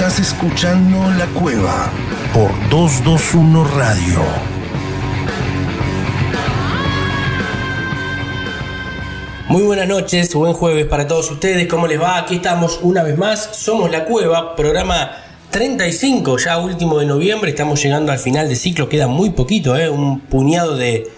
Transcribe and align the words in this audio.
Estás 0.00 0.18
escuchando 0.32 1.10
La 1.18 1.26
Cueva 1.26 1.92
por 2.32 2.50
221 2.70 3.64
Radio. 3.64 4.22
Muy 9.48 9.62
buenas 9.62 9.86
noches, 9.86 10.32
buen 10.32 10.54
jueves 10.54 10.86
para 10.86 11.06
todos 11.06 11.30
ustedes. 11.30 11.68
¿Cómo 11.68 11.86
les 11.86 12.00
va? 12.00 12.16
Aquí 12.16 12.36
estamos 12.36 12.80
una 12.80 13.02
vez 13.02 13.18
más. 13.18 13.50
Somos 13.52 13.90
La 13.90 14.06
Cueva, 14.06 14.56
programa 14.56 15.18
35, 15.50 16.38
ya 16.38 16.56
último 16.56 16.98
de 16.98 17.04
noviembre. 17.04 17.50
Estamos 17.50 17.82
llegando 17.82 18.10
al 18.10 18.18
final 18.18 18.48
de 18.48 18.56
ciclo, 18.56 18.88
queda 18.88 19.06
muy 19.06 19.28
poquito, 19.28 19.76
¿eh? 19.76 19.90
un 19.90 20.20
puñado 20.20 20.78
de, 20.78 21.10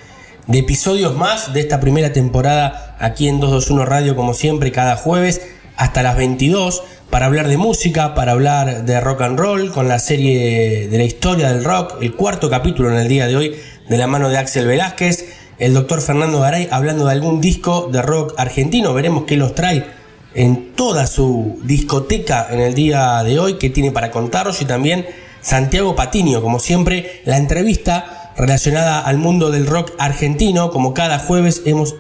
de 0.49 0.59
episodios 0.59 1.15
más 1.15 1.53
de 1.53 1.61
esta 1.61 1.79
primera 1.79 2.13
temporada 2.13 2.97
aquí 2.99 3.29
en 3.29 3.39
221 3.39 3.87
Radio, 3.87 4.17
como 4.17 4.35
siempre, 4.35 4.73
cada 4.73 4.97
jueves 4.97 5.41
hasta 5.77 6.03
las 6.03 6.17
22 6.17 6.83
para 7.13 7.27
hablar 7.27 7.47
de 7.47 7.59
música, 7.59 8.15
para 8.15 8.33
hablar 8.33 8.87
de 8.87 8.99
rock 8.99 9.21
and 9.21 9.39
roll, 9.39 9.71
con 9.71 9.87
la 9.87 9.99
serie 9.99 10.89
de 10.89 10.97
la 10.97 11.05
historia 11.05 11.53
del 11.53 11.63
rock, 11.63 11.99
el 12.01 12.15
cuarto 12.15 12.49
capítulo 12.49 12.91
en 12.91 12.97
el 12.97 13.07
día 13.07 13.27
de 13.27 13.37
hoy, 13.37 13.55
de 13.87 13.99
la 13.99 14.07
mano 14.07 14.31
de 14.31 14.39
Axel 14.39 14.67
Velázquez, 14.67 15.27
el 15.59 15.75
doctor 15.75 16.01
Fernando 16.01 16.41
Garay 16.41 16.69
hablando 16.71 17.05
de 17.05 17.13
algún 17.13 17.43
disco 17.43 17.91
de 17.93 18.01
rock 18.01 18.33
argentino, 18.39 18.95
veremos 18.95 19.25
qué 19.25 19.37
los 19.37 19.55
trae 19.55 19.85
en 20.33 20.73
toda 20.73 21.07
su 21.07 21.61
discoteca 21.65 22.47
en 22.51 22.61
el 22.61 22.73
día 22.73 23.23
de 23.23 23.39
hoy, 23.39 23.59
que 23.59 23.69
tiene 23.69 23.91
para 23.91 24.11
contaros, 24.11 24.63
y 24.63 24.65
también 24.65 25.05
Santiago 25.43 25.95
Patinio, 25.95 26.41
como 26.41 26.61
siempre, 26.61 27.21
la 27.27 27.37
entrevista 27.37 28.22
relacionada 28.37 29.01
al 29.01 29.19
mundo 29.19 29.51
del 29.51 29.67
rock 29.67 29.93
argentino, 29.99 30.71
como 30.71 30.95
cada 30.95 31.19
jueves 31.19 31.63
hemos 31.65 31.97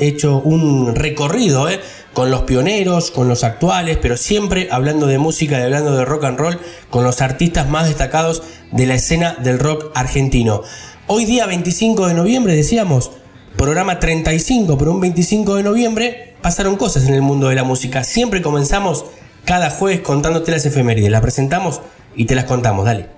hecho 0.00 0.38
un 0.38 0.94
recorrido, 0.94 1.68
¿eh? 1.68 1.80
con 2.12 2.30
los 2.30 2.42
pioneros, 2.42 3.10
con 3.10 3.28
los 3.28 3.44
actuales, 3.44 3.98
pero 4.00 4.16
siempre 4.16 4.68
hablando 4.70 5.06
de 5.06 5.18
música 5.18 5.58
y 5.58 5.62
hablando 5.62 5.94
de 5.96 6.04
rock 6.04 6.24
and 6.24 6.38
roll 6.38 6.58
con 6.88 7.04
los 7.04 7.20
artistas 7.20 7.68
más 7.68 7.86
destacados 7.86 8.42
de 8.72 8.86
la 8.86 8.94
escena 8.94 9.36
del 9.42 9.58
rock 9.58 9.90
argentino. 9.94 10.62
Hoy 11.08 11.24
día 11.24 11.46
25 11.46 12.08
de 12.08 12.14
noviembre, 12.14 12.54
decíamos, 12.54 13.10
programa 13.56 14.00
35, 14.00 14.78
pero 14.78 14.92
un 14.92 15.00
25 15.00 15.56
de 15.56 15.62
noviembre 15.62 16.34
pasaron 16.40 16.76
cosas 16.76 17.06
en 17.06 17.14
el 17.14 17.22
mundo 17.22 17.48
de 17.48 17.54
la 17.54 17.64
música. 17.64 18.02
Siempre 18.02 18.42
comenzamos 18.42 19.04
cada 19.44 19.70
jueves 19.70 20.00
contándote 20.00 20.50
las 20.50 20.66
efemérides. 20.66 21.10
Las 21.10 21.20
presentamos 21.22 21.80
y 22.16 22.24
te 22.24 22.34
las 22.34 22.44
contamos, 22.44 22.84
dale. 22.84 23.15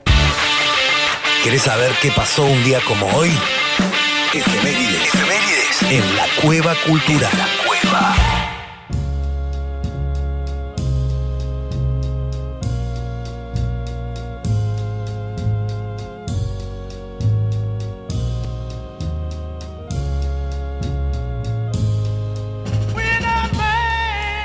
¿Querés 1.43 1.63
saber 1.63 1.93
qué 2.03 2.11
pasó 2.11 2.45
un 2.45 2.65
día 2.65 2.81
como 2.85 3.07
hoy? 3.17 3.31
Efemérides. 4.35 5.15
Efemérides. 5.15 5.83
En 5.89 6.17
la 6.17 6.27
cueva 6.43 6.75
cultural. 6.85 7.31
La 7.33 7.49
cueva. 7.65 8.17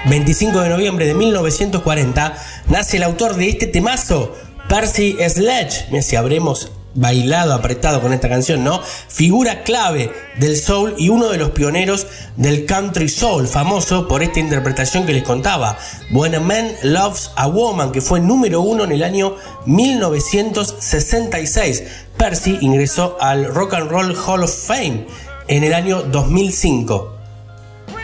25 0.06 0.62
de 0.62 0.70
noviembre 0.70 1.08
de 1.08 1.16
1940, 1.16 2.38
nace 2.68 2.98
el 2.98 3.04
autor 3.04 3.36
de 3.36 3.50
este 3.50 3.66
temazo, 3.66 4.36
Percy 4.70 5.18
Sledge. 5.28 5.88
Mira 5.90 6.04
si 6.04 6.16
habremos 6.16 6.72
bailado, 6.96 7.54
apretado 7.54 8.02
con 8.02 8.14
esta 8.14 8.30
canción, 8.30 8.64
¿no? 8.64 8.82
Figura 8.82 9.64
clave 9.64 10.12
del 10.40 10.58
soul 10.58 10.96
y 10.98 11.10
uno 11.10 11.30
de 11.30 11.38
los 11.38 11.52
pioneros 11.52 12.08
del 12.38 12.66
country 12.66 13.10
soul, 13.10 13.48
famoso 13.48 14.08
por 14.08 14.24
esta 14.24 14.40
interpretación 14.40 15.06
que 15.06 15.14
les 15.14 15.24
contaba. 15.24 15.78
When 16.12 16.34
a 16.36 16.40
Man 16.40 16.72
Loves 16.84 17.32
a 17.36 17.48
Woman, 17.48 17.92
que 17.92 18.02
fue 18.02 18.20
número 18.20 18.62
uno 18.62 18.84
en 18.84 18.92
el 18.92 19.04
año 19.04 19.36
1966. 19.66 21.84
Percy 22.18 22.60
ingresó 22.62 23.18
al 23.20 23.46
Rock 23.46 23.74
and 23.74 23.90
Roll 23.90 24.16
Hall 24.16 24.44
of 24.44 24.54
Fame 24.54 25.08
en 25.48 25.64
el 25.64 25.74
año 25.74 26.04
2005. 26.04 27.13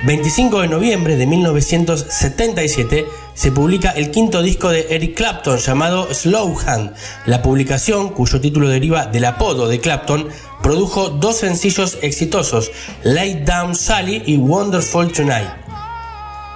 25 0.05 0.61
de 0.61 0.69
noviembre 0.69 1.17
de 1.17 1.27
1977 1.27 3.05
se 3.33 3.51
publica 3.51 3.89
el 3.91 4.11
quinto 4.11 4.41
disco 4.41 4.69
de 4.69 4.87
Eric 4.91 5.17
Clapton 5.17 5.57
llamado 5.57 6.13
Slow 6.13 6.57
Hand. 6.65 6.93
La 7.25 7.41
publicación, 7.41 8.09
cuyo 8.09 8.39
título 8.39 8.69
deriva 8.69 9.07
del 9.07 9.25
apodo 9.25 9.67
de 9.67 9.81
Clapton, 9.81 10.29
produjo 10.63 11.09
dos 11.09 11.39
sencillos 11.39 11.97
exitosos, 12.01 12.71
Lay 13.03 13.43
Down 13.43 13.75
Sally 13.75 14.23
y 14.25 14.37
Wonderful 14.37 15.11
Tonight. 15.11 15.49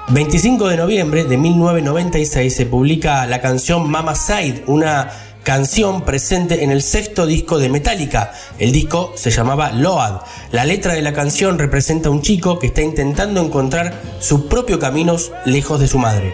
25 0.07 0.69
de 0.69 0.77
noviembre 0.77 1.25
de 1.25 1.37
1996 1.37 2.55
se 2.55 2.65
publica 2.65 3.25
la 3.25 3.41
canción 3.41 3.89
Mama 3.89 4.15
Side, 4.15 4.63
una 4.67 5.11
canción 5.43 6.03
presente 6.03 6.63
en 6.63 6.71
el 6.71 6.81
sexto 6.81 7.25
disco 7.25 7.59
de 7.59 7.69
Metallica. 7.69 8.33
El 8.59 8.71
disco 8.71 9.13
se 9.15 9.29
llamaba 9.29 9.71
Load. 9.71 10.21
La 10.51 10.65
letra 10.65 10.93
de 10.93 11.01
la 11.01 11.13
canción 11.13 11.59
representa 11.59 12.09
a 12.09 12.11
un 12.11 12.21
chico 12.21 12.59
que 12.59 12.67
está 12.67 12.81
intentando 12.81 13.41
encontrar 13.41 14.01
su 14.19 14.47
propio 14.47 14.79
camino 14.79 15.17
lejos 15.45 15.79
de 15.79 15.87
su 15.87 15.99
madre. 15.99 16.33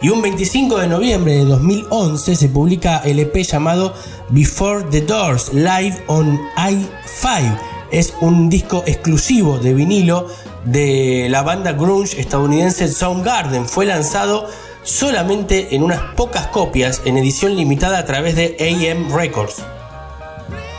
Y 0.00 0.10
un 0.10 0.22
25 0.22 0.78
de 0.78 0.88
noviembre 0.88 1.34
de 1.34 1.44
2011 1.44 2.36
se 2.36 2.48
publica 2.48 2.98
el 3.04 3.18
EP 3.18 3.36
llamado 3.36 3.94
Before 4.28 4.84
the 4.90 5.00
Doors 5.00 5.52
Live 5.52 6.04
on 6.06 6.38
i5. 6.56 7.58
Es 7.90 8.14
un 8.20 8.48
disco 8.48 8.84
exclusivo 8.86 9.58
de 9.58 9.72
vinilo 9.72 10.28
de 10.64 11.28
la 11.30 11.42
banda 11.42 11.72
grunge 11.72 12.20
estadounidense 12.20 12.88
Soundgarden. 12.88 13.66
Fue 13.66 13.86
lanzado 13.86 14.48
solamente 14.84 15.74
en 15.74 15.82
unas 15.82 16.00
pocas 16.14 16.46
copias 16.48 17.02
en 17.04 17.18
edición 17.18 17.56
limitada 17.56 17.98
a 17.98 18.04
través 18.04 18.36
de 18.36 18.56
AM 18.60 19.14
Records. 19.14 19.62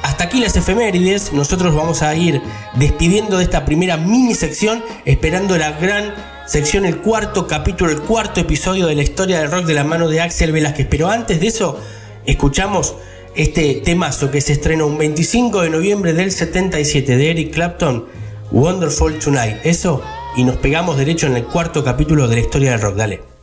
Hasta 0.03 0.25
aquí 0.25 0.39
las 0.39 0.55
efemérides, 0.55 1.33
nosotros 1.33 1.75
vamos 1.75 2.03
a 2.03 2.15
ir 2.15 2.41
despidiendo 2.75 3.38
de 3.38 3.44
esta 3.44 3.65
primera 3.65 3.97
mini 3.97 4.35
sección, 4.35 4.83
esperando 5.03 5.57
la 5.57 5.71
gran 5.71 6.13
sección, 6.45 6.85
el 6.85 6.99
cuarto 6.99 7.47
capítulo, 7.47 7.91
el 7.91 8.01
cuarto 8.01 8.39
episodio 8.39 8.85
de 8.85 8.95
la 8.95 9.01
historia 9.01 9.39
del 9.39 9.51
rock 9.51 9.65
de 9.65 9.73
la 9.73 9.83
mano 9.83 10.07
de 10.07 10.21
Axel 10.21 10.51
Velázquez. 10.51 10.88
Pero 10.89 11.09
antes 11.09 11.39
de 11.39 11.47
eso, 11.47 11.79
escuchamos 12.25 12.95
este 13.35 13.81
temazo 13.83 14.31
que 14.31 14.41
se 14.41 14.53
estrenó 14.53 14.88
un 14.88 14.99
25 14.99 15.61
de 15.61 15.69
noviembre 15.71 16.13
del 16.13 16.31
77 16.31 17.17
de 17.17 17.31
Eric 17.31 17.53
Clapton, 17.53 18.05
Wonderful 18.51 19.17
Tonight. 19.17 19.57
Eso, 19.65 20.01
y 20.38 20.44
nos 20.44 20.57
pegamos 20.57 20.97
derecho 20.97 21.25
en 21.25 21.35
el 21.35 21.45
cuarto 21.45 21.83
capítulo 21.83 22.27
de 22.27 22.35
la 22.35 22.41
historia 22.41 22.71
del 22.71 22.81
rock. 22.81 22.95
Dale. 22.95 23.34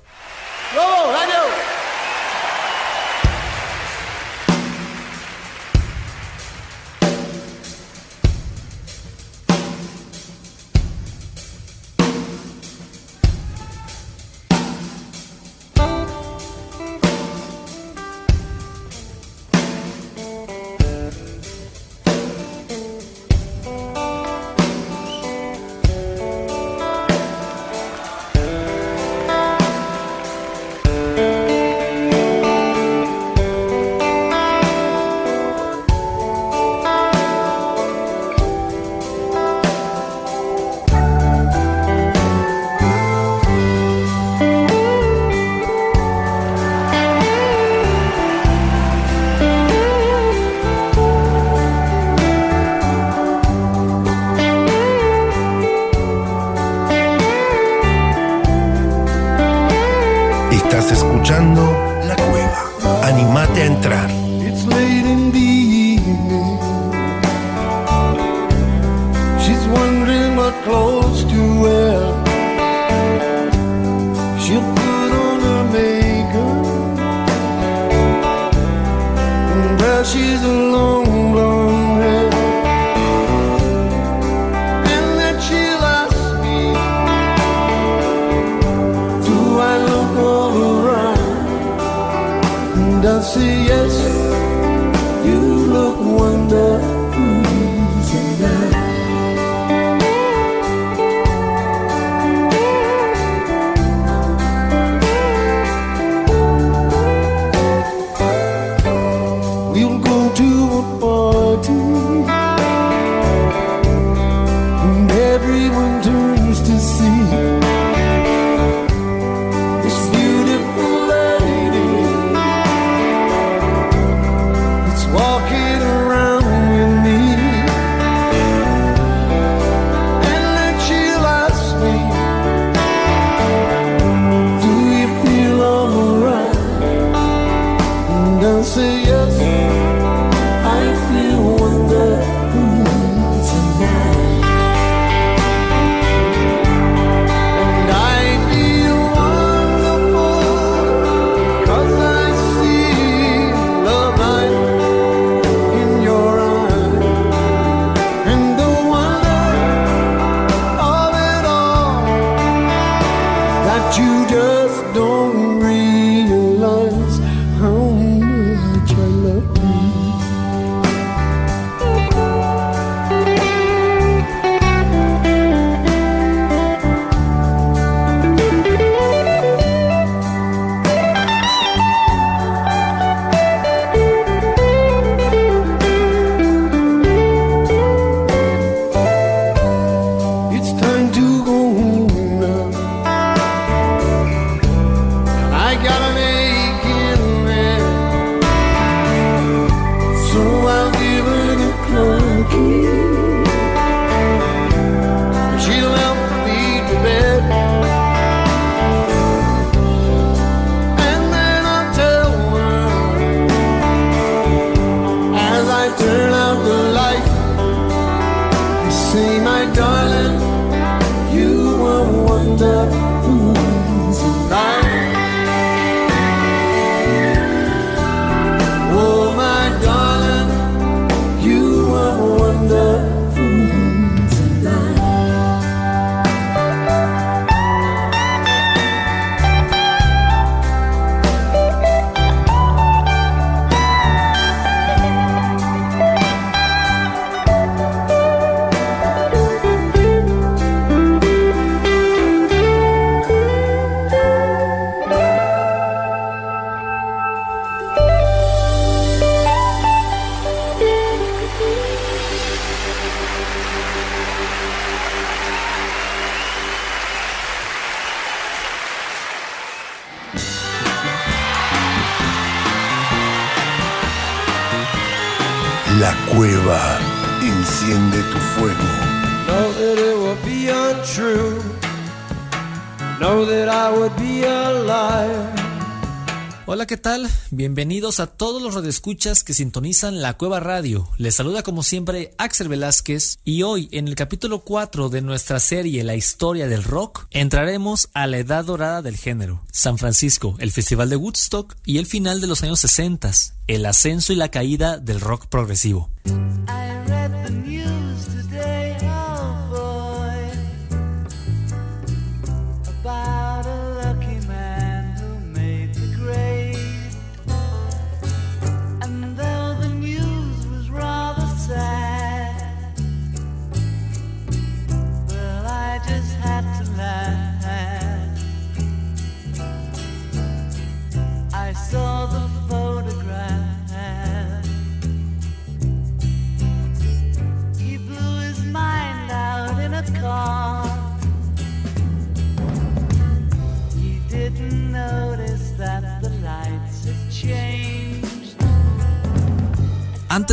Bienvenidos 287.63 288.19
a 288.19 288.27
todos 288.27 288.61
los 288.61 288.75
radioescuchas 288.75 289.45
que 289.45 289.55
sintonizan 289.55 290.21
la 290.21 290.37
Cueva 290.37 290.59
Radio. 290.59 291.09
Les 291.17 291.37
saluda 291.37 291.63
como 291.63 291.85
siempre 291.85 292.35
Axel 292.37 292.67
Velázquez 292.67 293.39
y 293.45 293.63
hoy 293.63 293.89
en 293.93 294.09
el 294.09 294.17
capítulo 294.17 294.63
4 294.65 295.11
de 295.11 295.23
nuestra 295.23 295.61
serie 295.61 296.03
La 296.03 296.17
historia 296.17 296.67
del 296.67 296.83
rock 296.83 297.29
entraremos 297.31 298.09
a 298.15 298.27
la 298.27 298.39
edad 298.39 298.65
dorada 298.65 299.01
del 299.01 299.17
género, 299.17 299.63
San 299.71 299.97
Francisco, 299.97 300.57
el 300.59 300.73
Festival 300.73 301.09
de 301.09 301.15
Woodstock 301.15 301.77
y 301.87 301.99
el 301.99 302.07
final 302.07 302.41
de 302.41 302.49
los 302.49 302.65
años 302.65 302.81
60, 302.81 303.31
el 303.69 303.87
ascenso 303.87 304.33
y 304.33 304.37
la 304.37 304.51
caída 304.51 304.99
del 304.99 305.21
rock 305.21 305.47
progresivo. 305.47 306.11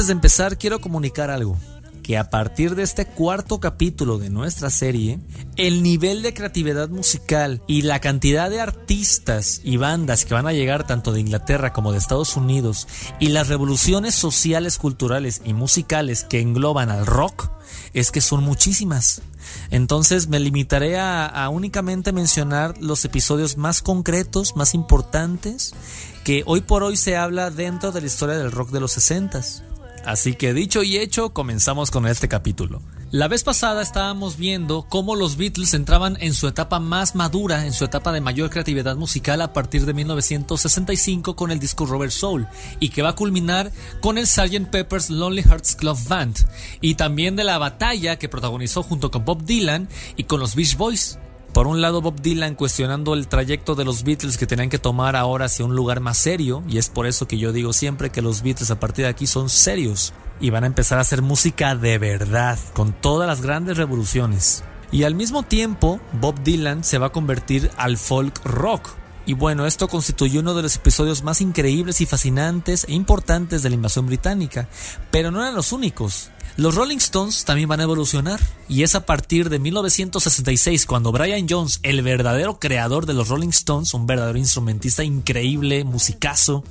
De 0.10 0.14
empezar, 0.14 0.58
quiero 0.58 0.82
comunicar 0.82 1.30
algo. 1.30 1.56
Que 2.02 2.18
a 2.18 2.32
partir 2.32 2.74
de 2.74 2.82
este 2.82 3.06
cuarto 3.06 3.60
capítulo 3.60 4.18
de 4.18 4.32
nuestra 4.32 4.72
serie, 4.72 5.20
el 5.56 5.84
nivel 5.84 6.24
de 6.24 6.34
creatividad 6.34 6.90
musical 6.90 7.62
y 7.68 7.84
la 7.84 8.00
cantidad 8.02 8.50
de 8.50 8.60
artistas 8.60 9.62
y 9.64 9.78
bandas 9.78 10.26
que 10.26 10.34
van 10.34 10.48
a 10.48 10.54
llegar 10.54 10.88
tanto 10.88 11.12
de 11.12 11.20
Inglaterra 11.20 11.74
como 11.74 11.92
de 11.92 12.00
Estados 12.00 12.36
Unidos 12.36 12.88
y 13.20 13.28
las 13.28 13.50
revoluciones 13.50 14.16
sociales, 14.16 14.80
culturales 14.80 15.42
y 15.46 15.54
musicales 15.54 16.24
que 16.24 16.42
engloban 16.42 16.90
al 16.90 17.06
rock 17.06 17.52
es 17.94 18.10
que 18.10 18.22
son 18.22 18.44
muchísimas. 18.44 19.22
Entonces 19.70 20.28
me 20.28 20.40
limitaré 20.40 20.98
a, 20.98 21.48
únicamente 21.52 22.12
mencionar 22.12 22.76
los 22.80 23.06
episodios 23.06 23.58
más 23.58 23.84
concretos, 23.84 24.56
más 24.56 24.74
importantes, 24.74 25.76
que 26.24 26.42
hoy 26.48 26.62
por 26.62 26.82
hoy 26.82 26.98
se 26.98 27.16
habla 27.16 27.52
dentro 27.52 27.92
de 27.92 28.02
la 28.02 28.08
historia 28.08 28.38
del 28.40 28.52
rock 28.52 28.72
de 28.72 28.80
los 28.80 28.94
60 28.94 29.69
Así 30.06 30.36
que 30.36 30.54
dicho 30.54 30.84
y 30.84 30.98
hecho, 30.98 31.34
comenzamos 31.34 31.92
con 31.92 32.08
este 32.08 32.28
capítulo. 32.28 32.82
La 33.12 33.28
vez 33.28 33.44
pasada 33.44 33.82
estábamos 33.82 34.38
viendo 34.38 34.86
cómo 34.88 35.16
los 35.16 35.36
Beatles 35.36 35.74
entraban 35.74 36.16
en 36.20 36.36
su 36.36 36.48
etapa 36.48 36.80
más 36.80 37.16
madura, 37.16 37.66
en 37.66 37.74
su 37.74 37.84
etapa 37.84 38.12
de 38.12 38.22
mayor 38.22 38.52
creatividad 38.52 38.98
musical 38.98 39.42
a 39.42 39.52
partir 39.52 39.88
de 39.88 39.96
1965 39.96 41.36
con 41.36 41.50
el 41.50 41.60
disco 41.60 41.88
Robert 41.88 42.12
Soul 42.12 42.48
y 42.80 42.90
que 42.90 43.02
va 43.02 43.10
a 43.10 43.16
culminar 43.16 43.72
con 44.00 44.20
el 44.20 44.28
Sgt. 44.28 44.70
Pepper's 44.70 45.10
Lonely 45.10 45.42
Hearts 45.42 45.76
Club 45.76 45.98
Band 46.08 46.38
y 46.82 46.96
también 46.96 47.36
de 47.36 47.46
la 47.46 47.58
batalla 47.58 48.20
que 48.20 48.30
protagonizó 48.30 48.84
junto 48.84 49.10
con 49.10 49.26
Bob 49.26 49.44
Dylan 49.44 49.90
y 50.16 50.26
con 50.26 50.40
los 50.40 50.54
Beach 50.54 50.78
Boys. 50.78 51.18
Por 51.54 51.68
un 51.68 51.82
lado 51.82 52.02
Bob 52.02 52.22
Dylan 52.22 52.56
cuestionando 52.56 53.14
el 53.14 53.28
trayecto 53.28 53.76
de 53.76 53.84
los 53.84 54.04
Beatles 54.04 54.38
que 54.38 54.46
tenían 54.46 54.70
que 54.70 54.80
tomar 54.80 55.16
ahora 55.16 55.46
hacia 55.46 55.66
un 55.66 55.76
lugar 55.76 56.00
más 56.00 56.18
serio 56.18 56.64
y 56.68 56.78
es 56.78 56.90
por 56.90 57.08
eso 57.08 57.28
que 57.28 57.38
yo 57.38 57.52
digo 57.52 57.74
siempre 57.74 58.12
que 58.12 58.22
los 58.22 58.44
Beatles 58.44 58.72
a 58.72 58.80
partir 58.80 59.06
de 59.06 59.10
aquí 59.10 59.26
son 59.28 59.50
serios 59.50 60.14
y 60.40 60.52
van 60.52 60.64
a 60.64 60.68
empezar 60.68 61.00
a 61.00 61.02
hacer 61.02 61.22
música 61.22 61.76
de 61.76 61.98
verdad, 61.98 62.58
con 62.74 62.94
todas 62.94 63.28
las 63.28 63.42
grandes 63.42 63.78
revoluciones. 63.78 64.64
Y 64.92 65.04
al 65.04 65.16
mismo 65.16 65.44
tiempo, 65.44 66.00
Bob 66.14 66.42
Dylan 66.44 66.84
se 66.84 66.98
va 66.98 67.08
a 67.08 67.12
convertir 67.12 67.70
al 67.78 67.98
folk 67.98 68.44
rock. 68.46 68.90
Y 69.26 69.34
bueno, 69.34 69.68
esto 69.68 69.88
constituyó 69.88 70.40
uno 70.40 70.56
de 70.56 70.64
los 70.64 70.76
episodios 70.76 71.24
más 71.24 71.42
increíbles 71.42 72.02
y 72.02 72.08
fascinantes 72.08 72.86
e 72.88 72.94
importantes 72.94 73.62
de 73.62 73.70
la 73.70 73.76
invasión 73.76 74.08
británica, 74.08 74.68
pero 75.12 75.30
no 75.30 75.42
eran 75.42 75.54
los 75.54 75.72
únicos. 75.72 76.32
Los 76.58 76.76
Rolling 76.76 76.98
Stones 76.98 77.46
también 77.46 77.70
van 77.70 77.80
a 77.80 77.84
evolucionar, 77.84 78.40
y 78.68 78.84
es 78.84 78.96
a 78.96 79.06
partir 79.06 79.50
de 79.50 79.60
1966 79.60 80.86
cuando 80.86 81.12
Brian 81.12 81.48
Jones, 81.50 81.80
el 81.84 82.02
verdadero 82.02 82.60
creador 82.60 83.06
de 83.06 83.14
los 83.14 83.30
Rolling 83.30 83.50
Stones, 83.50 83.94
un 83.94 84.06
verdadero 84.06 84.38
instrumentista 84.38 85.04
increíble, 85.04 85.84
musicazo, 85.86 86.64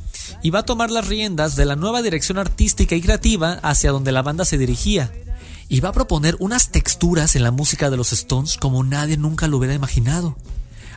y 0.43 0.51
va 0.51 0.61
a 0.61 0.65
tomar 0.65 0.91
las 0.91 1.07
riendas 1.07 1.57
de 1.57 1.65
la 1.65 1.77
nueva 1.77 2.03
dirección 2.03 2.39
artística 2.39 2.95
y 2.95 3.01
creativa 3.01 3.55
hacia 3.63 3.91
donde 3.91 4.13
la 4.13 4.23
banda 4.23 4.45
se 4.45 4.59
dirigía. 4.59 5.11
Y 5.71 5.81
va 5.81 5.91
a 5.91 5.93
proponer 5.93 6.37
unas 6.39 6.71
texturas 6.71 7.37
en 7.37 7.43
la 7.43 7.51
música 7.51 7.91
de 7.91 7.97
los 7.97 8.13
Stones 8.13 8.57
como 8.57 8.85
nadie 8.85 9.17
nunca 9.17 9.49
lo 9.49 9.59
hubiera 9.59 9.75
imaginado. 9.75 10.37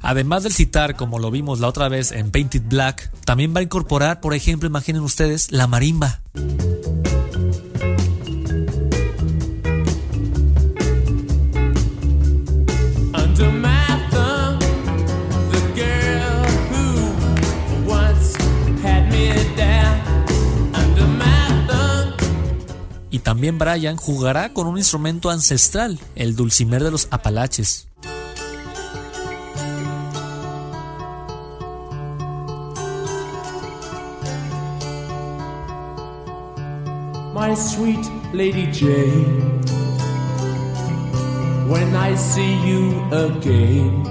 Además 0.02 0.44
del 0.44 0.54
citar, 0.54 0.96
como 0.96 1.20
lo 1.20 1.30
vimos 1.30 1.60
la 1.60 1.68
otra 1.68 1.88
vez 1.88 2.12
en 2.12 2.32
Painted 2.32 2.64
Black, 2.66 3.12
también 3.26 3.54
va 3.56 3.60
a 3.60 3.64
incorporar, 3.64 4.20
por 4.20 4.34
ejemplo, 4.34 4.68
imaginen 4.68 5.02
ustedes, 5.02 5.52
la 5.52 5.68
marimba. 5.68 6.22
También 23.22 23.58
Brian 23.58 23.96
jugará 23.96 24.54
con 24.54 24.68
un 24.68 24.78
instrumento 24.78 25.30
ancestral, 25.30 26.00
el 26.16 26.36
dulcimer 26.36 26.84
de 26.84 26.92
los 26.92 27.08
Apalaches. 27.12 27.88
My 37.34 37.56
sweet 37.56 38.06
Lady 38.34 38.68
Jane, 38.72 39.62
when 41.68 41.96
I 41.96 42.16
see 42.16 42.56
you 42.68 43.02
again, 43.12 44.04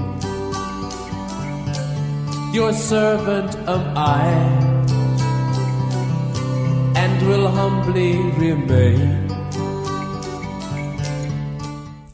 your 2.52 2.72
servant 2.72 3.54
am 3.68 3.96
I. 3.96 4.99
and 6.96 7.26
will 7.26 7.48
humbly 7.48 8.16
remain. 8.38 9.29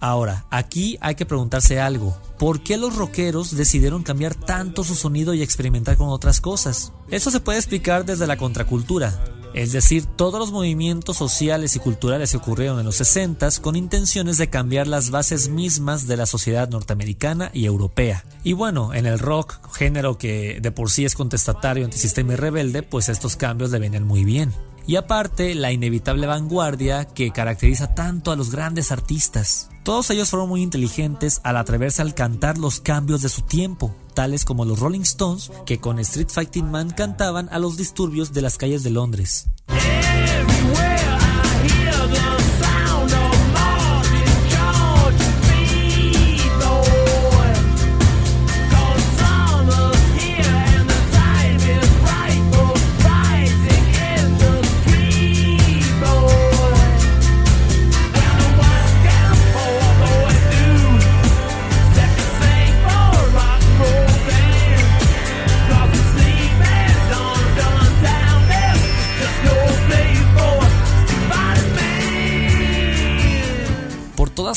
Ahora, 0.06 0.46
aquí 0.50 0.98
hay 1.00 1.16
que 1.16 1.26
preguntarse 1.26 1.80
algo. 1.80 2.16
¿Por 2.38 2.62
qué 2.62 2.76
los 2.76 2.94
rockeros 2.94 3.56
decidieron 3.56 4.04
cambiar 4.04 4.36
tanto 4.36 4.84
su 4.84 4.94
sonido 4.94 5.34
y 5.34 5.42
experimentar 5.42 5.96
con 5.96 6.10
otras 6.10 6.40
cosas? 6.40 6.92
Eso 7.10 7.32
se 7.32 7.40
puede 7.40 7.58
explicar 7.58 8.04
desde 8.04 8.28
la 8.28 8.36
contracultura, 8.36 9.20
es 9.52 9.72
decir, 9.72 10.06
todos 10.06 10.38
los 10.38 10.52
movimientos 10.52 11.16
sociales 11.16 11.74
y 11.74 11.80
culturales 11.80 12.30
que 12.30 12.36
ocurrieron 12.36 12.78
en 12.78 12.84
los 12.84 12.94
60 12.94 13.48
con 13.60 13.74
intenciones 13.74 14.38
de 14.38 14.48
cambiar 14.48 14.86
las 14.86 15.10
bases 15.10 15.48
mismas 15.48 16.06
de 16.06 16.16
la 16.16 16.26
sociedad 16.26 16.68
norteamericana 16.68 17.50
y 17.52 17.64
europea. 17.64 18.24
Y 18.44 18.52
bueno, 18.52 18.94
en 18.94 19.06
el 19.06 19.18
rock, 19.18 19.74
género 19.74 20.18
que 20.18 20.60
de 20.62 20.70
por 20.70 20.88
sí 20.88 21.04
es 21.04 21.16
contestatario, 21.16 21.84
antisistema 21.84 22.34
y 22.34 22.36
rebelde, 22.36 22.84
pues 22.84 23.08
estos 23.08 23.34
cambios 23.34 23.72
le 23.72 23.80
venían 23.80 24.04
muy 24.04 24.24
bien 24.24 24.54
y 24.86 24.94
aparte 24.94 25.56
la 25.56 25.72
inevitable 25.72 26.28
vanguardia 26.28 27.06
que 27.06 27.32
caracteriza 27.32 27.92
tanto 27.96 28.30
a 28.30 28.36
los 28.36 28.52
grandes 28.52 28.92
artistas. 28.92 29.68
Todos 29.86 30.10
ellos 30.10 30.30
fueron 30.30 30.48
muy 30.48 30.62
inteligentes 30.62 31.40
al 31.44 31.56
atreverse 31.56 32.02
al 32.02 32.12
cantar 32.12 32.58
los 32.58 32.80
cambios 32.80 33.22
de 33.22 33.28
su 33.28 33.42
tiempo, 33.42 33.94
tales 34.14 34.44
como 34.44 34.64
los 34.64 34.80
Rolling 34.80 35.02
Stones, 35.02 35.52
que 35.64 35.78
con 35.78 36.00
Street 36.00 36.26
Fighting 36.28 36.68
Man 36.68 36.90
cantaban 36.90 37.48
a 37.52 37.60
los 37.60 37.76
disturbios 37.76 38.32
de 38.32 38.42
las 38.42 38.58
calles 38.58 38.82
de 38.82 38.90
Londres. 38.90 39.48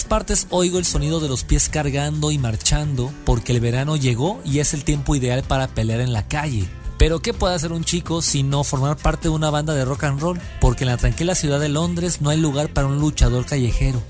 Partes 0.10 0.48
oigo 0.50 0.80
el 0.80 0.86
sonido 0.86 1.22
de 1.22 1.30
los 1.30 1.46
pies 1.46 1.70
cargando 1.70 2.32
y 2.32 2.38
marchando 2.38 3.14
porque 3.26 3.54
el 3.54 3.62
verano 3.62 3.96
llegó 3.96 4.42
y 4.44 4.60
es 4.60 4.74
el 4.74 4.84
tiempo 4.84 5.16
ideal 5.16 5.44
para 5.44 5.68
pelear 5.68 6.02
en 6.02 6.12
la 6.12 6.28
calle. 6.28 6.68
Pero 6.98 7.22
¿qué 7.22 7.34
puede 7.34 7.56
hacer 7.56 7.72
un 7.72 7.86
chico 7.86 8.22
si 8.22 8.44
no 8.44 8.66
formar 8.66 8.98
parte 8.98 9.30
de 9.30 9.36
una 9.36 9.50
banda 9.50 9.74
de 9.74 9.86
rock 9.86 10.04
and 10.04 10.20
roll? 10.20 10.42
Porque 10.60 10.84
en 10.84 10.90
la 10.90 10.98
tranquila 10.98 11.36
ciudad 11.36 11.60
de 11.60 11.70
Londres 11.70 12.20
no 12.20 12.30
hay 12.30 12.38
lugar 12.38 12.74
para 12.74 12.88
un 12.88 13.00
luchador 13.00 13.46
callejero. 13.46 14.02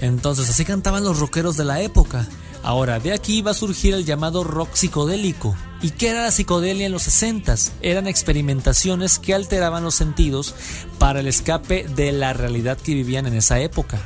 Entonces 0.00 0.48
así 0.48 0.64
cantaban 0.64 1.02
los 1.02 1.18
rockeros 1.18 1.56
de 1.56 1.64
la 1.64 1.80
época. 1.80 2.28
Ahora, 2.62 3.00
de 3.00 3.12
aquí 3.12 3.40
va 3.42 3.52
a 3.52 3.54
surgir 3.54 3.94
el 3.94 4.04
llamado 4.04 4.44
rock 4.44 4.74
psicodélico. 4.74 5.56
¿Y 5.82 5.90
qué 5.90 6.10
era 6.10 6.22
la 6.22 6.30
psicodelia 6.30 6.86
en 6.86 6.92
los 6.92 7.04
60 7.04 7.54
Eran 7.80 8.06
experimentaciones 8.06 9.18
que 9.18 9.34
alteraban 9.34 9.82
los 9.82 9.94
sentidos 9.94 10.54
para 10.98 11.20
el 11.20 11.26
escape 11.26 11.88
de 11.88 12.12
la 12.12 12.34
realidad 12.34 12.76
que 12.76 12.94
vivían 12.94 13.26
en 13.26 13.34
esa 13.34 13.58
época. 13.60 13.98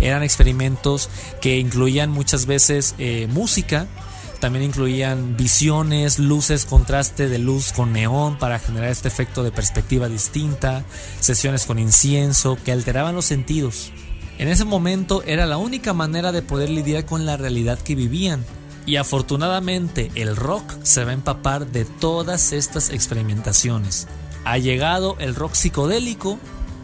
Eran 0.00 0.22
experimentos 0.22 1.10
que 1.40 1.58
incluían 1.58 2.10
muchas 2.10 2.46
veces 2.46 2.94
eh, 2.98 3.26
música, 3.30 3.86
también 4.40 4.64
incluían 4.64 5.36
visiones, 5.36 6.18
luces, 6.18 6.64
contraste 6.64 7.28
de 7.28 7.38
luz 7.38 7.72
con 7.72 7.92
neón 7.92 8.38
para 8.38 8.60
generar 8.60 8.90
este 8.90 9.08
efecto 9.08 9.42
de 9.42 9.50
perspectiva 9.50 10.08
distinta, 10.08 10.84
sesiones 11.18 11.66
con 11.66 11.78
incienso 11.78 12.56
que 12.64 12.70
alteraban 12.70 13.16
los 13.16 13.24
sentidos. 13.24 13.90
En 14.38 14.46
ese 14.46 14.64
momento 14.64 15.24
era 15.24 15.46
la 15.46 15.56
única 15.56 15.92
manera 15.92 16.30
de 16.30 16.42
poder 16.42 16.70
lidiar 16.70 17.04
con 17.04 17.26
la 17.26 17.36
realidad 17.36 17.78
que 17.80 17.96
vivían. 17.96 18.44
Y 18.86 18.96
afortunadamente 18.96 20.10
el 20.14 20.36
rock 20.36 20.72
se 20.84 21.04
va 21.04 21.10
a 21.10 21.14
empapar 21.14 21.66
de 21.66 21.84
todas 21.84 22.52
estas 22.52 22.90
experimentaciones. 22.90 24.06
Ha 24.44 24.56
llegado 24.58 25.16
el 25.18 25.34
rock 25.34 25.54
psicodélico 25.54 26.38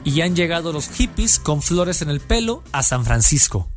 y 0.05 0.21
han 0.21 0.37
llegado 0.37 0.73
los 0.73 0.89
hippies 0.89 1.39
con 1.39 1.63
flores 1.63 2.03
en 2.03 2.11
el 2.11 2.21
pelo 2.21 2.63
a 2.73 2.83
San 2.83 3.05
Francisco. 3.05 3.69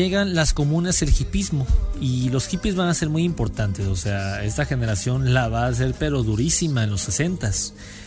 Llegan 0.00 0.34
las 0.34 0.54
comunas 0.54 1.02
el 1.02 1.10
hipismo 1.10 1.66
y 2.00 2.30
los 2.30 2.46
hippies 2.46 2.74
van 2.74 2.88
a 2.88 2.94
ser 2.94 3.10
muy 3.10 3.22
importantes, 3.22 3.86
o 3.86 3.96
sea, 3.96 4.42
esta 4.44 4.64
generación 4.64 5.34
la 5.34 5.48
va 5.48 5.64
a 5.64 5.68
hacer 5.68 5.94
pero 5.98 6.22
durísima 6.22 6.84
en 6.84 6.90
los 6.90 7.02
60 7.02 7.50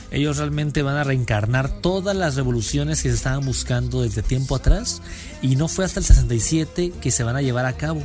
Ellos 0.10 0.38
realmente 0.38 0.82
van 0.82 0.96
a 0.96 1.04
reencarnar 1.04 1.82
todas 1.82 2.16
las 2.16 2.36
revoluciones 2.36 3.04
que 3.04 3.10
se 3.10 3.16
estaban 3.16 3.46
buscando 3.46 4.02
desde 4.02 4.24
tiempo 4.24 4.56
atrás 4.56 5.04
y 5.44 5.56
no 5.56 5.68
fue 5.68 5.86
hasta 5.86 6.00
el 6.00 6.06
67 6.06 6.94
que 7.00 7.12
se 7.12 7.24
van 7.24 7.36
a 7.36 7.44
llevar 7.44 7.68
a 7.68 7.74
cabo. 7.74 8.02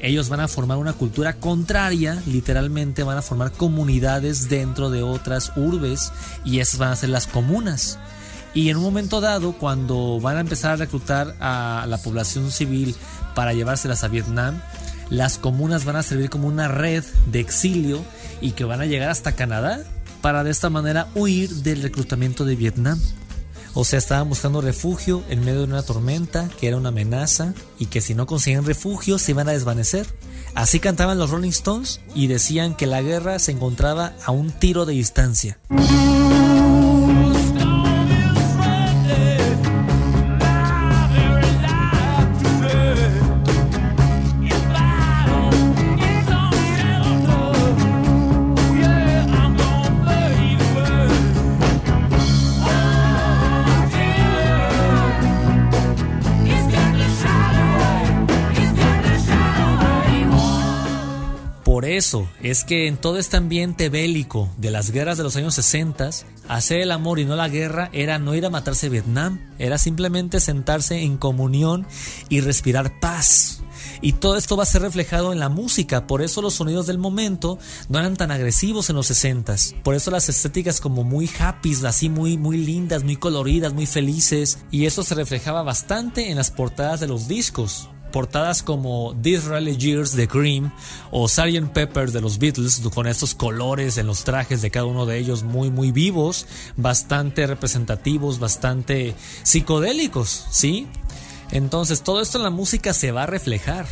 ellos 0.00 0.28
van 0.28 0.40
a 0.40 0.48
formar 0.48 0.76
una 0.76 0.92
cultura 0.92 1.32
contraria, 1.40 2.22
literalmente 2.26 3.04
van 3.04 3.16
a 3.16 3.22
formar 3.22 3.52
comunidades 3.52 4.50
dentro 4.50 4.90
de 4.90 5.02
otras 5.02 5.52
urbes 5.56 6.12
y 6.44 6.58
esas 6.58 6.78
van 6.78 6.92
a 6.92 6.96
ser 6.96 7.08
las 7.08 7.26
comunas. 7.26 7.98
Y 8.54 8.70
en 8.70 8.76
un 8.76 8.84
momento 8.84 9.20
dado, 9.20 9.52
cuando 9.52 10.20
van 10.20 10.36
a 10.36 10.40
empezar 10.40 10.72
a 10.72 10.76
reclutar 10.76 11.34
a 11.40 11.86
la 11.88 11.98
población 11.98 12.52
civil 12.52 12.94
para 13.34 13.52
llevárselas 13.52 14.04
a 14.04 14.08
Vietnam, 14.08 14.60
las 15.10 15.38
comunas 15.38 15.84
van 15.84 15.96
a 15.96 16.02
servir 16.02 16.30
como 16.30 16.48
una 16.48 16.68
red 16.68 17.04
de 17.26 17.40
exilio 17.40 18.04
y 18.40 18.52
que 18.52 18.64
van 18.64 18.80
a 18.80 18.86
llegar 18.86 19.10
hasta 19.10 19.32
Canadá 19.32 19.80
para 20.20 20.44
de 20.44 20.50
esta 20.50 20.70
manera 20.70 21.08
huir 21.14 21.50
del 21.50 21.82
reclutamiento 21.82 22.44
de 22.44 22.56
Vietnam. 22.56 23.00
O 23.74 23.84
sea, 23.84 23.98
estaban 23.98 24.28
buscando 24.28 24.60
refugio 24.60 25.24
en 25.28 25.44
medio 25.44 25.58
de 25.58 25.64
una 25.64 25.82
tormenta 25.82 26.48
que 26.60 26.68
era 26.68 26.76
una 26.76 26.90
amenaza 26.90 27.54
y 27.78 27.86
que 27.86 28.00
si 28.00 28.14
no 28.14 28.24
conseguían 28.24 28.64
refugio 28.64 29.18
se 29.18 29.32
iban 29.32 29.48
a 29.48 29.52
desvanecer. 29.52 30.06
Así 30.54 30.78
cantaban 30.78 31.18
los 31.18 31.30
Rolling 31.30 31.50
Stones 31.50 32.00
y 32.14 32.28
decían 32.28 32.76
que 32.76 32.86
la 32.86 33.02
guerra 33.02 33.40
se 33.40 33.50
encontraba 33.50 34.12
a 34.24 34.30
un 34.30 34.52
tiro 34.52 34.86
de 34.86 34.92
distancia. 34.92 35.58
Eso 61.96 62.28
es 62.42 62.64
que 62.64 62.86
en 62.86 62.96
todo 62.96 63.18
este 63.18 63.36
ambiente 63.36 63.88
bélico 63.88 64.48
de 64.56 64.70
las 64.70 64.90
guerras 64.90 65.16
de 65.16 65.24
los 65.24 65.36
años 65.36 65.54
60, 65.54 66.10
hacer 66.48 66.80
el 66.80 66.90
amor 66.90 67.18
y 67.18 67.24
no 67.24 67.36
la 67.36 67.48
guerra 67.48 67.90
era 67.92 68.18
no 68.18 68.34
ir 68.34 68.44
a 68.46 68.50
matarse 68.50 68.86
a 68.86 68.90
Vietnam, 68.90 69.40
era 69.58 69.78
simplemente 69.78 70.40
sentarse 70.40 71.02
en 71.02 71.16
comunión 71.16 71.86
y 72.28 72.40
respirar 72.40 73.00
paz. 73.00 73.60
Y 74.00 74.12
todo 74.12 74.36
esto 74.36 74.56
va 74.56 74.64
a 74.64 74.66
ser 74.66 74.82
reflejado 74.82 75.32
en 75.32 75.38
la 75.38 75.48
música, 75.48 76.06
por 76.06 76.22
eso 76.22 76.42
los 76.42 76.54
sonidos 76.54 76.86
del 76.86 76.98
momento 76.98 77.58
no 77.88 77.98
eran 77.98 78.16
tan 78.16 78.30
agresivos 78.30 78.90
en 78.90 78.96
los 78.96 79.06
60 79.06 79.54
Por 79.82 79.94
eso 79.94 80.10
las 80.10 80.28
estéticas 80.28 80.80
como 80.80 81.04
muy 81.04 81.30
happy, 81.38 81.74
así 81.86 82.08
muy 82.08 82.36
muy 82.36 82.58
lindas, 82.58 83.04
muy 83.04 83.16
coloridas, 83.16 83.72
muy 83.72 83.86
felices, 83.86 84.58
y 84.70 84.86
eso 84.86 85.02
se 85.02 85.14
reflejaba 85.14 85.62
bastante 85.62 86.30
en 86.30 86.36
las 86.36 86.50
portadas 86.50 87.00
de 87.00 87.08
los 87.08 87.28
discos 87.28 87.88
portadas 88.14 88.62
como 88.62 89.12
Disraeli 89.12 89.76
Years 89.76 90.14
de 90.14 90.28
Cream 90.28 90.72
o 91.10 91.26
Sgt. 91.26 91.72
Pepper 91.72 92.12
de 92.12 92.20
los 92.20 92.38
Beatles 92.38 92.80
con 92.94 93.08
estos 93.08 93.34
colores 93.34 93.98
en 93.98 94.06
los 94.06 94.22
trajes 94.22 94.62
de 94.62 94.70
cada 94.70 94.86
uno 94.86 95.04
de 95.04 95.18
ellos 95.18 95.42
muy 95.42 95.68
muy 95.68 95.90
vivos, 95.90 96.46
bastante 96.76 97.44
representativos, 97.44 98.38
bastante 98.38 99.16
psicodélicos, 99.42 100.46
¿sí? 100.52 100.86
Entonces 101.50 102.02
todo 102.04 102.22
esto 102.22 102.38
en 102.38 102.44
la 102.44 102.50
música 102.50 102.92
se 102.92 103.10
va 103.10 103.24
a 103.24 103.26
reflejar. 103.26 103.86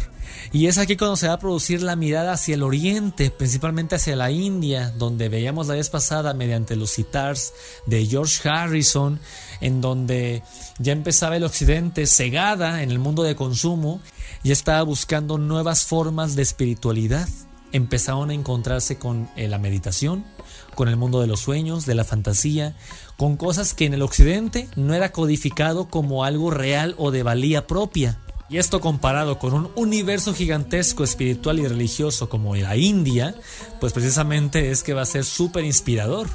Y 0.53 0.67
es 0.67 0.79
aquí 0.79 0.97
cuando 0.97 1.17
se 1.17 1.29
va 1.29 1.35
a 1.35 1.39
producir 1.39 1.83
la 1.83 1.97
mirada 1.97 2.33
hacia 2.33 2.55
el 2.55 2.63
oriente, 2.63 3.31
principalmente 3.31 3.97
hacia 3.97 4.17
la 4.17 4.31
India, 4.31 4.93
donde 4.99 5.29
veíamos 5.29 5.67
la 5.67 5.75
vez 5.75 5.91
pasada 5.91 6.35
mediante 6.35 6.77
los 6.77 6.91
sitars 6.91 7.55
de 7.87 8.07
George 8.07 8.49
Harrison, 8.49 9.19
en 9.63 9.81
donde 9.81 10.43
ya 10.79 10.93
empezaba 10.93 11.37
el 11.37 11.45
occidente 11.45 12.07
cegada 12.07 12.83
en 12.83 12.91
el 12.91 12.99
mundo 12.99 13.23
de 13.23 13.37
consumo 13.37 14.01
y 14.43 14.51
estaba 14.51 14.83
buscando 14.83 15.39
nuevas 15.39 15.85
formas 15.85 16.35
de 16.35 16.43
espiritualidad. 16.43 17.29
Empezaron 17.71 18.31
a 18.31 18.35
encontrarse 18.35 18.99
con 18.99 19.31
eh, 19.37 19.49
la 19.49 19.59
meditación, 19.59 20.25
con 20.75 20.89
el 20.89 20.97
mundo 20.97 21.21
de 21.21 21.29
los 21.29 21.41
sueños, 21.41 21.87
de 21.87 21.95
la 21.95 22.05
fantasía, 22.05 22.77
con 23.17 23.37
cosas 23.37 23.73
que 23.73 23.87
en 23.87 23.95
el 23.95 24.03
occidente 24.03 24.69
no 24.77 24.95
era 24.95 25.13
codificado 25.13 25.89
como 25.89 26.25
algo 26.25 26.51
real 26.51 26.95
o 26.99 27.11
de 27.11 27.23
valía 27.23 27.67
propia. 27.67 28.19
Y 28.51 28.59
esto 28.59 28.81
comparado 28.81 29.39
con 29.39 29.55
un 29.55 29.71
universo 29.77 30.35
gigantesco 30.35 31.05
espiritual 31.05 31.59
y 31.61 31.67
religioso 31.67 32.29
como 32.29 32.55
la 32.57 32.77
India, 32.77 33.35
pues 33.81 33.95
precisamente 33.95 34.71
es 34.71 34.83
que 34.83 34.93
va 34.93 35.03
a 35.03 35.07
ser 35.07 35.25
súper 35.25 35.65
inspirador. 35.65 36.29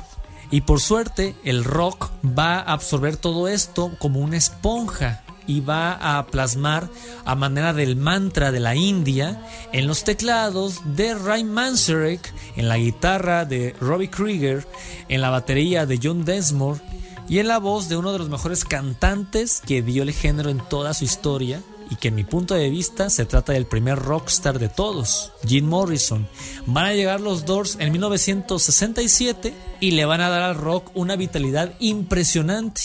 Y 0.49 0.61
por 0.61 0.79
suerte 0.79 1.35
el 1.43 1.63
rock 1.63 2.09
va 2.23 2.59
a 2.59 2.73
absorber 2.73 3.17
todo 3.17 3.47
esto 3.47 3.91
como 3.99 4.19
una 4.19 4.37
esponja 4.37 5.23
y 5.45 5.61
va 5.61 6.17
a 6.17 6.27
plasmar 6.27 6.89
a 7.25 7.35
manera 7.35 7.73
del 7.73 7.95
mantra 7.95 8.51
de 8.51 8.59
la 8.59 8.75
India 8.75 9.41
en 9.71 9.87
los 9.87 10.03
teclados 10.03 10.81
de 10.95 11.15
Ray 11.15 11.43
Manzarek, 11.43 12.33
en 12.57 12.67
la 12.67 12.77
guitarra 12.77 13.45
de 13.45 13.75
Robbie 13.79 14.09
Krieger, 14.09 14.67
en 15.07 15.21
la 15.21 15.29
batería 15.29 15.85
de 15.85 15.99
John 16.01 16.25
Densmore 16.25 16.81
y 17.29 17.39
en 17.39 17.47
la 17.47 17.59
voz 17.59 17.89
de 17.89 17.97
uno 17.97 18.11
de 18.11 18.19
los 18.19 18.29
mejores 18.29 18.65
cantantes 18.65 19.61
que 19.65 19.81
dio 19.81 20.03
el 20.03 20.11
género 20.11 20.49
en 20.49 20.59
toda 20.59 20.93
su 20.93 21.05
historia, 21.05 21.61
y 21.89 21.95
que 21.95 22.09
en 22.09 22.15
mi 22.15 22.23
punto 22.23 22.55
de 22.55 22.69
vista 22.69 23.09
se 23.09 23.25
trata 23.25 23.53
del 23.53 23.65
primer 23.65 23.97
rockstar 23.97 24.59
de 24.59 24.69
todos, 24.69 25.31
Jim 25.45 25.65
Morrison. 25.65 26.27
Van 26.65 26.85
a 26.85 26.93
llegar 26.93 27.21
los 27.21 27.45
Doors 27.45 27.77
en 27.79 27.91
1967 27.91 29.53
y 29.79 29.91
le 29.91 30.05
van 30.05 30.21
a 30.21 30.29
dar 30.29 30.41
al 30.41 30.55
rock 30.55 30.91
una 30.95 31.15
vitalidad 31.15 31.73
impresionante. 31.79 32.81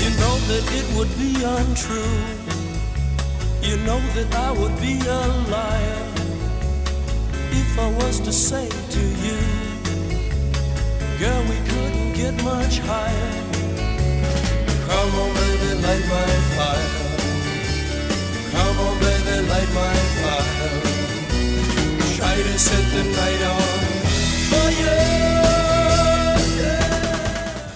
You 0.00 0.10
know 0.16 0.38
that 0.48 0.74
it 0.74 0.96
would 0.96 1.08
be. 1.16 1.28
You 3.62 3.76
know 3.84 4.00
that 4.14 4.34
I 4.34 4.50
would 4.52 4.80
be 4.80 4.98
a 5.06 5.26
liar. 5.50 6.07
To 8.28 8.32
say 8.32 8.68
to 8.68 9.00
you. 9.00 9.68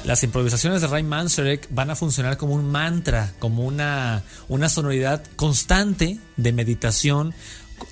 Las 0.04 0.22
improvisaciones 0.24 0.82
de 0.82 0.88
Ray 0.88 1.02
Manzarek 1.02 1.66
van 1.70 1.90
a 1.90 1.96
funcionar 1.96 2.36
como 2.36 2.54
un 2.54 2.70
mantra, 2.70 3.32
como 3.38 3.64
una, 3.64 4.22
una 4.48 4.68
sonoridad 4.68 5.22
constante 5.36 6.18
de 6.36 6.52
meditación 6.52 7.34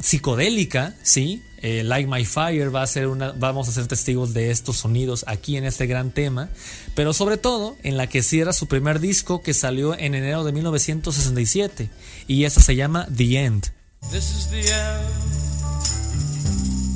psicodélica, 0.01 0.95
¿sí? 1.03 1.43
Eh, 1.63 1.85
like 1.85 2.09
My 2.09 2.25
Fire 2.25 2.75
va 2.75 2.83
a 2.83 2.87
ser 2.87 3.07
una, 3.07 3.33
vamos 3.33 3.69
a 3.69 3.73
ser 3.73 3.87
testigos 3.87 4.33
de 4.33 4.51
estos 4.51 4.79
sonidos 4.79 5.25
aquí 5.27 5.59
en 5.59 5.65
este 5.65 5.87
gran 5.87 6.11
tema, 6.11 6.49
pero 6.95 7.13
sobre 7.13 7.37
todo 7.37 7.77
en 7.83 7.99
la 7.99 8.07
que 8.07 8.23
cierra 8.23 8.55
su 8.55 8.67
primer 8.67 8.99
disco 8.99 9.43
que 9.43 9.53
salió 9.53 9.95
en 9.99 10.15
enero 10.15 10.43
de 10.45 10.53
1967 10.53 11.91
y 12.27 12.45
esta 12.45 12.63
se 12.63 12.77
llama 12.77 13.07
The 13.15 13.45
End. 13.45 13.67
This 14.11 14.31
is 14.31 14.49
the 14.49 14.61
end, 14.73 15.05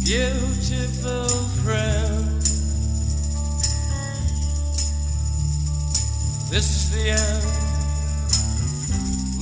beautiful 0.05 1.29
friend. 1.63 2.41
This 6.51 6.71
is 6.71 6.91
the 6.91 7.11
end, 7.11 7.45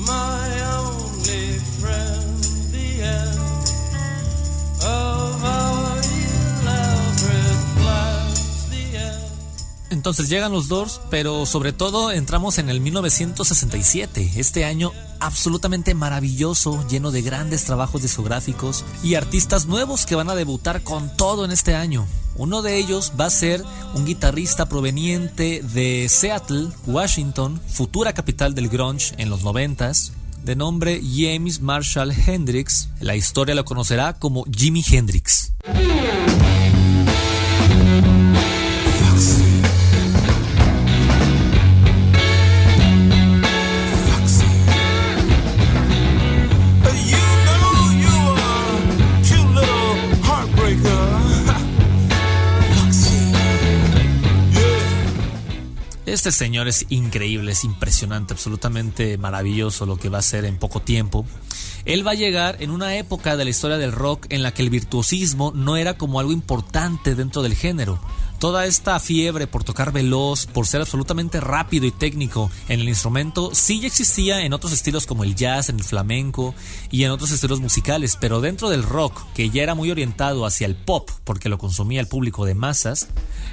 my 0.05 0.63
only 0.75 1.59
friend. 1.79 2.72
Entonces 10.03 10.29
llegan 10.29 10.51
los 10.51 10.67
Doors, 10.67 11.01
pero 11.11 11.47
sobre 11.47 11.73
todo 11.73 12.11
entramos 12.11 12.59
en 12.59 12.69
el 12.69 12.81
1967, 12.81 14.33
este 14.35 14.65
año 14.65 14.91
absolutamente 15.21 15.95
maravilloso, 15.95 16.85
lleno 16.89 17.13
de 17.13 17.23
grandes 17.23 17.65
trabajos 17.65 18.03
discográficos 18.03 18.85
y 19.05 19.15
artistas 19.15 19.67
nuevos 19.67 20.05
que 20.05 20.17
van 20.17 20.29
a 20.29 20.35
debutar 20.35 20.83
con 20.83 21.17
todo 21.17 21.45
en 21.45 21.53
este 21.53 21.77
año. 21.77 22.05
Uno 22.35 22.63
de 22.63 22.79
ellos 22.79 23.13
va 23.21 23.27
a 23.27 23.31
ser 23.31 23.63
un 23.95 24.05
guitarrista 24.05 24.67
proveniente 24.69 25.63
de 25.63 26.09
Seattle, 26.09 26.71
Washington, 26.87 27.61
futura 27.69 28.13
capital 28.13 28.57
del 28.57 28.69
grunge 28.69 29.15
en 29.19 29.31
los 29.31 29.45
90 29.45 29.93
de 30.45 30.57
nombre 30.57 31.01
James 31.03 31.61
Marshall 31.61 32.13
Hendrix. 32.27 32.89
La 33.01 33.17
historia 33.17 33.55
lo 33.55 33.65
conocerá 33.65 34.15
como 34.15 34.45
Jimi 34.45 34.85
Hendrix. 34.89 35.53
Este 56.23 56.31
señor 56.31 56.69
es 56.69 56.87
increíble, 56.89 57.51
es 57.51 57.65
impresionante, 57.65 58.33
absolutamente 58.33 59.19
maravilloso 59.19 59.87
lo 59.87 59.97
que 59.97 60.09
va 60.09 60.19
a 60.19 60.21
hacer 60.21 60.45
en 60.45 60.57
poco 60.57 60.81
tiempo. 60.81 61.27
Él 61.85 62.07
va 62.07 62.13
a 62.13 62.15
llegar 62.15 62.59
en 62.61 62.71
una 62.71 62.95
época 62.95 63.37
de 63.37 63.43
la 63.43 63.51
historia 63.51 63.77
del 63.77 63.91
rock 63.91 64.27
en 64.29 64.45
la 64.45 64.55
que 64.55 64.63
el 64.63 64.71
virtuosismo 64.71 65.51
no 65.53 65.77
era 65.77 65.99
como 65.99 66.21
algo 66.21 66.31
importante 66.31 67.17
dentro 67.17 67.43
del 67.43 67.57
género. 67.57 68.01
Toda 68.43 68.67
esta 68.67 68.99
fiebre 68.99 69.47
por 69.47 69.63
tocar 69.63 69.93
veloz, 69.93 70.47
por 70.47 70.67
ser 70.67 70.81
absolutamente 70.81 71.39
rápido 71.39 71.87
y 71.87 71.93
técnico 71.93 72.51
en 72.69 72.81
el 72.81 72.89
instrumento, 72.89 73.55
sí 73.55 73.79
ya 73.79 73.87
existía 73.87 74.45
en 74.45 74.53
otros 74.53 74.73
estilos 74.73 75.07
como 75.07 75.23
el 75.23 75.37
jazz, 75.37 75.69
en 75.69 75.77
el 75.77 75.85
flamenco 75.85 76.53
y 76.91 77.05
en 77.05 77.13
otros 77.13 77.31
estilos 77.31 77.61
musicales, 77.61 78.19
pero 78.21 78.41
dentro 78.41 78.69
del 78.69 78.83
rock, 78.83 79.23
que 79.33 79.51
ya 79.51 79.63
era 79.63 79.77
muy 79.77 79.93
orientado 79.93 80.45
hacia 80.45 80.67
el 80.67 80.75
pop, 80.75 81.09
porque 81.23 81.49
lo 81.49 81.57
consumía 81.57 82.01
el 82.01 82.09
público 82.09 82.45
de 82.45 82.57
masas, 82.57 83.11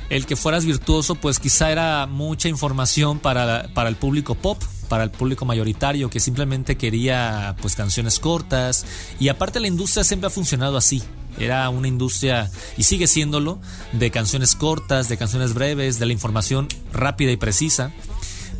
el 0.09 0.25
que 0.25 0.35
fueras 0.35 0.65
virtuoso 0.65 1.13
pues 1.13 1.37
quizá 1.37 1.71
era 1.71 2.07
mucha 2.07 2.49
información 2.49 3.19
para, 3.19 3.71
para 3.75 3.89
el 3.89 3.95
público 3.95 4.33
pop, 4.33 4.59
para 4.89 5.05
el 5.05 5.11
público 5.11 5.45
mayoritario 5.45 6.09
que 6.09 6.19
simplemente 6.19 6.75
quería 6.75 7.55
pues 7.61 7.75
canciones 7.75 8.19
cortas 8.19 8.85
y 9.19 9.29
aparte 9.29 9.61
la 9.61 9.67
industria 9.67 10.03
siempre 10.03 10.27
ha 10.27 10.31
funcionado 10.31 10.75
así 10.75 11.01
era 11.37 11.69
una 11.69 11.87
industria, 11.87 12.51
y 12.77 12.83
sigue 12.83 13.07
siéndolo, 13.07 13.59
de 13.93 14.11
canciones 14.11 14.55
cortas, 14.55 15.07
de 15.07 15.17
canciones 15.17 15.53
breves, 15.53 15.97
de 15.99 16.05
la 16.05 16.11
información 16.11 16.67
rápida 16.91 17.31
y 17.31 17.37
precisa. 17.37 17.91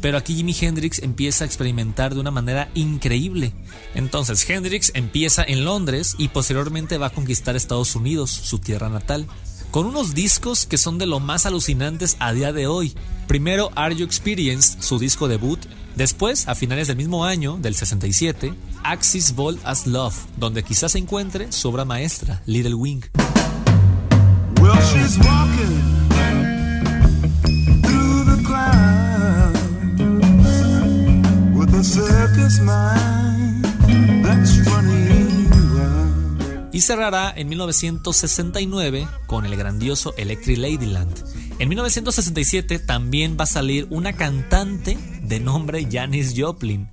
Pero 0.02 0.18
aquí 0.18 0.34
Jimi 0.36 0.56
Hendrix 0.58 1.00
empieza 1.00 1.44
a 1.44 1.48
experimentar 1.48 2.14
de 2.14 2.22
una 2.22 2.32
manera 2.32 2.70
increíble. 2.74 3.52
Entonces 3.96 4.50
Hendrix 4.50 4.94
empieza 4.96 5.44
en 5.44 5.66
Londres 5.66 6.16
y 6.18 6.30
posteriormente 6.30 6.98
va 6.98 7.08
a 7.08 7.12
conquistar 7.12 7.58
Estados 7.58 7.96
Unidos, 7.96 8.32
su 8.32 8.60
tierra 8.60 8.88
natal 8.88 9.28
con 9.72 9.86
unos 9.86 10.16
discos 10.16 10.66
que 10.66 10.78
son 10.78 10.98
de 10.98 11.06
lo 11.06 11.20
más 11.20 11.46
alucinantes 11.46 12.18
a 12.20 12.34
día 12.34 12.52
de 12.52 12.68
hoy. 12.68 12.96
Primero 13.28 13.72
Are 13.76 13.96
You 13.96 14.06
Experienced, 14.06 14.82
su 14.82 14.98
disco 14.98 15.28
debut, 15.28 15.60
después, 15.96 16.48
a 16.48 16.56
finales 16.56 16.88
del 16.88 16.98
mismo 16.98 17.26
año, 17.26 17.58
del 17.58 17.76
67, 17.76 18.54
Axis 18.84 19.36
Ball 19.36 19.60
as 19.64 19.88
Love, 19.88 20.16
donde 20.38 20.64
quizás 20.64 20.94
se 20.94 20.98
encuentre 20.98 21.52
su 21.52 21.70
obra 21.70 21.86
maestra, 21.86 22.42
Little 22.46 22.76
Wing. 22.76 23.02
y 36.80 36.82
cerrará 36.82 37.34
en 37.36 37.50
1969 37.50 39.06
con 39.28 39.46
el 39.46 39.58
grandioso 39.58 40.14
Electric 40.16 40.58
Ladyland. 40.60 41.39
En 41.60 41.68
1967 41.68 42.80
también 42.80 43.36
va 43.38 43.44
a 43.44 43.48
salir 43.48 43.86
una 43.90 44.14
cantante 44.14 44.98
de 45.22 45.42
nombre 45.42 45.86
Janis 45.92 46.34
Joplin. 46.38 46.90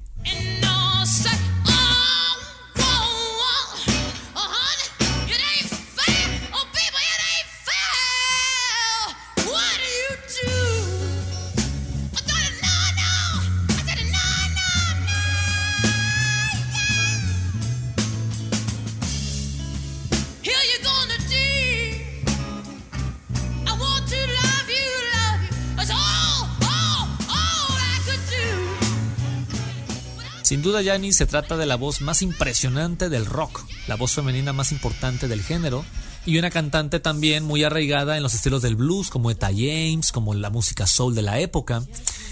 Sin 30.46 30.62
duda, 30.62 30.84
Janis 30.84 31.16
se 31.16 31.26
trata 31.26 31.56
de 31.56 31.66
la 31.66 31.74
voz 31.74 32.00
más 32.02 32.22
impresionante 32.22 33.08
del 33.08 33.26
rock, 33.26 33.64
la 33.88 33.96
voz 33.96 34.12
femenina 34.12 34.52
más 34.52 34.70
importante 34.70 35.26
del 35.26 35.42
género, 35.42 35.84
y 36.24 36.38
una 36.38 36.52
cantante 36.52 37.00
también 37.00 37.42
muy 37.42 37.64
arraigada 37.64 38.16
en 38.16 38.22
los 38.22 38.32
estilos 38.32 38.62
del 38.62 38.76
blues, 38.76 39.10
como 39.10 39.32
Etta 39.32 39.48
James, 39.48 40.12
como 40.12 40.34
la 40.34 40.50
música 40.50 40.86
soul 40.86 41.16
de 41.16 41.22
la 41.22 41.40
época. 41.40 41.82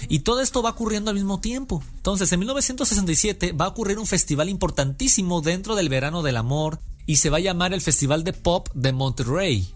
Y 0.07 0.19
todo 0.19 0.39
esto 0.39 0.63
va 0.63 0.69
ocurriendo 0.69 1.11
al 1.11 1.17
mismo 1.17 1.41
tiempo. 1.41 1.83
Entonces, 1.93 2.31
en 2.31 2.39
1967 2.39 3.51
va 3.51 3.65
a 3.65 3.67
ocurrir 3.67 3.99
un 3.99 4.07
festival 4.07 4.47
importantísimo 4.47 5.41
dentro 5.41 5.75
del 5.75 5.89
verano 5.89 6.23
del 6.23 6.37
amor 6.37 6.79
y 7.05 7.17
se 7.17 7.29
va 7.29 7.35
a 7.35 7.41
llamar 7.41 7.73
el 7.73 7.81
Festival 7.81 8.23
de 8.23 8.31
Pop 8.31 8.69
de 8.73 8.93
Monterrey. 8.93 9.73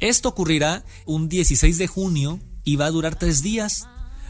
Esto 0.00 0.30
ocurrirá 0.30 0.86
un 1.04 1.28
16 1.28 1.76
de 1.76 1.86
junio 1.86 2.40
y 2.64 2.76
va 2.76 2.86
a 2.86 2.90
durar 2.90 3.18
tres 3.18 3.42
días. 3.42 3.86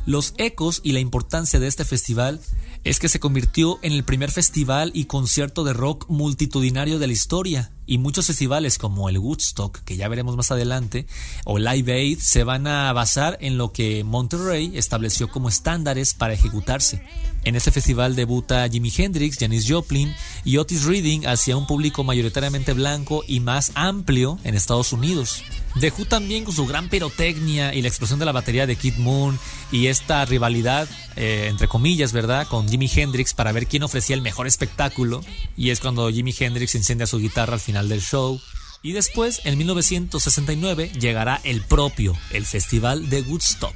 Los 0.07 0.35
ecos 0.39 0.81
y 0.83 0.91
la 0.91 0.99
importancia 0.99 1.61
de 1.61 1.69
este 1.69 1.85
festival 1.85 2.41
es 2.85 2.99
que 2.99 3.09
se 3.09 3.21
convirtió 3.21 3.79
en 3.83 3.93
el 3.93 4.05
primer 4.05 4.31
festival 4.31 4.91
y 4.95 5.07
concierto 5.07 5.65
de 5.65 5.73
rock 5.73 6.07
multitudinario 6.09 6.99
de 6.99 7.07
la 7.07 7.13
historia 7.13 7.74
y 7.87 7.99
muchos 7.99 8.27
festivales 8.27 8.79
como 8.79 9.09
el 9.09 9.19
Woodstock, 9.19 9.81
que 9.81 9.97
ya 9.97 10.09
veremos 10.09 10.37
más 10.37 10.51
adelante, 10.51 11.07
o 11.45 11.59
Live 11.59 11.93
Aid 11.93 12.19
se 12.19 12.45
van 12.45 12.67
a 12.67 12.93
basar 12.93 13.37
en 13.41 13.59
lo 13.59 13.73
que 13.73 14.05
Monterrey 14.05 14.73
estableció 14.75 15.29
como 15.29 15.49
estándares 15.49 16.15
para 16.15 16.35
ejecutarse. 16.35 17.03
En 17.45 17.57
este 17.57 17.71
festival 17.71 18.17
debuta 18.17 18.69
Jimi 18.69 18.93
Hendrix, 18.97 19.39
Janis 19.39 19.67
Joplin 19.69 20.15
y 20.45 20.57
Otis 20.57 20.85
Reading 20.85 21.27
hacia 21.27 21.57
un 21.57 21.67
público 21.67 22.03
mayoritariamente 22.03 22.73
blanco 22.73 23.23
y 23.29 23.41
más 23.41 23.73
amplio 23.75 24.39
en 24.45 24.55
Estados 24.55 24.93
Unidos. 24.93 25.43
The 25.79 25.93
Who 25.99 26.05
también 26.07 26.45
con 26.45 26.55
su 26.55 26.67
gran 26.67 26.89
pirotecnia 26.89 27.75
y 27.75 27.83
la 27.83 27.89
explosión 27.89 28.21
de 28.21 28.25
la 28.25 28.33
batería 28.33 28.67
de 28.67 28.77
Kid 28.77 28.95
Moon 28.97 29.39
y 29.73 29.89
esta 29.89 30.25
rivalidad, 30.25 30.89
eh, 31.17 31.49
entre 31.51 31.67
comillas, 31.67 32.13
¿verdad?, 32.13 32.47
con 32.47 32.69
Jimi 32.69 32.89
Hendrix 32.95 33.35
para 33.35 33.51
ver 33.51 33.67
quién 33.67 33.83
ofrecía 33.83 34.15
el 34.15 34.23
mejor 34.23 34.47
espectáculo. 34.47 35.21
Y 35.57 35.71
es 35.71 35.81
cuando 35.81 36.09
Jimi 36.11 36.33
Hendrix 36.39 36.77
enciende 36.77 37.09
su 37.09 37.19
guitarra 37.19 37.55
al 37.55 37.61
final 37.61 37.74
del 37.83 38.01
show. 38.01 38.41
Y 38.83 38.93
después, 38.93 39.41
en 39.45 39.59
1969, 39.59 40.93
llegará 41.01 41.41
el 41.45 41.63
propio, 41.63 42.15
el 42.31 42.47
Festival 42.47 43.09
de 43.11 43.23
Woodstock. 43.23 43.75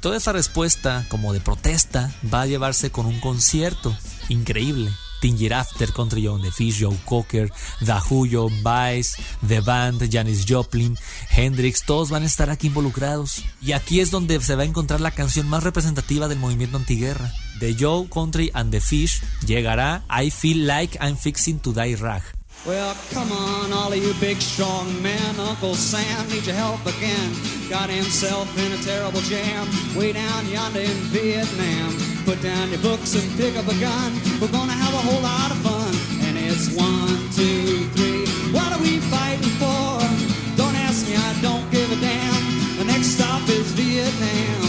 Toda 0.00 0.16
esa 0.16 0.32
respuesta, 0.32 1.04
como 1.08 1.32
de 1.32 1.40
protesta, 1.40 2.14
va 2.32 2.42
a 2.42 2.46
llevarse 2.46 2.90
con 2.90 3.06
un 3.06 3.20
concierto 3.20 3.96
increíble. 4.28 4.90
Tinger 5.24 5.54
After, 5.54 5.90
Country 5.90 6.26
John 6.26 6.42
The 6.42 6.50
Fish, 6.50 6.82
Joe 6.82 6.94
Cocker, 7.06 7.50
The 7.80 7.94
Who, 8.10 8.28
John 8.30 8.52
The 9.48 9.60
Band, 9.60 10.12
Janis 10.12 10.44
Joplin, 10.46 10.98
Hendrix, 11.30 11.82
todos 11.86 12.10
van 12.10 12.24
a 12.24 12.26
estar 12.26 12.50
aquí 12.50 12.66
involucrados. 12.66 13.42
Y 13.62 13.72
aquí 13.72 14.00
es 14.00 14.10
donde 14.10 14.38
se 14.42 14.54
va 14.54 14.64
a 14.64 14.66
encontrar 14.66 15.00
la 15.00 15.12
canción 15.12 15.48
más 15.48 15.62
representativa 15.62 16.28
del 16.28 16.38
movimiento 16.38 16.76
antiguerra. 16.76 17.32
De 17.58 17.74
Joe 17.74 18.06
Country 18.10 18.50
and 18.52 18.70
the 18.70 18.82
Fish 18.82 19.22
llegará 19.46 20.04
I 20.10 20.30
Feel 20.30 20.66
Like 20.66 20.98
I'm 21.00 21.16
Fixing 21.16 21.58
to 21.60 21.72
Die 21.72 21.96
Rag. 21.96 22.22
Well, 22.66 22.96
come 23.10 23.30
on, 23.30 23.74
all 23.74 23.92
of 23.92 23.98
you 23.98 24.14
big 24.14 24.40
strong 24.40 24.88
men. 25.02 25.38
Uncle 25.38 25.74
Sam 25.74 26.26
needs 26.30 26.46
your 26.46 26.56
help 26.56 26.80
again. 26.86 27.36
Got 27.68 27.90
himself 27.90 28.48
in 28.56 28.72
a 28.72 28.78
terrible 28.78 29.20
jam 29.20 29.68
way 29.94 30.14
down 30.14 30.48
yonder 30.48 30.80
in 30.80 30.96
Vietnam. 31.12 31.92
Put 32.24 32.40
down 32.40 32.70
your 32.70 32.80
books 32.80 33.14
and 33.20 33.36
pick 33.36 33.54
up 33.58 33.68
a 33.68 33.78
gun. 33.80 34.16
We're 34.40 34.48
gonna 34.48 34.72
have 34.72 34.94
a 34.94 35.02
whole 35.04 35.20
lot 35.20 35.50
of 35.50 35.58
fun. 35.60 35.92
And 36.24 36.38
it's 36.38 36.72
one, 36.72 37.28
two, 37.36 37.84
three. 37.92 38.24
What 38.48 38.72
are 38.72 38.80
we 38.80 38.96
fighting 39.12 39.52
for? 39.60 40.00
Don't 40.56 40.74
ask 40.88 41.06
me, 41.06 41.16
I 41.16 41.36
don't 41.42 41.70
give 41.70 41.92
a 41.92 42.00
damn. 42.00 42.78
The 42.78 42.84
next 42.84 43.08
stop 43.20 43.46
is 43.46 43.72
Vietnam. 43.72 44.64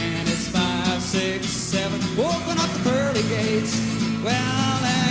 And 0.00 0.26
it's 0.30 0.48
five, 0.48 1.02
six, 1.02 1.46
seven. 1.46 2.00
Open 2.16 2.56
up 2.56 2.70
the 2.72 2.80
pearly 2.88 3.22
gates. 3.28 3.76
Well, 4.24 5.01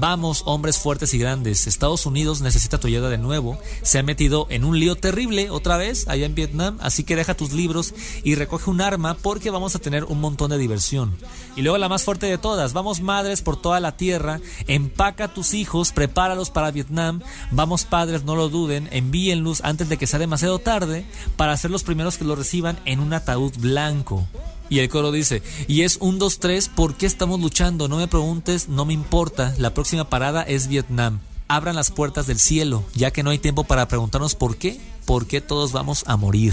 Vamos, 0.00 0.42
hombres 0.44 0.78
fuertes 0.78 1.12
y 1.14 1.18
grandes. 1.18 1.66
Estados 1.66 2.06
Unidos 2.06 2.40
necesita 2.40 2.78
tu 2.78 2.86
ayuda 2.86 3.08
de 3.08 3.18
nuevo. 3.18 3.58
Se 3.82 3.98
ha 3.98 4.02
metido 4.04 4.46
en 4.48 4.62
un 4.64 4.78
lío 4.78 4.94
terrible 4.94 5.50
otra 5.50 5.76
vez 5.76 6.06
allá 6.06 6.26
en 6.26 6.36
Vietnam. 6.36 6.78
Así 6.80 7.02
que 7.02 7.16
deja 7.16 7.34
tus 7.34 7.52
libros 7.52 7.94
y 8.22 8.36
recoge 8.36 8.70
un 8.70 8.80
arma 8.80 9.14
porque 9.14 9.50
vamos 9.50 9.74
a 9.74 9.80
tener 9.80 10.04
un 10.04 10.20
montón 10.20 10.50
de 10.50 10.58
diversión. 10.58 11.16
Y 11.56 11.62
luego 11.62 11.78
la 11.78 11.88
más 11.88 12.04
fuerte 12.04 12.26
de 12.26 12.38
todas. 12.38 12.74
Vamos, 12.74 13.00
madres, 13.00 13.42
por 13.42 13.60
toda 13.60 13.80
la 13.80 13.96
tierra. 13.96 14.40
Empaca 14.68 15.24
a 15.24 15.34
tus 15.34 15.52
hijos, 15.52 15.90
prepáralos 15.90 16.50
para 16.50 16.70
Vietnam. 16.70 17.20
Vamos, 17.50 17.84
padres, 17.84 18.22
no 18.22 18.36
lo 18.36 18.50
duden. 18.50 18.88
Envíenlos 18.92 19.62
antes 19.64 19.88
de 19.88 19.96
que 19.96 20.06
sea 20.06 20.20
demasiado 20.20 20.60
tarde 20.60 21.06
para 21.36 21.56
ser 21.56 21.72
los 21.72 21.82
primeros 21.82 22.18
que 22.18 22.24
lo 22.24 22.36
reciban 22.36 22.78
en 22.84 23.00
un 23.00 23.14
ataúd 23.14 23.52
blanco. 23.58 24.28
Y 24.70 24.80
el 24.80 24.88
coro 24.88 25.12
dice, 25.12 25.42
y 25.66 25.82
es 25.82 25.96
un, 26.00 26.18
dos, 26.18 26.38
tres, 26.38 26.68
¿por 26.68 26.94
qué 26.94 27.06
estamos 27.06 27.40
luchando? 27.40 27.88
No 27.88 27.96
me 27.96 28.08
preguntes, 28.08 28.68
no 28.68 28.84
me 28.84 28.92
importa, 28.92 29.54
la 29.58 29.72
próxima 29.72 30.08
parada 30.08 30.42
es 30.42 30.68
Vietnam. 30.68 31.20
Abran 31.48 31.76
las 31.76 31.90
puertas 31.90 32.26
del 32.26 32.38
cielo, 32.38 32.84
ya 32.94 33.10
que 33.10 33.22
no 33.22 33.30
hay 33.30 33.38
tiempo 33.38 33.64
para 33.64 33.88
preguntarnos 33.88 34.34
por 34.34 34.56
qué, 34.56 34.78
por 35.06 35.26
qué 35.26 35.40
todos 35.40 35.72
vamos 35.72 36.04
a 36.06 36.16
morir. 36.16 36.52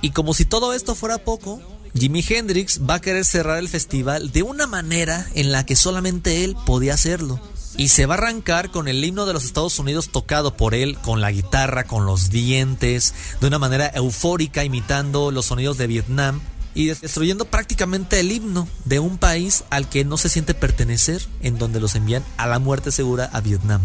Y 0.00 0.10
como 0.10 0.32
si 0.32 0.46
todo 0.46 0.72
esto 0.72 0.94
fuera 0.94 1.18
poco, 1.18 1.60
Jimi 1.94 2.24
Hendrix 2.26 2.80
va 2.88 2.94
a 2.94 3.00
querer 3.00 3.26
cerrar 3.26 3.58
el 3.58 3.68
festival 3.68 4.32
de 4.32 4.42
una 4.42 4.66
manera 4.66 5.26
en 5.34 5.52
la 5.52 5.66
que 5.66 5.76
solamente 5.76 6.44
él 6.44 6.56
podía 6.64 6.94
hacerlo. 6.94 7.40
y 7.76 7.88
se 7.88 8.04
va 8.04 8.14
a 8.14 8.18
arrancar 8.18 8.70
con 8.70 8.88
el 8.88 9.02
himno 9.02 9.26
de 9.26 9.32
los 9.32 9.44
Estados 9.44 9.78
Unidos 9.78 10.10
tocado 10.10 10.56
por 10.56 10.74
él 10.74 10.98
con 10.98 11.20
la 11.20 11.30
guitarra, 11.30 11.84
con 11.84 12.04
los 12.04 12.28
dientes, 12.28 13.14
de 13.40 13.46
una 13.46 13.58
manera 13.58 13.86
eufórica 13.94 14.64
imitando 14.64 15.30
los 15.30 15.46
sonidos 15.46 15.78
de 15.78 15.86
Vietnam 15.86 16.40
y 16.80 16.86
destruyendo 16.86 17.44
prácticamente 17.44 18.20
el 18.20 18.32
himno 18.32 18.66
de 18.86 19.00
un 19.00 19.18
país 19.18 19.64
al 19.68 19.88
que 19.88 20.04
no 20.04 20.16
se 20.16 20.30
siente 20.30 20.54
pertenecer, 20.54 21.20
en 21.42 21.58
donde 21.58 21.78
los 21.78 21.94
envían 21.94 22.24
a 22.38 22.46
la 22.46 22.58
muerte 22.58 22.90
segura 22.90 23.28
a 23.32 23.40
Vietnam. 23.42 23.82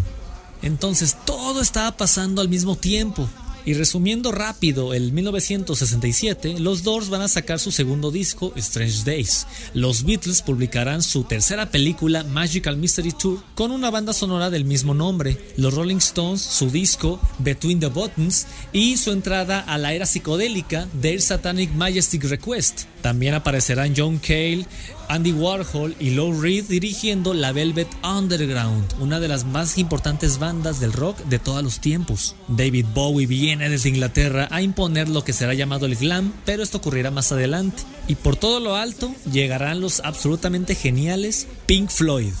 Entonces 0.62 1.16
todo 1.26 1.60
estaba 1.60 1.96
pasando 1.98 2.40
al 2.40 2.48
mismo 2.48 2.74
tiempo. 2.74 3.28
Y 3.66 3.74
resumiendo 3.74 4.30
rápido, 4.30 4.94
el 4.94 5.12
1967, 5.12 6.60
los 6.60 6.84
Doors 6.84 7.08
van 7.08 7.22
a 7.22 7.28
sacar 7.28 7.58
su 7.58 7.72
segundo 7.72 8.12
disco, 8.12 8.52
Strange 8.54 9.02
Days. 9.04 9.44
Los 9.74 10.04
Beatles 10.04 10.40
publicarán 10.40 11.02
su 11.02 11.24
tercera 11.24 11.68
película, 11.68 12.22
Magical 12.22 12.76
Mystery 12.76 13.10
Tour, 13.10 13.42
con 13.56 13.72
una 13.72 13.90
banda 13.90 14.12
sonora 14.12 14.50
del 14.50 14.64
mismo 14.64 14.94
nombre. 14.94 15.36
Los 15.56 15.74
Rolling 15.74 15.96
Stones, 15.96 16.42
su 16.42 16.70
disco, 16.70 17.20
Between 17.40 17.80
the 17.80 17.88
Buttons, 17.88 18.46
y 18.72 18.98
su 18.98 19.10
entrada 19.10 19.58
a 19.58 19.78
la 19.78 19.94
era 19.94 20.06
psicodélica, 20.06 20.86
Their 21.02 21.20
Satanic 21.20 21.72
Majestic 21.72 22.22
Request. 22.22 22.84
También 23.02 23.34
aparecerán 23.34 23.94
John 23.96 24.18
Cale, 24.18 24.64
Andy 25.08 25.32
Warhol 25.32 25.94
y 25.98 26.10
Lou 26.10 26.40
Reed 26.40 26.64
dirigiendo 26.64 27.34
la 27.34 27.52
Velvet 27.52 27.88
Underground, 28.04 28.84
una 29.00 29.20
de 29.20 29.28
las 29.28 29.44
más 29.44 29.78
importantes 29.78 30.38
bandas 30.38 30.80
del 30.80 30.92
rock 30.92 31.18
de 31.24 31.38
todos 31.38 31.62
los 31.62 31.80
tiempos. 31.80 32.36
David 32.48 32.86
Bowie 32.94 33.26
viene 33.26 33.68
desde 33.68 33.88
Inglaterra 33.88 34.48
a 34.50 34.62
imponer 34.62 35.08
lo 35.08 35.24
que 35.24 35.32
será 35.32 35.54
llamado 35.54 35.86
el 35.86 35.96
glam, 35.96 36.32
pero 36.44 36.62
esto 36.62 36.78
ocurrirá 36.78 37.10
más 37.10 37.32
adelante. 37.32 37.82
Y 38.08 38.14
por 38.14 38.36
todo 38.36 38.60
lo 38.60 38.76
alto 38.76 39.14
llegarán 39.30 39.80
los 39.80 40.00
absolutamente 40.00 40.74
geniales 40.74 41.46
Pink 41.66 41.90
Floyd. 41.90 42.32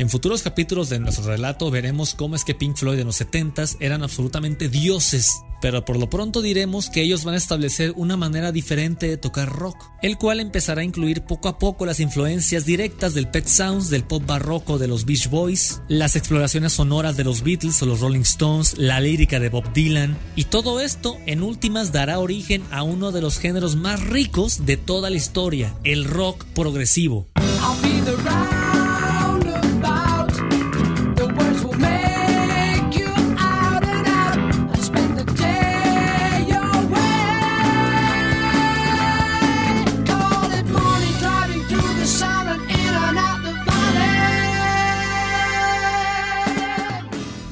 En 0.00 0.08
futuros 0.08 0.42
capítulos 0.42 0.88
de 0.88 0.98
nuestro 0.98 1.26
relato 1.26 1.70
veremos 1.70 2.14
cómo 2.14 2.34
es 2.34 2.42
que 2.42 2.54
Pink 2.54 2.74
Floyd 2.74 3.00
en 3.00 3.06
los 3.06 3.20
70s 3.20 3.76
eran 3.80 4.02
absolutamente 4.02 4.70
dioses, 4.70 5.42
pero 5.60 5.84
por 5.84 5.98
lo 5.98 6.08
pronto 6.08 6.40
diremos 6.40 6.88
que 6.88 7.02
ellos 7.02 7.22
van 7.24 7.34
a 7.34 7.36
establecer 7.36 7.92
una 7.96 8.16
manera 8.16 8.50
diferente 8.50 9.08
de 9.08 9.18
tocar 9.18 9.50
rock, 9.50 9.76
el 10.00 10.16
cual 10.16 10.40
empezará 10.40 10.80
a 10.80 10.84
incluir 10.84 11.24
poco 11.24 11.48
a 11.48 11.58
poco 11.58 11.84
las 11.84 12.00
influencias 12.00 12.64
directas 12.64 13.12
del 13.12 13.28
Pet 13.28 13.46
Sounds, 13.46 13.90
del 13.90 14.04
pop 14.04 14.22
barroco 14.24 14.78
de 14.78 14.88
los 14.88 15.04
Beach 15.04 15.28
Boys, 15.28 15.82
las 15.88 16.16
exploraciones 16.16 16.72
sonoras 16.72 17.18
de 17.18 17.24
los 17.24 17.42
Beatles 17.42 17.82
o 17.82 17.84
los 17.84 18.00
Rolling 18.00 18.20
Stones, 18.20 18.78
la 18.78 19.00
lírica 19.00 19.38
de 19.38 19.50
Bob 19.50 19.70
Dylan, 19.74 20.16
y 20.34 20.44
todo 20.44 20.80
esto 20.80 21.18
en 21.26 21.42
últimas 21.42 21.92
dará 21.92 22.20
origen 22.20 22.62
a 22.70 22.84
uno 22.84 23.12
de 23.12 23.20
los 23.20 23.38
géneros 23.38 23.76
más 23.76 24.02
ricos 24.02 24.64
de 24.64 24.78
toda 24.78 25.10
la 25.10 25.16
historia, 25.16 25.74
el 25.84 26.06
rock 26.06 26.46
progresivo. 26.54 27.26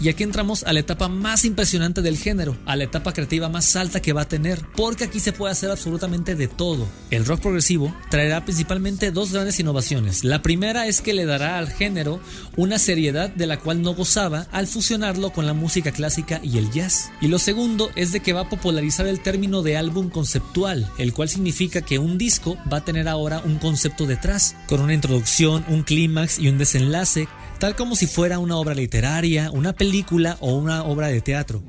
Y 0.00 0.08
aquí 0.08 0.22
entramos 0.22 0.62
a 0.62 0.72
la 0.72 0.80
etapa 0.80 1.08
más 1.08 1.44
impresionante 1.44 2.02
del 2.02 2.16
género, 2.16 2.56
a 2.66 2.76
la 2.76 2.84
etapa 2.84 3.12
creativa 3.12 3.48
más 3.48 3.74
alta 3.74 4.00
que 4.00 4.12
va 4.12 4.22
a 4.22 4.28
tener, 4.28 4.60
porque 4.76 5.04
aquí 5.04 5.18
se 5.18 5.32
puede 5.32 5.52
hacer 5.52 5.70
absolutamente 5.70 6.36
de 6.36 6.46
todo. 6.46 6.86
El 7.10 7.24
rock 7.24 7.40
progresivo 7.40 7.92
traerá 8.08 8.44
principalmente 8.44 9.10
dos 9.10 9.32
grandes 9.32 9.58
innovaciones. 9.58 10.22
La 10.22 10.40
primera 10.40 10.86
es 10.86 11.00
que 11.00 11.14
le 11.14 11.26
dará 11.26 11.58
al 11.58 11.68
género 11.68 12.20
una 12.56 12.78
seriedad 12.78 13.28
de 13.30 13.46
la 13.46 13.58
cual 13.58 13.82
no 13.82 13.94
gozaba 13.94 14.46
al 14.52 14.68
fusionarlo 14.68 15.30
con 15.30 15.46
la 15.46 15.52
música 15.52 15.90
clásica 15.90 16.40
y 16.44 16.58
el 16.58 16.70
jazz. 16.70 17.10
Y 17.20 17.26
lo 17.26 17.40
segundo 17.40 17.90
es 17.96 18.12
de 18.12 18.20
que 18.20 18.32
va 18.32 18.42
a 18.42 18.48
popularizar 18.48 19.06
el 19.08 19.20
término 19.20 19.62
de 19.62 19.76
álbum 19.76 20.10
conceptual, 20.10 20.88
el 20.98 21.12
cual 21.12 21.28
significa 21.28 21.82
que 21.82 21.98
un 21.98 22.18
disco 22.18 22.56
va 22.72 22.78
a 22.78 22.84
tener 22.84 23.08
ahora 23.08 23.42
un 23.44 23.58
concepto 23.58 24.06
detrás, 24.06 24.54
con 24.68 24.80
una 24.80 24.94
introducción, 24.94 25.64
un 25.68 25.82
clímax 25.82 26.38
y 26.38 26.48
un 26.48 26.58
desenlace 26.58 27.26
tal 27.58 27.74
como 27.74 27.96
si 27.96 28.06
fuera 28.06 28.38
una 28.38 28.56
obra 28.56 28.74
literaria, 28.74 29.50
una 29.50 29.72
película 29.72 30.36
o 30.40 30.56
una 30.56 30.84
obra 30.84 31.08
de 31.08 31.20
teatro. 31.20 31.62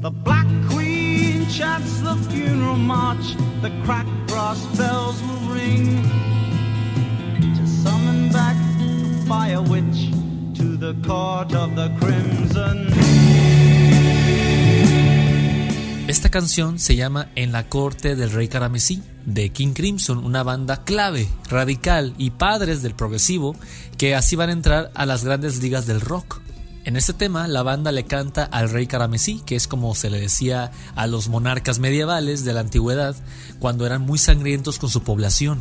The 0.00 0.10
fire 9.26 9.62
witch 9.62 10.10
to 10.54 10.76
the 10.76 10.94
court 11.06 11.54
of 11.54 11.74
the 11.76 11.88
crimson. 11.98 13.53
Esta 16.06 16.30
canción 16.30 16.78
se 16.78 16.96
llama 16.96 17.30
En 17.34 17.50
la 17.50 17.70
corte 17.70 18.14
del 18.14 18.30
rey 18.30 18.46
Caramesí 18.46 19.02
de 19.24 19.48
King 19.48 19.72
Crimson, 19.72 20.18
una 20.18 20.42
banda 20.42 20.84
clave, 20.84 21.26
radical 21.48 22.14
y 22.18 22.30
padres 22.30 22.82
del 22.82 22.94
progresivo 22.94 23.56
que 23.96 24.14
así 24.14 24.36
van 24.36 24.50
a 24.50 24.52
entrar 24.52 24.92
a 24.94 25.06
las 25.06 25.24
grandes 25.24 25.62
ligas 25.62 25.86
del 25.86 26.02
rock. 26.02 26.42
En 26.84 26.96
este 26.96 27.14
tema 27.14 27.48
la 27.48 27.62
banda 27.62 27.90
le 27.90 28.04
canta 28.04 28.44
al 28.44 28.68
rey 28.68 28.86
Caramesí, 28.86 29.40
que 29.46 29.56
es 29.56 29.66
como 29.66 29.94
se 29.94 30.10
le 30.10 30.20
decía 30.20 30.72
a 30.94 31.06
los 31.06 31.30
monarcas 31.30 31.78
medievales 31.78 32.44
de 32.44 32.52
la 32.52 32.60
antigüedad 32.60 33.16
cuando 33.58 33.86
eran 33.86 34.02
muy 34.02 34.18
sangrientos 34.18 34.78
con 34.78 34.90
su 34.90 35.02
población. 35.02 35.58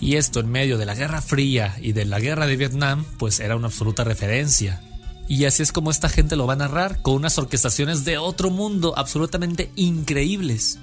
Y 0.00 0.16
esto 0.16 0.40
en 0.40 0.50
medio 0.50 0.78
de 0.78 0.86
la 0.86 0.94
Guerra 0.94 1.20
Fría 1.20 1.76
y 1.78 1.92
de 1.92 2.06
la 2.06 2.20
Guerra 2.20 2.46
de 2.46 2.56
Vietnam, 2.56 3.04
pues 3.18 3.38
era 3.38 3.54
una 3.54 3.66
absoluta 3.66 4.02
referencia. 4.02 4.80
Y 5.26 5.46
así 5.46 5.62
es 5.62 5.72
como 5.72 5.90
esta 5.90 6.08
gente 6.08 6.36
lo 6.36 6.46
va 6.46 6.52
a 6.52 6.56
narrar, 6.56 7.00
con 7.00 7.14
unas 7.14 7.38
orquestaciones 7.38 8.04
de 8.04 8.18
otro 8.18 8.50
mundo 8.50 8.94
absolutamente 8.96 9.70
increíbles. 9.74 10.78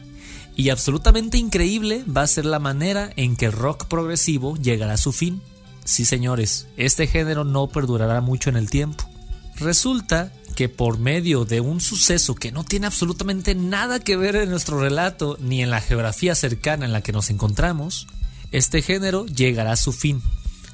Y 0.55 0.69
absolutamente 0.69 1.37
increíble 1.37 2.03
va 2.05 2.23
a 2.23 2.27
ser 2.27 2.45
la 2.45 2.59
manera 2.59 3.11
en 3.15 3.35
que 3.35 3.45
el 3.45 3.51
rock 3.51 3.85
progresivo 3.85 4.55
llegará 4.57 4.93
a 4.93 4.97
su 4.97 5.11
fin. 5.11 5.41
Sí, 5.85 6.05
señores, 6.05 6.67
este 6.77 7.07
género 7.07 7.43
no 7.43 7.67
perdurará 7.67 8.21
mucho 8.21 8.49
en 8.49 8.57
el 8.57 8.69
tiempo. 8.69 9.05
Resulta 9.57 10.31
que 10.55 10.69
por 10.69 10.99
medio 10.99 11.45
de 11.45 11.61
un 11.61 11.79
suceso 11.79 12.35
que 12.35 12.51
no 12.51 12.63
tiene 12.63 12.87
absolutamente 12.87 13.55
nada 13.55 13.99
que 13.99 14.17
ver 14.17 14.35
en 14.35 14.49
nuestro 14.49 14.79
relato 14.79 15.37
ni 15.39 15.61
en 15.61 15.69
la 15.69 15.81
geografía 15.81 16.35
cercana 16.35 16.85
en 16.85 16.93
la 16.93 17.01
que 17.01 17.13
nos 17.13 17.29
encontramos, 17.29 18.07
este 18.51 18.81
género 18.81 19.25
llegará 19.25 19.73
a 19.73 19.77
su 19.77 19.93
fin. 19.93 20.21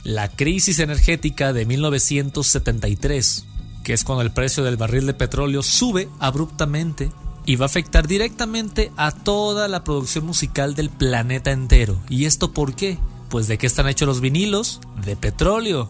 La 0.04 0.30
crisis 0.30 0.80
energética 0.80 1.54
de 1.54 1.66
1973 1.66 3.46
que 3.88 3.93
es 3.93 4.04
cuando 4.04 4.21
el 4.21 4.32
precio 4.32 4.65
del 4.65 4.76
barril 4.76 5.06
de 5.06 5.13
petróleo 5.13 5.63
sube 5.63 6.10
abruptamente 6.19 7.10
y 7.45 7.56
va 7.56 7.63
a 7.63 7.67
afectar 7.67 8.06
directamente 8.06 8.91
a 8.97 9.12
toda 9.12 9.69
la 9.69 9.86
producción 9.86 10.26
musical 10.26 10.76
del 10.76 10.89
planeta 10.89 11.52
entero. 11.52 11.97
¿Y 12.10 12.26
esto 12.26 12.52
por 12.52 12.76
qué? 12.76 12.97
Pues 13.30 13.47
de 13.47 13.58
qué 13.58 13.65
están 13.65 13.88
hechos 13.88 14.06
los 14.06 14.19
vinilos? 14.19 14.82
De 15.06 15.15
petróleo. 15.15 15.89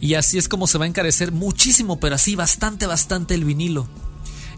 Y 0.00 0.14
así 0.14 0.38
es 0.38 0.48
como 0.48 0.68
se 0.68 0.78
va 0.78 0.84
a 0.84 0.88
encarecer 0.88 1.32
muchísimo, 1.32 1.98
pero 1.98 2.14
así 2.14 2.36
bastante, 2.36 2.86
bastante 2.86 3.34
el 3.34 3.44
vinilo. 3.44 3.88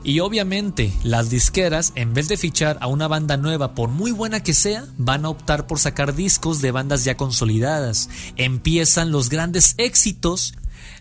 Y 0.03 0.21
obviamente 0.21 0.93
las 1.03 1.31
disqueras, 1.31 1.93
en 1.95 2.13
vez 2.13 2.29
de 2.29 2.37
fichar 2.37 2.77
a 2.83 2.87
una 2.87 3.09
banda 3.09 3.39
nueva, 3.39 3.75
por 3.75 3.89
muy 3.89 4.11
buena 4.11 4.43
que 4.43 4.53
sea, 4.53 4.85
van 4.99 5.25
a 5.25 5.31
optar 5.31 5.67
por 5.67 5.79
sacar 5.79 6.15
discos 6.15 6.61
de 6.61 6.71
bandas 6.71 7.05
ya 7.05 7.17
consolidadas. 7.17 8.11
Empiezan 8.37 9.11
los 9.11 9.31
grandes 9.31 9.75
éxitos 9.79 10.53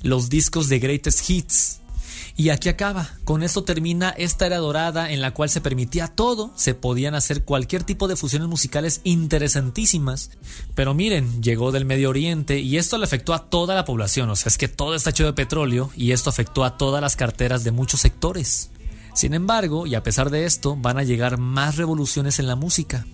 los 0.02 0.30
discos 0.30 0.70
de 0.70 0.80
Greatest 0.80 1.30
Hits. 1.30 1.80
Y 2.36 2.50
aquí 2.50 2.68
acaba, 2.68 3.12
con 3.26 3.44
esto 3.44 3.64
termina 3.64 4.10
esta 4.10 4.48
era 4.48 4.58
dorada 4.58 5.12
en 5.12 5.22
la 5.22 5.36
cual 5.36 5.50
se 5.50 5.62
permitía 5.62 6.08
todo, 6.08 6.52
se 6.56 6.74
podían 6.74 7.14
hacer 7.14 7.44
cualquier 7.44 7.84
tipo 7.84 8.08
de 8.08 8.16
fusiones 8.16 8.48
musicales 8.48 9.02
interesantísimas, 9.04 10.32
pero 10.74 10.96
miren, 10.96 11.44
llegó 11.44 11.72
del 11.72 11.86
Medio 11.86 12.10
Oriente 12.10 12.60
y 12.60 12.78
esto 12.78 12.98
le 12.98 13.04
afectó 13.04 13.36
a 13.36 13.50
toda 13.50 13.76
la 13.76 13.86
población, 13.86 14.32
o 14.32 14.36
sea, 14.36 14.50
es 14.50 14.58
que 14.58 14.68
todo 14.68 14.96
está 14.96 15.12
hecho 15.12 15.26
de 15.26 15.34
petróleo 15.34 15.92
y 15.96 16.12
esto 16.12 16.32
afectó 16.32 16.64
a 16.64 16.76
todas 16.76 17.02
las 17.02 17.16
carteras 17.16 17.64
de 17.64 17.72
muchos 17.72 18.00
sectores. 18.00 18.72
Sin 19.14 19.36
embargo, 19.36 19.86
y 19.86 19.94
a 19.94 20.02
pesar 20.02 20.32
de 20.32 20.46
esto, 20.46 20.76
van 20.76 20.98
a 20.98 21.04
llegar 21.04 21.38
más 21.38 21.78
revoluciones 21.78 22.40
en 22.40 22.48
la 22.48 22.56
música. 22.56 23.06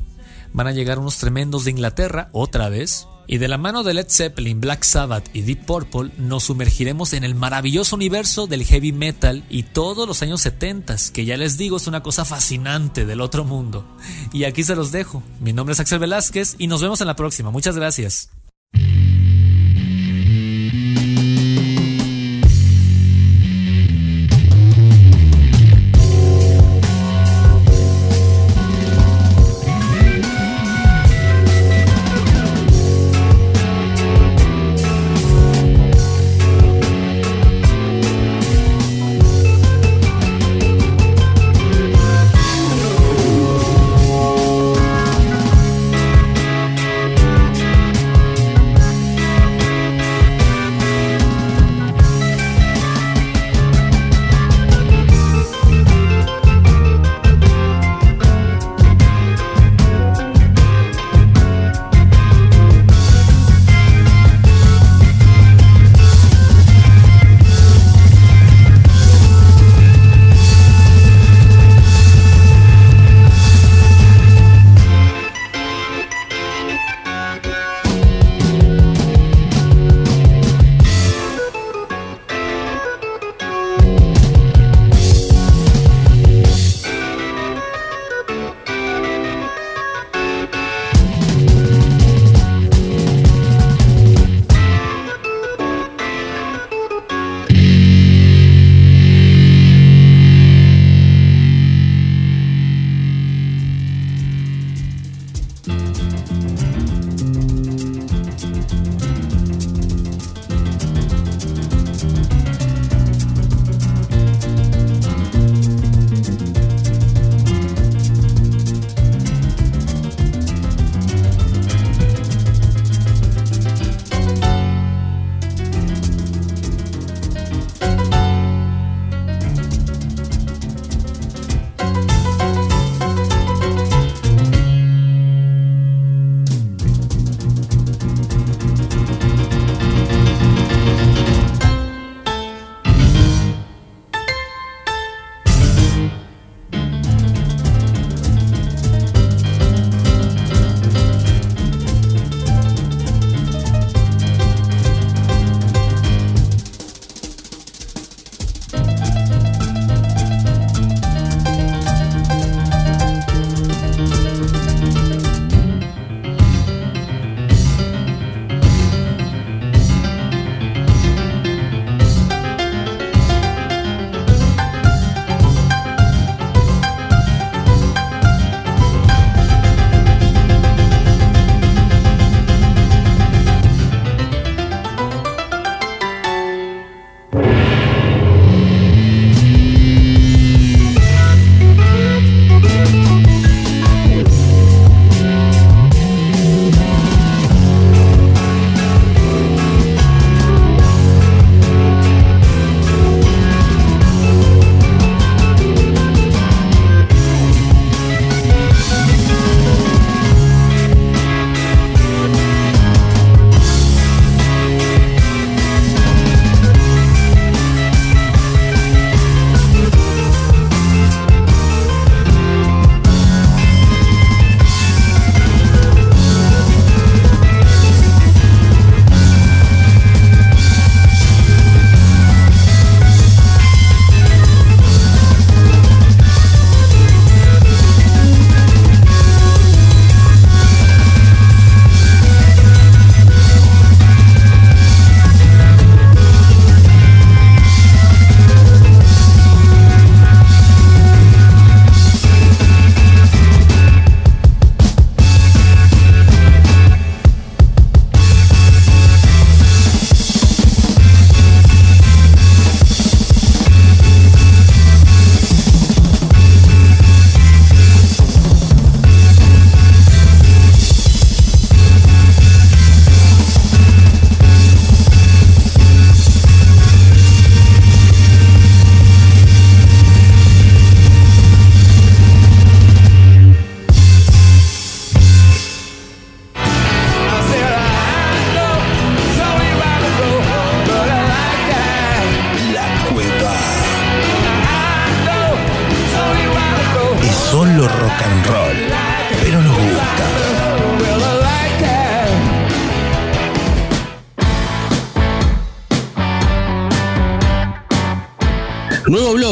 Van 0.53 0.67
a 0.67 0.71
llegar 0.71 0.97
unos 0.97 1.17
tremendos 1.17 1.65
de 1.65 1.71
Inglaterra, 1.71 2.29
otra 2.31 2.69
vez, 2.69 3.05
Y 3.31 3.37
de 3.37 3.47
la 3.47 3.59
mano 3.59 3.83
de 3.83 3.93
Led 3.93 4.07
Zeppelin, 4.09 4.59
Black 4.59 4.81
Sabbath 4.81 5.29
y 5.33 5.43
Deep 5.43 5.63
Purple 5.67 6.09
nos 6.17 6.45
sumergiremos 6.45 7.13
en 7.13 7.23
el 7.23 7.35
maravilloso 7.35 7.95
universo 7.95 8.47
del 8.47 8.65
heavy 8.65 8.91
metal 8.91 9.43
y 9.51 9.61
todos 9.61 10.07
los 10.07 10.23
años 10.23 10.41
70, 10.41 10.95
que 11.13 11.25
ya 11.25 11.37
les 11.37 11.55
digo 11.55 11.77
es 11.77 11.85
una 11.85 12.01
cosa 12.01 12.25
fascinante 12.25 13.05
del 13.05 13.21
otro 13.21 13.45
mundo. 13.45 13.85
Y 14.33 14.45
aquí 14.45 14.63
se 14.63 14.75
los 14.75 14.91
dejo. 14.91 15.21
Mi 15.41 15.53
nombre 15.53 15.73
es 15.73 15.79
Axel 15.79 15.99
Velázquez 15.99 16.55
y 16.57 16.65
nos 16.65 16.81
vemos 16.81 17.01
en 17.01 17.07
la 17.07 17.15
próxima. 17.15 17.51
Muchas 17.51 17.75
gracias. 17.75 18.31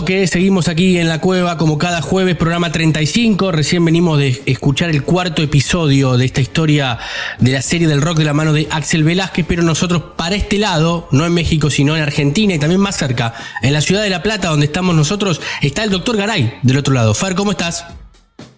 Seguimos 0.07 0.69
aquí 0.69 0.97
en 0.99 1.09
la 1.09 1.19
cueva 1.19 1.57
como 1.57 1.77
cada 1.77 2.01
jueves, 2.01 2.37
programa 2.37 2.71
35. 2.71 3.51
Recién 3.51 3.83
venimos 3.83 4.17
de 4.17 4.41
escuchar 4.45 4.89
el 4.89 5.03
cuarto 5.03 5.41
episodio 5.41 6.15
de 6.15 6.23
esta 6.23 6.39
historia 6.39 6.97
de 7.39 7.51
la 7.51 7.61
serie 7.61 7.89
del 7.89 8.01
rock 8.01 8.19
de 8.19 8.23
la 8.23 8.33
mano 8.33 8.53
de 8.53 8.69
Axel 8.71 9.03
Velázquez, 9.03 9.45
pero 9.45 9.63
nosotros 9.63 10.03
para 10.15 10.37
este 10.37 10.59
lado, 10.59 11.09
no 11.11 11.25
en 11.25 11.33
México, 11.33 11.69
sino 11.69 11.97
en 11.97 12.03
Argentina 12.03 12.53
y 12.53 12.57
también 12.57 12.79
más 12.79 12.95
cerca, 12.95 13.33
en 13.61 13.73
la 13.73 13.81
ciudad 13.81 14.01
de 14.01 14.09
La 14.09 14.23
Plata, 14.23 14.47
donde 14.47 14.67
estamos 14.67 14.95
nosotros, 14.95 15.41
está 15.61 15.83
el 15.83 15.89
doctor 15.89 16.15
Garay 16.15 16.57
del 16.61 16.77
otro 16.77 16.93
lado. 16.93 17.13
Far, 17.13 17.35
¿cómo 17.35 17.51
estás? 17.51 17.83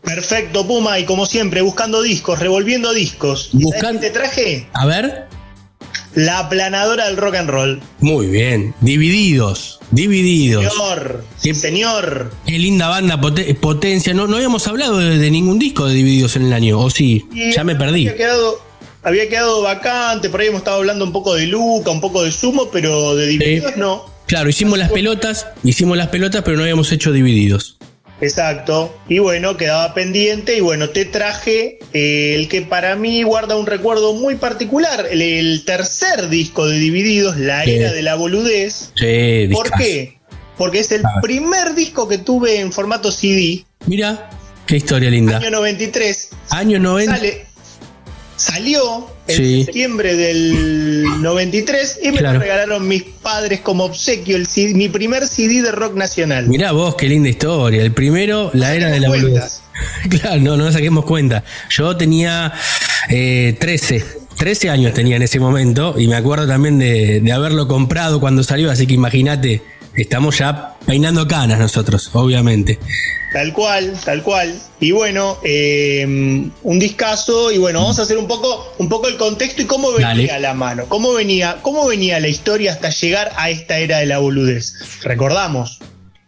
Perfecto, 0.04 0.68
Puma, 0.68 1.00
y 1.00 1.06
como 1.06 1.26
siempre, 1.26 1.64
buscando 1.64 2.04
discos, 2.04 2.38
revolviendo 2.38 2.93
discos. 2.93 3.50
Te 4.00 4.12
traje? 4.12 4.68
A 4.74 4.86
ver. 4.86 5.29
La 6.20 6.39
aplanadora 6.39 7.05
del 7.07 7.15
rock 7.15 7.36
and 7.36 7.49
roll. 7.49 7.82
Muy 8.01 8.28
bien. 8.28 8.76
Divididos. 8.82 9.80
Divididos. 9.91 10.65
Señor. 10.70 11.24
Qué, 11.41 11.55
señor. 11.55 12.34
Qué 12.45 12.59
linda 12.59 12.89
banda, 12.89 13.22
potencia. 13.61 14.13
No, 14.13 14.28
no 14.28 14.36
habíamos 14.36 14.67
hablado 14.67 14.97
de, 14.97 15.32
ningún 15.32 15.59
disco 15.59 15.88
de 15.88 15.93
Divididos 15.93 16.36
en 16.36 16.47
el 16.47 16.51
año, 16.51 16.78
¿o 16.78 16.89
sí? 16.89 17.26
ya 17.55 17.63
me 17.63 17.74
perdí. 17.74 18.09
Había 18.09 18.17
quedado, 18.17 18.61
había 19.01 19.30
quedado 19.30 19.61
vacante, 19.61 20.30
por 20.30 20.41
ahí 20.41 20.47
hemos 20.47 20.59
estado 20.59 20.80
hablando 20.80 21.05
un 21.05 21.13
poco 21.13 21.36
de 21.36 21.47
Luca, 21.47 21.89
un 21.89 22.01
poco 22.01 22.22
de 22.22 22.34
Sumo, 22.34 22.70
pero 22.70 23.15
de 23.15 23.26
Divididos 23.26 23.78
no. 23.78 24.03
Claro, 24.26 24.49
hicimos 24.49 24.78
las 24.78 24.91
pelotas, 24.91 25.47
hicimos 25.63 25.97
las 25.97 26.09
pelotas, 26.09 26.41
pero 26.43 26.57
no 26.57 26.63
habíamos 26.63 26.91
hecho 26.91 27.13
Divididos. 27.13 27.79
Exacto. 28.22 28.95
Y 29.07 29.20
bueno, 29.20 29.57
quedaba 29.57 29.93
pendiente 29.93 30.57
y 30.57 30.61
bueno, 30.61 30.89
te 30.89 31.05
traje 31.05 31.80
eh, 31.93 32.36
el 32.36 32.47
que 32.47 32.61
para 32.61 32.95
mí 32.95 33.24
guarda 33.24 33.57
un 33.57 33.65
recuerdo 33.65 34.13
muy 34.13 34.36
particular, 34.36 35.07
el, 35.09 35.63
tercer 35.65 36.30
disco 36.30 36.67
de 36.67 36.78
Divididos, 36.78 37.38
La 37.38 37.63
Era 37.63 37.91
de 37.91 38.01
la 38.01 38.15
Boludez. 38.15 38.91
Sí, 38.95 39.49
¿Por 39.51 39.72
qué? 39.72 40.20
Porque 40.57 40.80
es 40.80 40.91
el 40.91 41.05
ah. 41.05 41.20
primer 41.22 41.74
disco 41.76 42.07
que 42.07 42.17
tuve 42.17 42.59
en 42.59 42.72
formato 42.74 43.11
CD. 43.11 43.65
Mira, 43.86 44.30
qué 44.65 44.78
historia 44.78 45.09
linda. 45.09 45.38
Año 45.38 45.51
93. 45.51 46.30
Año 46.49 46.80
90 46.80 47.20
salió 48.40 49.08
en 49.28 49.66
septiembre 49.66 50.16
del 50.16 51.04
93 51.22 52.00
y 52.04 52.12
me 52.12 52.22
lo 52.22 52.40
regalaron 52.40 52.88
mis 52.88 53.04
padres 53.04 53.60
como 53.60 53.84
obsequio, 53.84 54.38
el 54.38 54.48
mi 54.76 54.88
primer 54.88 55.28
CD 55.28 55.62
de 55.62 55.72
rock 55.72 55.96
nacional. 55.96 56.48
Mirá 56.48 56.72
vos, 56.72 56.96
qué 56.96 57.10
linda 57.10 57.30
historia. 57.30 57.82
El 57.82 57.92
primero, 57.92 58.50
la 58.54 58.74
era 58.74 58.90
de 58.90 59.00
la 59.00 59.10
boludez. 59.10 59.62
Claro, 60.10 60.42
no, 60.42 60.58
no 60.58 60.70
saquemos 60.74 61.06
cuenta. 61.06 61.46
Yo 61.70 61.96
tenía 61.96 62.52
13. 63.08 63.96
Eh, 63.96 64.04
13 64.38 64.70
años 64.70 64.94
tenía 64.94 65.16
en 65.16 65.22
ese 65.22 65.40
momento 65.40 65.96
y 65.98 66.08
me 66.08 66.16
acuerdo 66.16 66.48
también 66.48 66.80
de, 66.80 67.22
de 67.22 67.32
haberlo 67.32 67.68
comprado 67.68 68.20
cuando 68.20 68.44
salió, 68.44 68.72
así 68.72 68.88
que 68.88 68.94
imagínate, 68.94 69.62
estamos 70.02 70.38
ya 70.38 70.76
peinando 70.86 71.28
canas 71.28 71.60
nosotros, 71.60 72.10
obviamente. 72.14 72.80
Tal 73.34 73.54
cual, 73.54 73.93
tal 74.04 74.24
cual. 74.24 74.60
Y 74.80 74.91
bueno, 74.91 75.38
eh, 75.43 76.04
un 76.06 76.80
discazo. 76.80 77.52
Y 77.52 77.58
bueno, 77.58 77.82
vamos 77.82 78.00
a 78.00 78.04
hacer 78.04 78.18
un 78.18 78.28
poco, 78.28 78.74
un 78.80 78.89
poco 78.89 79.08
el 79.08 79.18
contexto 79.18 79.62
y 79.62 79.66
cómo 79.66 79.91
venía 79.91 80.39
la 80.39 80.54
mano. 80.54 80.86
Cómo 80.88 81.14
venía, 81.14 81.58
cómo 81.62 81.88
venía 81.88 82.20
la 82.20 82.28
historia 82.28 82.72
hasta 82.72 82.89
llegar 82.89 83.32
a 83.38 83.50
esta 83.50 83.78
era 83.78 84.00
de 84.00 84.08
la 84.08 84.20
boludez. 84.20 84.74
Recordamos, 85.04 85.80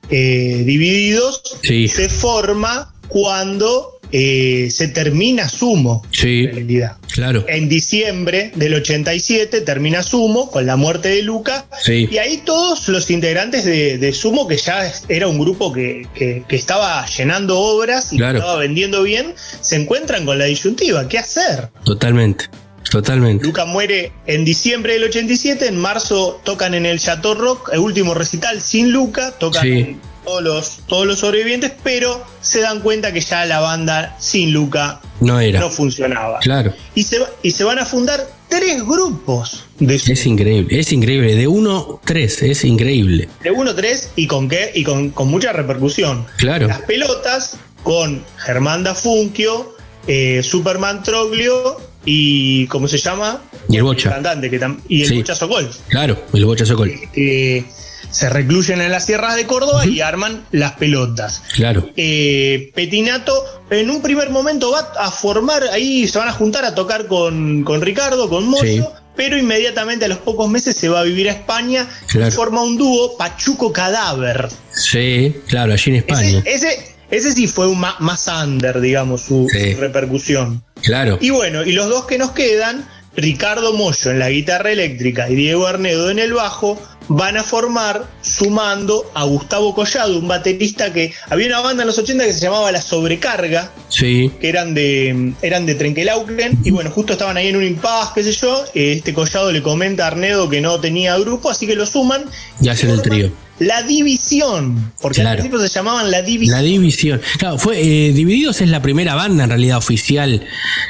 eh, 0.09 0.63
Divididos 0.65 1.41
se 1.63 2.09
forma 2.09 2.93
cuando 3.07 4.00
eh, 4.11 4.69
se 4.71 4.87
termina 4.87 5.47
Sumo. 5.49 6.03
Sí. 6.11 6.45
En 6.45 6.55
realidad. 6.55 6.97
Claro. 7.13 7.45
En 7.47 7.69
diciembre 7.69 8.51
del 8.55 8.73
87 8.75 9.61
termina 9.61 10.03
Sumo 10.03 10.49
con 10.49 10.65
la 10.65 10.75
muerte 10.75 11.09
de 11.09 11.21
Luca. 11.21 11.65
Sí. 11.81 12.07
Y 12.11 12.17
ahí 12.17 12.41
todos 12.45 12.87
los 12.89 13.09
integrantes 13.11 13.65
de, 13.65 14.13
Sumo, 14.13 14.47
que 14.47 14.57
ya 14.57 14.91
era 15.07 15.27
un 15.27 15.39
grupo 15.39 15.71
que, 15.71 16.07
estaba 16.49 17.05
llenando 17.07 17.59
obras 17.59 18.13
y 18.13 18.17
que 18.17 18.27
estaba 18.27 18.57
vendiendo 18.57 19.03
bien, 19.03 19.33
se 19.61 19.75
encuentran 19.75 20.25
con 20.25 20.37
la 20.37 20.45
disyuntiva. 20.45 21.07
¿Qué 21.07 21.17
hacer? 21.17 21.69
Totalmente. 21.83 22.45
Totalmente. 22.89 23.45
Luca 23.45 23.65
muere 23.65 24.11
en 24.25 24.43
diciembre 24.43 24.93
del 24.93 25.05
87, 25.05 25.67
en 25.67 25.77
marzo 25.77 26.41
tocan 26.43 26.73
en 26.73 26.85
el 26.85 26.99
Chateau 26.99 27.35
Rock, 27.35 27.69
el 27.71 27.79
último 27.79 28.13
recital 28.13 28.59
sin 28.59 28.91
Luca, 28.91 29.31
tocan 29.37 29.99
todos 30.23 30.43
los, 30.43 30.79
todos 30.87 31.05
los 31.05 31.19
sobrevivientes, 31.19 31.71
pero 31.83 32.23
se 32.41 32.61
dan 32.61 32.81
cuenta 32.81 33.11
que 33.11 33.21
ya 33.21 33.45
la 33.45 33.59
banda 33.59 34.15
sin 34.19 34.53
Luca 34.53 35.01
no, 35.19 35.39
era. 35.39 35.59
no 35.59 35.69
funcionaba. 35.69 36.39
Claro. 36.39 36.73
Y 36.95 37.03
se, 37.03 37.19
y 37.43 37.51
se 37.51 37.63
van 37.63 37.79
a 37.79 37.85
fundar 37.85 38.27
tres 38.49 38.85
grupos 38.85 39.65
de 39.79 39.95
Es 39.95 40.25
increíble, 40.25 40.79
es 40.79 40.91
increíble. 40.91 41.35
De 41.35 41.47
uno, 41.47 42.01
tres, 42.05 42.41
es 42.43 42.63
increíble. 42.63 43.29
De 43.41 43.51
uno, 43.51 43.73
tres 43.73 44.11
y 44.15 44.27
con 44.27 44.49
qué, 44.49 44.71
y 44.75 44.83
con, 44.83 45.13
mucha 45.27 45.53
repercusión. 45.53 46.25
Claro. 46.37 46.67
Las 46.67 46.81
pelotas 46.81 47.57
con 47.83 48.23
Germán 48.37 48.83
Dafunquio, 48.83 49.75
eh, 50.07 50.41
Superman 50.43 51.01
Troglio 51.03 51.79
y 52.05 52.67
¿cómo 52.67 52.87
se 52.87 52.97
llama? 52.97 53.41
Y 53.69 53.77
el 53.77 53.83
Bocha. 53.83 54.09
cantante 54.09 54.49
que 54.49 54.59
y 54.87 55.03
el 55.03 55.17
Bocha 55.17 55.35
Sokol. 55.35 55.69
Claro, 55.87 56.21
el 56.33 56.45
Bocha 56.45 56.65
Sokol. 56.65 56.91
Eh, 57.15 57.63
se 58.11 58.29
recluyen 58.29 58.81
en 58.81 58.91
las 58.91 59.05
sierras 59.05 59.35
de 59.35 59.45
Córdoba 59.45 59.85
y 59.85 60.01
arman 60.01 60.45
las 60.51 60.73
pelotas. 60.73 61.43
Claro. 61.53 61.89
Eh, 61.97 62.71
Petinato 62.75 63.33
en 63.69 63.89
un 63.89 64.01
primer 64.01 64.29
momento 64.29 64.71
va 64.71 64.91
a 64.99 65.09
formar, 65.11 65.63
ahí 65.71 66.07
se 66.07 66.19
van 66.19 66.27
a 66.27 66.33
juntar 66.33 66.65
a 66.65 66.75
tocar 66.75 67.07
con, 67.07 67.65
Ricardo, 67.81 68.29
con 68.29 68.45
Mozo. 68.45 68.93
Pero 69.13 69.37
inmediatamente 69.37 70.05
a 70.05 70.07
los 70.07 70.19
pocos 70.19 70.49
meses 70.49 70.75
se 70.75 70.87
va 70.87 71.01
a 71.01 71.03
vivir 71.03 71.27
a 71.27 71.33
España 71.33 71.85
y 72.13 72.31
forma 72.31 72.63
un 72.63 72.77
dúo 72.77 73.17
Pachuco 73.17 73.73
Cadáver. 73.73 74.47
Sí, 74.71 75.35
claro, 75.47 75.73
allí 75.73 75.91
en 75.91 75.97
España. 75.97 76.41
Ese, 76.45 76.95
ese, 77.09 77.33
sí 77.33 77.45
fue 77.47 77.67
un 77.67 77.79
más, 77.79 78.27
under, 78.27 78.79
digamos, 78.79 79.21
su, 79.21 79.49
su 79.49 79.79
repercusión. 79.79 80.63
Claro. 80.81 81.17
Y 81.19 81.29
bueno, 81.29 81.63
y 81.63 81.73
los 81.73 81.89
dos 81.89 82.05
que 82.05 82.17
nos 82.17 82.31
quedan, 82.31 82.87
Ricardo 83.15 83.73
Mollo 83.73 84.11
en 84.11 84.19
la 84.19 84.29
guitarra 84.29 84.71
eléctrica 84.71 85.29
y 85.29 85.35
Diego 85.35 85.67
Arnedo 85.67 86.09
en 86.09 86.19
el 86.19 86.33
bajo, 86.33 86.81
van 87.15 87.37
a 87.37 87.43
formar 87.43 88.05
sumando 88.21 89.09
a 89.13 89.23
Gustavo 89.25 89.75
Collado, 89.75 90.17
un 90.17 90.27
baterista 90.27 90.93
que 90.93 91.13
había 91.29 91.47
una 91.47 91.59
banda 91.59 91.83
en 91.83 91.87
los 91.87 91.97
80 91.97 92.25
que 92.25 92.33
se 92.33 92.39
llamaba 92.39 92.71
La 92.71 92.81
Sobrecarga, 92.81 93.71
sí. 93.89 94.31
que 94.39 94.49
eran 94.49 94.73
de 94.73 95.33
eran 95.41 95.65
de 95.65 95.75
Trenquelauquen 95.75 96.59
y 96.63 96.71
bueno, 96.71 96.89
justo 96.89 97.13
estaban 97.13 97.37
ahí 97.37 97.47
en 97.47 97.57
un 97.57 97.63
impas, 97.63 98.11
qué 98.13 98.23
sé 98.23 98.31
yo, 98.31 98.63
este 98.73 99.13
Collado 99.13 99.51
le 99.51 99.61
comenta 99.61 100.05
a 100.05 100.07
Arnedo 100.07 100.49
que 100.49 100.61
no 100.61 100.79
tenía 100.79 101.17
grupo, 101.17 101.49
así 101.49 101.67
que 101.67 101.75
lo 101.75 101.85
suman 101.85 102.23
y 102.61 102.69
hacen 102.69 102.89
el 102.89 103.01
trío. 103.01 103.31
La 103.59 103.83
división, 103.83 104.91
porque 104.99 105.21
al 105.21 105.33
principio 105.33 105.59
se 105.59 105.67
llamaban 105.67 106.09
la 106.09 106.23
división. 106.23 106.57
La 106.57 106.63
división. 106.63 107.21
Claro, 107.37 107.59
fue 107.59 107.79
eh, 107.79 108.11
Divididos 108.11 108.59
es 108.61 108.69
la 108.69 108.81
primera 108.81 109.13
banda 109.13 109.43
en 109.43 109.51
realidad 109.51 109.77
oficial 109.77 110.43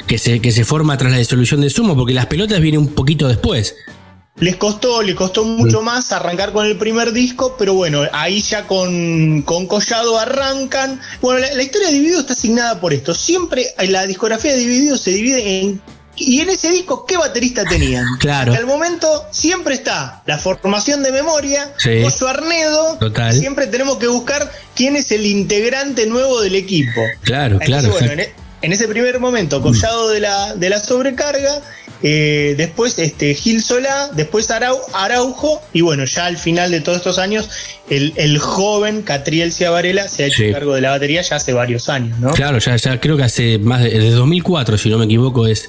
que 0.06 0.16
se, 0.16 0.40
que 0.40 0.52
se 0.52 0.64
forma 0.64 0.96
tras 0.96 1.12
la 1.12 1.18
disolución 1.18 1.60
de 1.60 1.68
Sumo, 1.68 1.94
porque 1.94 2.14
las 2.14 2.26
pelotas 2.26 2.60
vienen 2.60 2.80
un 2.80 2.88
poquito 2.94 3.28
después. 3.28 3.74
Les 4.36 4.56
costó, 4.56 5.02
les 5.02 5.14
costó 5.14 5.44
mucho 5.44 5.82
más 5.82 6.10
arrancar 6.10 6.52
con 6.52 6.66
el 6.66 6.76
primer 6.76 7.12
disco, 7.12 7.54
pero 7.58 7.74
bueno, 7.74 8.02
ahí 8.12 8.40
ya 8.40 8.66
con, 8.66 9.42
con 9.42 9.66
Collado 9.66 10.18
arrancan. 10.18 11.00
Bueno, 11.20 11.40
la, 11.40 11.62
historia 11.62 11.88
de 11.88 11.94
Dividido 11.94 12.20
está 12.20 12.32
asignada 12.32 12.80
por 12.80 12.92
esto. 12.92 13.14
Siempre 13.14 13.74
la 13.86 14.06
discografía 14.06 14.52
de 14.52 14.58
Dividido 14.58 14.96
se 14.96 15.10
divide 15.10 15.60
en 15.60 15.82
y 16.16 16.40
en 16.40 16.50
ese 16.50 16.70
disco, 16.70 17.06
¿qué 17.06 17.16
baterista 17.16 17.64
tenían? 17.64 18.04
Claro. 18.18 18.52
Hasta 18.52 18.60
el 18.60 18.66
momento 18.66 19.26
siempre 19.30 19.74
está 19.74 20.22
la 20.26 20.38
formación 20.38 21.02
de 21.02 21.10
memoria, 21.10 21.72
sí. 21.78 22.04
su 22.10 22.26
Arnedo. 22.28 22.98
Total. 22.98 23.34
Siempre 23.34 23.66
tenemos 23.66 23.96
que 23.96 24.06
buscar 24.06 24.50
quién 24.76 24.96
es 24.96 25.10
el 25.10 25.26
integrante 25.26 26.06
nuevo 26.06 26.40
del 26.40 26.54
equipo. 26.54 27.00
Claro, 27.22 27.58
claro. 27.58 27.90
Bueno, 27.90 28.12
e, 28.12 28.32
en, 28.62 28.72
ese 28.72 28.86
primer 28.86 29.18
momento, 29.18 29.60
Collado 29.60 30.10
de 30.10 30.20
la, 30.20 30.54
de 30.54 30.68
la 30.68 30.78
sobrecarga 30.78 31.62
eh, 32.02 32.54
después 32.56 32.98
este, 32.98 33.34
Gil 33.34 33.62
Solá, 33.62 34.10
después 34.14 34.48
Araujo, 34.50 35.62
y 35.72 35.82
bueno, 35.82 36.04
ya 36.04 36.26
al 36.26 36.36
final 36.36 36.70
de 36.70 36.80
todos 36.80 36.98
estos 36.98 37.18
años, 37.18 37.48
el, 37.88 38.38
joven 38.38 39.02
Catriel 39.02 39.52
Ciavarela 39.52 40.08
se 40.08 40.24
ha 40.24 40.26
hecho 40.26 40.42
cargo 40.52 40.74
de 40.74 40.80
la 40.80 40.90
batería 40.90 41.22
ya 41.22 41.36
hace 41.36 41.52
varios 41.52 41.88
años, 41.88 42.18
¿no? 42.18 42.32
Claro, 42.32 42.58
ya, 42.58 42.76
ya 42.76 43.00
creo 43.00 43.16
que 43.16 43.24
hace 43.24 43.58
más 43.58 43.82
de, 43.82 43.90
desde 43.90 44.10
2004, 44.10 44.78
si 44.78 44.88
no 44.88 44.98
me 44.98 45.04
equivoco, 45.04 45.46
es, 45.46 45.68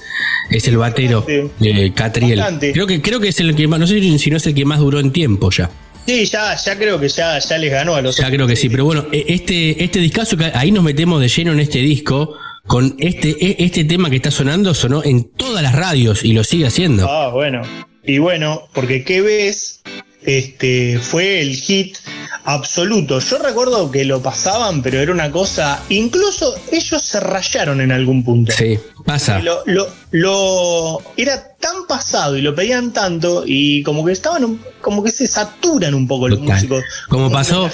es 0.50 0.66
el 0.66 0.76
batero 0.76 1.24
de 1.58 1.92
Catriel. 1.94 2.42
Creo 2.72 2.86
que, 2.86 3.00
creo 3.00 3.20
que 3.20 3.28
es 3.28 3.40
el 3.40 3.54
que 3.54 3.68
más, 3.68 3.78
no 3.78 3.86
sé 3.86 4.00
si 4.18 4.30
no 4.30 4.36
es 4.36 4.46
el 4.46 4.54
que 4.54 4.64
más 4.64 4.78
duró 4.80 5.00
en 5.00 5.12
tiempo 5.12 5.50
ya. 5.50 5.70
Sí, 6.06 6.26
ya, 6.26 6.54
ya 6.56 6.76
creo 6.76 7.00
que 7.00 7.08
ya, 7.08 7.38
ya 7.38 7.58
les 7.58 7.70
ganó 7.70 7.94
a 7.94 8.02
los 8.02 8.16
Ya 8.16 8.30
creo 8.30 8.46
que 8.46 8.56
sí, 8.56 8.68
pero 8.68 8.84
bueno, 8.84 9.06
e, 9.10 9.24
este, 9.28 9.82
este 9.82 10.00
discazo, 10.00 10.36
ahí 10.52 10.70
nos 10.70 10.84
metemos 10.84 11.20
de 11.20 11.28
lleno 11.28 11.52
en 11.52 11.60
este 11.60 11.78
disco, 11.78 12.36
con 12.66 12.96
este, 12.98 13.30
e, 13.30 13.56
este 13.64 13.84
tema 13.84 14.10
que 14.10 14.16
está 14.16 14.30
sonando, 14.30 14.74
sonó 14.74 15.02
en 15.04 15.24
todas 15.24 15.62
las 15.62 15.74
radios 15.74 16.24
y 16.24 16.32
lo 16.32 16.44
sigue 16.44 16.66
haciendo. 16.66 17.08
Ah, 17.08 17.28
bueno. 17.28 17.62
Y 18.02 18.18
bueno, 18.18 18.68
porque 18.72 19.04
¿qué 19.04 19.22
ves? 19.22 19.82
Este, 20.24 20.98
fue 20.98 21.40
el 21.40 21.54
hit 21.56 21.96
absoluto. 22.44 23.18
Yo 23.20 23.38
recuerdo 23.38 23.90
que 23.90 24.04
lo 24.04 24.20
pasaban, 24.22 24.82
pero 24.82 25.00
era 25.00 25.12
una 25.12 25.30
cosa. 25.30 25.82
Incluso 25.88 26.54
ellos 26.72 27.02
se 27.02 27.20
rayaron 27.20 27.80
en 27.80 27.92
algún 27.92 28.24
punto. 28.24 28.52
Sí, 28.56 28.78
pasa. 29.04 29.38
Lo, 29.40 29.62
lo, 29.66 29.88
lo- 30.10 31.02
era 31.16 31.48
tan 31.58 31.86
pasado 31.88 32.36
y 32.36 32.42
lo 32.42 32.54
pedían 32.54 32.92
tanto 32.92 33.44
y 33.46 33.82
como 33.82 34.04
que 34.04 34.12
estaban 34.12 34.44
un- 34.44 34.60
como 34.80 35.02
que 35.02 35.10
se 35.10 35.26
saturan 35.26 35.94
un 35.94 36.06
poco 36.06 36.28
los 36.28 36.38
Total. 36.40 36.54
músicos. 36.56 36.84
Como 37.08 37.30
pasó, 37.30 37.70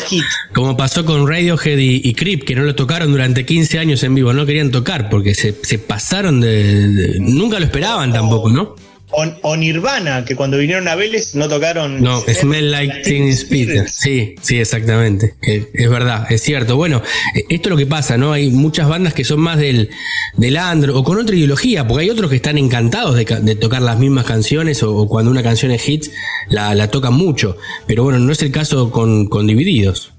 como 0.55 0.76
con 1.07 1.28
Radiohead 1.28 1.78
y, 1.78 2.01
y 2.09 2.14
Creep, 2.14 2.44
que 2.44 2.55
no 2.55 2.62
lo 2.62 2.74
tocaron 2.74 3.11
durante 3.11 3.44
15 3.44 3.78
años 3.78 4.03
en 4.05 4.14
vivo, 4.14 4.32
no 4.32 4.46
querían 4.46 4.70
tocar 4.70 5.09
porque 5.09 5.34
se, 5.34 5.57
se 5.62 5.78
pasaron 5.78 6.40
de, 6.40 6.88
de- 6.88 7.20
Nunca 7.20 7.59
lo 7.59 7.64
esperaban 7.64 8.12
tampoco, 8.12 8.51
¿no? 8.51 8.76
O, 9.12 9.24
o 9.42 9.56
Nirvana, 9.56 10.24
que 10.24 10.36
cuando 10.36 10.56
vinieron 10.58 10.86
a 10.88 10.94
Vélez 10.94 11.34
no 11.34 11.48
tocaron. 11.48 12.02
No, 12.02 12.20
Smell 12.20 12.70
Like 12.70 13.00
Teen 13.02 13.28
Spirit. 13.28 13.86
Sí, 13.88 14.34
sí, 14.40 14.58
exactamente. 14.58 15.34
Eh, 15.42 15.68
Es 15.74 15.90
verdad, 15.90 16.26
es 16.30 16.42
cierto. 16.42 16.76
Bueno, 16.76 17.02
eh, 17.34 17.44
esto 17.48 17.68
es 17.68 17.70
lo 17.70 17.76
que 17.76 17.86
pasa, 17.86 18.16
¿no? 18.16 18.32
Hay 18.32 18.50
muchas 18.50 18.88
bandas 18.88 19.14
que 19.14 19.24
son 19.24 19.40
más 19.40 19.58
del, 19.58 19.90
del 20.36 20.56
andro 20.56 20.96
o 20.98 21.02
con 21.04 21.18
otra 21.18 21.34
ideología, 21.34 21.86
porque 21.86 22.04
hay 22.04 22.11
otros 22.11 22.30
que 22.30 22.36
están 22.36 22.56
encantados 22.58 23.16
de, 23.16 23.24
de 23.24 23.54
tocar 23.56 23.82
las 23.82 23.98
mismas 23.98 24.24
canciones 24.26 24.82
o, 24.82 24.94
o 24.96 25.08
cuando 25.08 25.30
una 25.30 25.42
canción 25.42 25.72
es 25.72 25.82
hit 25.82 26.06
la, 26.48 26.74
la 26.74 26.88
tocan 26.88 27.14
mucho. 27.14 27.56
Pero 27.86 28.04
bueno, 28.04 28.18
no 28.18 28.32
es 28.32 28.42
el 28.42 28.52
caso 28.52 28.90
con, 28.90 29.26
con 29.26 29.46
Divididos. 29.46 30.12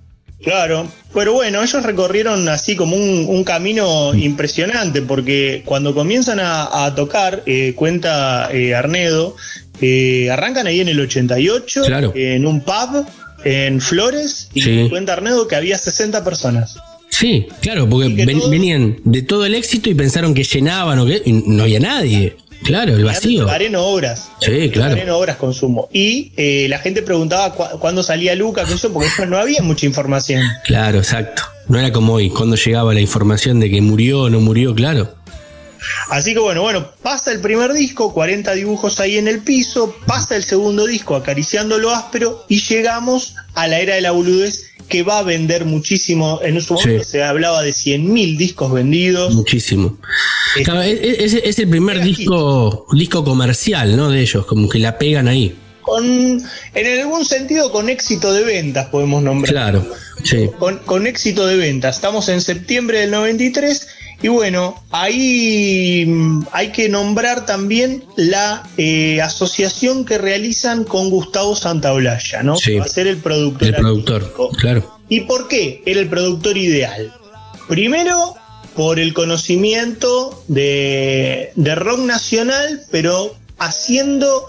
Claro, 0.44 0.92
pero 1.14 1.34
bueno, 1.34 1.62
ellos 1.64 1.84
recorrieron 1.84 2.50
así 2.50 2.76
como 2.76 2.96
un, 2.96 3.26
un 3.30 3.44
camino 3.44 4.14
impresionante, 4.16 5.02
porque 5.04 5.62
cuando 5.66 5.94
comienzan 5.94 6.40
a, 6.40 6.86
a 6.86 6.96
tocar, 6.96 7.44
eh, 7.46 7.74
cuenta 7.76 8.50
eh, 8.52 8.74
Arnedo, 8.74 9.36
eh, 9.82 10.30
arrancan 10.32 10.66
ahí 10.68 10.80
en 10.80 10.90
el 10.90 11.00
88, 11.00 11.84
Claro. 11.86 12.12
en 12.16 12.46
un 12.48 12.62
pub 12.62 13.06
en 13.44 13.82
Flores, 13.82 14.50
y 14.54 14.62
Sí. 14.62 14.88
cuenta 14.90 15.14
Arnedo 15.14 15.48
que 15.48 15.56
había 15.56 15.78
60 15.78 16.24
personas. 16.24 16.76
Sí, 17.10 17.48
claro, 17.62 17.88
porque 17.90 18.10
ven- 18.26 18.40
todos- 18.40 18.50
venían 18.50 18.98
de 19.04 19.22
todo 19.22 19.46
el 19.46 19.54
éxito 19.54 19.90
y 19.90 19.94
pensaron 19.96 20.34
que 20.34 20.44
llenaban 20.44 20.98
o 21.00 21.06
que 21.06 21.22
y 21.26 21.34
no 21.34 21.64
había 21.64 21.80
nadie. 21.80 22.36
Claro, 22.64 22.96
el 22.96 23.04
vacío. 23.04 23.50
Areno 23.50 23.84
Obras. 23.84 24.30
Sí, 24.40 24.70
claro. 24.70 24.94
Areno 24.94 25.18
Obras 25.18 25.38
consumo. 25.38 25.90
Y 25.92 26.32
eh, 26.38 26.68
la 26.70 26.80
gente 26.80 27.02
preguntaba 27.02 27.54
cu- 27.54 27.80
cuándo 27.80 28.04
salía 28.04 28.36
Luca, 28.36 28.66
que 28.66 28.74
eso, 28.74 28.94
porque 28.94 29.08
eso 29.10 29.26
no 29.26 29.38
había 29.38 29.62
mucha 29.64 29.86
información. 29.86 30.44
Claro, 30.66 31.00
exacto. 31.00 31.44
No 31.68 31.80
era 31.80 31.92
como 31.92 32.14
hoy, 32.14 32.30
cuando 32.30 32.56
llegaba 32.56 32.94
la 32.94 33.02
información 33.02 33.60
de 33.60 33.70
que 33.70 33.82
murió 33.82 34.22
o 34.24 34.30
no 34.30 34.40
murió, 34.42 34.76
claro. 34.76 35.16
Así 36.10 36.34
que 36.34 36.40
bueno, 36.40 36.62
bueno, 36.62 36.88
pasa 37.02 37.32
el 37.32 37.40
primer 37.42 37.74
disco, 37.74 38.14
40 38.14 38.54
dibujos 38.54 39.00
ahí 39.00 39.18
en 39.18 39.28
el 39.28 39.40
piso, 39.40 39.96
pasa 40.06 40.36
el 40.36 40.44
segundo 40.44 40.86
disco, 40.86 41.16
acariciando 41.16 41.80
lo 41.80 41.90
áspero, 41.90 42.46
y 42.48 42.60
llegamos 42.62 43.34
a 43.56 43.68
la 43.68 43.80
era 43.80 43.96
de 43.96 44.02
la 44.02 44.12
boludez 44.12 44.66
que 44.92 45.02
va 45.02 45.18
a 45.20 45.24
vender 45.24 45.66
muchísimo. 45.66 46.40
En 46.44 46.62
su 46.62 46.76
momento 46.76 47.04
Sí. 47.04 47.10
se 47.10 47.24
hablaba 47.24 47.64
de 47.64 47.72
100.000 47.72 48.38
discos 48.38 48.72
vendidos. 48.72 49.34
Muchísimo. 49.34 49.98
Claro, 50.64 50.82
es, 50.84 51.00
es- 51.02 51.42
es 51.44 51.58
el 51.60 51.70
primer 51.70 52.04
disco, 52.04 52.86
disco 52.94 53.24
comercial, 53.24 53.96
¿no? 53.98 54.12
De 54.12 54.22
ellos, 54.22 54.46
como 54.46 54.70
que 54.70 54.78
la 54.80 54.98
pegan 55.00 55.28
ahí. 55.28 55.56
Con, 55.82 56.06
en 56.76 57.00
algún 57.02 57.26
sentido, 57.26 57.72
con 57.72 57.90
éxito 57.90 58.32
de 58.34 58.44
ventas, 58.44 58.86
podemos 58.90 59.24
nombrar. 59.24 59.52
Claro, 59.52 59.88
sí. 60.24 60.48
con, 60.60 60.78
con 60.80 61.08
éxito 61.08 61.48
de 61.48 61.56
ventas. 61.58 61.96
Estamos 61.96 62.30
en 62.30 62.40
septiembre 62.42 63.00
del 63.00 63.10
93 63.12 63.88
y 64.22 64.28
bueno, 64.28 64.82
ahí 64.92 66.06
mm, 66.08 66.46
hay 66.52 66.72
que 66.72 66.90
nombrar 66.90 67.46
también 67.46 68.04
la 68.16 68.64
eh, 68.78 69.22
asociación 69.22 70.06
que 70.06 70.18
realizan 70.18 70.84
con 70.84 71.10
Gustavo 71.10 71.56
Santaolalla, 71.56 72.44
¿no? 72.44 72.56
Sí. 72.58 72.76
Va 72.78 72.86
a 72.86 72.88
ser 72.88 73.08
el 73.08 73.18
productor. 73.18 73.68
El 73.70 73.76
productor, 73.76 74.16
artístico. 74.22 74.50
claro. 74.52 75.00
¿Y 75.10 75.22
por 75.22 75.48
qué 75.48 75.82
era 75.86 76.00
el 76.00 76.08
productor 76.08 76.58
ideal? 76.58 77.14
Primero, 77.68 78.36
por 78.76 79.00
el 79.00 79.14
conocimiento 79.14 80.44
de, 80.48 81.52
de 81.56 81.76
rock 81.76 82.00
nacional, 82.00 82.82
pero 82.92 83.36
haciendo, 83.58 84.46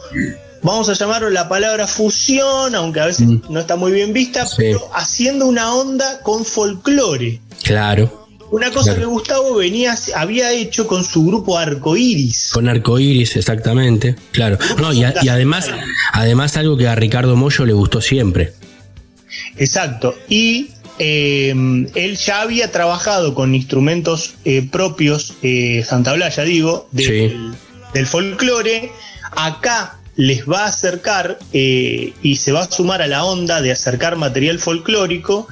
vamos 0.62 0.88
a 0.88 0.94
llamarlo 0.94 1.30
la 1.30 1.48
palabra 1.48 1.86
fusión, 1.86 2.74
aunque 2.74 3.00
a 3.00 3.06
veces 3.06 3.26
no 3.48 3.58
está 3.60 3.76
muy 3.76 3.90
bien 3.92 4.12
vista, 4.12 4.44
Mm. 4.44 4.48
Sí. 4.48 4.54
pero 4.58 4.90
haciendo 4.94 5.46
una 5.46 5.74
onda 5.74 6.20
con 6.22 6.44
folclore. 6.44 7.40
Claro. 7.62 8.21
Una 8.52 8.70
cosa 8.70 8.92
Claro. 8.92 9.00
que 9.00 9.06
Gustavo 9.06 9.54
venía, 9.56 9.96
había 10.14 10.52
hecho 10.52 10.86
con 10.86 11.02
su 11.04 11.24
grupo 11.24 11.58
Arcoiris. 11.58 12.50
Con 12.52 12.68
arcoíris, 12.68 13.34
exactamente. 13.36 14.14
Claro. 14.30 14.58
No, 14.78 14.92
y, 14.92 15.02
a- 15.04 15.14
y 15.22 15.28
además, 15.28 15.70
además 16.12 16.56
algo 16.56 16.76
que 16.76 16.86
a 16.86 16.94
Ricardo 16.94 17.34
Mollo 17.34 17.64
le 17.66 17.72
gustó 17.72 18.00
siempre. 18.00 18.52
Exacto. 19.56 20.14
Y 20.28 20.68
eh, 20.98 21.54
él 21.94 22.16
ya 22.16 22.42
había 22.42 22.70
trabajado 22.70 23.34
con 23.34 23.54
instrumentos 23.54 24.34
eh, 24.44 24.68
propios, 24.70 25.34
eh, 25.42 25.84
Santa 25.88 26.12
Blaya, 26.12 26.42
digo, 26.44 26.88
Sí. 26.96 27.32
del 27.94 28.06
folclore. 28.06 28.92
Acá 29.34 29.96
les 30.16 30.46
va 30.46 30.64
a 30.64 30.68
acercar 30.68 31.38
eh, 31.54 32.12
y 32.22 32.36
se 32.36 32.52
va 32.52 32.64
a 32.64 32.70
sumar 32.70 33.00
a 33.00 33.06
la 33.06 33.24
onda 33.24 33.62
de 33.62 33.72
acercar 33.72 34.16
material 34.16 34.58
folclórico 34.58 35.48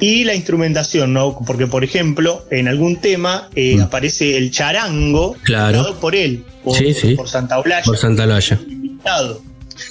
y 0.00 0.24
la 0.24 0.34
instrumentación, 0.34 1.12
¿no? 1.12 1.38
Porque, 1.46 1.66
por 1.66 1.84
ejemplo, 1.84 2.44
en 2.50 2.68
algún 2.68 2.96
tema 2.96 3.48
eh, 3.54 3.76
Mm. 3.76 3.82
aparece 3.82 4.36
el 4.36 4.50
charango, 4.50 5.36
Claro. 5.42 5.82
dado 5.82 6.00
por 6.00 6.14
él, 6.16 6.44
por, 6.64 6.76
Sí, 6.76 6.94
sí. 6.94 7.14
por 7.14 7.28
Santa 7.28 7.58
Blaya 7.58 7.84
Por 7.84 7.96
Santa 7.98 8.24
invitado. 8.68 9.42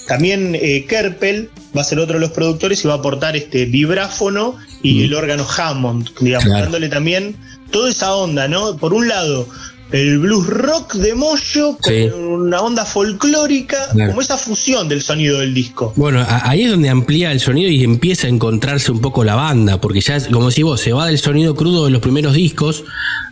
También 0.08 0.56
eh, 0.56 0.86
Kerpel 0.88 1.50
va 1.76 1.82
a 1.82 1.84
ser 1.84 2.00
otro 2.00 2.16
de 2.16 2.20
los 2.22 2.32
productores 2.32 2.84
y 2.84 2.88
va 2.88 2.96
a 2.96 2.98
aportar 2.98 3.36
este 3.36 3.66
vibráfono 3.66 4.56
y 4.84 4.96
Mm. 5.00 5.04
el 5.06 5.14
órgano 5.14 5.48
Hammond, 5.58 6.10
digamos, 6.20 6.46
Claro. 6.46 6.64
dándole 6.64 6.90
también 6.90 7.36
toda 7.72 7.90
esa 7.90 8.16
onda, 8.16 8.48
¿no? 8.48 8.78
Por 8.78 8.94
un 8.94 9.08
lado, 9.08 9.48
el 9.92 10.20
blues 10.20 10.46
rock 10.48 10.94
de 10.96 11.16
Moyo 11.16 11.78
con 11.82 11.94
Sí. 11.94 12.04
una 12.04 12.62
onda 12.62 12.86
folclórica, 12.86 13.78
Claro. 13.94 14.12
como 14.12 14.22
esa 14.22 14.38
fusión 14.38 14.88
del 14.88 15.02
sonido 15.02 15.40
del 15.40 15.54
disco. 15.54 15.94
Bueno, 15.96 16.26
ahí 16.44 16.64
es 16.64 16.72
donde 16.72 16.90
amplía 16.90 17.32
el 17.32 17.40
sonido 17.40 17.70
y 17.72 17.84
empieza 17.84 18.28
a 18.28 18.30
encontrarse 18.30 18.92
un 18.92 19.02
poco 19.02 19.24
la 19.24 19.36
banda, 19.36 19.82
porque 19.82 20.02
ya 20.02 20.16
es 20.16 20.28
como 20.28 20.52
si 20.52 20.64
vos 20.64 20.80
se 20.82 20.94
va 20.94 21.08
del 21.08 21.18
sonido 21.18 21.56
crudo 21.56 21.86
de 21.86 21.92
los 21.92 22.02
primeros 22.02 22.34
discos, 22.36 22.84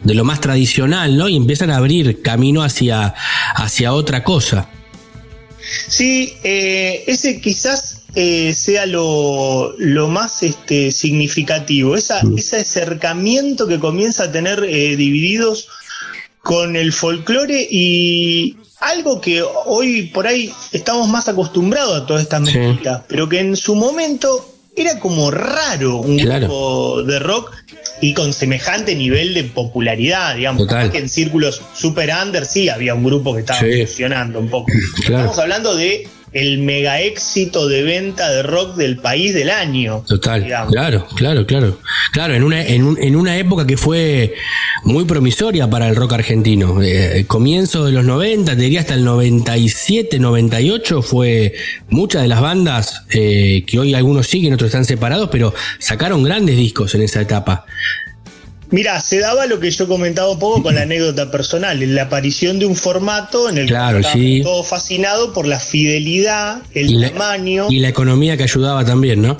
de 0.03 0.13
lo 0.13 0.23
más 0.23 0.41
tradicional, 0.41 1.17
¿no? 1.17 1.29
Y 1.29 1.35
empiezan 1.35 1.69
a 1.69 1.77
abrir 1.77 2.21
camino 2.21 2.63
hacia, 2.63 3.13
hacia 3.55 3.93
otra 3.93 4.23
cosa. 4.23 4.69
Sí, 5.87 6.33
eh, 6.43 7.03
ese 7.07 7.41
quizás 7.41 8.01
eh, 8.15 8.53
sea 8.55 8.85
lo, 8.85 9.75
lo 9.77 10.07
más 10.07 10.41
este, 10.43 10.91
significativo, 10.91 11.95
esa, 11.95 12.21
ese 12.35 12.57
acercamiento 12.57 13.67
que 13.67 13.79
comienza 13.79 14.25
a 14.25 14.31
tener 14.31 14.63
eh, 14.63 14.95
divididos 14.95 15.67
con 16.47 16.77
el 16.77 16.93
folclore 16.93 17.67
y 17.69 18.55
algo 18.79 19.19
que 19.19 19.43
hoy 19.65 20.03
por 20.03 20.27
ahí 20.27 20.49
estamos 20.71 21.09
más 21.09 21.27
acostumbrados 21.27 22.01
a 22.01 22.05
todas 22.05 22.23
estas 22.23 22.47
Sí. 22.47 22.57
mezclitas, 22.57 23.01
pero 23.09 23.27
que 23.27 23.39
en 23.41 23.57
su 23.57 23.75
momento 23.75 24.53
era 24.73 24.97
como 24.97 25.29
raro 25.29 25.97
un 25.97 26.17
Claro. 26.17 26.47
grupo 26.47 27.03
de 27.03 27.19
rock 27.19 27.51
y 27.99 28.13
con 28.13 28.31
semejante 28.31 28.95
nivel 28.95 29.33
de 29.33 29.43
popularidad, 29.43 30.35
digamos, 30.37 30.67
que 30.91 30.99
en 30.99 31.09
círculos 31.09 31.61
super 31.75 32.09
under 32.23 32.45
sí 32.45 32.69
había 32.69 32.93
un 32.95 33.03
grupo 33.03 33.33
que 33.33 33.41
estaba 33.41 33.59
Sí. 33.59 33.85
funcionando 33.85 34.39
un 34.39 34.47
poco. 34.49 34.71
Claro. 35.05 35.17
Estamos 35.23 35.39
hablando 35.39 35.75
de 35.75 36.07
el 36.33 36.59
mega 36.59 37.01
éxito 37.01 37.67
de 37.67 37.83
venta 37.83 38.29
de 38.29 38.43
rock 38.43 38.75
del 38.75 38.97
país 38.97 39.33
del 39.33 39.49
año. 39.49 40.03
Total, 40.07 40.43
digamos. 40.43 40.71
claro, 40.73 41.07
claro, 41.15 41.45
claro. 41.47 41.79
Claro, 42.11 42.35
en 42.35 42.43
una, 42.43 42.61
en, 42.65 42.83
un- 42.83 42.97
en 43.01 43.15
una 43.15 43.37
época 43.37 43.65
que 43.65 43.77
fue 43.77 44.35
muy 44.83 45.05
promisoria 45.05 45.69
para 45.69 45.87
el 45.87 45.95
rock 45.95 46.13
argentino. 46.13 46.81
Eh, 46.83 47.25
comienzo 47.27 47.85
de 47.85 47.91
los 47.91 48.03
90, 48.05 48.55
te 48.55 48.61
diría 48.61 48.81
hasta 48.81 48.93
el 48.93 49.03
97, 49.03 50.19
98, 50.19 51.01
fue 51.01 51.53
muchas 51.89 52.21
de 52.21 52.27
las 52.27 52.41
bandas 52.41 53.03
eh, 53.09 53.63
que 53.65 53.79
hoy 53.79 53.93
algunos 53.93 54.27
siguen, 54.27 54.53
otros 54.53 54.67
están 54.69 54.85
separados, 54.85 55.29
pero 55.31 55.53
sacaron 55.79 56.23
grandes 56.23 56.57
discos 56.57 56.93
en 56.95 57.01
esa 57.01 57.21
etapa. 57.21 57.65
Mira, 58.69 58.99
se 58.99 59.19
daba 59.19 59.45
lo 59.45 59.59
que 59.61 59.71
yo 59.71 59.87
comentaba 59.87 60.29
un 60.31 60.39
poco 60.39 60.63
con 60.63 60.75
la 60.75 60.81
anécdota 60.81 61.31
personal, 61.31 61.79
la 61.95 62.03
aparición 62.03 62.59
de 62.59 62.65
un 62.65 62.75
formato 62.75 63.47
en 63.49 63.57
el 63.59 63.67
Claro, 63.67 63.99
que 63.99 64.03
sí. 64.03 64.41
todos 64.43 64.67
fascinados 64.67 65.29
por 65.33 65.47
la 65.47 65.59
fidelidad, 65.59 66.61
el 66.73 66.89
Y 66.91 66.95
la- 66.95 67.09
tamaño. 67.11 67.67
Y 67.69 67.79
la 67.79 67.87
economía 67.89 68.35
que 68.35 68.43
ayudaba 68.43 68.83
también, 68.83 69.21
¿no? 69.21 69.37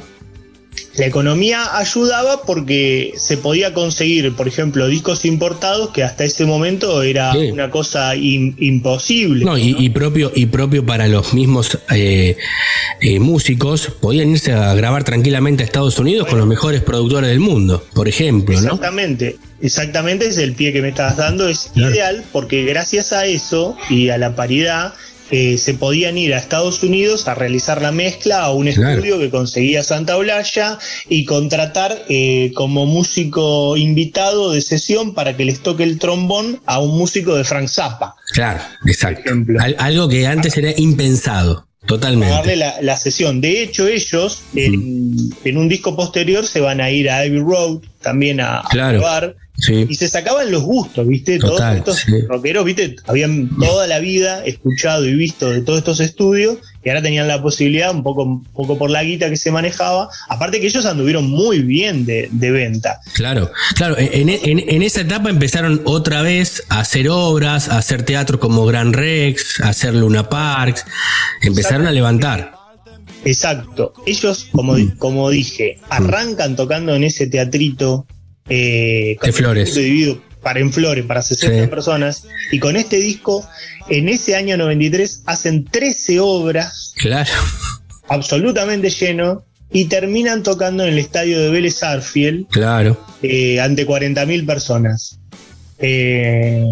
La 0.98 1.06
economía 1.06 1.78
ayudaba 1.78 2.42
porque 2.42 3.14
se 3.18 3.38
podía 3.38 3.74
conseguir, 3.74 4.36
por 4.36 4.48
ejemplo, 4.48 4.88
discos 4.88 5.26
importados 5.26 5.90
que 5.92 6.04
hasta 6.04 6.24
ese 6.24 6.46
momento 6.46 7.04
era 7.04 7.34
Sí. 7.34 7.52
una 7.52 7.70
cosa 7.70 8.16
im- 8.16 8.56
imposible. 8.58 9.46
No, 9.46 9.58
y, 9.58 9.76
y 9.78 9.90
propio, 9.92 10.32
y 10.34 10.48
propio 10.48 10.86
para 10.86 11.08
los 11.08 11.34
mismos 11.36 11.78
eh, 11.94 12.36
eh, 13.02 13.20
músicos, 13.20 13.92
podían 14.02 14.32
irse 14.32 14.54
a 14.54 14.74
grabar 14.74 15.04
tranquilamente 15.04 15.64
a 15.64 15.66
Estados 15.68 16.00
Unidos 16.00 16.28
con 16.28 16.40
los 16.40 16.48
mejores 16.48 16.82
productores 16.82 17.30
del 17.30 17.40
mundo, 17.40 17.86
por 17.94 18.08
ejemplo, 18.08 18.56
¿no? 18.60 18.66
Exactamente, 18.66 19.38
exactamente 19.62 20.28
es 20.28 20.38
el 20.40 20.54
pie 20.54 20.74
que 20.74 20.82
me 20.82 20.90
estás 20.90 21.16
dando, 21.18 21.48
es 21.48 21.70
Claro. 21.74 21.94
ideal 21.94 22.24
porque 22.32 22.66
gracias 22.66 23.14
a 23.14 23.26
eso 23.28 23.78
y 23.90 24.10
a 24.10 24.18
la 24.18 24.36
paridad 24.36 24.94
eh, 25.32 25.58
se 25.58 25.74
podían 25.74 26.18
ir 26.18 26.34
a 26.34 26.38
Estados 26.38 26.84
Unidos 26.84 27.28
a 27.28 27.36
realizar 27.36 27.82
la 27.82 27.92
mezcla 27.92 28.44
a 28.44 28.52
un 28.52 28.68
estudio 28.68 29.20
que 29.20 29.30
conseguía 29.30 29.84
Santa 29.84 30.18
Olalla 30.18 30.80
y 31.10 31.26
contratar 31.26 32.06
eh, 32.10 32.52
como 32.56 32.86
músico 32.86 33.76
invitado 33.78 34.52
de 34.52 34.62
sesión 34.62 35.14
para 35.14 35.36
que 35.36 35.46
les 35.46 35.60
toque 35.62 35.84
el 35.84 36.00
trombón 36.00 36.62
a 36.66 36.80
un 36.80 36.98
músico 36.98 37.36
de 37.36 37.44
Frank 37.44 37.68
Zappa. 37.68 38.16
Claro, 38.34 38.62
exacto. 38.86 39.32
algo 39.78 40.08
que 40.08 40.28
antes 40.28 40.58
era 40.58 40.74
impensado. 40.78 41.68
Totalmente. 41.86 42.34
darle 42.34 42.58
la, 42.58 42.98
sesión. 42.98 43.40
De 43.40 43.64
hecho, 43.64 43.88
ellos 43.88 44.42
en, 44.56 45.58
un 45.58 45.70
disco 45.70 45.96
posterior 45.96 46.46
se 46.46 46.60
van 46.60 46.82
a 46.82 46.92
ir 46.92 47.10
a 47.10 47.20
Abbey 47.20 47.40
Road 47.40 47.80
también 48.02 48.42
a, 48.42 48.64
Y 49.58 49.96
se 49.96 50.08
sacaban 50.08 50.52
los 50.52 50.62
gustos, 50.62 51.08
¿viste? 51.08 51.40
todos 51.40 51.62
estos 51.76 52.06
rockeros, 52.28 52.64
¿viste? 52.64 52.96
Habían 53.08 53.50
toda 53.58 53.88
la 53.88 53.98
vida 53.98 54.46
escuchado 54.46 55.06
y 55.06 55.16
visto 55.16 55.50
de 55.50 55.62
todos 55.62 55.80
estos 55.80 56.00
estudios 56.00 56.60
y 56.84 56.90
ahora 56.90 57.02
tenían 57.02 57.28
la 57.28 57.42
posibilidad, 57.42 57.94
un 57.94 58.04
poco, 58.04 58.44
poco 58.54 58.78
por 58.78 58.92
la 58.92 59.04
guita 59.04 59.30
que 59.30 59.36
se 59.36 59.52
manejaba, 59.52 60.10
aparte 60.30 60.62
que 60.62 60.68
ellos 60.68 60.86
anduvieron 60.86 61.30
muy 61.30 61.60
bien 61.60 62.06
de, 62.06 62.30
venta. 62.32 63.02
Claro, 63.14 63.52
claro, 63.76 63.96
en, 63.98 64.30
en, 64.30 64.82
esa 64.84 65.02
etapa 65.02 65.30
empezaron 65.30 65.82
otra 65.86 66.22
vez 66.22 66.64
a 66.70 66.80
hacer 66.80 67.10
obras, 67.10 67.68
a 67.68 67.80
hacer 67.80 68.04
teatro 68.04 68.40
como 68.40 68.66
Gran 68.66 68.94
Rex, 68.94 69.60
a 69.60 69.70
hacer 69.70 69.96
Luna 69.96 70.30
Parks, 70.30 70.86
empezaron 71.42 71.88
a 71.88 71.92
levantar. 71.92 72.54
Exacto, 73.26 73.94
ellos, 74.06 74.48
como, 74.52 74.76
como 74.98 75.30
dije, 75.30 75.80
arrancan 75.90 76.56
tocando 76.56 76.96
en 76.96 77.04
ese 77.04 77.28
teatrito 77.28 78.06
eh, 78.50 79.18
de 79.22 79.32
Flores. 79.32 79.76
Dividido 79.76 80.22
para 80.42 80.60
en 80.60 80.72
Flores, 80.72 81.06
para 81.06 81.22
60 81.22 81.70
personas. 81.70 82.24
Y 82.52 82.60
con 82.60 82.76
este 82.78 82.98
disco, 82.98 83.46
en 83.90 84.08
ese 84.10 84.36
año 84.36 84.56
93, 84.56 85.24
hacen 85.26 85.66
13 85.66 86.20
obras. 86.20 86.94
Claro. 86.96 87.32
Absolutamente 88.08 88.90
lleno. 88.90 89.44
Y 89.70 89.86
terminan 89.86 90.44
tocando 90.44 90.84
en 90.84 90.94
el 90.94 91.00
estadio 91.00 91.40
de 91.40 91.50
Vélez 91.50 91.84
Arfield. 91.84 92.48
Claro. 92.48 92.98
Eh, 93.22 93.60
ante 93.60 93.86
40.000 93.86 94.46
personas. 94.46 95.20
Eh, 95.80 96.64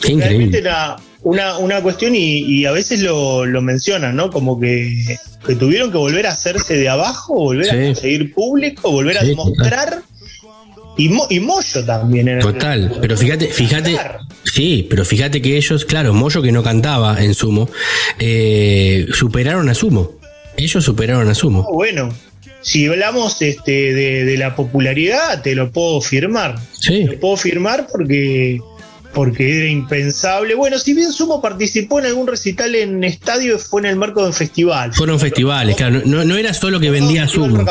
Qué 0.00 0.12
increíble. 0.12 0.58
Era 0.58 0.96
una, 1.22 1.58
una 1.58 1.80
cuestión 1.80 2.14
y, 2.16 2.64
a 2.64 2.72
veces 2.72 3.00
lo, 3.00 3.46
lo, 3.46 3.62
mencionan, 3.62 4.16
¿no? 4.16 4.30
Como 4.30 4.58
que, 4.58 5.16
tuvieron 5.58 5.92
que 5.92 5.98
volver 5.98 6.26
a 6.26 6.32
hacerse 6.32 6.76
de 6.76 6.88
abajo, 6.88 7.34
volver 7.34 7.70
a 7.70 7.84
conseguir 7.84 8.34
público, 8.34 8.90
volver 8.90 9.18
a 9.18 9.22
demostrar 9.22 10.02
y, 10.96 11.40
Moyo 11.40 11.84
también 11.84 12.28
era. 12.28 12.40
Total, 12.40 12.98
pero 13.00 13.16
fíjate, 13.16 13.48
fíjate, 13.48 13.96
sí, 14.44 14.86
pero 14.88 15.04
fíjate 15.04 15.40
que 15.40 15.56
ellos, 15.56 15.84
claro, 15.84 16.12
Moyo 16.12 16.42
que 16.42 16.52
no 16.52 16.62
cantaba 16.62 17.22
en 17.22 17.34
Sumo, 17.34 17.68
eh, 18.18 19.06
superaron 19.12 19.68
a 19.68 19.74
Sumo. 19.74 20.12
Ellos 20.56 20.84
superaron 20.84 21.28
a 21.28 21.34
Sumo. 21.34 21.66
Oh, 21.68 21.74
bueno, 21.74 22.10
si 22.60 22.86
hablamos 22.86 23.40
este, 23.40 23.94
de, 23.94 24.36
la 24.36 24.54
popularidad, 24.54 25.42
te 25.42 25.54
lo 25.54 25.70
puedo 25.70 26.00
firmar. 26.00 26.58
Sí. 26.78 27.06
Te 27.08 27.16
puedo 27.16 27.36
firmar 27.36 27.86
porque 27.90 28.60
porque 29.12 29.58
era 29.58 29.66
impensable. 29.66 30.54
Bueno, 30.54 30.78
si 30.78 30.94
bien 30.94 31.12
Sumo 31.12 31.42
participó 31.42 31.98
en 32.00 32.06
algún 32.06 32.26
recital 32.26 32.74
en 32.74 33.04
estadio, 33.04 33.58
fue 33.58 33.82
en 33.82 33.86
el 33.88 33.96
marco 33.96 34.22
de 34.22 34.28
un 34.28 34.32
festival. 34.32 34.94
Fueron 34.94 35.20
festivales, 35.20 35.76
claro. 35.76 36.02
No, 36.04 36.24
no, 36.24 36.36
era 36.36 36.54
solo 36.54 36.80
que 36.80 36.90
vendía 36.90 37.28
Sumo. 37.28 37.64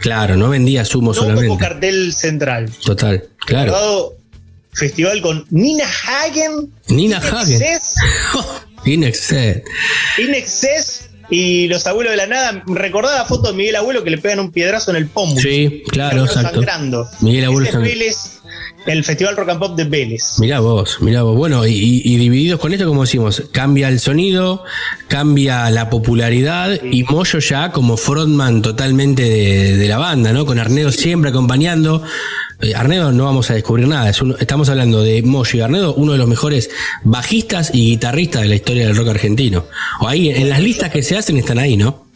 Claro, 0.00 0.36
no 0.36 0.48
vendía 0.48 0.84
sumo 0.84 1.14
solamente. 1.14 1.48
Como 1.48 1.60
cartel 1.60 2.12
central. 2.12 2.70
Total, 2.84 3.28
claro. 3.38 4.14
Festival 4.72 5.20
con 5.20 5.46
Nina 5.50 5.84
Hagen. 5.84 6.72
Nina 6.88 7.18
Hagen. 7.18 7.60
Inexcess. 8.84 9.62
Inexcess 10.18 11.10
y 11.28 11.68
los 11.68 11.86
abuelos 11.86 12.12
de 12.12 12.16
la 12.16 12.26
nada. 12.26 12.62
Recordá 12.66 13.14
la 13.16 13.24
foto 13.24 13.50
de 13.50 13.56
Miguel 13.56 13.76
Abuelo 13.76 14.02
que 14.02 14.10
le 14.10 14.18
pegan 14.18 14.40
un 14.40 14.50
piedrazo 14.50 14.90
en 14.90 14.96
el 14.96 15.06
pómulo. 15.06 15.40
Sí, 15.40 15.82
claro, 15.88 16.24
exacto. 16.24 16.54
Sangrando. 16.54 17.08
Miguel 17.20 17.44
Abuelo 17.46 17.70
el 18.86 19.04
Festival 19.04 19.36
Rock 19.36 19.50
and 19.50 19.60
Pop 19.60 19.76
de 19.76 19.84
Vélez. 19.84 20.38
Mirá 20.38 20.60
vos, 20.60 20.98
mirá 21.00 21.22
vos. 21.22 21.36
Bueno, 21.36 21.66
y, 21.66 22.16
divididos 22.16 22.60
con 22.60 22.72
esto, 22.72 22.86
como 22.86 23.02
decimos, 23.02 23.44
cambia 23.52 23.88
el 23.88 24.00
sonido, 24.00 24.64
cambia 25.08 25.70
la 25.70 25.90
popularidad 25.90 26.82
y 26.82 27.04
Moyo 27.04 27.38
ya 27.38 27.72
como 27.72 27.96
frontman 27.96 28.62
totalmente 28.62 29.22
de, 29.22 29.88
la 29.88 29.98
banda, 29.98 30.32
¿no? 30.32 30.46
Con 30.46 30.58
Arnedo 30.58 30.92
siempre 30.92 31.30
acompañando. 31.30 32.02
Eh, 32.60 32.74
Arnedo 32.74 33.10
no 33.12 33.24
vamos 33.24 33.50
a 33.50 33.54
descubrir 33.54 33.88
nada, 33.88 34.10
estamos 34.10 34.68
hablando 34.68 35.02
de 35.02 35.22
Moyo 35.22 35.58
y 35.58 35.60
Arnedo, 35.62 35.94
uno 35.94 36.12
de 36.12 36.18
los 36.18 36.28
mejores 36.28 36.70
bajistas 37.04 37.70
y 37.72 37.86
guitarristas 37.90 38.42
de 38.42 38.48
la 38.48 38.54
historia 38.54 38.86
del 38.86 38.96
rock 38.96 39.08
argentino. 39.08 39.64
O 40.00 40.08
ahí, 40.08 40.30
en 40.30 40.48
las 40.48 40.60
listas 40.60 40.90
que 40.90 41.02
se 41.02 41.16
hacen 41.16 41.36
están 41.38 41.58
ahí, 41.58 41.76
¿no? 41.76 42.09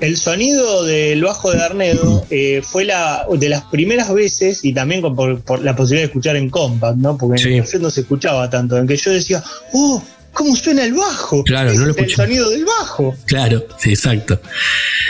El 0.00 0.16
sonido 0.16 0.84
del 0.84 1.22
bajo 1.22 1.52
de 1.52 1.62
Arnedo 1.62 2.26
eh, 2.30 2.62
fue 2.62 2.84
la 2.84 3.26
de 3.30 3.48
las 3.48 3.64
primeras 3.64 4.12
veces, 4.12 4.64
y 4.64 4.72
también 4.72 5.02
por, 5.02 5.62
la 5.62 5.76
posibilidad 5.76 6.02
de 6.02 6.06
escuchar 6.06 6.36
en 6.36 6.48
compact, 6.48 6.96
¿no? 6.96 7.18
Porque 7.18 7.42
en 7.42 7.64
el 7.64 7.82
no 7.82 7.90
se 7.90 8.00
escuchaba 8.00 8.48
tanto, 8.48 8.78
en 8.78 8.86
que 8.86 8.96
yo 8.96 9.10
decía, 9.10 9.42
¡oh! 9.72 10.02
¿Cómo 10.32 10.54
suena 10.54 10.84
el 10.84 10.94
bajo? 10.94 11.42
Claro, 11.42 11.74
no 11.74 11.86
lo 11.86 11.96
El 11.96 12.08
sonido 12.08 12.50
del 12.50 12.64
bajo. 12.64 13.16
Claro, 13.26 13.66
sí, 13.78 13.90
exacto. 13.90 14.40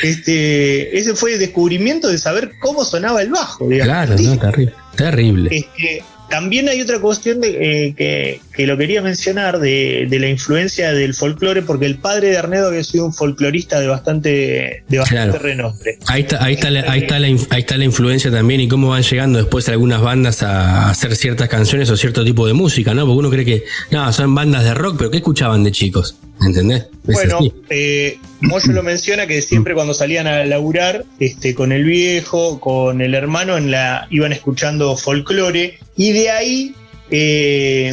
Este, 0.02 0.98
ese 0.98 1.14
fue 1.14 1.34
el 1.34 1.38
descubrimiento 1.38 2.08
de 2.08 2.16
saber 2.16 2.52
cómo 2.60 2.84
sonaba 2.84 3.20
el 3.20 3.30
bajo. 3.30 3.68
Claro, 3.68 4.16
no, 4.18 4.38
terrible. 4.38 4.74
Terrible. 4.96 5.50
Este, 5.54 6.02
también 6.30 6.68
hay 6.68 6.80
otra 6.80 7.00
cuestión 7.00 7.40
de, 7.40 7.88
eh, 7.88 8.40
que, 8.56 8.66
lo 8.66 8.78
quería 8.78 9.02
mencionar 9.02 9.58
de, 9.58 10.06
la 10.10 10.28
influencia 10.28 10.92
del 10.92 11.14
folclore, 11.14 11.62
porque 11.62 11.86
el 11.86 11.96
padre 11.96 12.30
de 12.30 12.38
Arnedo 12.38 12.68
había 12.68 12.84
sido 12.84 13.04
un 13.06 13.12
folclorista 13.12 13.80
de 13.80 13.88
bastante, 13.88 14.84
de 14.88 14.98
bastante 14.98 15.38
renombre. 15.38 15.98
Ahí 16.06 16.22
está, 16.22 16.44
ahí, 16.44 16.54
está 16.54 16.70
la, 16.70 16.90
ahí, 16.90 17.00
está 17.00 17.18
la, 17.18 17.26
ahí 17.26 17.60
está 17.60 17.76
la 17.76 17.84
influencia 17.84 18.30
también 18.30 18.60
y 18.60 18.68
cómo 18.68 18.90
van 18.90 19.02
llegando 19.02 19.38
después 19.38 19.68
algunas 19.68 20.00
bandas 20.00 20.42
a 20.42 20.88
hacer 20.88 21.16
ciertas 21.16 21.48
canciones 21.48 21.90
o 21.90 21.96
cierto 21.96 22.24
tipo 22.24 22.46
de 22.46 22.52
música, 22.52 22.94
¿no? 22.94 23.06
Porque 23.06 23.18
uno 23.18 23.30
cree 23.30 23.44
que, 23.44 23.64
no, 23.90 24.12
son 24.12 24.34
bandas 24.34 24.62
de 24.62 24.74
rock, 24.74 24.96
pero 24.98 25.10
¿qué 25.10 25.16
escuchaban 25.18 25.64
de 25.64 25.72
chicos? 25.72 26.16
¿Entendés? 26.40 26.86
bueno, 27.04 27.40
eh, 27.68 28.18
Moyo 28.40 28.72
lo 28.72 28.82
menciona 28.82 29.26
que 29.26 29.42
siempre 29.42 29.74
cuando 29.74 29.94
salían 29.94 30.26
a 30.26 30.44
laburar 30.44 31.04
este, 31.18 31.54
con 31.54 31.72
el 31.72 31.84
viejo, 31.84 32.60
con 32.60 33.02
el 33.02 33.14
hermano, 33.14 33.58
en 33.58 33.70
la, 33.70 34.06
iban 34.10 34.32
escuchando 34.32 34.96
folclore 34.96 35.78
y 35.96 36.12
de 36.12 36.30
ahí 36.30 36.74
eh, 37.10 37.92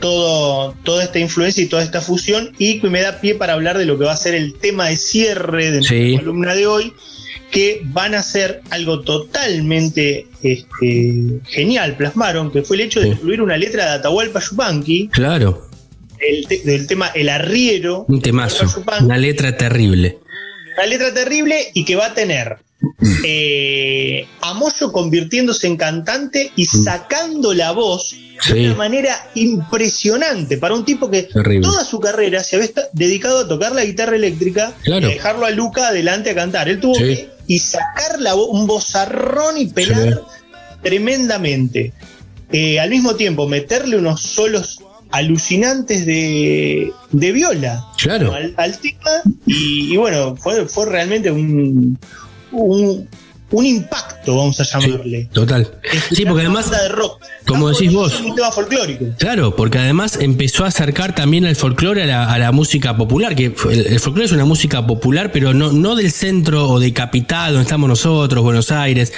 todo, 0.00 0.74
toda 0.82 1.04
esta 1.04 1.18
influencia 1.18 1.62
y 1.62 1.66
toda 1.66 1.82
esta 1.82 2.00
fusión 2.00 2.52
y 2.58 2.80
me 2.82 3.00
da 3.00 3.20
pie 3.20 3.34
para 3.34 3.52
hablar 3.52 3.78
de 3.78 3.84
lo 3.84 3.98
que 3.98 4.04
va 4.04 4.12
a 4.12 4.16
ser 4.16 4.34
el 4.34 4.54
tema 4.54 4.88
de 4.88 4.96
cierre 4.96 5.70
de 5.70 5.78
nuestra 5.78 6.18
columna 6.18 6.54
de 6.54 6.66
hoy 6.66 6.92
que 7.50 7.82
van 7.84 8.14
a 8.16 8.22
ser 8.22 8.62
algo 8.70 9.02
totalmente 9.02 10.26
este, 10.42 11.40
genial, 11.46 11.96
plasmaron, 11.96 12.50
que 12.50 12.62
fue 12.62 12.76
el 12.76 12.82
hecho 12.82 13.00
de 13.00 13.08
incluir 13.08 13.40
una 13.40 13.56
letra 13.56 13.84
de 13.84 13.90
Atahualpa 13.92 14.40
Yupanqui. 14.40 15.08
Claro 15.12 15.73
del 16.64 16.86
tema 16.86 17.08
El 17.14 17.28
Arriero. 17.28 18.04
Un 18.08 18.20
temazo. 18.20 18.66
Una 19.00 19.18
letra 19.18 19.56
terrible. 19.56 20.18
Una 20.76 20.86
letra 20.86 21.14
terrible 21.14 21.70
y 21.72 21.84
que 21.84 21.96
va 21.96 22.06
a 22.06 22.14
tener 22.14 22.58
eh, 23.24 24.26
a 24.40 24.54
Moyo 24.54 24.92
convirtiéndose 24.92 25.66
en 25.66 25.76
cantante 25.76 26.52
y 26.56 26.66
sacando 26.66 27.54
la 27.54 27.72
voz 27.72 28.16
de 28.48 28.66
una 28.66 28.74
manera 28.74 29.30
impresionante 29.34 30.58
para 30.58 30.74
un 30.74 30.84
tipo 30.84 31.10
que 31.10 31.28
toda 31.62 31.84
su 31.84 32.00
carrera 32.00 32.42
se 32.42 32.56
había 32.56 32.70
dedicado 32.92 33.40
a 33.40 33.48
tocar 33.48 33.72
la 33.72 33.84
guitarra 33.84 34.16
eléctrica 34.16 34.74
y 34.84 35.00
dejarlo 35.00 35.46
a 35.46 35.50
Luca 35.50 35.88
adelante 35.88 36.30
a 36.30 36.34
cantar. 36.34 36.68
Él 36.68 36.80
tuvo 36.80 36.94
que 36.94 37.30
y 37.46 37.58
sacar 37.58 38.20
la 38.20 38.34
un 38.34 38.66
vozarrón 38.66 39.58
y 39.58 39.66
pelar 39.66 40.22
tremendamente. 40.82 41.92
Eh, 42.52 42.78
al 42.78 42.90
mismo 42.90 43.16
tiempo, 43.16 43.48
meterle 43.48 43.96
unos 43.96 44.20
solos 44.20 44.80
alucinantes 45.14 46.06
de, 46.06 46.92
de 47.12 47.32
viola 47.32 47.84
claro. 47.96 48.32
al, 48.34 48.78
tema 48.80 49.22
y, 49.46 49.96
bueno, 49.96 50.34
fue, 50.34 50.66
fue 50.66 50.86
realmente 50.86 51.30
un, 51.30 51.96
un, 52.50 53.08
un 53.54 53.66
impacto, 53.66 54.36
vamos 54.36 54.60
a 54.60 54.64
llamarle. 54.64 55.28
total. 55.32 55.70
Sí, 56.10 56.24
porque 56.24 56.40
además, 56.40 56.70
de 56.70 56.88
rock. 56.88 57.22
como 57.46 57.70
decís 57.70 57.92
vos, 57.92 58.20
un 58.20 58.34
tema 58.34 58.50
folclórico. 58.50 59.04
Claro, 59.16 59.54
porque 59.54 59.78
además 59.78 60.18
empezó 60.20 60.64
a 60.64 60.68
acercar 60.68 61.14
también 61.14 61.46
al 61.46 61.54
folclore 61.54 62.12
a 62.12 62.38
la, 62.38 62.52
música 62.52 62.96
popular, 62.96 63.36
que 63.36 63.46
el, 63.70 64.00
folclore 64.00 64.26
es 64.26 64.32
una 64.32 64.44
música 64.44 64.84
popular, 64.84 65.30
pero 65.30 65.54
no, 65.54 65.72
no 65.72 65.94
del 65.94 66.10
centro 66.10 66.68
o 66.68 66.80
de 66.80 66.92
capital 66.92 67.52
donde 67.52 67.62
estamos 67.62 67.88
nosotros, 67.88 68.42
Buenos 68.42 68.72
Aires, 68.72 69.12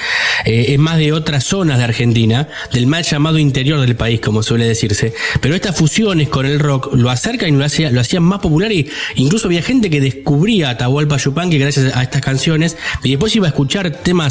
eh, 0.45 0.66
es 0.68 0.78
más 0.78 0.99
de 0.99 1.12
otras 1.14 1.45
zonas 1.45 1.78
de 1.78 1.84
Argentina, 1.84 2.49
del 2.72 2.87
mal 2.87 3.05
llamado 3.05 3.39
interior 3.39 3.80
del 3.80 3.97
país, 3.97 4.20
como 4.20 4.43
suele 4.43 4.66
decirse. 4.66 5.14
Pero 5.41 5.55
estas 5.55 5.76
fusiones 5.76 6.28
con 6.28 6.45
el 6.45 6.61
rock 6.61 6.93
lo 6.93 7.09
acercan 7.09 7.55
y 7.55 7.57
lo, 7.57 7.64
hacía, 7.64 7.91
lo 7.91 8.03
hacían 8.03 8.22
más 8.22 8.41
popular 8.41 8.70
y 8.70 8.91
incluso 9.14 9.49
había 9.49 9.62
gente 9.62 9.89
que 9.89 10.01
descubría 10.03 10.68
a 10.68 10.70
Atahualpa 10.72 11.16
Yupanqui 11.16 11.59
gracias 11.59 11.97
a 11.97 12.03
estas 12.03 12.20
canciones 12.20 12.76
y 13.03 13.11
después 13.11 13.34
iba 13.34 13.47
a 13.47 13.51
escuchar 13.51 13.91
temas 13.91 14.26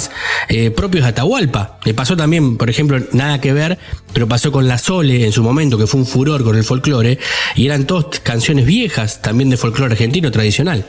eh, 0.50 0.72
propios 0.72 1.04
de 1.04 1.10
Atahualpa. 1.10 1.80
Le 1.84 1.94
pasó 1.94 2.16
también, 2.16 2.58
por 2.58 2.70
ejemplo, 2.70 3.00
nada 3.14 3.40
que 3.42 3.54
ver, 3.54 3.78
pero 4.14 4.28
pasó 4.28 4.52
con 4.52 4.68
La 4.68 4.78
Sole 4.78 5.26
en 5.26 5.32
su 5.32 5.44
momento, 5.44 5.78
que 5.78 5.88
fue 5.88 6.00
un 6.00 6.06
furor 6.06 6.44
con 6.44 6.56
el 6.56 6.64
folclore, 6.64 7.20
y 7.56 7.66
eran 7.66 7.86
todas 7.86 8.20
canciones 8.20 8.66
viejas 8.66 9.22
también 9.22 9.50
de 9.50 9.58
folclore 9.58 9.94
argentino 9.94 10.32
tradicional. 10.32 10.86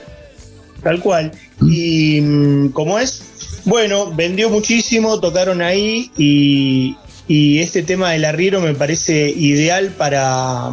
Tal 0.83 1.01
cual. 1.01 1.33
Y 1.63 2.21
mm, 2.21 2.69
como 2.69 2.99
es, 2.99 3.23
bueno, 3.65 4.13
vendió 4.15 4.51
muchísimo, 4.51 5.19
tocaron 5.21 5.63
ahí 5.63 6.11
y, 6.17 6.97
y 7.29 7.59
este 7.59 7.83
tema 7.83 8.13
del 8.13 8.25
arriero 8.25 8.61
me 8.61 8.75
parece 8.75 9.31
ideal 9.31 9.91
para, 9.97 10.71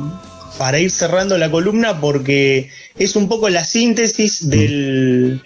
para 0.57 0.79
ir 0.79 0.91
cerrando 0.91 1.38
la 1.38 1.49
columna 1.49 1.99
porque 1.99 2.69
es 2.97 3.15
un 3.15 3.27
poco 3.27 3.49
la 3.49 3.63
síntesis 3.63 4.49
del, 4.49 5.41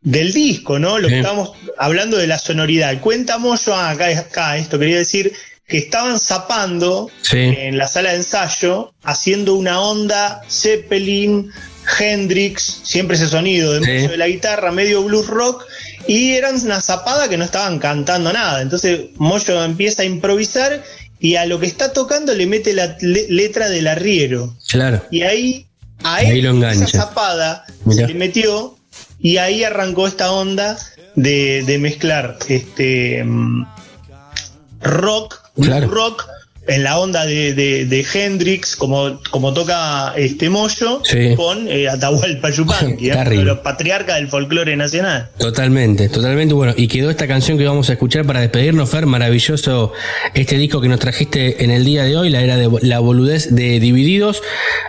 del 0.00 0.32
disco, 0.32 0.78
¿no? 0.78 0.98
Lo 0.98 1.08
que 1.08 1.18
estamos 1.18 1.52
hablando 1.76 2.16
de 2.16 2.26
la 2.26 2.38
sonoridad. 2.38 3.00
Cuenta 3.00 3.38
Moyo, 3.38 3.74
ah, 3.74 3.90
acá, 3.90 4.06
acá, 4.06 4.56
esto 4.56 4.78
quería 4.78 4.98
decir, 4.98 5.32
que 5.66 5.78
estaban 5.78 6.18
zapando 6.18 7.10
en 7.32 7.76
la 7.76 7.88
sala 7.88 8.10
de 8.10 8.16
ensayo, 8.16 8.94
haciendo 9.02 9.54
una 9.54 9.80
onda 9.80 10.40
Zeppelin, 10.48 11.50
Hendrix, 11.98 12.80
siempre 12.84 13.16
ese 13.16 13.28
sonido 13.28 13.78
de, 13.78 14.08
de 14.08 14.16
la 14.16 14.28
guitarra, 14.28 14.72
medio 14.72 15.02
blues 15.02 15.26
rock, 15.26 15.64
y 16.06 16.32
eran 16.32 16.56
una 16.64 16.80
zapada 16.80 17.28
que 17.28 17.36
no 17.36 17.44
estaban 17.44 17.78
cantando 17.78 18.32
nada. 18.32 18.62
Entonces 18.62 19.10
Moyo 19.16 19.62
empieza 19.62 20.02
a 20.02 20.04
improvisar 20.06 20.82
y 21.20 21.34
a 21.34 21.44
lo 21.44 21.60
que 21.60 21.66
está 21.66 21.92
tocando 21.92 22.34
le 22.34 22.46
mete 22.46 22.72
la 22.72 22.96
letra 23.00 23.68
del 23.68 23.88
arriero. 23.88 24.56
Claro. 24.68 25.04
Y 25.10 25.22
ahí, 25.22 25.66
a 26.02 26.22
él, 26.22 26.46
esa 26.64 26.86
zapada 26.86 27.66
se 27.90 28.06
le 28.06 28.14
metió 28.14 28.77
y 29.20 29.38
ahí 29.38 29.64
arrancó 29.64 30.06
esta 30.06 30.32
onda 30.32 30.76
de, 31.14 31.78
mezclar 31.80 32.38
este 32.48 33.24
mm, 33.24 33.66
rock, 34.82 35.40
rock 35.88 36.28
en 36.68 36.84
la 36.84 36.98
onda 36.98 37.24
de, 37.24 37.54
de, 37.54 38.06
Hendrix, 38.12 38.76
como, 38.76 39.18
como 39.30 39.54
toca 39.54 40.12
este 40.16 40.50
Moyo, 40.50 41.02
con 41.36 41.66
eh, 41.66 41.88
Atahualpa 41.88 42.50
Yupanqui, 42.50 43.10
¿eh? 43.10 43.42
los 43.42 43.60
patriarcas 43.60 44.16
del 44.16 44.28
folclore 44.28 44.76
nacional. 44.76 45.30
Totalmente, 45.38 46.10
totalmente 46.10 46.52
bueno. 46.52 46.74
Y 46.76 46.86
quedó 46.86 47.08
esta 47.08 47.26
canción 47.26 47.56
que 47.56 47.64
vamos 47.64 47.88
a 47.88 47.94
escuchar 47.94 48.26
para 48.26 48.40
despedirnos, 48.40 48.90
Fer, 48.90 49.06
maravilloso 49.06 49.92
este 50.34 50.58
disco 50.58 50.82
que 50.82 50.88
nos 50.88 51.00
trajiste 51.00 51.64
en 51.64 51.70
el 51.70 51.86
día 51.86 52.04
de 52.04 52.18
hoy, 52.18 52.28
la 52.28 52.42
era 52.42 52.56
de 52.56 52.68
la 52.82 52.98
boludez 52.98 53.54
de 53.54 53.80
Divididos. 53.80 54.42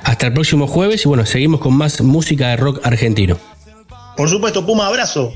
Hasta 0.04 0.28
el 0.28 0.34
próximo 0.34 0.68
jueves 0.68 1.06
y 1.06 1.08
bueno, 1.08 1.26
seguimos 1.26 1.62
con 1.62 1.76
más 1.76 2.02
música 2.02 2.50
de 2.50 2.58
rock 2.58 2.82
argentino. 2.84 3.40
Por 4.20 4.28
supuesto, 4.28 4.66
Puma, 4.66 4.86
abrazo. 4.86 5.32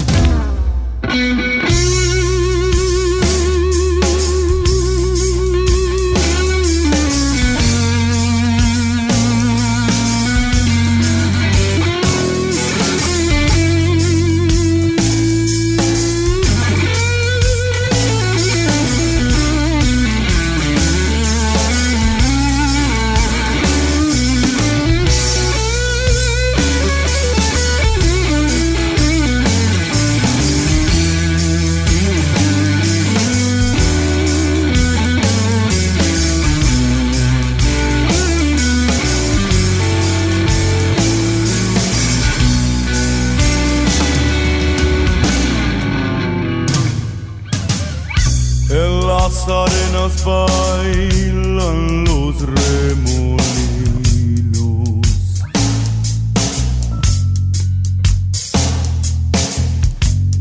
las 49.34 49.48
arenas 49.48 50.24
bailan 50.26 52.04
los 52.04 52.36
remolinos. 52.42 53.40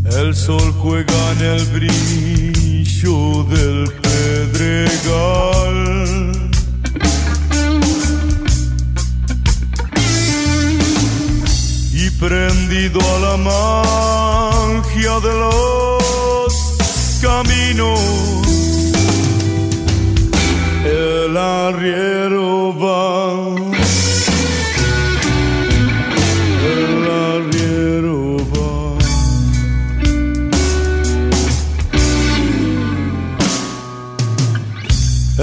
El 0.05 0.35
sol 0.35 0.75
juega 0.81 1.33
en 1.33 1.41
el 1.41 1.65
brillo 1.67 3.45
del 3.45 3.91
pedregal. 4.03 5.81
Y 11.95 12.11
prendido 12.11 13.01
a 13.01 13.19
la 13.21 13.37
magia 13.37 15.21
de 15.21 15.33
los 15.39 16.53
caminos 17.23 18.33
el 21.25 21.37
arriero 21.37 22.75
va. 22.83 23.55
El 26.75 27.05
arriero 27.31 28.19
va. 28.53 28.75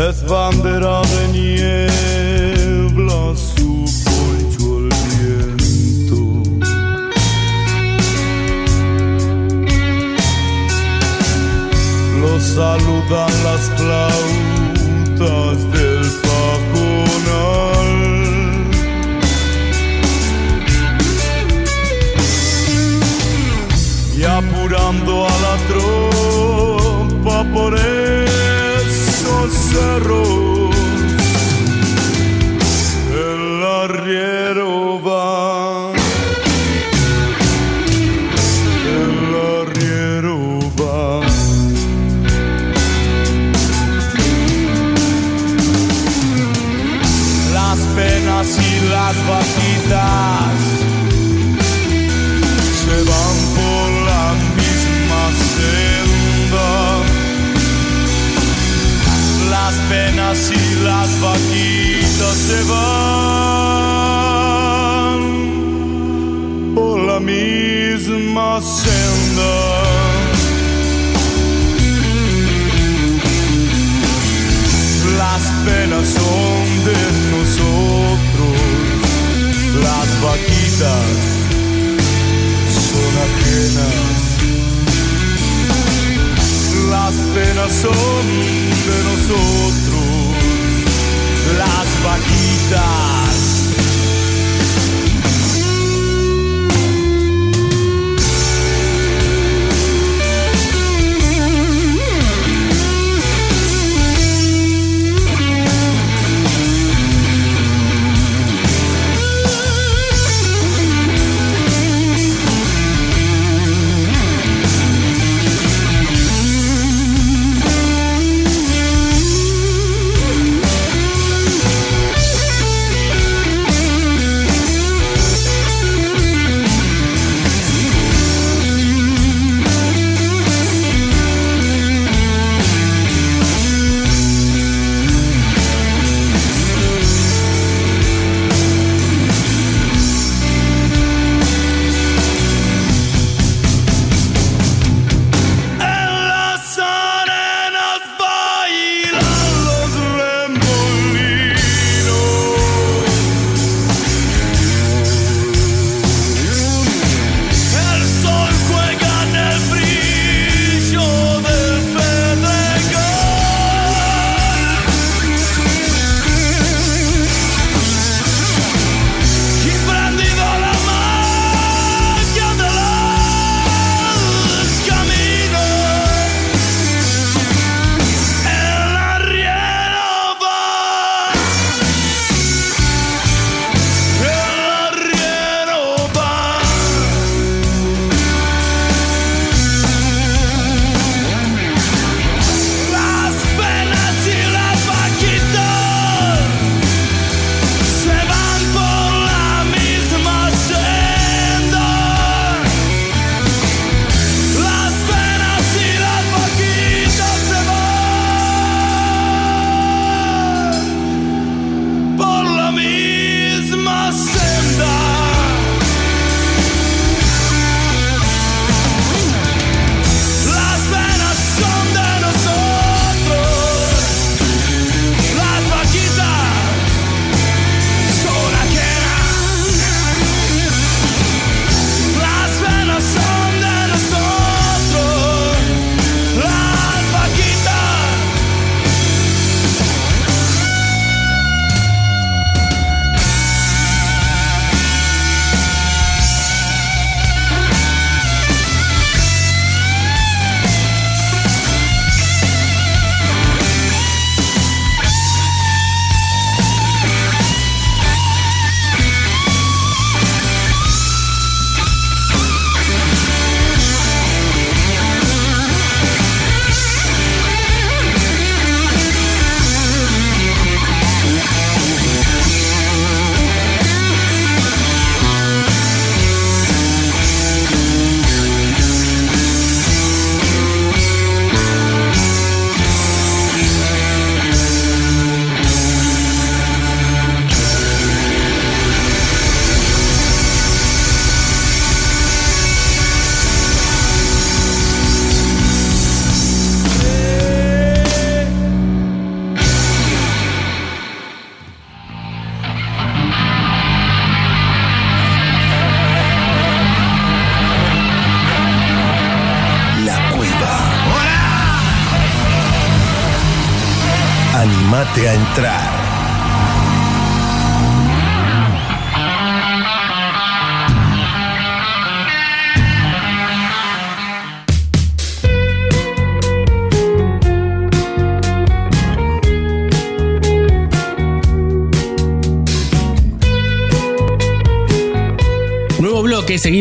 Es 0.08 0.18
bandera 0.28 1.02
de 1.14 1.24
niebla 1.38 3.22
su 3.36 3.72
poncho 4.06 4.68
el 4.80 4.90
viento. 5.18 6.22
Lo 12.22 12.32
saludan 12.40 13.39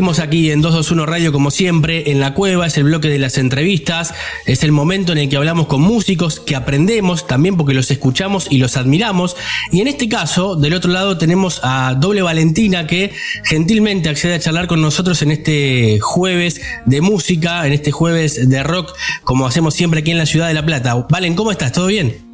aquí 0.08 0.50
en 0.50 0.62
221 0.62 1.04
Radio 1.04 1.32
como 1.32 1.50
siempre, 1.50 2.10
en 2.10 2.18
la 2.18 2.32
cueva, 2.32 2.66
es 2.66 2.78
el 2.78 2.84
bloque 2.84 3.08
de 3.08 3.18
las 3.18 3.36
entrevistas, 3.36 4.14
es 4.46 4.62
el 4.62 4.72
momento 4.72 5.12
en 5.12 5.18
el 5.18 5.28
que 5.28 5.36
hablamos 5.36 5.66
con 5.66 5.82
músicos, 5.82 6.40
que 6.40 6.56
aprendemos 6.56 7.26
también 7.26 7.58
porque 7.58 7.74
los 7.74 7.90
escuchamos 7.90 8.46
y 8.48 8.56
los 8.56 8.78
admiramos. 8.78 9.36
Y 9.70 9.82
en 9.82 9.88
este 9.88 10.08
caso, 10.08 10.56
del 10.56 10.72
otro 10.72 10.90
lado 10.90 11.18
tenemos 11.18 11.60
a 11.62 11.94
Doble 11.94 12.22
Valentina 12.22 12.86
que 12.86 13.12
gentilmente 13.44 14.08
accede 14.08 14.34
a 14.34 14.40
charlar 14.40 14.66
con 14.66 14.80
nosotros 14.80 15.20
en 15.20 15.30
este 15.30 15.98
jueves 16.00 16.62
de 16.86 17.02
música, 17.02 17.66
en 17.66 17.74
este 17.74 17.90
jueves 17.90 18.48
de 18.48 18.62
rock, 18.62 18.94
como 19.24 19.46
hacemos 19.46 19.74
siempre 19.74 20.00
aquí 20.00 20.10
en 20.10 20.18
la 20.18 20.26
ciudad 20.26 20.48
de 20.48 20.54
La 20.54 20.64
Plata. 20.64 20.94
Valen, 21.10 21.34
¿cómo 21.34 21.52
estás? 21.52 21.72
¿Todo 21.72 21.88
bien? 21.88 22.27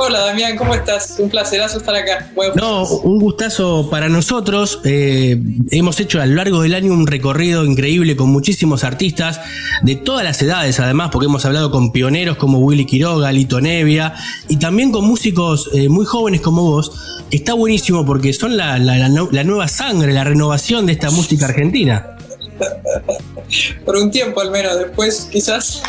Hola 0.00 0.20
Damián, 0.26 0.56
¿cómo 0.56 0.76
estás? 0.76 1.16
Un 1.18 1.28
placerazo 1.28 1.78
estar 1.78 1.96
acá. 1.96 2.30
no, 2.54 2.84
un 2.84 3.18
gustazo 3.18 3.90
para 3.90 4.08
nosotros. 4.08 4.78
Eh, 4.84 5.42
hemos 5.72 5.98
hecho 5.98 6.20
a 6.20 6.26
lo 6.26 6.36
largo 6.36 6.62
del 6.62 6.74
año 6.74 6.92
un 6.92 7.08
recorrido 7.08 7.64
increíble 7.64 8.14
con 8.14 8.30
muchísimos 8.30 8.84
artistas 8.84 9.40
de 9.82 9.96
todas 9.96 10.22
las 10.22 10.40
edades, 10.40 10.78
además, 10.78 11.10
porque 11.12 11.26
hemos 11.26 11.44
hablado 11.44 11.72
con 11.72 11.90
pioneros 11.90 12.36
como 12.36 12.60
Willy 12.60 12.86
Quiroga, 12.86 13.32
Lito 13.32 13.60
Nevia 13.60 14.14
y 14.48 14.58
también 14.58 14.92
con 14.92 15.04
músicos 15.04 15.68
eh, 15.74 15.88
muy 15.88 16.06
jóvenes 16.06 16.42
como 16.42 16.62
vos. 16.62 16.92
Está 17.32 17.54
buenísimo 17.54 18.06
porque 18.06 18.32
son 18.32 18.56
la 18.56 18.78
nueva 18.78 19.66
sangre, 19.66 20.12
la 20.12 20.22
renovación 20.22 20.86
de 20.86 20.92
esta 20.92 21.10
música 21.10 21.46
argentina. 21.46 22.17
Por 23.84 23.96
un 23.96 24.10
tiempo 24.10 24.40
al 24.40 24.50
menos, 24.50 24.78
después 24.78 25.28
quizás 25.30 25.82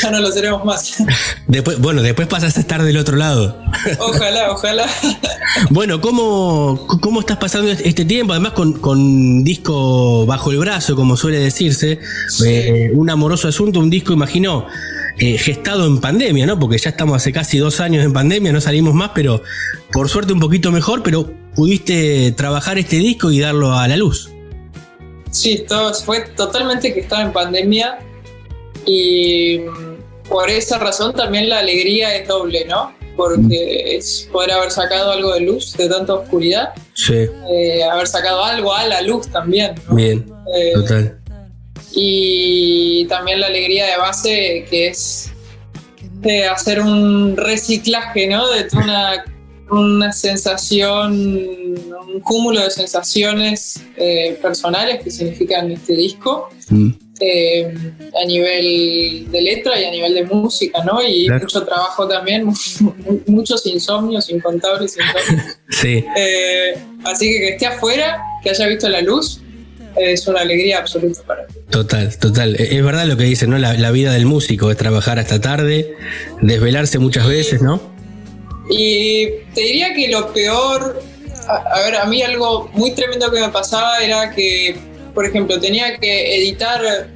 ya 0.00 0.10
no 0.10 0.20
lo 0.20 0.30
seremos 0.32 0.64
más. 0.64 0.96
Después, 1.46 1.78
bueno, 1.78 2.02
después 2.02 2.26
pasas 2.26 2.56
a 2.56 2.60
estar 2.60 2.82
del 2.82 2.96
otro 2.96 3.16
lado. 3.16 3.60
Ojalá, 3.98 4.50
ojalá. 4.52 4.86
Bueno, 5.70 6.00
¿cómo, 6.00 6.86
cómo 7.00 7.20
estás 7.20 7.36
pasando 7.36 7.70
este 7.70 8.04
tiempo? 8.04 8.32
Además 8.32 8.52
con, 8.52 9.44
disco 9.44 10.24
bajo 10.26 10.50
el 10.50 10.58
brazo, 10.58 10.96
como 10.96 11.16
suele 11.16 11.38
decirse, 11.38 12.00
eh, 12.46 12.90
un 12.94 13.10
amoroso 13.10 13.46
asunto, 13.46 13.78
un 13.78 13.90
disco, 13.90 14.12
imagino, 14.12 14.66
eh, 15.18 15.38
gestado 15.38 15.86
en 15.86 16.00
pandemia, 16.00 16.46
¿no? 16.46 16.58
Porque 16.58 16.78
ya 16.78 16.90
estamos 16.90 17.16
hace 17.16 17.32
casi 17.32 17.58
dos 17.58 17.80
años 17.80 18.04
en 18.04 18.12
pandemia, 18.12 18.52
no 18.52 18.60
salimos 18.60 18.94
más, 18.94 19.10
pero 19.14 19.42
por 19.92 20.08
suerte 20.08 20.32
un 20.32 20.40
poquito 20.40 20.72
mejor, 20.72 21.02
pero 21.02 21.30
pudiste 21.54 22.32
trabajar 22.32 22.78
este 22.78 22.96
disco 22.96 23.30
y 23.30 23.38
darlo 23.38 23.78
a 23.78 23.86
la 23.86 23.96
luz. 23.96 24.33
Sí, 25.34 25.64
todo 25.68 25.92
fue 25.92 26.20
totalmente 26.36 26.94
que 26.94 27.00
estaba 27.00 27.22
en 27.22 27.32
pandemia 27.32 27.98
y 28.86 29.58
mm, 29.58 30.28
por 30.28 30.48
esa 30.48 30.78
razón 30.78 31.12
también 31.12 31.48
la 31.48 31.58
alegría 31.58 32.14
es 32.14 32.28
doble, 32.28 32.64
¿no? 32.66 32.94
Porque 33.16 33.96
es 33.96 34.28
poder 34.30 34.52
haber 34.52 34.70
sacado 34.70 35.10
algo 35.10 35.34
de 35.34 35.40
luz 35.40 35.76
de 35.76 35.88
tanta 35.88 36.14
oscuridad. 36.14 36.72
Sí. 36.94 37.26
Eh, 37.50 37.82
haber 37.82 38.06
sacado 38.06 38.44
algo 38.44 38.72
a 38.72 38.86
la 38.86 39.02
luz 39.02 39.26
también. 39.28 39.74
Bien. 39.90 40.24
Eh, 40.56 40.72
total. 40.74 41.18
Y 41.92 43.04
también 43.08 43.40
la 43.40 43.48
alegría 43.48 43.86
de 43.86 43.96
base 43.96 44.66
que 44.70 44.88
es 44.88 45.32
de 46.20 46.46
hacer 46.46 46.80
un 46.80 47.36
reciclaje, 47.36 48.28
¿no? 48.28 48.48
De 48.50 48.68
una 48.76 49.24
una 49.70 50.12
sensación, 50.12 51.12
un 51.12 52.20
cúmulo 52.22 52.62
de 52.62 52.70
sensaciones 52.70 53.82
eh, 53.96 54.38
personales 54.40 55.02
que 55.02 55.10
significan 55.10 55.70
este 55.70 55.94
disco. 55.94 56.48
Mm. 56.68 56.90
Eh, 57.20 57.72
a 58.20 58.26
nivel 58.26 59.30
de 59.30 59.40
letra 59.40 59.80
y 59.80 59.84
a 59.84 59.90
nivel 59.92 60.14
de 60.14 60.24
música, 60.24 60.82
¿no? 60.84 61.00
Y 61.00 61.30
mucho 61.30 61.64
trabajo 61.64 62.08
también, 62.08 62.52
muchos 63.26 63.64
insomnios, 63.66 64.28
incontables 64.30 64.96
insomnios. 64.96 65.56
sí. 65.70 66.04
Eh, 66.16 66.74
así 67.04 67.26
que 67.30 67.38
que 67.38 67.48
esté 67.50 67.66
afuera, 67.66 68.20
que 68.42 68.50
haya 68.50 68.66
visto 68.66 68.88
la 68.88 69.00
luz, 69.00 69.40
es 69.96 70.26
una 70.26 70.40
alegría 70.40 70.78
absoluta 70.78 71.22
para 71.22 71.46
mí. 71.46 71.54
Total, 71.70 72.18
total. 72.18 72.56
E-, 72.56 72.76
es 72.76 72.84
verdad 72.84 73.06
lo 73.06 73.16
que 73.16 73.24
dice, 73.24 73.46
¿no? 73.46 73.58
La, 73.58 73.74
la 73.74 73.92
vida 73.92 74.12
del 74.12 74.26
músico 74.26 74.72
es 74.72 74.76
trabajar 74.76 75.20
hasta 75.20 75.40
tarde, 75.40 75.94
desvelarse 76.42 76.98
muchas 76.98 77.28
veces, 77.28 77.62
¿no? 77.62 77.93
Y 78.68 79.26
te 79.54 79.60
diría 79.60 79.94
que 79.94 80.08
lo 80.08 80.32
peor, 80.32 81.02
a, 81.48 81.80
ver, 81.80 81.96
a 81.96 82.04
mí 82.06 82.22
algo 82.22 82.70
muy 82.72 82.92
tremendo 82.92 83.30
que 83.30 83.40
me 83.40 83.48
pasaba 83.50 83.98
era 83.98 84.30
que, 84.30 84.76
por 85.14 85.26
ejemplo, 85.26 85.60
tenía 85.60 85.98
que 85.98 86.38
editar, 86.38 87.08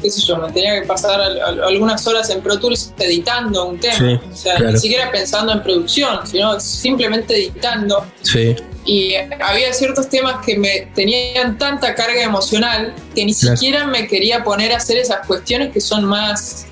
qué 0.00 0.10
sé 0.10 0.20
yo, 0.20 0.36
me 0.36 0.52
tenía 0.52 0.80
que 0.80 0.86
pasar 0.86 1.20
algunas 1.20 2.06
horas 2.06 2.30
en 2.30 2.40
Pro 2.40 2.58
Tools 2.58 2.92
editando 2.98 3.66
un 3.66 3.80
tema. 3.80 4.20
o 4.30 4.36
sea, 4.36 4.58
ni 4.60 4.78
siquiera 4.78 5.10
pensando 5.10 5.52
en 5.52 5.62
producción, 5.62 6.26
sino 6.26 6.60
simplemente 6.60 7.34
editando. 7.34 8.06
Sí. 8.22 8.54
Y 8.84 9.14
había 9.16 9.72
ciertos 9.72 10.08
temas 10.08 10.46
que 10.46 10.56
me 10.56 10.88
tenían 10.94 11.58
tanta 11.58 11.96
carga 11.96 12.22
emocional 12.22 12.94
que 13.16 13.24
ni 13.24 13.34
siquiera 13.34 13.84
me 13.88 14.06
quería 14.06 14.44
poner 14.44 14.72
a 14.72 14.76
hacer 14.76 14.98
esas 14.98 15.26
cuestiones 15.26 15.72
que 15.72 15.80
son 15.80 16.04
más 16.04 16.68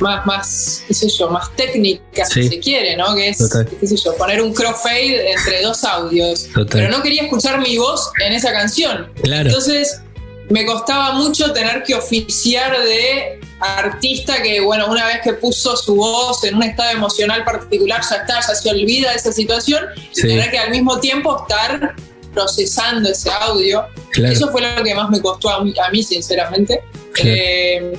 más, 0.00 0.26
más, 0.26 0.84
qué 0.86 0.94
sé 0.94 1.08
yo, 1.08 1.28
más 1.30 1.54
técnicas 1.56 2.28
si 2.30 2.48
se 2.48 2.58
quiere, 2.58 2.96
¿no? 2.96 3.14
Que 3.14 3.30
es, 3.30 3.38
qué 3.80 3.86
sé 3.86 3.96
yo, 3.96 4.14
poner 4.16 4.40
un 4.42 4.52
crossfade 4.52 5.32
entre 5.32 5.62
dos 5.62 5.84
audios. 5.84 6.48
Pero 6.70 6.90
no 6.90 7.02
quería 7.02 7.22
escuchar 7.22 7.60
mi 7.60 7.78
voz 7.78 8.10
en 8.24 8.32
esa 8.32 8.52
canción. 8.52 9.10
Entonces 9.22 10.00
me 10.48 10.64
costaba 10.64 11.12
mucho 11.12 11.52
tener 11.52 11.82
que 11.82 11.94
oficiar 11.94 12.78
de 12.84 13.40
artista 13.60 14.42
que, 14.42 14.60
bueno, 14.60 14.86
una 14.90 15.06
vez 15.06 15.20
que 15.22 15.32
puso 15.32 15.76
su 15.76 15.96
voz 15.96 16.44
en 16.44 16.56
un 16.56 16.62
estado 16.62 16.90
emocional 16.92 17.44
particular, 17.44 18.02
ya 18.08 18.16
está, 18.16 18.40
ya 18.40 18.54
se 18.54 18.70
olvida 18.70 19.10
de 19.10 19.16
esa 19.16 19.32
situación, 19.32 19.84
y 20.14 20.22
tener 20.22 20.50
que 20.50 20.58
al 20.58 20.70
mismo 20.70 21.00
tiempo 21.00 21.40
estar 21.40 21.96
procesando 22.32 23.08
ese 23.08 23.30
audio. 23.30 23.86
Eso 24.14 24.50
fue 24.50 24.60
lo 24.60 24.84
que 24.84 24.94
más 24.94 25.08
me 25.10 25.20
costó 25.20 25.48
a 25.50 25.64
mí, 25.90 26.02
sinceramente. 26.02 26.82
Eh, 27.24 27.96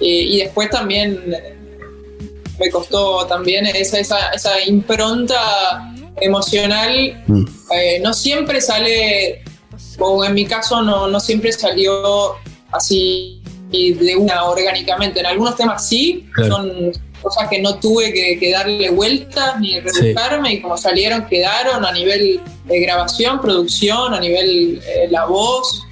y 0.00 0.38
después 0.38 0.70
también 0.70 1.34
me 2.58 2.70
costó 2.70 3.26
también 3.26 3.66
esa, 3.66 3.98
esa, 3.98 4.30
esa 4.30 4.60
impronta 4.64 5.92
emocional. 6.20 7.24
Mm. 7.26 7.44
Eh, 7.72 8.00
no 8.02 8.12
siempre 8.12 8.60
sale, 8.60 9.42
o 9.98 10.24
en 10.24 10.34
mi 10.34 10.46
caso 10.46 10.82
no, 10.82 11.08
no 11.08 11.20
siempre 11.20 11.52
salió 11.52 12.34
así 12.72 13.42
de 13.70 14.16
una 14.16 14.44
orgánicamente. 14.44 15.20
En 15.20 15.26
algunos 15.26 15.56
temas 15.56 15.86
sí, 15.86 16.26
son 16.48 16.92
cosas 17.20 17.48
que 17.48 17.60
no 17.60 17.78
tuve 17.78 18.12
que, 18.12 18.50
darle 18.50 18.90
vueltas 18.90 19.58
ni 19.60 19.80
rebuscarme 19.80 20.54
y 20.54 20.62
como 20.62 20.76
salieron 20.76 21.26
quedaron 21.26 21.84
a 21.84 21.92
nivel 21.92 22.40
de 22.64 22.80
grabación, 22.80 23.40
producción, 23.40 24.14
a 24.14 24.20
nivel 24.20 24.80
eh, 24.86 25.08
la 25.10 25.26
voz 25.26 25.85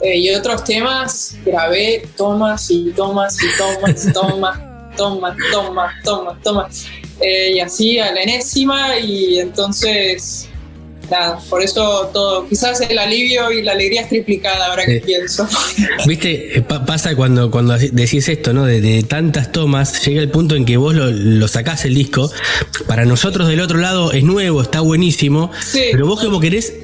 eh, 0.00 0.18
y 0.18 0.30
otros 0.30 0.64
temas 0.64 1.36
grabé 1.44 2.08
tomas 2.16 2.70
y 2.70 2.90
tomas 2.92 3.38
y 3.42 3.46
tomas, 3.56 4.12
tomas, 4.12 4.58
tomas, 4.96 5.36
tomas, 5.50 5.92
tomas, 6.02 6.42
tomas. 6.42 6.86
Eh, 7.20 7.52
y 7.54 7.60
así 7.60 7.98
a 7.98 8.12
la 8.12 8.22
enésima 8.22 8.98
y 8.98 9.38
entonces 9.38 10.48
nada, 11.10 11.38
por 11.48 11.62
eso 11.62 12.10
todo, 12.12 12.48
quizás 12.48 12.80
el 12.80 12.98
alivio 12.98 13.50
y 13.50 13.62
la 13.62 13.72
alegría 13.72 14.02
es 14.02 14.08
triplicada 14.08 14.66
ahora 14.66 14.84
que 14.84 15.00
pienso. 15.00 15.48
Viste, 16.06 16.58
eh, 16.58 16.62
pasa 16.62 17.14
cuando, 17.16 17.50
cuando 17.50 17.76
decís 17.76 18.28
esto, 18.28 18.52
¿no? 18.52 18.64
De, 18.64 19.02
tantas 19.02 19.52
tomas, 19.52 20.04
llega 20.04 20.20
el 20.20 20.30
punto 20.30 20.54
en 20.54 20.64
que 20.64 20.76
vos 20.76 20.94
lo, 20.94 21.10
lo, 21.10 21.48
sacás 21.48 21.84
el 21.84 21.94
disco. 21.94 22.30
Para 22.86 23.04
nosotros 23.04 23.48
del 23.48 23.60
otro 23.60 23.78
lado 23.78 24.12
es 24.12 24.24
nuevo, 24.24 24.62
está 24.62 24.80
buenísimo, 24.80 25.50
pero 25.72 26.06
vos 26.06 26.20
como 26.20 26.40
querés, 26.40 26.74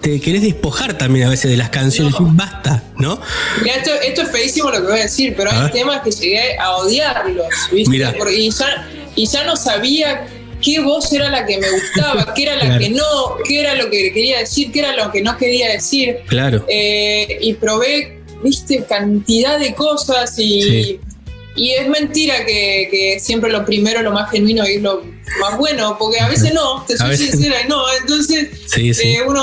te 0.00 0.20
querés 0.20 0.42
despojar 0.42 0.96
también 0.98 1.26
a 1.26 1.30
veces 1.30 1.50
de 1.50 1.56
las 1.56 1.70
canciones, 1.70 2.14
basta, 2.18 2.82
¿no? 2.96 3.20
Esto, 3.64 3.90
esto, 4.06 4.22
es 4.22 4.30
feísimo 4.30 4.70
lo 4.70 4.80
que 4.80 4.86
voy 4.86 4.98
a 5.00 5.02
decir, 5.02 5.34
pero 5.36 5.50
hay 5.50 5.70
temas 5.70 6.02
que 6.02 6.10
llegué 6.10 6.58
a 6.58 6.76
odiarlos, 6.76 7.46
¿viste? 7.72 7.96
y, 8.36 8.50
ya, 8.50 8.88
y 9.14 9.26
ya 9.26 9.44
no 9.44 9.56
sabía 9.56 10.26
qué 10.62 10.80
voz 10.80 11.12
era 11.12 11.30
la 11.30 11.46
que 11.46 11.58
me 11.58 11.66
gustaba, 11.70 12.32
qué 12.34 12.42
era 12.44 12.56
la 12.56 12.78
que 12.78 12.90
no, 12.90 13.36
qué 13.46 13.60
era 13.60 13.74
lo 13.74 13.90
que 13.90 14.12
quería 14.12 14.38
decir, 14.38 14.72
qué 14.72 14.80
era 14.80 14.96
lo 14.96 15.10
que 15.10 15.22
no 15.22 15.36
quería 15.36 15.70
decir. 15.70 16.18
Claro. 16.26 16.64
Eh, 16.68 17.38
y 17.40 17.54
probé, 17.54 18.20
viste, 18.42 18.84
cantidad 18.88 19.58
de 19.58 19.74
cosas 19.74 20.38
y, 20.38 21.00
y 21.56 21.70
es 21.72 21.88
mentira 21.88 22.44
que, 22.44 23.18
siempre 23.20 23.50
lo 23.50 23.64
primero, 23.64 24.02
lo 24.02 24.12
más 24.12 24.30
genuino 24.30 24.64
es 24.64 24.80
lo 24.80 25.02
más 25.40 25.58
bueno, 25.58 25.96
porque 25.98 26.20
a 26.20 26.28
veces 26.28 26.52
no, 26.54 26.84
te 26.86 26.96
soy 26.96 27.16
sincera, 27.16 27.56
no, 27.68 27.82
entonces 28.00 28.48
eh, 28.76 29.22
uno, 29.26 29.42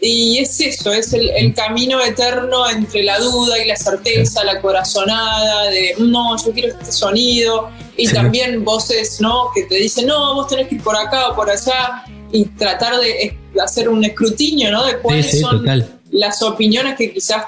y 0.00 0.38
es 0.38 0.60
eso, 0.60 0.92
es 0.92 1.12
el, 1.12 1.54
camino 1.54 2.00
eterno 2.02 2.68
entre 2.68 3.02
la 3.02 3.18
duda 3.18 3.58
y 3.58 3.66
la 3.66 3.76
certeza, 3.76 4.44
la 4.44 4.60
corazonada 4.60 5.64
de, 5.70 5.94
no, 5.98 6.36
yo 6.44 6.52
quiero 6.52 6.68
este 6.78 6.92
sonido, 6.92 7.70
y 7.96 8.08
también 8.08 8.64
voces, 8.64 9.20
¿no? 9.20 9.50
Que 9.54 9.64
te 9.64 9.76
dicen, 9.76 10.06
no, 10.06 10.34
vos 10.34 10.48
tenés 10.48 10.68
que 10.68 10.76
ir 10.76 10.82
por 10.82 10.96
acá 10.96 11.28
o 11.28 11.36
por 11.36 11.50
allá, 11.50 12.04
y 12.32 12.44
tratar 12.44 12.98
de 13.00 13.36
hacer 13.62 13.88
un 13.88 14.04
escrutinio, 14.04 14.70
¿no? 14.70 14.84
De 14.86 14.98
cuáles 14.98 15.40
son 15.40 15.64
las 16.10 16.42
opiniones 16.42 16.96
que 16.96 17.12
quizás 17.12 17.44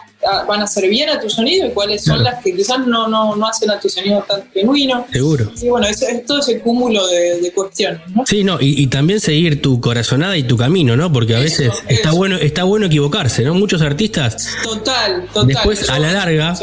van 0.47 0.61
a 0.61 0.65
hacer 0.65 0.89
bien 0.89 1.09
a 1.09 1.21
tu 1.21 1.29
sonido 1.29 1.67
y 1.67 1.71
cuáles 1.71 2.05
son 2.05 2.23
las 2.23 2.43
que 2.43 2.55
quizás 2.55 2.87
no, 2.87 3.09
no, 3.09 3.37
no, 3.37 3.47
hacen 3.47 3.71
a 3.71 3.81
tu 3.81 3.89
sonido 3.89 4.25
tan 4.29 4.43
genuino. 4.53 5.07
Seguro. 5.13 5.53
Y 5.61 5.69
bueno, 5.69 5.87
es, 5.87 6.05
todo 6.27 6.41
ese 6.41 6.61
cúmulo 6.61 7.07
de, 7.07 7.53
cuestiones. 7.55 8.01
¿no? 8.15 8.25
Sí, 8.27 8.45
no, 8.45 8.59
y, 8.61 8.87
también 8.87 9.21
seguir 9.21 9.63
tu 9.63 9.81
corazonada 9.81 10.37
y 10.37 10.45
tu 10.45 10.57
camino, 10.57 10.97
¿no? 10.97 11.13
Porque 11.13 11.35
a 11.35 11.41
veces 11.41 11.73
está 11.89 12.13
bueno 12.13 12.37
está 12.37 12.65
bueno 12.65 12.87
equivocarse, 12.87 13.43
¿no? 13.43 13.55
Muchos 13.55 13.83
artistas. 13.83 14.49
Total, 14.63 15.27
total. 15.33 15.47
Después, 15.47 15.89
a 15.89 15.99
la 15.99 16.13
larga, 16.13 16.55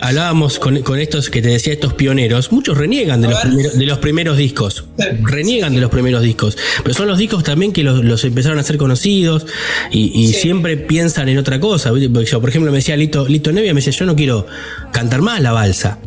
hablábamos 0.00 0.58
con, 0.58 0.82
con, 0.82 0.98
estos 0.98 1.30
que 1.30 1.42
te 1.42 1.48
decía, 1.48 1.72
estos 1.72 1.94
pioneros, 1.94 2.52
muchos 2.52 2.76
reniegan 2.76 3.20
de, 3.20 3.28
los, 3.28 3.78
de 3.78 3.86
los 3.86 3.98
primeros 3.98 4.36
discos. 4.36 4.84
Reniegan 5.22 5.74
de 5.74 5.80
los 5.80 5.90
primeros 5.90 6.22
discos. 6.22 6.56
Pero 6.82 6.94
son 6.94 7.08
los 7.08 7.18
discos 7.18 7.44
también 7.44 7.72
que 7.72 7.82
los, 7.82 8.24
empezaron 8.24 8.58
a 8.58 8.62
ser 8.62 8.76
conocidos 8.76 9.46
y, 9.90 10.28
siempre 10.38 10.76
piensan 10.76 11.28
en 11.28 11.38
otra 11.38 11.58
cosa. 11.58 11.90
Yo, 11.96 12.40
por 12.40 12.50
ejemplo, 12.50 12.70
me 12.70 12.78
decía 12.78 12.96
Lito, 13.28 13.52
Nevia 13.52 13.74
me 13.74 13.80
decía, 13.80 13.92
yo 13.92 14.06
no 14.06 14.16
quiero 14.16 14.46
cantar 14.92 15.20
más 15.22 15.40
la 15.40 15.52
balsa. 15.52 15.98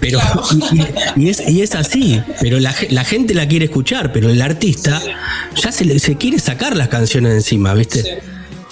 Pero, 0.00 0.18
y, 1.16 1.28
es, 1.60 1.74
así, 1.74 2.20
pero 2.40 2.58
la, 2.58 2.72
gente 2.72 3.34
la 3.34 3.46
quiere 3.46 3.66
escuchar, 3.66 4.12
pero 4.12 4.28
el 4.28 4.42
artista 4.42 5.00
ya 5.54 5.72
se, 5.72 5.98
se 5.98 6.16
quiere 6.16 6.38
sacar 6.38 6.76
las 6.76 6.88
canciones 6.88 7.32
encima, 7.32 7.72
¿viste? 7.72 8.20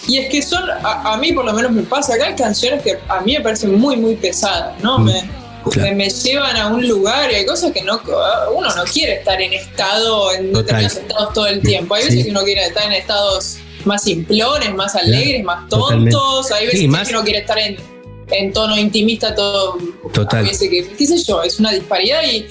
Y 0.08 0.18
es 0.18 0.30
que 0.30 0.42
son, 0.42 0.64
a, 0.82 1.16
mí 1.18 1.32
por 1.32 1.44
lo 1.44 1.52
menos 1.52 1.72
me 1.72 1.82
pasa, 1.82 2.14
acá 2.14 2.26
hay 2.26 2.34
canciones 2.34 2.82
que 2.82 2.98
a 3.08 3.20
mí 3.20 3.34
me 3.34 3.40
parecen 3.40 3.78
muy, 3.78 3.96
muy 3.96 4.16
pesadas, 4.16 4.80
¿no? 4.82 4.98
Mm, 4.98 5.10
me, 5.76 5.94
me, 5.94 6.08
llevan 6.08 6.56
a 6.56 6.68
un 6.68 6.86
lugar 6.88 7.30
y 7.30 7.34
hay 7.36 7.46
cosas 7.46 7.70
que 7.72 7.82
no 7.82 8.00
uno 8.54 8.74
no 8.74 8.84
quiere 8.84 9.14
estar 9.14 9.40
en 9.40 9.52
estado, 9.52 10.32
en 10.32 10.52
determinados 10.52 10.96
estados 10.96 11.34
todo 11.34 11.46
el 11.46 11.60
tiempo. 11.60 11.94
Hay 11.94 12.04
veces 12.04 12.24
que 12.24 12.30
uno 12.30 12.42
quiere 12.42 12.66
estar 12.66 12.84
en 12.84 12.92
estados 12.92 13.58
más 13.84 14.04
simplones, 14.04 14.74
más 14.74 14.94
alegres, 14.94 15.44
más 15.44 15.68
tontos. 15.68 16.50
Hay 16.52 16.66
veces 16.66 16.80
que 16.80 17.14
uno 17.14 17.24
quiere 17.24 17.40
estar 17.40 17.58
en, 17.58 17.76
en 18.30 18.52
tono 18.52 18.76
intimista 18.78 19.34
todo. 19.34 19.78
Total. 20.12 20.48
que, 20.48 20.88
qué 20.96 21.06
sé 21.06 21.22
yo, 21.22 21.42
es 21.42 21.58
una 21.60 21.72
disparidad 21.72 22.22
y, 22.24 22.46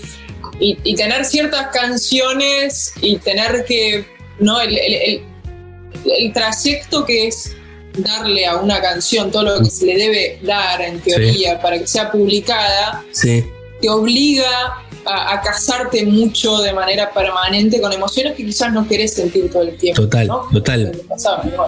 y, 0.60 0.96
tener 0.96 1.26
ciertas 1.26 1.68
canciones 1.68 2.94
y 3.02 3.18
tener 3.18 3.66
que, 3.66 4.06
¿no? 4.40 4.60
El, 4.60 4.78
el, 4.78 5.22
el, 6.06 6.34
trayecto 6.34 7.06
que 7.06 7.28
es 7.28 7.56
darle 7.98 8.46
a 8.46 8.58
una 8.58 8.82
canción 8.82 9.32
todo 9.32 9.44
lo 9.44 9.60
que 9.60 9.70
se 9.70 9.86
le 9.86 9.98
debe 9.98 10.40
dar 10.44 10.82
en 10.82 11.00
teoría 11.00 11.60
para 11.62 11.80
que 11.80 11.88
sea 11.88 12.12
publicada, 12.12 13.04
sí. 13.12 13.46
te 13.82 13.90
obliga 13.90 14.86
a, 15.06 15.42
casarte 15.42 16.06
mucho 16.06 16.60
de 16.60 16.74
manera 16.74 17.12
permanente 17.12 17.80
con 17.82 17.92
emociones 17.92 18.34
que 18.34 18.46
quizás 18.46 18.72
no 18.74 18.88
querés 18.88 19.14
sentir 19.14 19.50
todo 19.50 19.64
el 19.64 19.78
tiempo. 19.78 20.02
Total, 20.02 20.30
total. 20.52 20.92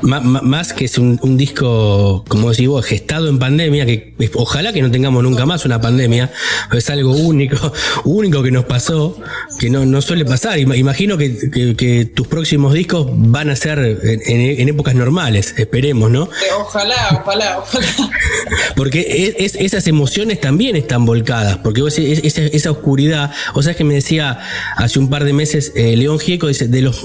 más 0.02 0.74
que 0.74 0.86
es 0.86 0.98
un, 0.98 1.20
disco, 1.38 2.24
como 2.28 2.52
decís 2.52 2.68
vos, 2.68 2.86
gestado 2.86 3.30
en 3.30 3.40
pandemia, 3.40 3.86
que 3.86 4.14
ojalá 4.36 4.74
que 4.74 4.82
no 4.82 4.92
tengamos 4.92 5.24
nunca 5.24 5.46
más 5.46 5.66
una 5.66 5.80
pandemia, 5.80 6.32
es 6.72 6.90
algo 6.90 7.14
único, 7.14 7.74
único 8.04 8.44
que 8.44 8.52
nos 8.52 8.66
pasó, 8.66 9.18
que 9.60 9.70
no, 9.70 9.86
no 9.86 10.02
suele 10.02 10.26
pasar. 10.26 10.60
Imagino 10.60 11.18
que, 11.18 12.12
tus 12.14 12.28
próximos 12.28 12.74
discos 12.74 13.08
van 13.12 13.50
a 13.50 13.56
ser 13.56 13.80
en, 13.80 14.70
épocas 14.70 14.96
normales, 14.96 15.54
esperemos, 15.58 16.10
¿no? 16.10 16.26
Eh, 16.26 16.28
ojalá, 16.60 17.22
ojalá, 17.22 17.60
ojalá. 17.60 17.88
Porque 18.76 19.36
esas 19.40 19.88
emociones 19.88 20.40
también 20.40 20.76
están 20.76 21.06
volcadas, 21.06 21.58
porque 21.58 21.82
esa, 21.86 22.42
esa 22.42 22.72
oscuridad 22.72 23.31
o 23.54 23.62
sea, 23.62 23.74
que 23.74 23.84
me 23.84 23.94
decía 23.94 24.40
hace 24.76 25.00
un 25.00 25.10
par 25.10 25.24
de 25.24 25.34
meses 25.34 25.72
eh, 25.76 25.96
León 25.96 26.20
Gieco, 26.20 26.48
dice, 26.48 26.68
de 26.68 26.82
los, 26.82 27.02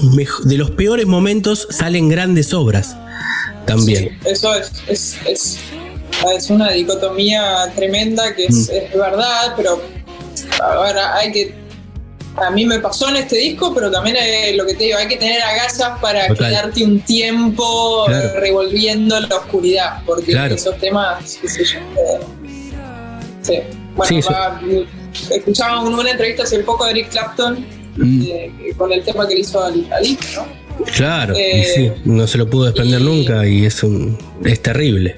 de 0.47 0.57
los 0.57 0.71
peores 0.71 1.05
momentos 1.05 1.67
salen 1.69 2.09
grandes 2.09 2.53
obras 2.53 2.95
también. 3.65 4.17
eso 4.25 4.55
es, 4.55 4.71
es, 4.87 5.17
es, 5.25 5.59
es, 6.35 6.49
una 6.49 6.71
dicotomía 6.71 7.71
tremenda 7.75 8.33
que 8.33 8.45
es, 8.45 8.69
mm. 8.69 8.97
verdad, 8.97 9.53
pero 9.57 9.81
ahora 10.61 11.15
hay 11.15 11.31
que 11.31 11.67
a 12.37 12.51
mí 12.51 12.65
me 12.65 12.79
pasó 12.79 13.09
en 13.09 13.17
este 13.17 13.37
disco, 13.37 13.73
pero 13.73 13.89
también 13.89 14.15
lo 14.55 14.65
que 14.65 14.75
te 14.75 14.85
digo, 14.85 14.97
hay 14.97 15.07
que 15.07 15.17
tener 15.17 15.41
agallas 15.41 15.99
para 15.99 16.27
quedarte 16.27 16.83
un 16.83 17.01
tiempo 17.01 18.05
revolviendo 18.35 19.19
la 19.19 19.37
oscuridad, 19.37 20.03
porque 20.05 20.33
esos 20.53 20.77
temas, 20.77 21.37
qué 21.41 21.49
sé 21.49 21.65
yo. 21.65 21.79
Eh, 21.79 22.19
sí. 23.41 23.59
Bueno, 23.95 24.27
va, 24.29 24.61
escuchaba 25.29 25.81
una 25.81 26.11
entrevista 26.11 26.43
hace 26.43 26.59
poco 26.59 26.85
de 26.85 26.91
Eric 26.91 27.09
Clapton 27.09 27.65
mm. 27.95 28.21
eh, 28.23 28.73
con 28.77 28.91
el 28.91 29.03
tema 29.03 29.27
que 29.27 29.35
le 29.35 29.41
hizo 29.41 29.63
al, 29.63 29.87
¿no? 30.35 30.67
Claro, 30.95 31.33
eh, 31.35 31.95
no 32.05 32.27
se 32.27 32.37
lo 32.37 32.49
pudo 32.49 32.65
desprender 32.65 33.01
nunca 33.01 33.47
y 33.47 33.65
es 33.65 33.81
un 33.83 34.17
es 34.45 34.61
terrible. 34.61 35.15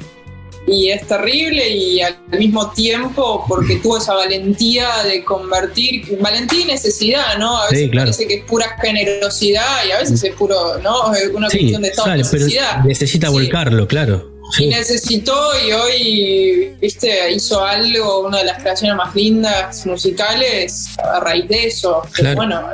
Y 0.68 0.89
es 0.89 1.08
terrible 1.08 1.68
y 1.68 2.00
al 2.02 2.16
mismo 2.38 2.72
tiempo 2.72 3.43
porque 3.47 3.78
tuvo 3.78 3.97
esa 3.97 4.14
valentía 4.14 4.88
de 5.04 5.24
convertir, 5.24 6.18
valentía 6.22 6.62
y 6.62 6.66
necesidad, 6.66 7.38
¿no? 7.39 7.58
A 7.58 7.70
veces 7.70 7.89
parece 7.93 8.28
que 8.28 8.36
es 8.36 8.43
pura 8.45 8.78
generosidad 8.80 9.86
y 9.88 9.91
a 9.91 10.00
veces 10.00 10.24
es 10.24 10.36
puro, 10.36 10.78
¿no? 10.84 11.08
Una 11.34 11.47
cuestión 11.50 11.82
de 11.82 11.88
estado 11.89 12.16
necesidad. 12.16 12.84
necesita 12.86 13.30
volcarlo, 13.30 13.88
claro. 13.88 14.29
Y 14.58 14.68
necesitó 14.68 15.36
y 15.66 15.72
hoy, 15.72 16.76
viste, 16.82 17.32
hizo 17.32 17.64
algo, 17.64 18.26
una 18.26 18.39
de 18.39 18.45
las 18.45 18.62
creaciones 18.62 18.97
más 18.97 19.14
lindas 19.14 19.86
musicales 19.86 20.88
a 20.97 21.20
raíz 21.20 21.47
de 21.47 21.68
eso. 21.68 22.02
bueno, 22.36 22.68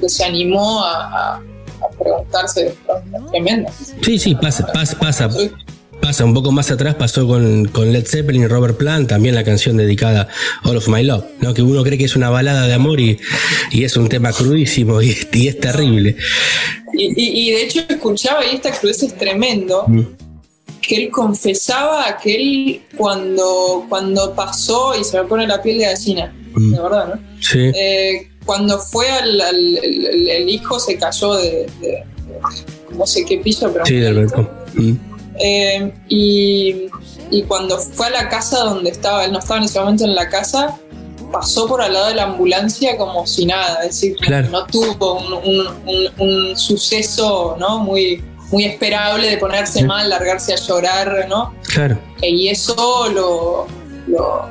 que 0.00 0.08
se 0.08 0.24
animó 0.24 0.82
a, 0.84 1.40
preguntarse 1.98 2.74
tremendo. 3.30 3.70
Sí, 4.02 4.18
sí, 4.18 4.34
pasa, 4.34 4.66
pasa, 4.72 4.98
pasa. 4.98 5.28
Pasa 6.00 6.24
un 6.24 6.34
poco 6.34 6.52
más 6.52 6.70
atrás, 6.70 6.96
pasó 6.96 7.26
con, 7.26 7.70
Led 7.92 8.06
Zeppelin 8.06 8.42
y 8.42 8.46
Robert 8.46 8.76
Plant, 8.76 9.08
también 9.08 9.34
la 9.34 9.44
canción 9.44 9.76
dedicada 9.76 10.28
All 10.64 10.76
of 10.76 10.88
My 10.88 11.02
Love, 11.02 11.24
¿no? 11.40 11.54
que 11.54 11.62
uno 11.62 11.82
cree 11.82 11.96
que 11.96 12.04
es 12.04 12.16
una 12.16 12.28
balada 12.28 12.66
de 12.66 12.74
amor 12.74 13.00
y, 13.00 13.18
es 13.72 13.96
un 13.96 14.08
tema 14.08 14.32
crudísimo 14.32 15.00
y, 15.00 15.10
es 15.10 15.60
terrible. 15.60 16.16
Y, 16.92 17.52
de 17.52 17.62
hecho 17.62 17.80
escuchaba 17.88 18.44
y 18.44 18.56
esta 18.56 18.70
crudeza 18.72 19.06
es 19.06 19.16
tremendo. 19.16 19.84
Mm 19.86 20.23
que 20.86 20.96
él 20.96 21.10
confesaba 21.10 22.16
que 22.18 22.34
él 22.34 22.82
cuando, 22.96 23.86
cuando 23.88 24.34
pasó, 24.34 24.98
y 24.98 25.04
se 25.04 25.20
me 25.20 25.24
pone 25.24 25.46
la 25.46 25.62
piel 25.62 25.78
de 25.78 25.84
gallina, 25.86 26.34
mm. 26.54 26.72
de 26.72 26.80
verdad, 26.80 27.14
¿no? 27.14 27.20
Sí. 27.40 27.70
Eh, 27.74 28.30
cuando 28.44 28.78
fue 28.78 29.08
al, 29.08 29.40
el, 29.40 30.48
hijo 30.48 30.78
se 30.78 30.98
cayó 30.98 31.34
de, 31.34 31.66
no 32.96 33.06
sé 33.06 33.24
qué 33.24 33.38
piso, 33.38 33.70
pero... 33.72 33.86
Sí, 33.86 33.96
del. 33.96 34.26
Mm. 34.74 34.96
Eh, 35.40 35.92
y, 36.08 36.86
y, 37.30 37.42
cuando 37.42 37.78
fue 37.78 38.06
a 38.06 38.10
la 38.10 38.28
casa 38.28 38.60
donde 38.64 38.90
estaba, 38.90 39.24
él 39.24 39.32
no 39.32 39.40
estaba 39.40 39.58
en 39.58 39.64
ese 39.64 39.80
momento 39.80 40.04
en 40.04 40.14
la 40.14 40.28
casa, 40.28 40.78
pasó 41.32 41.66
por 41.66 41.82
al 41.82 41.92
lado 41.92 42.08
de 42.08 42.14
la 42.14 42.24
ambulancia 42.24 42.96
como 42.96 43.26
si 43.26 43.44
nada, 43.44 43.82
es 43.82 44.00
decir, 44.00 44.16
no 44.52 44.64
tuvo 44.66 45.14
un, 45.14 45.66
un, 45.86 46.10
un, 46.18 46.56
suceso 46.56 47.56
¿no? 47.58 47.80
muy, 47.80 48.22
muy 48.54 48.66
esperable 48.66 49.28
de 49.28 49.36
ponerse 49.36 49.84
mal, 49.84 50.08
largarse 50.08 50.52
a 50.52 50.56
llorar, 50.56 51.26
¿no? 51.28 51.52
Claro. 51.72 51.98
Y 52.22 52.48
eso 52.48 53.08
lo, 53.12 53.66
lo, 54.06 54.48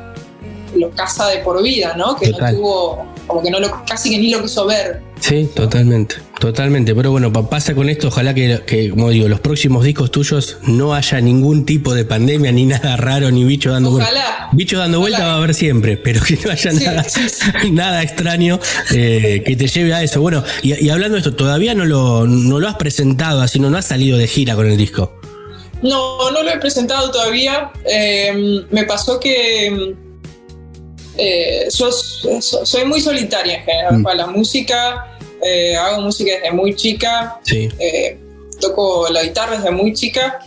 lo 0.76 0.92
casa 0.92 1.30
de 1.30 1.38
por 1.38 1.64
vida, 1.64 1.94
¿no? 1.96 2.18
Que 2.18 2.32
no 2.32 2.38
tuvo, 2.38 3.06
como 3.28 3.42
que 3.42 3.52
no 3.52 3.60
lo, 3.60 3.84
casi 3.86 4.10
que 4.10 4.18
ni 4.18 4.30
lo 4.30 4.42
quiso 4.42 4.66
ver. 4.66 5.02
Sí, 5.20 5.50
totalmente, 5.56 6.16
totalmente. 6.40 6.94
Pero 6.94 7.12
bueno, 7.12 7.32
pasa 7.32 7.74
con 7.74 7.90
esto, 7.90 8.10
ojalá 8.10 8.34
que, 8.34 8.90
como 8.90 9.10
digo, 9.10 9.28
los 9.28 9.40
próximos 9.40 9.86
discos 9.86 10.12
tuyos 10.12 10.58
no 10.64 10.94
haya 10.94 11.22
ningún 11.22 11.66
tipo 11.66 11.94
de 11.94 12.04
pandemia, 12.04 12.52
ni 12.52 12.66
nada 12.66 12.98
raro, 12.98 13.32
ni 13.32 13.46
bicho 13.46 13.72
dando 13.72 13.92
vuelta. 13.92 14.50
Bicho 14.52 14.78
dando 14.78 15.00
vuelta 15.00 15.26
va 15.26 15.34
a 15.34 15.38
haber 15.38 15.54
siempre, 15.54 15.98
pero 15.98 16.22
que 16.22 16.38
no 16.44 16.52
haya 16.52 16.74
nada, 16.74 17.06
nada 17.72 18.04
extraño 18.04 18.60
eh, 18.92 19.44
que 19.46 19.56
te 19.56 19.68
lleve 19.68 19.94
a 19.94 20.04
eso. 20.04 20.20
Bueno, 20.22 20.44
y, 20.62 20.90
hablando 20.90 21.14
de 21.14 21.20
esto, 21.20 21.36
todavía 21.36 21.74
no 21.74 21.86
lo, 21.86 22.28
no 22.28 22.60
lo 22.60 22.68
has 22.68 22.76
presentado, 22.76 23.42
así 23.42 23.60
no, 23.60 23.70
no 23.70 23.78
has 23.78 23.86
salido 23.86 24.18
de 24.18 24.28
gira 24.28 24.56
con 24.56 24.70
el 24.70 24.78
disco. 24.78 25.14
No, 25.82 26.32
no 26.32 26.44
lo 26.44 26.50
he 26.50 26.58
presentado 26.60 27.12
todavía. 27.12 27.72
Eh, 27.86 28.66
me 28.72 28.86
pasó 28.86 29.20
que 29.20 29.96
eh, 31.18 31.68
yo 31.72 31.92
soy 31.92 32.86
muy 32.86 33.02
solitaria 33.02 33.58
en 33.58 33.64
general 33.64 33.98
mm. 34.00 34.04
para 34.04 34.16
la 34.16 34.28
música. 34.28 35.18
Eh, 35.44 35.76
hago 35.76 36.02
música 36.02 36.34
desde 36.36 36.52
muy 36.52 36.76
chica. 36.76 37.40
Eh, 37.52 38.18
toco 38.60 39.10
la 39.10 39.24
guitarra 39.24 39.58
desde 39.58 39.72
muy 39.72 39.94
chica. 39.94 40.40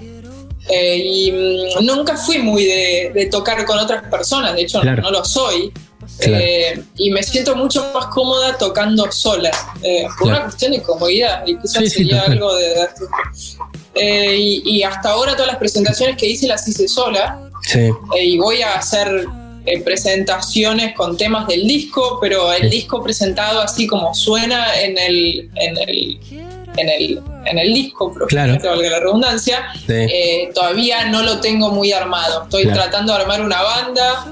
y 0.69 1.33
mm, 1.33 1.85
nunca 1.85 2.17
fui 2.17 2.39
muy 2.39 2.65
de, 2.65 3.29
tocar 3.31 3.65
con 3.65 3.79
otras 3.79 4.03
personas, 4.05 4.55
de 4.55 4.63
hecho 4.63 4.83
no, 4.83 5.11
lo 5.11 5.25
soy. 5.25 5.73
Eh, 6.21 6.83
y 6.97 7.11
me 7.11 7.23
siento 7.23 7.55
mucho 7.57 7.91
más 7.93 8.07
cómoda 8.07 8.57
tocando 8.57 9.11
sola, 9.11 9.51
eh, 9.83 10.07
por 10.19 10.29
una 10.29 10.45
cuestión 10.45 10.73
de 10.73 10.81
comodidad, 10.81 11.47
y 11.47 11.59
quizás 11.59 11.93
sería 11.93 12.23
algo 12.23 12.55
de... 12.55 12.89
Eh, 13.95 14.37
y, 14.39 14.83
hasta 14.83 15.11
ahora 15.11 15.33
todas 15.33 15.49
las 15.49 15.57
presentaciones 15.57 16.17
que 16.17 16.27
hice 16.27 16.47
las 16.47 16.67
hice 16.69 16.87
sola, 16.89 17.51
y 18.21 18.39
voy 18.39 18.63
a 18.63 18.75
hacer 18.75 19.27
presentaciones 19.85 20.95
con 20.95 21.17
temas 21.17 21.47
del 21.47 21.67
disco, 21.67 22.19
pero 22.21 22.53
el 22.53 22.71
disco 22.71 23.03
presentado 23.03 23.61
así 23.61 23.87
como 23.87 24.15
suena 24.15 24.81
en 24.81 24.97
el, 24.99 25.51
en 25.57 25.77
el 25.89 26.19
en 26.79 26.89
el, 26.89 27.21
en 27.47 27.59
el 27.59 27.75
disco, 27.75 28.13
claro. 28.29 28.59
valga 28.63 28.91
la 28.91 29.01
redundancia, 29.01 29.67
todavía 30.55 31.07
no 31.07 31.23
lo 31.23 31.41
tengo 31.41 31.71
muy 31.71 31.93
armado. 31.93 32.45
Estoy 32.45 32.67
tratando 32.67 33.15
de 33.15 33.23
armar 33.23 33.43
una 33.43 33.63
banda 33.63 34.27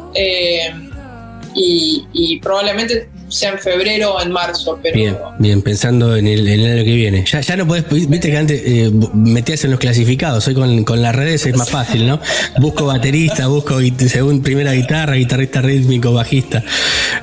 y, 1.55 2.39
probablemente 2.43 3.09
sea 3.35 3.51
en 3.51 3.59
febrero 3.59 4.14
o 4.14 4.22
en 4.22 4.30
marzo. 4.30 4.78
Pero... 4.82 4.95
Bien, 4.95 5.16
bien, 5.39 5.62
pensando 5.62 6.16
en 6.16 6.26
el, 6.26 6.49
año 6.49 6.85
que 6.85 6.95
viene. 6.95 7.24
Ya, 7.26 7.41
ya 7.41 7.57
no 7.57 7.66
podés, 7.66 7.85
viste 7.91 8.30
que 8.30 8.37
antes 8.37 8.62
eh, 8.64 8.91
metías 9.12 9.64
en 9.64 9.72
los 9.72 9.80
clasificados, 9.80 10.47
hoy 10.47 10.55
con, 10.55 10.85
con, 10.85 11.03
las 11.03 11.14
redes 11.14 11.45
es 11.47 11.57
más 11.57 11.70
fácil, 11.70 12.07
¿no? 12.07 12.20
Busco 12.59 12.87
baterista, 12.87 13.49
busco 13.49 13.78
según 14.09 14.43
primera 14.43 14.72
guitarra, 14.72 15.14
guitarrista 15.14 15.61
rítmico, 15.61 16.12
bajista. 16.12 16.62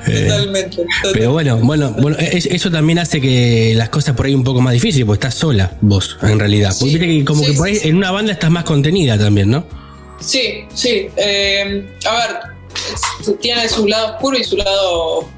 Eh, 0.06 0.26
totalmente, 0.28 0.84
Pero 1.12 1.32
bueno, 1.32 1.56
bueno, 1.58 1.94
bueno, 1.98 2.16
eso 2.18 2.70
también 2.70 2.98
hace 2.98 3.20
que 3.20 3.72
las 3.74 3.88
cosas 3.88 4.14
por 4.14 4.26
ahí 4.26 4.34
un 4.34 4.44
poco 4.44 4.60
más 4.60 4.74
difíciles, 4.74 5.06
porque 5.06 5.26
estás 5.26 5.34
sola 5.34 5.72
vos, 5.80 6.18
en 6.22 6.38
realidad. 6.38 6.74
Porque 6.78 6.98
viste 6.98 7.06
que 7.06 7.24
como 7.24 7.44
que 7.44 7.52
por 7.54 7.68
ahí 7.68 7.78
en 7.82 7.96
una 7.96 8.10
banda 8.10 8.32
estás 8.32 8.50
más 8.50 8.64
contenida 8.64 9.18
también, 9.18 9.50
¿no? 9.50 9.64
Sí, 10.20 10.64
sí. 10.74 11.08
Eh, 11.16 11.84
a 12.04 12.14
ver, 12.14 13.36
tiene 13.40 13.68
su 13.68 13.86
lado 13.86 14.14
oscuro 14.14 14.38
y 14.38 14.44
su 14.44 14.56
lado 14.56 15.28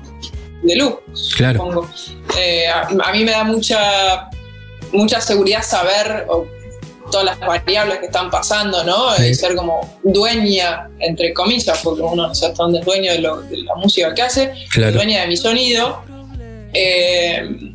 de 0.65 0.77
luz, 0.77 0.95
claro. 1.37 1.59
supongo. 1.59 1.91
Eh, 2.39 2.67
a, 2.69 3.13
mí 3.13 3.25
me 3.25 3.31
da 3.31 3.45
mucha, 3.45 4.31
mucha 4.93 5.21
seguridad 5.21 5.63
saber 5.63 6.27
todas 7.11 7.27
las 7.27 7.41
variables 7.41 7.99
que 7.99 8.07
están 8.07 8.31
pasando, 8.31 8.83
¿no? 8.83 9.15
Y 9.23 9.35
ser 9.35 9.55
como 9.55 9.99
dueña, 10.03 10.89
entre 10.99 11.33
comillas, 11.35 11.81
porque 11.85 12.03
uno 12.03 12.29
no 12.29 12.35
sabe 12.35 12.53
hasta 12.53 12.63
dónde 12.65 12.81
es 12.81 12.85
dueño 12.85 13.13
de, 13.13 13.21
la 13.21 13.75
música 13.77 14.15
que 14.15 14.23
hace, 14.23 14.53
dueña 14.75 15.23
de 15.23 15.27
mi 15.29 15.37
sonido. 15.37 16.03
Eh, 16.73 17.75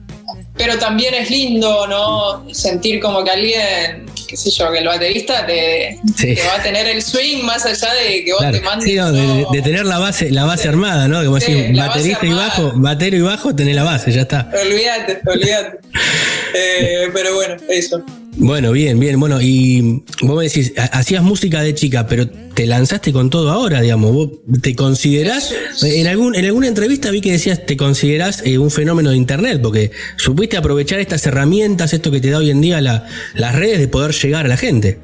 pero 0.58 0.78
también 0.78 1.14
es 1.14 1.30
lindo, 1.30 1.88
¿no? 1.88 2.54
Sentir 2.54 3.00
como 3.00 3.24
que 3.24 3.32
alguien, 3.32 4.09
qué 4.30 4.38
sé 4.38 4.52
yo, 4.52 4.72
que 4.72 4.78
el 4.78 4.86
baterista 4.86 5.46
te, 5.48 6.00
va 6.48 6.56
a 6.60 6.62
tener 6.62 6.88
el 6.88 7.02
swing 7.02 7.42
más 7.44 7.66
allá 7.66 7.92
de 7.96 8.24
que 8.24 8.32
vos 8.32 8.52
te 8.52 8.62
mandes. 8.62 8.88
Sí, 8.88 8.96
de, 8.96 9.62
tener 9.64 9.86
la 9.86 9.98
base, 9.98 10.30
la 10.30 10.46
base 10.46 10.68
armada, 10.68 11.08
¿no? 11.08 11.24
Como 11.24 11.36
decir, 11.36 11.76
baterista 11.76 12.26
y 12.26 12.32
bajo, 12.32 12.72
batero 12.76 13.18
y 13.18 13.22
bajo, 13.22 13.56
tenés 13.56 13.76
la 13.76 13.84
base, 13.84 14.12
ya 14.12 14.22
está. 14.22 14.52
Olvídate, 14.54 15.20
olvídate. 15.26 15.80
eh, 16.54 17.10
pero 17.12 17.34
bueno, 17.34 17.56
eso. 17.70 18.04
Bueno, 18.40 18.72
bien, 18.72 18.98
bien. 19.00 19.20
Bueno, 19.20 19.42
y 19.42 20.02
vos 20.22 20.38
me 20.38 20.46
decís, 20.46 20.72
hacías 20.94 21.22
música 21.22 21.62
de 21.62 21.76
chica, 21.76 22.08
pero 22.08 22.30
te 22.30 22.66
lanzaste 22.66 23.12
con 23.12 23.30
todo 23.30 23.52
ahora, 23.52 23.82
digamos. 23.82 24.14
¿Vos 24.14 24.30
te 24.62 24.76
considerás? 24.76 25.54
En, 25.84 26.08
algún, 26.08 26.36
en 26.36 26.46
alguna 26.46 26.68
entrevista 26.68 27.12
vi 27.12 27.20
que 27.20 27.34
decías, 27.34 27.66
te 27.66 27.76
considerás 27.76 28.42
eh, 28.46 28.58
un 28.58 28.72
fenómeno 28.72 29.10
de 29.10 29.18
Internet, 29.18 29.60
porque 29.62 29.92
supiste 30.16 30.56
aprovechar 30.56 31.02
estas 31.02 31.26
herramientas, 31.26 31.92
esto 31.92 32.12
que 32.12 32.22
te 32.22 32.30
da 32.30 32.38
hoy 32.38 32.50
en 32.50 32.62
día 32.62 32.80
las 32.80 33.56
redes, 33.56 33.80
de 33.80 33.90
poder 33.90 34.14
llegar 34.14 34.46
a 34.46 34.50
la 34.50 34.58
gente. 34.58 35.00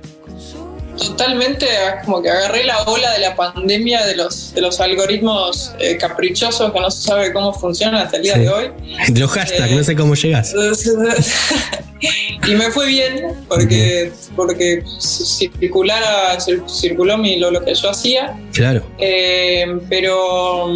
Totalmente, 0.97 1.67
como 2.05 2.21
que 2.21 2.29
agarré 2.29 2.63
la 2.63 2.81
ola 2.83 3.11
de 3.13 3.19
la 3.19 3.35
pandemia 3.35 4.05
de 4.05 4.15
los, 4.15 4.53
de 4.53 4.61
los 4.61 4.79
algoritmos 4.79 5.73
eh, 5.79 5.97
caprichosos 5.97 6.71
que 6.71 6.79
no 6.79 6.89
se 6.89 7.01
sabe 7.01 7.33
cómo 7.33 7.53
funcionan 7.53 8.01
hasta 8.01 8.17
el 8.17 8.23
día 8.23 8.37
de 8.37 8.49
hoy. 8.49 8.71
Los 9.15 9.31
hashtags, 9.31 9.71
no 9.71 9.83
sé 9.83 9.95
cómo 9.95 10.15
llegas. 10.15 10.53
y 12.47 12.55
me 12.55 12.71
fue 12.71 12.87
bien 12.87 13.45
porque, 13.47 14.11
porque 14.35 14.83
circulara, 14.99 16.37
circuló 16.67 17.17
mi, 17.17 17.37
lo, 17.39 17.63
que 17.63 17.75
yo 17.75 17.89
hacía. 17.89 18.37
Claro. 18.53 18.85
Eh, 18.99 19.79
pero, 19.89 20.67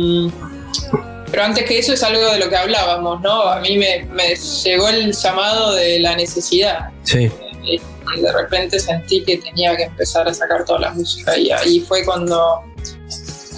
pero 1.32 1.44
antes 1.44 1.66
que 1.66 1.80
eso 1.80 1.94
es 1.94 2.04
algo 2.04 2.32
de 2.32 2.40
lo 2.40 2.50
que 2.50 2.58
hablábamos, 2.58 3.22
¿no? 3.22 3.44
A 3.44 3.60
mí 3.60 3.78
me, 3.78 4.06
me 4.12 4.36
llegó 4.36 4.90
el 4.90 5.14
llamado 5.14 5.76
de 5.76 6.00
la 6.00 6.16
necesidad. 6.16 6.90
Sí. 7.04 7.32
Eh, 7.66 7.80
y 8.16 8.22
de 8.22 8.32
repente 8.32 8.80
sentí 8.80 9.24
que 9.24 9.38
tenía 9.38 9.76
que 9.76 9.84
empezar 9.84 10.28
a 10.28 10.34
sacar 10.34 10.66
toda 10.66 10.80
la 10.80 10.92
música 10.92 11.38
y 11.38 11.52
ahí 11.52 11.80
fue 11.82 12.04
cuando 12.04 12.64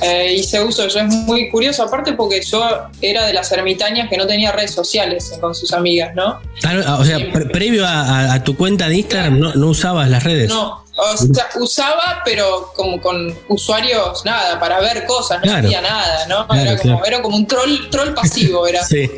eh, 0.01 0.33
hice 0.33 0.61
uso. 0.63 0.87
Yo 0.87 0.99
es 0.99 1.05
muy 1.05 1.49
curioso, 1.49 1.83
aparte 1.83 2.13
porque 2.13 2.41
yo 2.41 2.63
era 3.01 3.25
de 3.25 3.33
las 3.33 3.51
ermitañas 3.51 4.09
que 4.09 4.17
no 4.17 4.25
tenía 4.25 4.51
redes 4.51 4.71
sociales 4.71 5.31
con 5.39 5.53
sus 5.53 5.71
amigas, 5.73 6.15
¿no? 6.15 6.39
Ah, 6.63 6.97
o 6.99 7.05
sea, 7.05 7.19
previo 7.51 7.85
a, 7.87 8.43
tu 8.43 8.57
cuenta 8.57 8.89
de 8.89 8.95
Instagram 8.95 9.39
no, 9.39 9.67
usabas 9.67 10.09
las 10.09 10.23
redes. 10.23 10.49
No, 10.49 10.83
o 10.97 11.17
sea, 11.17 11.49
usaba, 11.59 12.21
pero 12.25 12.73
como 12.75 12.99
con 12.99 13.33
usuarios, 13.47 14.25
nada, 14.25 14.59
para 14.59 14.79
ver 14.79 15.05
cosas, 15.05 15.39
no 15.43 15.51
sabía 15.51 15.81
nada, 15.81 16.25
¿no? 16.27 16.47
era, 16.53 16.77
como, 16.77 17.05
era, 17.05 17.21
como, 17.21 17.37
un 17.37 17.45
troll, 17.45 17.89
troll 17.91 18.13
pasivo, 18.13 18.65
era. 18.65 18.83
sí. 18.85 19.09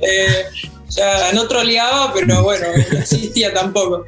Eh, 0.00 0.46
ya 0.90 1.32
no 1.32 1.46
troleaba, 1.46 2.12
pero 2.12 2.42
bueno, 2.42 2.66
no 2.92 2.98
existía 2.98 3.52
tampoco. 3.52 4.04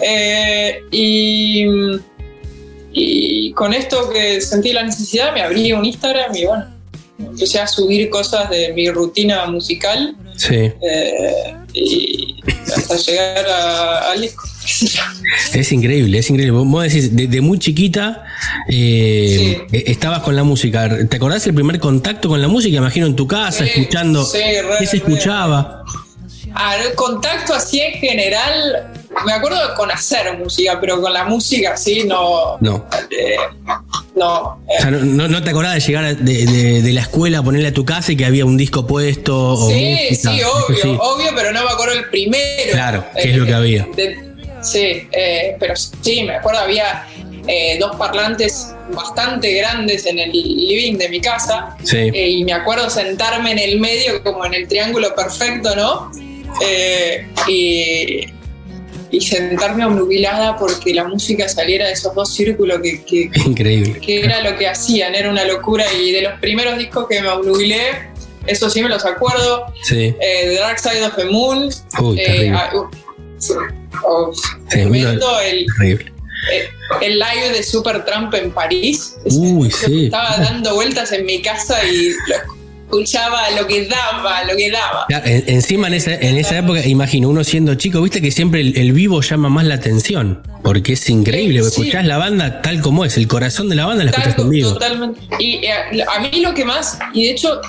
Eh, 0.00 0.82
y, 0.90 1.66
y 2.92 3.52
con 3.52 3.72
esto 3.74 4.10
que 4.10 4.40
sentí 4.40 4.72
la 4.72 4.82
necesidad, 4.82 5.32
me 5.32 5.42
abrí 5.42 5.72
un 5.72 5.84
Instagram 5.84 6.34
y 6.34 6.44
bueno, 6.44 6.66
empecé 7.18 7.60
a 7.60 7.66
subir 7.66 8.10
cosas 8.10 8.50
de 8.50 8.72
mi 8.72 8.90
rutina 8.90 9.46
musical. 9.46 10.16
Sí. 10.36 10.54
Eh, 10.54 11.54
y 11.72 12.42
hasta 12.74 12.96
llegar 12.96 13.46
al 13.48 14.20
disco. 14.20 14.44
Es 15.54 15.72
increíble, 15.72 16.18
es 16.18 16.28
increíble. 16.28 16.58
Vos 16.58 16.82
decís, 16.82 17.14
de, 17.14 17.40
muy 17.40 17.58
chiquita 17.58 18.24
eh, 18.68 19.66
estabas 19.70 20.20
con 20.20 20.36
la 20.36 20.42
música. 20.42 20.88
¿Te 21.08 21.16
acordás 21.16 21.46
el 21.46 21.54
primer 21.54 21.78
contacto 21.78 22.28
con 22.28 22.40
la 22.40 22.48
música? 22.48 22.76
Imagino 22.76 23.06
en 23.06 23.16
tu 23.16 23.26
casa, 23.26 23.64
escuchando. 23.64 24.26
¿Qué 24.78 24.86
se 24.86 24.98
escuchaba? 24.98 25.84
El 26.56 26.94
contacto 26.94 27.54
así 27.54 27.80
en 27.80 27.92
general, 27.94 28.86
me 29.24 29.32
acuerdo 29.32 29.58
con 29.76 29.90
hacer 29.90 30.36
música, 30.38 30.78
pero 30.80 31.00
con 31.00 31.12
la 31.12 31.24
música 31.24 31.76
sí 31.76 32.04
no. 32.04 32.56
No. 32.60 32.86
Eh, 33.10 33.36
no, 34.14 34.58
no, 35.28 35.42
te 35.42 35.50
acordás 35.50 35.74
de 35.74 35.80
llegar 35.80 36.16
de, 36.16 36.92
la 36.92 37.02
escuela 37.02 37.42
ponerle 37.42 37.68
a 37.68 37.72
tu 37.72 37.84
casa 37.84 38.12
y 38.12 38.16
que 38.16 38.24
había 38.24 38.44
un 38.44 38.56
disco 38.56 38.86
puesto? 38.86 39.56
sí, 39.68 40.14
sí, 40.14 40.28
obvio, 40.42 40.98
obvio, 41.00 41.30
pero 41.34 41.52
no 41.52 41.62
me 41.64 41.70
acuerdo 41.70 41.94
el 41.94 42.08
primero. 42.08 42.72
Claro, 42.72 43.04
¿qué 43.14 43.30
es 43.30 43.36
lo 43.36 43.44
que 43.44 43.50
eh, 43.50 43.54
había? 43.54 43.88
sí, 44.62 45.08
eh, 45.12 45.56
pero 45.60 45.74
sí, 45.76 46.22
me 46.22 46.36
acuerdo, 46.36 46.60
había 46.60 47.06
dos 47.78 47.94
parlantes 47.96 48.74
bastante 48.92 49.52
grandes 49.52 50.04
en 50.06 50.18
el 50.18 50.32
living 50.32 50.96
de 50.96 51.08
mi 51.08 51.20
casa. 51.20 51.76
Sí. 51.84 52.10
y 52.12 52.44
me 52.44 52.54
acuerdo 52.54 52.88
sentarme 52.90 53.52
en 53.52 53.58
el 53.58 53.78
medio, 53.78 54.22
como 54.22 54.44
en 54.46 54.54
el 54.54 54.66
triángulo 54.66 55.14
perfecto, 55.14 55.76
¿no? 55.76 56.10
Eh, 56.62 57.26
y, 57.48 58.32
sentarme 59.20 59.86
obnubilada 59.86 60.58
porque 60.58 60.92
la 60.92 61.04
música 61.04 61.48
saliera 61.48 61.86
de 61.86 61.92
esos 61.92 62.14
dos 62.14 62.34
círculos 62.34 62.80
que, 62.82 63.30
Increíble. 63.46 63.98
que 63.98 64.20
era 64.20 64.42
lo 64.42 64.58
que 64.58 64.68
hacían, 64.68 65.14
era 65.14 65.30
una 65.30 65.44
locura. 65.44 65.84
Y 65.94 66.12
de 66.12 66.22
los 66.22 66.38
primeros 66.40 66.76
discos 66.76 67.06
que 67.08 67.22
me 67.22 67.28
obnubilé, 67.28 68.10
eso 68.46 68.68
sí 68.68 68.82
me 68.82 68.88
los 68.88 69.04
acuerdo. 69.06 69.72
Sí. 69.84 70.14
Eh, 70.20 70.50
the 70.50 70.56
Dark 70.56 70.78
Side 70.78 71.04
of 71.04 71.16
the 71.16 71.24
Moon. 71.24 71.70
Uy, 72.00 72.20
eh, 72.20 72.52
ah, 72.54 72.70
uh, 72.74 72.88
oh, 74.04 74.32
el, 74.72 75.66
el, 77.00 77.18
live 77.18 77.50
de 77.54 77.62
Super 77.62 78.04
Trump 78.04 78.34
en 78.34 78.50
París. 78.50 79.16
Uy, 79.24 79.70
sí. 79.70 80.06
Estaba 80.06 80.36
dando 80.38 80.74
vueltas 80.74 81.12
en 81.12 81.24
mi 81.24 81.40
casa 81.40 81.82
y 81.84 82.10
lo 82.10 82.55
escuchaba 82.86 83.50
lo 83.50 83.66
que 83.66 83.86
daba, 83.86 84.44
lo 84.44 84.56
que 84.56 84.70
daba. 84.70 85.06
encima 85.24 85.88
en 85.88 85.94
esa, 85.94 86.14
en 86.14 86.38
esa 86.38 86.58
época, 86.58 86.86
imagino, 86.86 87.28
uno 87.28 87.44
siendo 87.44 87.74
chico, 87.74 88.00
viste 88.00 88.22
que 88.22 88.30
siempre 88.30 88.60
el, 88.60 88.92
vivo 88.92 89.20
llama 89.20 89.48
más 89.48 89.64
la 89.64 89.74
atención, 89.74 90.42
porque 90.62 90.94
es 90.94 91.08
increíble, 91.10 91.60
escuchás 91.60 92.04
la 92.06 92.18
banda 92.18 92.62
tal 92.62 92.80
como 92.80 93.04
es, 93.04 93.16
el 93.16 93.26
corazón 93.28 93.68
de 93.68 93.76
la 93.76 93.86
banda 93.86 94.04
la 94.04 94.10
escuchás 94.10 94.38
en 94.38 94.50
vivo. 94.50 94.72
Totalmente. 94.72 95.20
Y 95.38 95.64
eh, 95.64 96.04
a 96.08 96.20
mí 96.20 96.40
lo 96.40 96.54
que 96.54 96.64
más, 96.64 96.98
y 97.12 97.24
de 97.24 97.30
hecho 97.30 97.60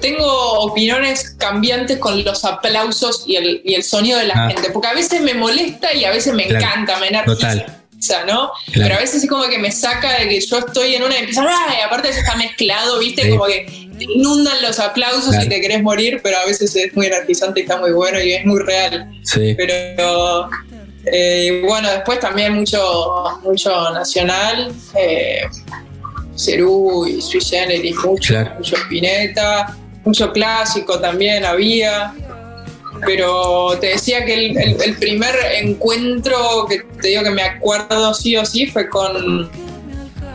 tengo 0.00 0.26
opiniones 0.60 1.36
cambiantes 1.38 1.98
con 1.98 2.22
los 2.24 2.44
aplausos 2.44 3.24
y 3.26 3.36
el, 3.36 3.62
y 3.64 3.74
el 3.74 3.82
sonido 3.82 4.18
de 4.18 4.26
la 4.26 4.34
ah. 4.36 4.48
gente, 4.48 4.70
porque 4.70 4.88
a 4.88 4.94
veces 4.94 5.20
me 5.22 5.34
molesta 5.34 5.92
y 5.94 6.04
a 6.04 6.10
veces 6.10 6.34
me 6.34 6.46
encanta, 6.46 6.98
me 6.98 7.10
Total. 7.24 7.80
¿no? 8.26 8.50
Pero 8.72 8.94
a 8.94 8.98
veces 8.98 9.24
es 9.24 9.28
como 9.28 9.46
que 9.48 9.58
me 9.58 9.70
saca 9.70 10.18
de 10.18 10.28
que 10.28 10.40
yo 10.40 10.58
estoy 10.58 10.94
en 10.94 11.02
una 11.02 11.16
y 11.16 11.18
empieza, 11.18 11.42
¡ay! 11.42 11.80
Aparte 11.84 12.08
eso 12.08 12.20
está 12.20 12.34
mezclado, 12.34 12.98
¿viste? 12.98 13.28
Como 13.30 13.44
que 13.44 13.79
inundan 14.00 14.62
los 14.62 14.78
aplausos 14.78 15.34
y 15.44 15.48
te 15.48 15.60
querés 15.60 15.82
morir, 15.82 16.20
pero 16.22 16.38
a 16.38 16.46
veces 16.46 16.74
es 16.76 16.94
muy 16.94 17.06
energizante 17.06 17.60
y 17.60 17.62
está 17.64 17.78
muy 17.78 17.92
bueno 17.92 18.20
y 18.20 18.32
es 18.32 18.44
muy 18.44 18.60
real. 18.60 19.10
Sí. 19.24 19.54
Pero 19.56 20.48
eh, 21.06 21.62
bueno, 21.66 21.90
después 21.90 22.20
también 22.20 22.54
mucho, 22.54 23.40
mucho 23.42 23.90
nacional. 23.92 24.72
Eh, 24.96 25.42
Cerú 26.36 27.06
y 27.06 27.20
Sui 27.20 27.40
Generis, 27.40 27.96
mucho, 28.04 28.34
mucho 28.56 28.76
Spinetta, 28.76 29.76
mucho 30.04 30.32
clásico 30.32 30.98
también 30.98 31.44
había. 31.44 32.14
Pero 33.06 33.78
te 33.80 33.88
decía 33.88 34.24
que 34.24 34.50
el, 34.50 34.96
primer 34.98 35.34
encuentro 35.62 36.66
que 36.68 36.80
te 37.00 37.08
digo 37.08 37.22
que 37.22 37.30
me 37.30 37.42
acuerdo 37.42 38.12
sí 38.12 38.36
o 38.36 38.44
sí 38.44 38.66
fue 38.66 38.88
con, 38.88 39.50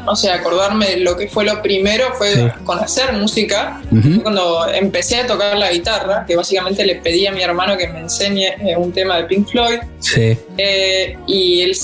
no 0.06 0.16
sé, 0.16 0.32
acordarme 0.32 0.88
de 0.88 0.98
lo 0.98 1.18
que 1.18 1.28
fue 1.28 1.46
lo 1.46 1.62
primero 1.62 2.14
fue 2.18 2.54
con 2.64 2.80
hacer 2.80 3.14
música. 3.14 3.82
Cuando 4.22 4.68
empecé 4.74 5.18
a 5.18 5.28
tocar 5.28 5.58
la 5.58 5.72
guitarra, 5.72 6.26
que 6.26 6.36
básicamente 6.36 6.86
le 6.86 6.96
pedí 6.96 7.28
a 7.28 7.32
mi 7.32 7.42
hermano 7.42 7.78
que 7.78 7.88
me 7.88 8.00
enseñe 8.00 8.48
eh, 8.60 8.76
un 8.78 8.92
tema 8.92 9.18
de 9.18 9.24
Pink 9.26 9.50
Floyd. 9.50 9.80
Sí. 10.00 10.38
Eh, 10.58 11.18
y, 11.28 11.62
el, 11.62 11.78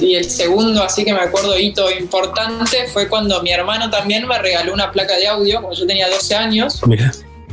y 0.00 0.14
el 0.14 0.30
segundo, 0.30 0.82
así 0.82 1.04
que 1.04 1.12
me 1.12 1.20
acuerdo, 1.20 1.58
hito 1.58 1.90
importante, 1.90 2.86
fue 2.92 3.08
cuando 3.08 3.42
mi 3.42 3.50
hermano 3.50 3.90
también 3.90 4.26
me 4.26 4.38
regaló 4.38 4.72
una 4.72 4.92
placa 4.92 5.16
de 5.16 5.26
audio, 5.26 5.60
cuando 5.60 5.78
yo 5.78 5.86
tenía 5.86 6.08
12 6.08 6.34
años. 6.34 6.80
Mira. 6.86 7.12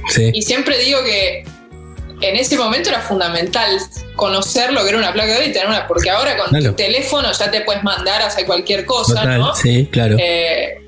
Sí. 0.10 0.32
Y 0.34 0.42
siempre 0.42 0.78
digo 0.80 1.04
que 1.04 1.44
en 2.22 2.36
ese 2.36 2.58
momento 2.58 2.90
era 2.90 3.02
fundamental 3.02 3.78
conocer 4.16 4.74
lo 4.74 4.84
que 4.84 4.90
era 4.90 4.98
una 4.98 5.14
placa 5.14 5.28
de 5.28 5.36
audio 5.36 5.50
y 5.50 5.54
tener 5.54 5.68
una, 5.68 5.88
porque 5.88 6.10
ahora 6.10 6.38
con 6.38 6.62
tu 6.62 6.74
teléfono 6.74 7.32
ya 7.32 7.52
te 7.52 7.62
puedes 7.62 7.84
mandar 7.84 8.22
a 8.22 8.28
hacer 8.28 8.46
cualquier 8.46 8.86
cosa, 8.86 9.26
¿no? 9.26 9.56
Sí, 9.56 9.88
claro. 9.92 10.18
Eh, 10.20 10.82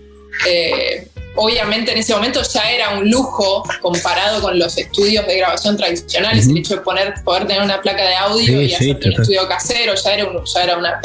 eh, 0.47 1.07
obviamente 1.35 1.91
en 1.91 1.97
ese 1.97 2.13
momento 2.13 2.41
ya 2.41 2.71
era 2.71 2.89
un 2.97 3.09
lujo 3.09 3.63
comparado 3.81 4.41
con 4.41 4.59
los 4.59 4.77
estudios 4.77 5.25
de 5.27 5.37
grabación 5.37 5.77
tradicionales, 5.77 6.47
el 6.47 6.57
hecho 6.57 6.75
de 6.75 6.81
poner, 6.81 7.13
poder 7.23 7.47
tener 7.47 7.61
una 7.61 7.81
placa 7.81 8.03
de 8.03 8.15
audio 8.15 8.61
y 8.61 8.73
hacer 8.73 8.97
un 9.03 9.11
estudio 9.13 9.47
casero, 9.47 9.93
ya 9.95 10.13
era, 10.13 10.25
ya 10.45 10.63
era 10.63 10.77
una, 10.77 11.01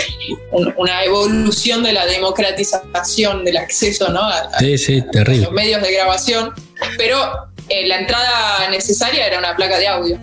una, 0.77 1.05
evolución 1.05 1.82
de 1.82 1.93
la 1.93 2.07
democratización 2.07 3.44
del 3.44 3.57
acceso 3.57 4.09
¿no? 4.09 4.23
a 4.23 4.48
los 4.61 5.53
medios 5.53 5.82
de 5.82 5.93
grabación, 5.93 6.53
pero 6.98 7.48
eh, 7.68 7.86
la 7.86 7.98
entrada 7.98 8.68
necesaria 8.70 9.26
era 9.26 9.38
una 9.38 9.56
placa 9.56 9.78
de 9.78 9.88
audio. 9.88 10.18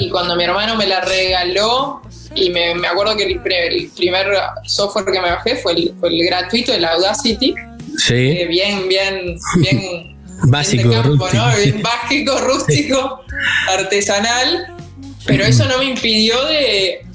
Y 0.00 0.10
cuando 0.10 0.36
mi 0.36 0.44
hermano 0.44 0.76
me 0.76 0.86
la 0.86 1.00
regaló, 1.00 2.02
y 2.34 2.50
me, 2.50 2.86
acuerdo 2.86 3.16
que 3.16 3.24
el, 3.24 3.90
primer 3.96 4.26
software 4.64 5.06
que 5.06 5.20
me 5.20 5.30
bajé 5.30 5.56
fue 5.56 5.72
el, 5.72 5.94
fue 5.98 6.10
el 6.10 6.24
gratuito, 6.26 6.72
el 6.72 6.84
Audacity. 6.84 7.54
Sí. 7.96 8.14
Eh, 8.14 8.46
bien, 8.46 8.88
bien, 8.88 9.38
bien. 9.56 10.16
Básico, 10.48 11.02
rústico. 11.02 11.44
Bien 11.62 11.82
básico, 11.82 12.38
rústico, 12.40 13.20
artesanal. 13.70 14.66
Pero 15.24 15.44
eso 15.44 15.64
no 15.64 15.78
me 15.78 15.86
impidió 15.86 16.44
de, 16.44 17.06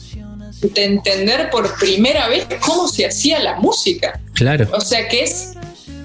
de 0.61 0.83
entender 0.83 1.49
por 1.51 1.77
primera 1.77 2.27
vez 2.27 2.47
cómo 2.59 2.87
se 2.87 3.05
hacía 3.05 3.39
la 3.39 3.55
música. 3.55 4.19
Claro. 4.33 4.67
O 4.73 4.81
sea 4.81 5.07
que 5.07 5.23
es 5.23 5.53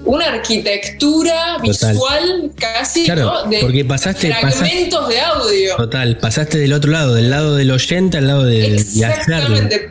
una 0.07 0.27
arquitectura 0.27 1.59
visual 1.59 2.53
casi 2.57 3.07
¿no? 3.09 3.43
de 3.45 3.59
porque 3.59 3.85
pasaste, 3.85 4.33
fragmentos 4.33 5.09
de 5.09 5.20
audio. 5.20 5.77
Total, 5.77 6.16
pasaste 6.19 6.59
del 6.59 6.73
otro 6.73 6.93
lado, 6.93 7.15
del 7.15 7.28
lado 7.28 7.57
del 7.57 7.70
oyente 7.70 8.19
al 8.19 8.28
lado 8.28 8.45
de, 8.45 8.77
Exactamente. 8.77 9.91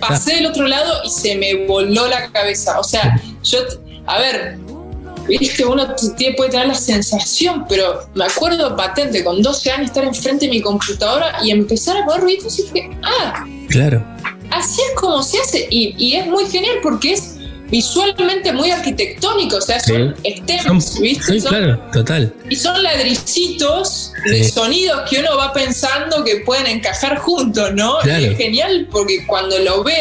Pasé 0.00 0.36
del 0.36 0.46
otro 0.46 0.66
lado 0.66 1.02
y 1.04 1.10
se 1.10 1.36
me 1.36 1.66
voló 1.66 2.08
la 2.08 2.30
cabeza. 2.30 2.78
O 2.78 2.84
sea, 2.84 3.20
yo, 3.42 3.58
a 4.06 4.18
ver, 4.18 4.56
viste, 5.28 5.64
uno 5.64 5.94
puede 6.36 6.50
tener 6.50 6.68
la 6.68 6.74
sensación, 6.74 7.66
pero 7.68 8.08
me 8.14 8.24
acuerdo 8.24 8.74
patente 8.76 9.22
con 9.22 9.42
12 9.42 9.70
años 9.70 9.86
estar 9.88 10.04
enfrente 10.04 10.46
de 10.46 10.52
mi 10.52 10.62
computadora 10.62 11.38
y 11.42 11.50
empezar 11.50 11.96
a 11.96 12.06
poner 12.06 12.22
ruidos 12.22 12.58
y 12.58 12.62
dije, 12.62 12.90
ah, 13.02 13.44
claro. 13.68 14.04
Así 14.50 14.80
es 14.80 15.00
como 15.00 15.22
se 15.24 15.40
hace 15.40 15.66
y, 15.70 15.94
y 15.98 16.14
es 16.14 16.26
muy 16.26 16.46
genial 16.46 16.76
porque 16.82 17.14
es 17.14 17.35
visualmente 17.70 18.52
muy 18.52 18.70
arquitectónico, 18.70 19.56
o 19.56 19.60
sea, 19.60 19.80
son 19.80 20.14
stems, 20.24 21.00
¿viste? 21.00 21.40
Sí, 21.40 21.46
claro, 21.46 21.78
total. 21.92 22.32
Y 22.48 22.56
son 22.56 22.82
ladricitos 22.82 24.12
de 24.24 24.44
sonidos 24.48 25.08
que 25.08 25.20
uno 25.20 25.36
va 25.36 25.52
pensando 25.52 26.24
que 26.24 26.36
pueden 26.38 26.66
encajar 26.66 27.18
juntos, 27.18 27.72
¿no? 27.74 27.98
Y 28.04 28.24
es 28.24 28.36
genial 28.36 28.88
porque 28.90 29.26
cuando 29.26 29.58
lo 29.58 29.82
ve 29.82 29.96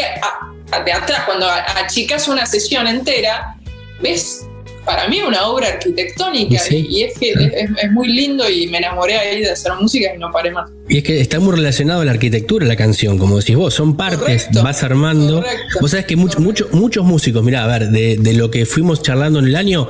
de 0.86 0.92
atrás, 0.92 1.24
cuando 1.26 1.48
achicas 1.48 2.28
una 2.28 2.46
sesión 2.46 2.88
entera, 2.88 3.56
ves 4.02 4.46
para 4.86 5.07
mí 5.07 5.22
una 5.22 5.48
obra 5.48 5.68
arquitectónica 5.68 6.62
y, 6.70 7.03
es 7.03 7.18
que 7.18 7.32
es, 7.32 7.91
muy 7.91 8.07
lindo 8.07 8.49
y 8.49 8.68
me 8.68 8.78
enamoré 8.78 9.18
ahí 9.18 9.41
de 9.41 9.52
hacer 9.52 9.74
música 9.80 10.14
y 10.16 10.20
no 10.20 10.32
paré 10.32 10.52
más. 10.52 10.70
Y 10.88 10.99
es 10.99 11.03
que 11.03 11.20
está 11.20 11.40
muy 11.40 11.56
relacionado 11.56 12.02
a 12.02 12.06
la 12.06 12.12
arquitectura 12.12 12.66
la 12.66 12.76
canción, 12.76 13.18
como 13.18 13.38
decís 13.38 13.56
vos, 13.56 13.74
son 13.74 13.98
partes, 13.98 14.48
vas 14.53 14.84
armando. 14.84 15.44
Vos 15.82 15.91
sabés 15.91 16.06
que 16.06 16.16
muchos 16.16 16.41
muchos 16.72 17.06
músicos, 17.06 17.44
mirá, 17.44 17.64
a 17.64 17.68
ver, 17.68 17.90
de, 17.90 18.34
lo 18.34 18.52
que 18.52 18.66
fuimos 18.66 19.02
charlando 19.02 19.40
en 19.40 19.45
el 19.45 19.56
año, 19.56 19.88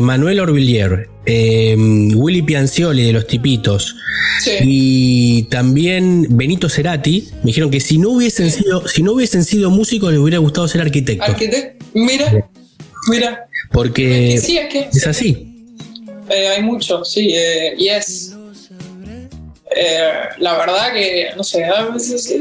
Manuel 0.00 0.40
Orvillier, 0.40 1.08
em, 1.26 2.16
Willy 2.16 2.42
Piancioli 2.42 3.04
de 3.04 3.12
Los 3.12 3.26
Tipitos 3.26 3.96
y 4.62 5.44
también 5.44 6.26
Benito 6.30 6.68
Cerati 6.68 7.28
me 7.42 7.48
dijeron 7.48 7.70
que 7.70 7.80
si 7.80 7.98
no 7.98 8.10
hubiesen 8.10 8.50
sido 8.50 8.86
si 8.86 9.02
no 9.02 9.12
hubiesen 9.12 9.44
sido 9.44 9.70
músicos 9.70 10.12
les 10.12 10.20
hubiera 10.20 10.38
gustado 10.38 10.66
ser 10.68 10.80
arquitectos. 10.80 11.28
Arquitecto, 11.28 11.84
mira, 11.94 12.48
mira. 13.10 13.47
Porque 13.70 14.34
es, 14.34 15.06
así. 15.06 15.48
Eh, 16.30 16.48
hay 16.48 16.62
mucho, 16.62 17.04
sí, 17.04 17.30
eh, 17.34 17.74
y 17.78 17.88
es. 17.88 18.34
Eh, 19.76 20.10
la 20.38 20.56
verdad 20.58 20.92
que, 20.92 21.28
no 21.36 21.44
sé, 21.44 21.64
a 21.64 21.84
veces 21.84 22.34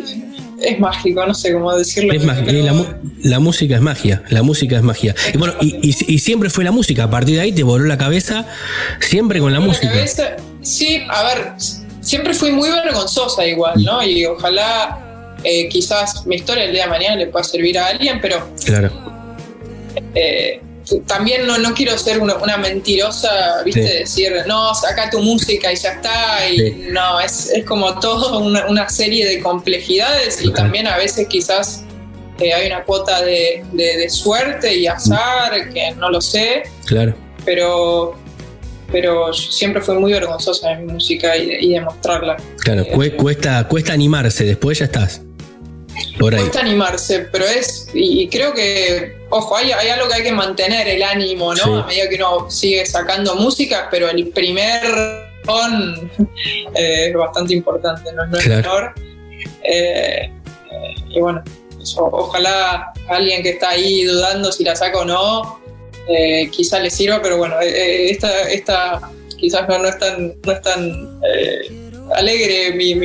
es, 0.61 0.79
mágico, 0.79 1.25
no 1.25 1.33
sé 1.33 1.53
cómo 1.53 1.75
decirlo. 1.75 2.13
Es 2.13 2.23
la, 2.23 3.39
música 3.39 3.75
es 3.75 3.81
magia, 3.81 4.23
la 4.29 4.43
música 4.43 4.77
es 4.77 4.83
magia. 4.83 5.13
Y 5.33 5.37
bueno, 5.37 5.53
y, 5.61 5.93
siempre 6.19 6.49
fue 6.49 6.63
la 6.63 6.71
música, 6.71 7.03
a 7.03 7.09
partir 7.09 7.35
de 7.35 7.41
ahí 7.41 7.51
te 7.51 7.63
voló 7.63 7.85
la 7.85 7.97
cabeza, 7.97 8.45
siempre 9.01 9.39
con 9.39 9.53
la 9.53 9.59
música. 9.59 9.91
sí, 10.61 11.01
a 11.09 11.23
ver, 11.23 11.53
siempre 12.01 12.33
fui 12.33 12.51
muy 12.51 12.69
vergonzosa 12.69 13.45
igual, 13.45 13.83
¿no? 13.83 14.05
Y 14.05 14.25
ojalá 14.25 15.35
quizás 15.69 16.25
mi 16.25 16.37
historia 16.37 16.65
el 16.65 16.71
día 16.71 16.85
de 16.85 16.89
mañana 16.89 17.15
le 17.17 17.27
pueda 17.27 17.43
servir 17.43 17.77
a 17.77 17.87
alguien, 17.87 18.19
pero... 18.21 18.49
Claro 18.65 18.91
también 21.05 21.45
no, 21.45 21.57
no 21.57 21.73
quiero 21.73 21.97
ser 21.97 22.19
una, 22.19 22.57
mentirosa, 22.57 23.61
¿viste? 23.63 23.81
Decir, 23.81 24.33
no, 24.47 24.73
saca 24.73 25.09
tu 25.09 25.21
música 25.21 25.71
y 25.71 25.75
ya 25.75 25.91
está. 25.93 26.49
Y 26.49 26.87
no, 26.91 27.19
es, 27.19 27.51
como 27.67 27.99
todo 27.99 28.39
una, 28.39 28.89
serie 28.89 29.27
de 29.27 29.41
complejidades 29.41 30.43
y 30.43 30.51
también 30.53 30.87
a 30.87 30.97
veces 30.97 31.27
quizás 31.27 31.83
eh, 32.39 32.53
hay 32.53 32.67
una 32.67 32.83
cuota 32.83 33.21
de, 33.21 34.07
suerte 34.09 34.75
y 34.75 34.87
azar, 34.87 35.69
que 35.73 35.91
no 35.95 36.09
lo 36.09 36.21
sé. 36.21 36.63
Claro. 36.85 37.13
Pero, 37.43 38.15
pero 38.91 39.33
siempre 39.33 39.81
fui 39.81 39.95
muy 39.95 40.13
vergonzosa 40.13 40.69
de 40.69 40.75
mi 40.77 40.93
música 40.93 41.35
y, 41.35 41.73
de, 41.73 41.81
mostrarla. 41.81 42.37
Claro, 42.59 42.83
eh, 42.83 43.15
cuesta, 43.15 43.67
cuesta 43.67 43.93
animarse, 43.93 44.45
después 44.45 44.79
ya 44.79 44.85
estás. 44.85 45.21
Por 46.19 46.33
ahí. 46.33 46.41
Cuesta 46.41 46.61
animarse, 46.61 47.27
pero 47.31 47.45
es, 47.45 47.89
y 47.93 48.27
creo 48.29 48.53
que 48.53 49.16
ojo, 49.29 49.57
hay, 49.57 49.71
algo 49.71 50.07
que 50.07 50.15
hay 50.15 50.23
que 50.23 50.31
mantener 50.31 50.87
el 50.87 51.03
ánimo, 51.03 51.53
¿no? 51.53 51.83
A 51.83 51.87
medida 51.87 52.09
que 52.09 52.15
uno 52.15 52.49
sigue 52.49 52.85
sacando 52.85 53.35
música, 53.35 53.87
pero 53.91 54.09
el 54.09 54.27
primer 54.29 54.81
on 55.47 56.11
eh, 56.75 57.07
es 57.09 57.13
bastante 57.13 57.53
importante, 57.53 58.11
no, 58.13 58.37
es 58.37 58.47
menor. 58.47 58.93
Eh, 59.63 60.31
eh, 60.71 60.95
y 61.09 61.19
bueno, 61.19 61.43
ojalá 61.97 62.93
alguien 63.07 63.43
que 63.43 63.51
está 63.51 63.69
ahí 63.71 64.03
dudando 64.03 64.51
si 64.51 64.63
la 64.63 64.75
saca 64.75 64.99
o 64.99 65.05
no, 65.05 65.59
quizá 66.51 66.79
le 66.79 66.89
sirva, 66.89 67.21
pero 67.21 67.37
bueno, 67.37 67.55
esta, 67.61 68.43
esta 68.49 69.11
quizás 69.37 69.67
no, 69.67 69.85
es 69.85 69.99
tan, 69.99 70.35
no 70.43 70.51
es 70.51 70.61
tan 70.61 71.19
alegre 72.15 72.71
mi, 72.75 72.95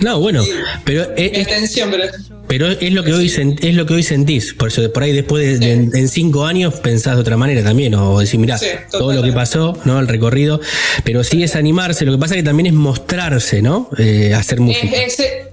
no 0.00 0.20
bueno 0.20 0.44
pero 0.84 1.10
es, 1.16 1.48
pero 1.90 2.04
pero 2.46 2.68
es 2.68 2.92
lo 2.92 3.04
que 3.04 3.12
hoy 3.12 3.26
es 3.26 3.74
lo 3.74 3.86
que 3.86 3.94
hoy 3.94 4.02
sentís, 4.02 4.54
por 4.54 4.68
eso 4.68 4.92
por 4.92 5.02
ahí 5.02 5.12
después 5.12 5.60
de, 5.60 5.72
en, 5.72 6.08
cinco 6.08 6.44
años 6.44 6.74
pensás 6.74 7.16
de 7.16 7.20
otra 7.20 7.36
manera 7.36 7.62
también, 7.62 7.94
o 7.94 8.20
decir, 8.20 8.38
mirá, 8.38 8.58
todo 8.90 9.12
lo 9.12 9.22
que 9.22 9.32
pasó, 9.32 9.78
¿no? 9.84 9.98
El 9.98 10.08
recorrido, 10.08 10.60
pero 11.04 11.24
sí 11.24 11.42
es 11.42 11.56
animarse, 11.56 12.04
lo 12.04 12.12
que 12.12 12.18
pasa 12.18 12.34
que 12.34 12.42
también 12.42 12.66
es 12.66 12.72
mostrarse, 12.72 13.62
¿no? 13.62 13.90
Eh, 13.98 14.34
hacer 14.34 14.60
música. 14.60 14.96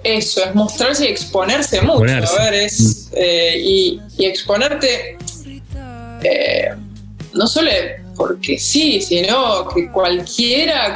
eso, 0.03 0.44
es 0.44 0.56
mostrarse 0.56 1.06
y 1.06 1.07
exponerse 1.07 1.82
mucho. 1.82 2.03
A 2.03 2.44
ver, 2.44 2.53
es, 2.53 2.80
mm. 2.80 3.15
eh, 3.15 3.57
y, 3.57 3.99
y, 4.18 4.26
exponerte 4.26 5.18
eh, 6.24 6.70
no 7.34 7.48
solo 7.48 7.70
porque 8.15 8.60
sí, 8.60 9.02
sino 9.02 9.68
que 9.73 9.90
cualquiera 9.90 10.95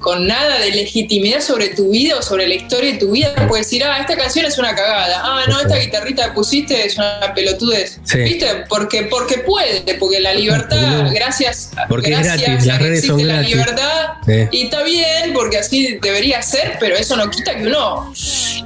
con, 0.00 0.26
nada 0.26 0.58
de 0.60 0.70
legitimidad 0.70 1.40
sobre 1.40 1.70
tu 1.70 1.90
vida 1.90 2.16
o 2.18 2.22
sobre 2.22 2.46
la 2.46 2.54
historia 2.54 2.92
de 2.92 2.98
tu 2.98 3.12
vida 3.12 3.34
puede 3.48 3.62
decir, 3.62 3.84
ah, 3.84 3.98
esta 4.00 4.16
canción 4.16 4.46
es 4.46 4.58
una 4.58 4.74
cagada, 4.74 5.20
ah, 5.22 5.44
no, 5.48 5.60
esta 5.60 5.76
guitarrita 5.78 6.26
que 6.26 6.32
pusiste 6.32 6.86
es 6.86 6.96
una 6.96 7.32
pelotudez. 7.34 8.00
¿Viste? 8.14 8.46
Porque, 8.68 9.04
porque 9.04 9.38
puede, 9.38 9.94
porque 9.98 10.20
la 10.20 10.34
libertad, 10.34 11.10
gracias, 11.12 11.70
porque 11.88 12.10
gracias 12.10 12.40
gratis, 12.42 12.66
las 12.66 12.80
redes 12.80 13.06
son 13.06 13.26
la 13.26 13.42
libertad, 13.42 14.14
y 14.50 14.64
está 14.64 14.82
bien, 14.82 15.32
porque 15.34 15.58
así 15.58 15.98
debería 16.00 16.42
ser, 16.42 16.76
pero 16.80 16.96
eso 16.96 17.16
no 17.16 17.30
quita 17.30 17.56
que 17.56 17.66
uno 17.66 18.12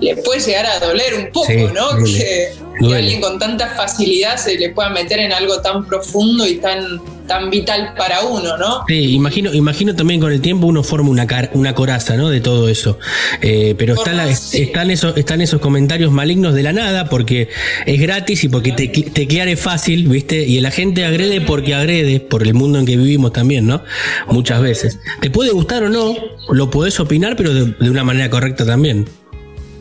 le 0.01 0.16
puede 0.16 0.40
llegar 0.40 0.66
a 0.66 0.78
doler 0.78 1.14
un 1.14 1.32
poco, 1.32 1.52
¿no? 1.74 1.97
Que, 2.05 2.52
que 2.89 2.94
alguien 2.94 3.20
con 3.20 3.39
tanta 3.39 3.69
facilidad 3.69 4.36
se 4.36 4.57
le 4.59 4.70
pueda 4.70 4.90
meter 4.90 5.19
en 5.20 5.32
algo 5.32 5.61
tan 5.61 5.86
profundo 5.86 6.47
y 6.47 6.57
tan 6.57 7.01
tan 7.31 7.48
vital 7.48 7.94
para 7.97 8.23
uno, 8.23 8.57
¿no? 8.57 8.85
Sí, 8.89 9.15
imagino, 9.15 9.55
imagino 9.55 9.94
también 9.94 10.20
con 10.20 10.32
el 10.32 10.40
tiempo 10.40 10.66
uno 10.66 10.82
forma 10.82 11.11
una, 11.11 11.28
una 11.52 11.77
coraza, 11.77 12.16
¿no? 12.16 12.28
De 12.28 12.40
todo 12.40 12.69
eso. 12.69 12.98
Eh, 13.40 13.77
pero 13.78 13.94
está 13.94 14.28
están, 14.28 14.90
esos, 14.90 15.16
están 15.16 15.40
esos 15.40 15.61
comentarios 15.61 16.11
malignos 16.11 16.55
de 16.55 16.65
la 16.65 16.73
nada 16.73 17.09
porque 17.09 17.48
es 17.86 18.01
gratis 18.01 18.43
y 18.43 18.48
porque 18.48 18.73
te, 18.73 18.89
teclear 18.89 19.47
es 19.47 19.61
fácil, 19.61 20.09
¿viste? 20.09 20.44
Y 20.44 20.59
la 20.59 20.73
gente 20.73 21.05
agrede 21.05 21.40
porque 21.40 21.73
agrede, 21.73 22.19
por 22.19 22.43
el 22.43 22.52
mundo 22.52 22.81
en 22.81 22.86
que 22.86 22.97
vivimos 22.97 23.32
también, 23.32 23.65
¿no? 23.65 23.85
Muchas 24.27 24.61
veces. 24.61 24.98
Te 25.20 25.31
puede 25.31 25.52
gustar 25.52 25.85
o 25.85 25.89
no, 25.89 26.16
lo 26.48 26.69
podés 26.73 26.98
opinar, 26.98 27.36
pero 27.36 27.55
de, 27.55 27.89
una 27.89 28.02
manera 28.02 28.28
correcta 28.28 28.66
también. 28.66 29.09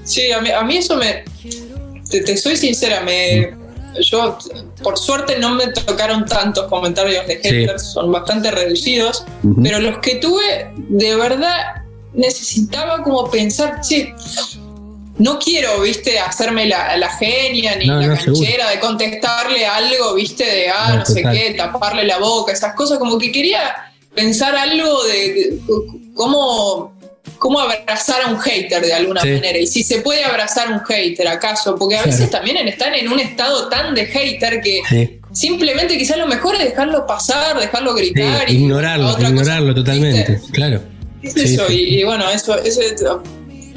Sí, 0.03 0.31
a 0.31 0.39
mí, 0.39 0.51
a 0.51 0.61
mí 0.61 0.77
eso 0.77 0.95
me... 0.97 1.23
te 2.09 2.37
soy 2.37 2.57
sincera, 2.57 3.01
me 3.01 3.57
yo 4.01 4.37
por 4.83 4.97
suerte 4.97 5.37
no 5.39 5.55
me 5.55 5.67
tocaron 5.67 6.25
tantos 6.25 6.67
comentarios 6.67 7.25
de 7.27 7.37
haters, 7.37 7.93
son 7.93 8.11
bastante 8.11 8.51
reducidos, 8.51 9.25
pero 9.63 9.79
los 9.79 9.99
que 9.99 10.15
tuve, 10.15 10.71
de 10.75 11.15
verdad 11.15 11.83
necesitaba 12.13 13.03
como 13.03 13.29
pensar, 13.29 13.81
che, 13.81 14.13
no 15.17 15.37
quiero, 15.37 15.81
viste, 15.81 16.17
hacerme 16.19 16.65
la, 16.67 17.09
genia 17.19 17.75
ni 17.75 17.85
la 17.85 18.15
canchera 18.15 18.69
de 18.69 18.79
contestarle 18.79 19.65
algo, 19.65 20.15
viste, 20.15 20.45
de, 20.45 20.69
ah, 20.69 20.95
no, 20.99 21.05
sé 21.05 21.23
qué, 21.23 21.55
taparle 21.57 22.05
la 22.05 22.19
boca, 22.19 22.53
esas 22.53 22.73
cosas, 22.73 22.99
como 22.99 23.17
que 23.17 23.31
quería 23.31 23.91
pensar 24.15 24.55
algo 24.55 25.03
de 25.05 25.59
cómo 26.15 26.93
cómo 27.37 27.59
abrazar 27.59 28.21
a 28.23 28.27
un 28.27 28.39
hater 28.39 28.81
de 28.81 28.93
alguna 28.93 29.21
manera. 29.21 29.57
Y 29.57 29.67
si 29.67 29.83
se 29.83 30.01
puede 30.01 30.23
abrazar 30.23 30.67
a 30.67 30.75
un 30.75 30.79
hater, 30.81 31.27
¿acaso? 31.27 31.75
Porque 31.75 31.97
a 31.97 32.03
veces 32.03 32.29
también 32.29 32.67
están 32.67 32.93
en 32.95 33.07
un 33.11 33.19
estado 33.19 33.69
tan 33.69 33.93
de 33.95 34.05
hater 34.05 34.61
que 34.61 35.19
simplemente 35.31 35.97
quizás 35.97 36.17
lo 36.17 36.27
mejor 36.27 36.55
es 36.55 36.63
dejarlo 36.63 37.05
pasar, 37.05 37.59
dejarlo 37.59 37.93
gritar. 37.93 38.49
ignorarlo, 38.49 39.15
ignorarlo 39.19 39.75
totalmente, 39.75 40.39
claro. 40.51 40.81
eso? 41.21 41.71
Y, 41.71 42.03
bueno, 42.03 42.29
eso, 42.29 42.57
eso 42.59 43.21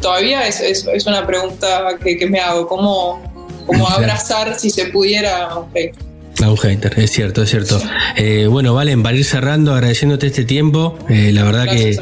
todavía 0.01 0.47
es, 0.47 0.61
es, 0.61 1.07
una 1.07 1.27
pregunta 1.27 1.99
que, 2.03 2.27
me 2.27 2.41
hago. 2.41 2.67
¿Cómo, 2.67 3.23
cómo 3.67 3.89
abrazar 3.89 4.59
si 4.59 4.71
se 4.71 4.87
pudiera 4.87 5.47
a 5.47 5.59
un 5.59 5.73
hater? 5.73 6.12
A 6.43 6.57
hater, 6.57 6.99
es 6.99 7.11
cierto, 7.13 7.43
es 7.43 7.51
cierto. 7.51 7.81
Eh, 8.17 8.47
bueno, 8.49 8.75
Valen, 8.75 9.03
para 9.03 9.17
ir 9.17 9.25
cerrando, 9.25 9.73
agradeciéndote 9.73 10.27
este 10.27 10.45
tiempo. 10.45 10.99
Eh, 11.09 11.31
la 11.33 11.45
verdad 11.45 11.69
que, 11.69 11.97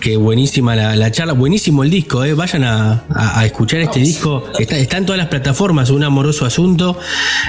que 0.00 0.16
buenísima 0.16 0.74
la, 0.74 1.10
charla, 1.12 1.34
buenísimo 1.34 1.84
el 1.84 1.90
disco. 1.90 2.24
Eh. 2.24 2.34
Vayan 2.34 2.64
a, 2.64 3.44
escuchar 3.44 3.80
este 3.80 4.00
disco. 4.00 4.44
Está, 4.58 4.76
está, 4.76 4.96
en 4.98 5.06
todas 5.06 5.18
las 5.18 5.28
plataformas, 5.28 5.90
un 5.90 6.02
amoroso 6.02 6.44
asunto. 6.44 6.98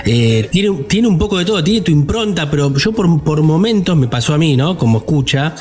Tiene, 0.03 0.83
tiene 0.87 1.07
un 1.07 1.17
poco 1.17 1.37
de 1.39 1.45
todo, 1.45 1.63
tiene 1.63 1.81
tu 1.81 1.91
impronta, 1.91 2.49
pero 2.49 2.73
yo 2.75 2.91
por, 2.91 3.23
por 3.23 3.41
momentos 3.41 3.97
me 3.97 4.07
pasó 4.07 4.33
a 4.33 4.37
mí, 4.37 4.55
¿no? 4.55 4.77
Como 4.77 4.99
escucha. 4.99 5.55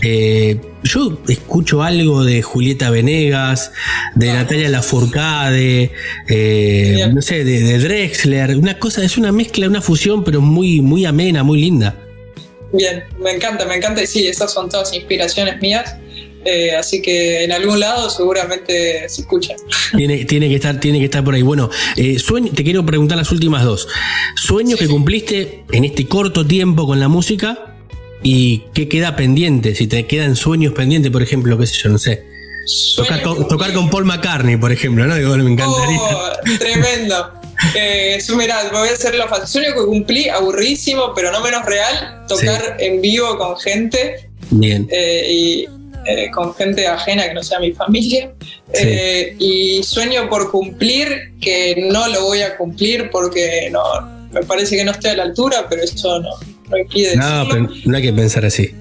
Sí 0.00 0.60
yo 0.82 1.18
escucho 1.28 1.82
algo 1.82 2.24
de 2.24 2.42
Julieta 2.42 2.90
Venegas, 2.90 3.72
de 4.14 4.30
ah. 4.30 4.34
Natalia 4.34 4.68
Lafourcade, 4.68 5.92
eh, 6.28 7.10
no 7.12 7.22
sé, 7.22 7.44
de, 7.44 7.78
Drexler, 7.78 8.56
una 8.56 8.78
cosa, 8.78 9.04
es 9.04 9.16
una 9.16 9.32
mezcla, 9.32 9.68
una 9.68 9.80
fusión, 9.80 10.24
pero 10.24 10.40
muy, 10.40 10.80
muy 10.80 11.04
amena, 11.04 11.42
muy 11.42 11.60
linda. 11.60 11.96
Bien, 12.72 13.02
me 13.18 13.32
encanta, 13.32 13.66
me 13.66 13.76
encanta, 13.76 14.02
y 14.02 14.06
sí, 14.06 14.26
esas 14.26 14.52
son 14.52 14.68
todas 14.68 14.92
inspiraciones 14.94 15.60
mías. 15.60 15.96
Eh, 16.42 16.74
así 16.74 17.02
que 17.02 17.44
en 17.44 17.52
algún 17.52 17.80
lado 17.80 18.08
seguramente 18.08 19.06
se 19.10 19.20
escucha. 19.20 19.56
Tiene, 19.96 20.24
tiene, 20.24 20.48
que, 20.48 20.54
estar, 20.54 20.80
tiene 20.80 20.98
que 20.98 21.04
estar 21.04 21.22
por 21.22 21.34
ahí. 21.34 21.42
Bueno, 21.42 21.68
eh, 21.96 22.18
sueño, 22.18 22.50
te 22.54 22.64
quiero 22.64 22.86
preguntar 22.86 23.18
las 23.18 23.30
últimas 23.30 23.64
dos. 23.64 23.88
¿Sueños 24.36 24.78
que 24.78 24.88
cumpliste 24.88 25.64
en 25.72 25.84
este 25.84 26.06
corto 26.06 26.46
tiempo 26.46 26.86
con 26.86 26.98
la 26.98 27.08
música 27.08 27.69
¿Y 28.22 28.64
qué 28.74 28.88
queda 28.88 29.16
pendiente? 29.16 29.74
Si 29.74 29.86
te 29.86 30.06
quedan 30.06 30.36
sueños 30.36 30.74
pendientes, 30.74 31.10
por 31.10 31.22
ejemplo, 31.22 31.56
qué 31.58 31.66
sé 31.66 31.76
yo, 31.82 31.90
no 31.90 31.98
sé. 31.98 32.24
Tocar 32.96 33.22
con, 33.72 33.90
Paul 33.90 34.04
McCartney, 34.04 34.56
por 34.56 34.70
ejemplo, 34.70 35.06
¿no? 35.06 35.14
Digo, 35.14 35.36
me 35.36 35.50
encantaría. 35.50 35.98
Oh, 35.98 36.30
tremendo. 36.58 37.32
eh, 37.74 38.18
mira, 38.36 38.70
voy 38.72 38.88
a 38.88 38.92
hacer 38.92 39.14
lo 39.14 39.26
fácil. 39.28 39.46
Sueño 39.46 39.74
que 39.74 39.86
cumplí, 39.86 40.28
aburrísimo, 40.28 41.12
pero 41.14 41.32
no 41.32 41.40
menos 41.40 41.64
real, 41.64 42.24
tocar 42.28 42.76
en 42.78 43.00
vivo 43.00 43.36
con 43.38 43.58
gente. 43.58 44.28
Bien. 44.50 44.86
Eh, 44.90 45.26
y 45.28 45.68
eh, 46.06 46.30
con 46.30 46.54
gente 46.54 46.86
ajena 46.86 47.28
que 47.28 47.34
no 47.34 47.42
sea 47.42 47.58
mi 47.58 47.72
familia. 47.72 48.32
Eh, 48.72 49.36
y 49.38 49.82
sueño 49.82 50.28
por 50.28 50.50
cumplir, 50.50 51.32
que 51.40 51.88
no 51.90 52.08
lo 52.08 52.24
voy 52.24 52.42
a 52.42 52.56
cumplir 52.56 53.10
porque 53.10 53.68
no, 53.70 53.82
me 54.32 54.42
parece 54.42 54.76
que 54.76 54.84
no 54.84 54.92
estoy 54.92 55.10
a 55.10 55.16
la 55.16 55.22
altura, 55.24 55.66
pero 55.68 55.82
eso 55.82 56.20
no, 56.20 56.30
no 57.16 57.44
No, 57.44 57.68
no 57.84 57.96
hay 57.96 58.02
que 58.02 58.12
pensar 58.12 58.44
así. 58.44 58.74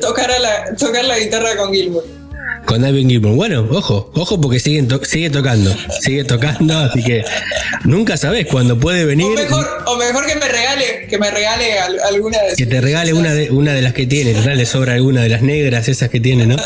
tocar, 0.00 0.30
la, 0.40 0.76
tocar 0.76 1.04
la 1.04 1.18
guitarra 1.18 1.56
con 1.56 1.72
Gilmour. 1.72 2.17
Con 2.68 2.82
David 2.82 3.08
Gilmour. 3.08 3.34
Bueno, 3.34 3.66
ojo, 3.70 4.10
ojo 4.14 4.38
porque 4.38 4.60
sigue 4.60 4.82
tocando, 5.30 5.74
sigue 6.02 6.24
tocando, 6.24 6.78
así 6.84 7.02
que 7.02 7.24
nunca 7.84 8.18
sabes 8.18 8.46
cuándo 8.46 8.78
puede 8.78 9.06
venir. 9.06 9.38
O 9.86 9.96
mejor, 9.96 10.26
que 10.26 10.34
me 10.34 10.46
regale, 10.46 11.06
que 11.08 11.16
me 11.16 11.30
regale 11.30 11.78
alguna 11.78 12.36
de 12.42 12.56
Que 12.56 12.66
te 12.66 12.82
regale 12.82 13.14
una 13.14 13.32
de, 13.32 13.50
una 13.50 13.72
de 13.72 13.80
las 13.80 13.94
que 13.94 14.06
tiene, 14.06 14.34
le 14.54 14.66
sobra 14.66 14.92
alguna 14.92 15.22
de 15.22 15.30
las 15.30 15.40
negras, 15.40 15.88
esas 15.88 16.10
que 16.10 16.20
tiene, 16.20 16.46
¿no? 16.46 16.56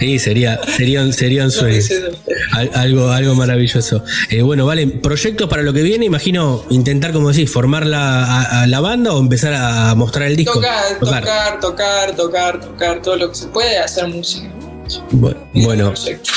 sí, 0.00 0.18
sería, 0.18 0.58
sería, 0.78 1.12
sería 1.12 1.44
un 1.44 1.52
sueño. 1.52 1.82
algo, 2.72 3.10
algo 3.10 3.34
maravilloso. 3.34 4.02
Eh, 4.30 4.40
bueno, 4.40 4.64
vale, 4.64 4.86
proyectos 4.86 5.50
para 5.50 5.60
lo 5.60 5.74
que 5.74 5.82
viene, 5.82 6.06
imagino 6.06 6.64
intentar, 6.70 7.12
como 7.12 7.32
decís, 7.32 7.50
formar 7.50 7.84
la, 7.84 8.62
a, 8.62 8.66
la 8.66 8.80
banda 8.80 9.12
o 9.12 9.20
empezar 9.20 9.52
a 9.52 9.94
mostrar 9.94 10.28
el 10.28 10.36
disco. 10.36 10.54
Tocar, 10.54 10.98
tocar, 10.98 11.60
tocar, 11.60 12.16
tocar, 12.16 12.60
tocar, 12.60 13.02
todo 13.02 13.16
lo 13.16 13.28
que 13.28 13.34
se 13.34 13.46
puede 13.48 13.76
hacer 13.76 13.89
música. 14.08 14.48
Bueno, 15.52 15.94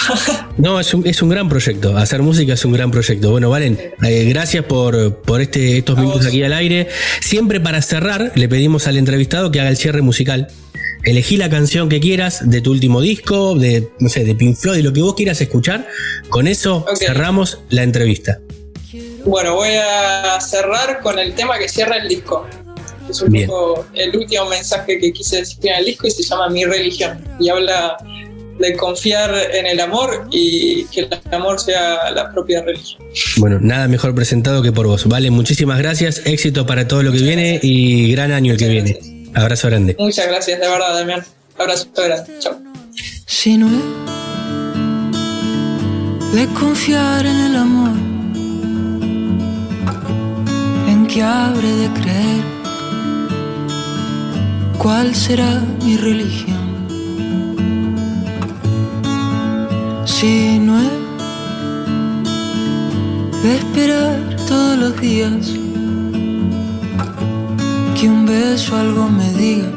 no, 0.58 0.80
es 0.80 0.94
un, 0.94 1.08
es 1.08 1.22
un, 1.22 1.30
gran 1.30 1.50
proyecto. 1.50 1.98
Hacer 1.98 2.22
música 2.22 2.54
es 2.54 2.66
un 2.66 2.74
gran 2.74 2.92
proyecto. 2.92 3.32
Bueno, 3.32 3.50
Valen, 3.50 3.80
eh, 4.04 4.26
gracias 4.26 4.66
por, 4.66 5.22
por 5.22 5.42
este, 5.42 5.78
estos 5.78 5.98
minutos 5.98 6.28
aquí 6.28 6.44
al 6.44 6.54
aire. 6.54 6.88
Siempre 7.22 7.60
para 7.60 7.82
cerrar, 7.82 8.32
le 8.36 8.48
pedimos 8.48 8.88
al 8.88 8.98
entrevistado 8.98 9.52
que 9.52 9.60
haga 9.60 9.70
el 9.70 9.78
cierre 9.78 10.02
musical. 10.02 10.50
Elegí 11.04 11.38
la 11.38 11.50
canción 11.50 11.90
que 11.90 12.00
quieras 12.00 12.50
de 12.50 12.62
tu 12.62 12.72
último 12.72 13.02
disco, 13.02 13.56
de, 13.56 13.90
no 14.00 14.08
sé, 14.08 14.24
de 14.24 14.36
Pink 14.36 14.56
Floyd, 14.56 14.84
lo 14.84 14.94
que 14.94 15.02
vos 15.02 15.16
quieras 15.16 15.42
escuchar. 15.42 15.88
Con 16.30 16.48
eso 16.48 16.86
cerramos 16.98 17.60
la 17.70 17.84
entrevista. 17.84 18.40
Bueno, 19.26 19.56
voy 19.56 19.72
a 19.76 20.40
cerrar 20.42 21.02
con 21.02 21.18
el 21.18 21.34
tema 21.34 21.58
que 21.58 21.68
cierra 21.68 21.98
el 21.98 22.08
disco. 22.08 22.46
Es 23.10 23.22
un 23.22 23.34
poco 23.46 23.86
el 23.94 24.16
último 24.16 24.46
mensaje 24.46 24.98
que 25.00 25.14
quise 25.14 25.38
decir 25.38 25.58
en 25.64 25.80
el 25.80 25.86
disco 25.86 26.08
y 26.08 26.12
se 26.12 26.24
llama 26.24 26.50
Mi 26.50 26.66
religión. 26.66 27.24
Y 27.40 27.50
habla 27.50 27.98
de 28.60 28.76
confiar 28.76 29.34
en 29.54 29.66
el 29.66 29.80
amor 29.80 30.28
y 30.32 30.86
que 30.86 31.02
el 31.02 31.10
amor 31.32 31.60
sea 31.60 32.12
la 32.12 32.32
propia 32.32 32.62
religión. 32.64 33.04
Bueno, 33.38 33.60
nada 33.60 33.88
mejor 33.88 34.14
presentado 34.16 34.62
que 34.62 34.72
por 34.72 34.88
vos. 34.88 35.08
Vale, 35.08 35.32
muchísimas 35.32 35.80
gracias, 35.80 36.22
éxito 36.26 36.66
para 36.66 36.88
todo 36.88 37.04
lo 37.04 37.12
que 37.12 37.20
viene 37.20 37.60
y 37.62 38.12
gran 38.12 38.32
año 38.32 38.54
el 38.54 38.60
que 38.60 38.68
viene. 38.70 39.00
Abrazo 39.34 39.68
grande. 39.68 39.96
Muchas 39.98 40.28
gracias, 40.28 40.60
de 40.60 40.68
verdad, 40.68 40.94
Damián. 40.94 41.24
Abrazo 41.58 41.88
grande. 41.96 42.32
Chao. 42.40 42.56
Si 43.26 43.58
no 43.58 43.70
de 46.34 46.48
confiar 46.60 47.26
en 47.26 47.40
el 47.40 47.56
amor, 47.56 47.96
en 50.88 51.08
que 51.08 51.22
abre 51.22 51.68
de 51.68 51.90
creer, 52.02 52.53
¿cuál 54.78 55.16
será 55.16 55.62
mi 55.84 55.98
religión? 55.98 56.64
Si 60.06 60.60
no 60.60 60.80
de 63.44 63.56
esperar 63.56 64.36
todos 64.48 64.78
los 64.78 65.02
días 65.02 65.52
que 68.00 68.10
un 68.10 68.26
beso 68.26 68.76
algo 68.78 69.10
me 69.10 69.30
diga 69.34 69.72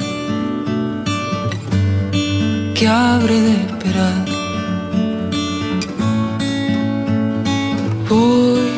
que 2.75 2.87
abre 2.87 3.41
de 3.41 3.53
esperar. 3.53 4.25
Voy 8.09 8.76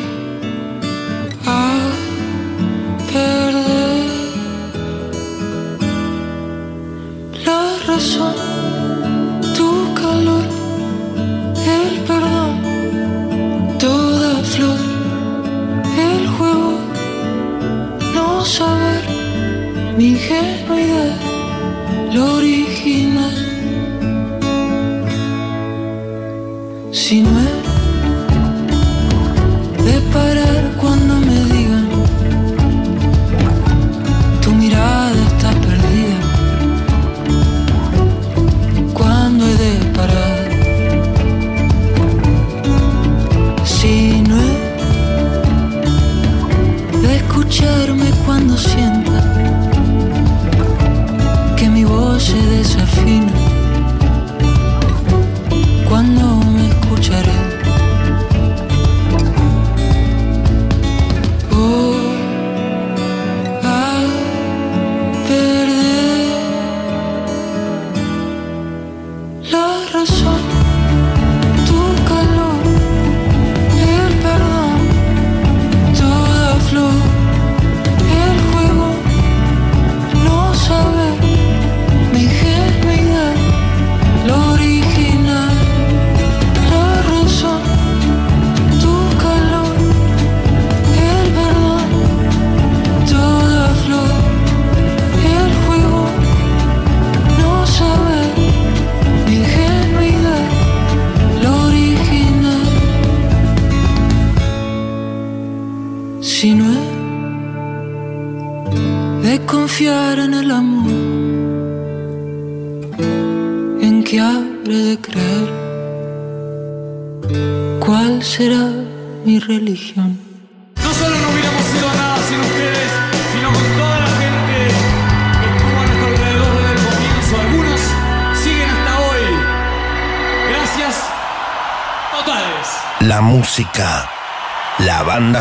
lo 22.13 22.35
original. 22.35 23.35
Si 26.91 27.21
no 27.21 27.48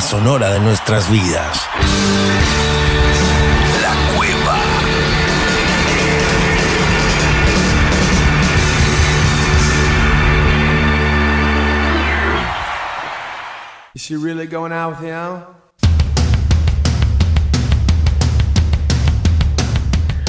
sonora 0.09 0.55
de 0.55 0.61
nuestras 0.61 1.11
vidas. 1.11 1.69
La 3.83 3.95
cueva. 4.17 4.59
Is 13.95 14.01
she 14.01 14.17
really 14.17 14.47
going 14.47 14.73
out 14.73 14.93
with 14.93 15.01
him? 15.01 15.58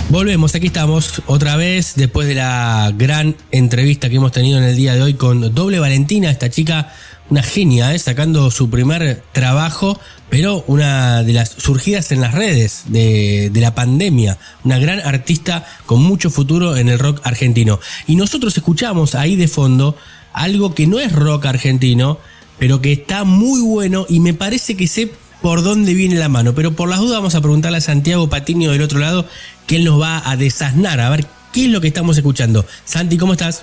Volvemos, 0.10 0.56
aquí 0.56 0.66
estamos 0.66 1.22
otra 1.28 1.56
vez 1.56 1.94
después 1.96 2.28
de 2.28 2.34
la 2.34 2.92
gran 2.98 3.36
entrevista 3.52 4.10
que 4.10 4.16
hemos 4.16 4.32
tenido 4.32 4.58
en 4.58 4.64
el 4.64 4.76
día 4.76 4.96
de 4.96 5.04
hoy 5.04 5.14
con 5.14 5.54
Doble 5.54 5.78
Valentina, 5.78 6.32
esta 6.32 6.50
chica, 6.50 6.92
una 7.30 7.44
genia, 7.44 7.94
¿eh? 7.94 8.00
sacando 8.00 8.50
su 8.50 8.72
primer 8.72 9.22
trabajo, 9.34 10.00
pero 10.32 10.64
una 10.66 11.22
de 11.22 11.34
las 11.34 11.50
surgidas 11.50 12.12
en 12.12 12.22
las 12.22 12.34
redes 12.34 12.86
de, 12.88 13.52
de 13.54 13.62
la 13.62 13.76
pandemia, 13.76 14.40
una 14.64 14.80
gran 14.80 15.00
artista 15.00 15.68
con 15.86 16.02
mucho 16.02 16.32
futuro 16.32 16.76
en 16.76 16.90
el 16.90 16.98
rock 16.98 17.22
argentino. 17.24 17.80
Y 18.08 18.16
nosotros 18.16 18.58
escuchamos 18.58 19.14
ahí 19.14 19.36
de 19.36 19.48
fondo 19.48 19.96
algo 20.34 20.74
que 20.74 20.88
no 20.88 21.00
es 21.00 21.12
rock 21.12 21.46
argentino, 21.46 22.18
pero 22.58 22.82
que 22.82 22.94
está 22.94 23.26
muy 23.26 23.62
bueno 23.62 24.08
y 24.10 24.22
me 24.22 24.34
parece 24.34 24.76
que 24.76 24.88
sé 24.88 25.12
por 25.42 25.64
dónde 25.64 25.94
viene 25.94 26.16
la 26.16 26.30
mano. 26.30 26.54
Pero 26.54 26.74
por 26.74 26.90
las 26.90 27.00
dudas 27.00 27.18
vamos 27.18 27.36
a 27.36 27.42
preguntarle 27.42 27.78
a 27.78 27.82
Santiago 27.82 28.30
Patiño 28.30 28.72
del 28.72 28.82
otro 28.82 29.00
lado, 29.00 29.26
que 29.70 29.76
él 29.76 29.86
nos 29.86 30.02
va 30.02 30.28
a 30.28 30.36
desasnar, 30.36 31.00
a 31.00 31.12
ver 31.12 31.28
qué 31.54 31.66
es 31.66 31.72
lo 31.72 31.80
que 31.80 31.90
estamos 31.90 32.18
escuchando. 32.18 32.66
Santi, 32.86 33.20
¿cómo 33.20 33.34
estás? 33.34 33.62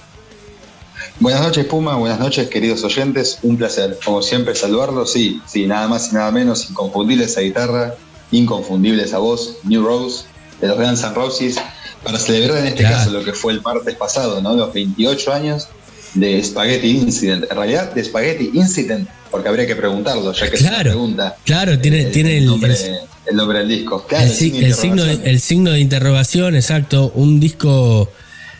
Buenas 1.18 1.40
noches, 1.42 1.64
Puma. 1.64 1.96
Buenas 1.96 2.20
noches, 2.20 2.48
queridos 2.48 2.84
oyentes. 2.84 3.40
Un 3.42 3.56
placer, 3.56 3.98
como 4.04 4.22
siempre, 4.22 4.54
saludarlos. 4.54 5.12
Sí, 5.12 5.40
sí, 5.48 5.66
nada 5.66 5.88
más 5.88 6.12
y 6.12 6.14
nada 6.14 6.30
menos. 6.30 6.70
Inconfundible 6.70 7.24
esa 7.24 7.40
guitarra, 7.40 7.96
inconfundible 8.30 9.02
esa 9.02 9.18
voz. 9.18 9.56
New 9.64 9.84
Rose, 9.84 10.26
de 10.60 10.68
los 10.68 10.76
Guns 10.78 11.02
N' 11.02 11.12
Roses, 11.12 11.56
para 12.04 12.20
celebrar 12.20 12.58
en 12.58 12.66
este 12.68 12.82
Claro. 12.84 12.98
caso 12.98 13.10
lo 13.10 13.24
que 13.24 13.32
fue 13.32 13.52
el 13.54 13.60
martes 13.62 13.96
pasado, 13.96 14.40
¿no? 14.40 14.54
Los 14.54 14.72
28 14.72 15.32
años 15.32 15.66
de 16.14 16.40
Spaghetti 16.44 16.98
Incident. 16.98 17.46
En 17.50 17.56
realidad, 17.56 17.92
de 17.92 18.04
Spaghetti 18.04 18.52
Incident, 18.54 19.08
porque 19.30 19.48
habría 19.48 19.66
que 19.66 19.76
preguntarlo, 19.76 20.32
ya 20.32 20.50
que 20.50 20.56
Claro, 20.56 20.90
pregunta. 20.90 21.36
claro, 21.44 21.78
tiene, 21.78 22.02
el, 22.02 22.10
tiene 22.12 22.38
el 22.38 22.46
nombre, 22.46 22.72
el- 22.72 22.96
el 23.30 23.36
nombre 23.36 23.58
del 23.60 23.68
disco. 23.68 24.06
Claro, 24.06 24.24
el 24.26 24.30
si- 24.32 24.56
el 24.64 24.74
signo, 24.74 25.02
de, 25.04 25.12
interrogación. 25.12 25.26
el 25.34 25.40
signo 25.40 25.70
de 25.72 25.80
interrogación, 25.80 26.54
exacto. 26.56 27.12
Un 27.14 27.40
disco 27.40 28.10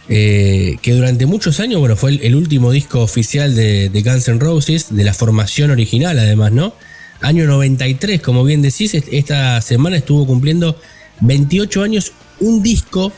eh, 0.08 0.76
que 0.82 0.92
durante 0.92 1.26
muchos 1.26 1.58
años, 1.60 1.80
bueno, 1.80 1.96
fue 1.96 2.10
el, 2.22 2.34
último 2.36 2.70
disco 2.70 3.00
oficial 3.00 3.54
de, 3.56 3.88
de 3.90 4.02
Guns 4.02 4.28
N' 4.28 4.38
Roses, 4.38 4.86
de 4.90 5.02
la 5.04 5.12
formación 5.14 5.70
original 5.72 6.18
además, 6.18 6.52
¿no? 6.52 6.74
Año 7.22 7.44
93, 7.46 8.20
como 8.20 8.44
bien 8.44 8.62
decís, 8.62 8.94
est- 8.94 9.08
esta 9.10 9.60
semana 9.62 9.96
estuvo 9.96 10.26
cumpliendo 10.26 10.78
28 11.22 11.82
años, 11.82 12.12
un 12.40 12.62
disco 12.62 13.10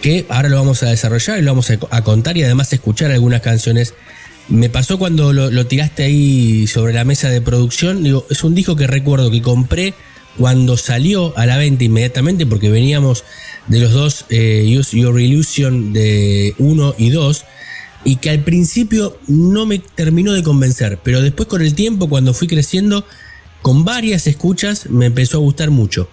que 0.00 0.26
ahora 0.28 0.48
lo 0.48 0.56
vamos 0.56 0.82
a 0.82 0.86
desarrollar 0.90 1.38
y 1.38 1.42
lo 1.42 1.50
vamos 1.52 1.70
a, 1.70 1.78
a 1.90 2.02
contar 2.02 2.36
y 2.36 2.42
además 2.44 2.72
escuchar 2.72 3.10
algunas 3.10 3.40
canciones. 3.40 3.94
Me 4.48 4.68
pasó 4.68 4.98
cuando 4.98 5.32
lo, 5.32 5.66
tiraste 5.66 6.04
ahí 6.04 6.66
sobre 6.66 6.92
la 6.92 7.04
mesa 7.04 7.30
de 7.30 7.40
producción, 7.40 8.02
digo, 8.02 8.26
es 8.28 8.44
un 8.44 8.54
disco 8.54 8.76
que 8.76 8.86
recuerdo 8.86 9.30
que 9.30 9.40
compré 9.40 9.94
cuando 10.36 10.76
salió 10.76 11.36
a 11.38 11.46
la 11.46 11.56
venta 11.56 11.84
inmediatamente 11.84 12.44
porque 12.44 12.70
veníamos 12.70 13.24
de 13.68 13.80
los 13.80 13.92
dos 13.92 14.26
eh, 14.28 14.66
Your 14.92 15.18
Illusion 15.18 15.92
de 15.92 16.54
1 16.58 16.94
y 16.98 17.10
2 17.10 17.44
y 18.04 18.16
que 18.16 18.30
al 18.30 18.40
principio 18.40 19.16
no 19.28 19.64
me 19.64 19.78
terminó 19.78 20.32
de 20.32 20.42
convencer, 20.42 20.98
pero 21.02 21.22
después 21.22 21.48
con 21.48 21.62
el 21.62 21.74
tiempo 21.74 22.08
cuando 22.08 22.34
fui 22.34 22.46
creciendo 22.46 23.06
con 23.62 23.84
varias 23.84 24.26
escuchas 24.26 24.90
me 24.90 25.06
empezó 25.06 25.38
a 25.38 25.40
gustar 25.40 25.70
mucho. 25.70 26.08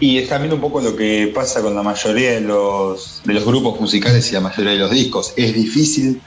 Y 0.00 0.18
es 0.18 0.28
también 0.28 0.52
un 0.52 0.60
poco 0.60 0.80
lo 0.80 0.96
que 0.96 1.30
pasa 1.32 1.62
con 1.62 1.74
la 1.74 1.82
mayoría 1.82 2.32
de 2.32 2.40
los, 2.40 3.22
de 3.24 3.34
los 3.34 3.44
grupos 3.44 3.80
musicales 3.80 4.28
y 4.30 4.34
la 4.34 4.40
mayoría 4.40 4.72
de 4.72 4.78
los 4.78 4.90
discos. 4.90 5.34
Es 5.36 5.54
difícil 5.54 6.20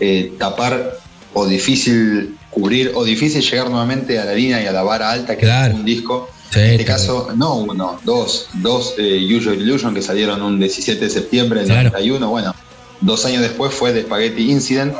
eh, 0.00 0.32
tapar 0.38 0.96
o 1.34 1.46
difícil 1.46 2.36
cubrir 2.50 2.92
o 2.94 3.04
difícil 3.04 3.42
llegar 3.42 3.70
nuevamente 3.70 4.18
a 4.18 4.24
la 4.26 4.34
línea 4.34 4.62
y 4.62 4.66
a 4.66 4.72
la 4.72 4.82
vara 4.82 5.10
alta 5.10 5.34
que 5.36 5.42
Claro. 5.44 5.72
es 5.74 5.78
un 5.80 5.84
disco. 5.84 6.28
Sí, 6.50 6.60
en 6.60 6.66
este 6.72 6.84
claro. 6.84 7.00
caso, 7.00 7.28
no 7.34 7.54
uno, 7.56 7.98
dos, 8.04 8.48
dos 8.54 8.94
eh, 8.98 9.26
Usual 9.34 9.56
Illusion 9.60 9.94
que 9.94 10.02
salieron 10.02 10.42
un 10.42 10.58
17 10.60 11.02
de 11.02 11.10
septiembre 11.10 11.60
del 11.60 11.68
Claro. 11.70 11.88
91. 11.90 12.28
Bueno, 12.28 12.54
dos 13.00 13.24
años 13.24 13.40
después 13.40 13.72
fue 13.72 13.92
The 13.92 14.02
Spaghetti 14.02 14.50
Incident. 14.50 14.94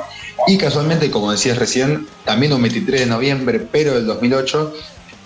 Y 0.49 0.57
casualmente, 0.57 1.11
como 1.11 1.31
decías 1.31 1.59
recién, 1.59 2.07
también 2.25 2.53
un 2.55 2.63
23 2.63 3.01
de 3.01 3.07
noviembre, 3.07 3.61
pero 3.71 3.95
del 3.95 4.07
2008, 4.07 4.75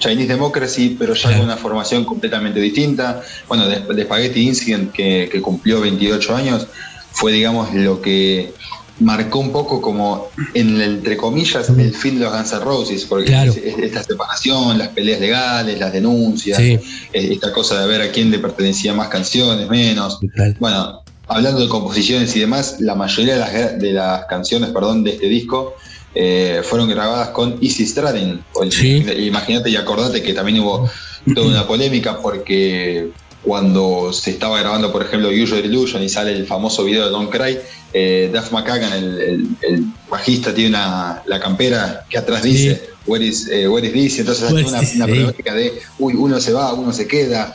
Chinese 0.00 0.28
Democracy, 0.28 0.96
pero 0.98 1.14
ya 1.14 1.30
con 1.32 1.42
una 1.42 1.56
formación 1.56 2.04
completamente 2.04 2.58
distinta. 2.60 3.22
Bueno, 3.48 3.66
de, 3.68 3.80
de 3.94 4.02
Spaghetti 4.02 4.40
Incident, 4.46 4.92
que, 4.92 5.28
que 5.32 5.40
cumplió 5.40 5.80
28 5.80 6.34
años, 6.36 6.66
fue, 7.12 7.32
digamos, 7.32 7.72
lo 7.72 8.02
que 8.02 8.52
marcó 9.00 9.40
un 9.40 9.52
poco 9.52 9.80
como, 9.82 10.28
en 10.54 10.80
entre 10.80 11.16
comillas, 11.16 11.68
el 11.68 11.94
fin 11.94 12.18
de 12.18 12.24
los 12.24 12.32
Guns 12.32 12.52
N' 12.52 12.60
Roses, 12.60 13.04
porque 13.04 13.26
Claro. 13.26 13.52
esta 13.54 14.02
separación, 14.02 14.78
las 14.78 14.88
peleas 14.88 15.20
legales, 15.20 15.78
las 15.78 15.92
denuncias, 15.92 16.58
Sí. 16.58 16.78
esta 17.12 17.52
cosa 17.52 17.80
de 17.80 17.86
ver 17.86 18.00
a 18.02 18.10
quién 18.10 18.30
le 18.30 18.38
pertenecían 18.38 18.96
más 18.96 19.08
canciones, 19.08 19.68
menos. 19.68 20.18
Total. 20.20 20.56
Bueno, 20.58 21.02
hablando 21.28 21.60
de 21.60 21.68
composiciones 21.68 22.34
y 22.36 22.40
demás, 22.40 22.76
la 22.80 22.94
mayoría 22.94 23.34
de 23.34 23.40
las, 23.40 23.78
de 23.78 23.92
las 23.92 24.24
canciones 24.26 24.70
perdón, 24.70 25.04
de 25.04 25.10
este 25.10 25.28
disco 25.28 25.74
eh, 26.14 26.62
fueron 26.64 26.88
grabadas 26.88 27.28
con 27.28 27.58
Easy 27.60 27.86
Stradin. 27.86 28.42
Sí. 28.70 29.04
Imagínate 29.18 29.68
y 29.68 29.76
acordate 29.76 30.22
que 30.22 30.32
también 30.32 30.60
hubo 30.60 30.88
toda 31.34 31.46
una 31.48 31.66
polémica 31.66 32.18
porque 32.22 33.10
cuando 33.46 34.12
se 34.12 34.30
estaba 34.30 34.58
grabando, 34.60 34.90
por 34.90 35.02
ejemplo, 35.04 35.28
Usual 35.30 35.64
Illusion 35.64 36.02
y 36.02 36.08
sale 36.08 36.32
el 36.32 36.46
famoso 36.46 36.82
video 36.82 37.04
de 37.04 37.10
Don't 37.10 37.30
Cry, 37.30 37.56
eh, 37.92 38.28
Duff 38.34 38.50
McKagan, 38.50 38.92
el, 38.92 39.20
el- 39.20 39.48
el 39.62 39.84
bajista, 40.10 40.52
tiene 40.52 40.70
una, 40.70 41.22
la 41.26 41.38
campera 41.38 42.04
que 42.10 42.18
atrás 42.18 42.42
Sí. 42.42 42.48
dice 42.50 42.90
Where 43.06 43.24
is, 43.24 43.48
eh, 43.48 43.68
where 43.68 43.86
is 43.86 43.92
this? 43.92 44.18
Entonces 44.18 44.48
hay 44.50 44.64
una, 44.64 44.80
una 44.80 45.04
problemática 45.06 45.54
de, 45.54 45.72
uy, 46.00 46.14
uno 46.14 46.40
se 46.40 46.52
va, 46.52 46.72
uno 46.74 46.92
se 46.92 47.06
queda, 47.06 47.54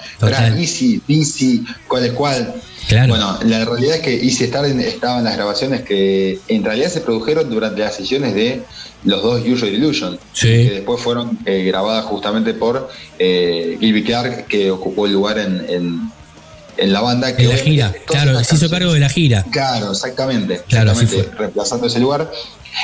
Easy, 0.58 1.02
Easy, 1.10 1.66
cuál 1.90 2.06
es 2.06 2.14
cuál. 2.14 2.54
Claro. 2.88 3.10
Bueno, 3.10 3.38
la 3.44 3.66
realidad 3.66 3.98
es 3.98 4.02
que 4.02 4.14
Easy 4.14 4.48
Starling 4.48 4.80
estaba 4.80 5.18
en 5.18 5.26
las 5.26 5.36
grabaciones 5.36 5.82
que 5.82 6.40
en 6.48 6.64
realidad 6.64 6.90
se 6.90 7.02
produjeron 7.02 7.50
durante 7.50 7.82
las 7.82 7.96
sesiones 7.96 8.34
de 8.34 8.64
los 9.04 9.22
dos 9.24 9.42
Usual 9.46 9.74
Illusion, 9.74 10.20
Sí. 10.34 10.48
que 10.48 10.70
después 10.76 11.02
fueron 11.02 11.38
eh, 11.46 11.64
grabadas 11.64 12.06
justamente 12.06 12.54
por 12.54 12.90
eh, 13.20 13.78
Gilby 13.80 14.04
Clark, 14.04 14.48
que 14.48 14.70
ocupó 14.72 15.06
el 15.08 15.14
lugar 15.14 15.40
en, 15.40 15.66
en- 15.70 16.12
en 16.78 16.94
la 16.94 17.02
banda. 17.02 17.36
Que 17.36 17.44
en 17.44 17.50
la 17.50 17.58
gira, 17.58 17.94
claro, 18.06 18.44
se 18.44 18.56
hizo 18.56 18.70
cargo 18.70 18.94
de 18.94 19.00
la 19.00 19.10
gira. 19.10 19.46
Claro, 19.52 19.92
exactamente. 19.92 20.62
Claro, 20.68 20.94
reemplazando 21.38 21.88
ese 21.88 22.00
lugar. 22.00 22.32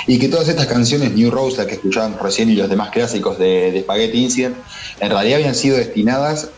Y 0.06 0.20
que 0.20 0.28
todas 0.28 0.50
estas 0.50 0.68
canciones, 0.68 1.14
New 1.14 1.32
Rose, 1.32 1.58
la 1.58 1.66
que 1.66 1.76
escuchaban 1.76 2.18
recién, 2.22 2.50
y 2.50 2.56
los 2.56 2.70
demás 2.70 2.90
clásicos 2.92 3.40
de, 3.40 3.72
de 3.72 3.82
Spaghetti 3.82 4.18
Incident, 4.24 4.58
en 5.00 5.10
realidad 5.10 5.38
habían 5.38 5.56
sido 5.56 5.78
destinadas 5.78 6.50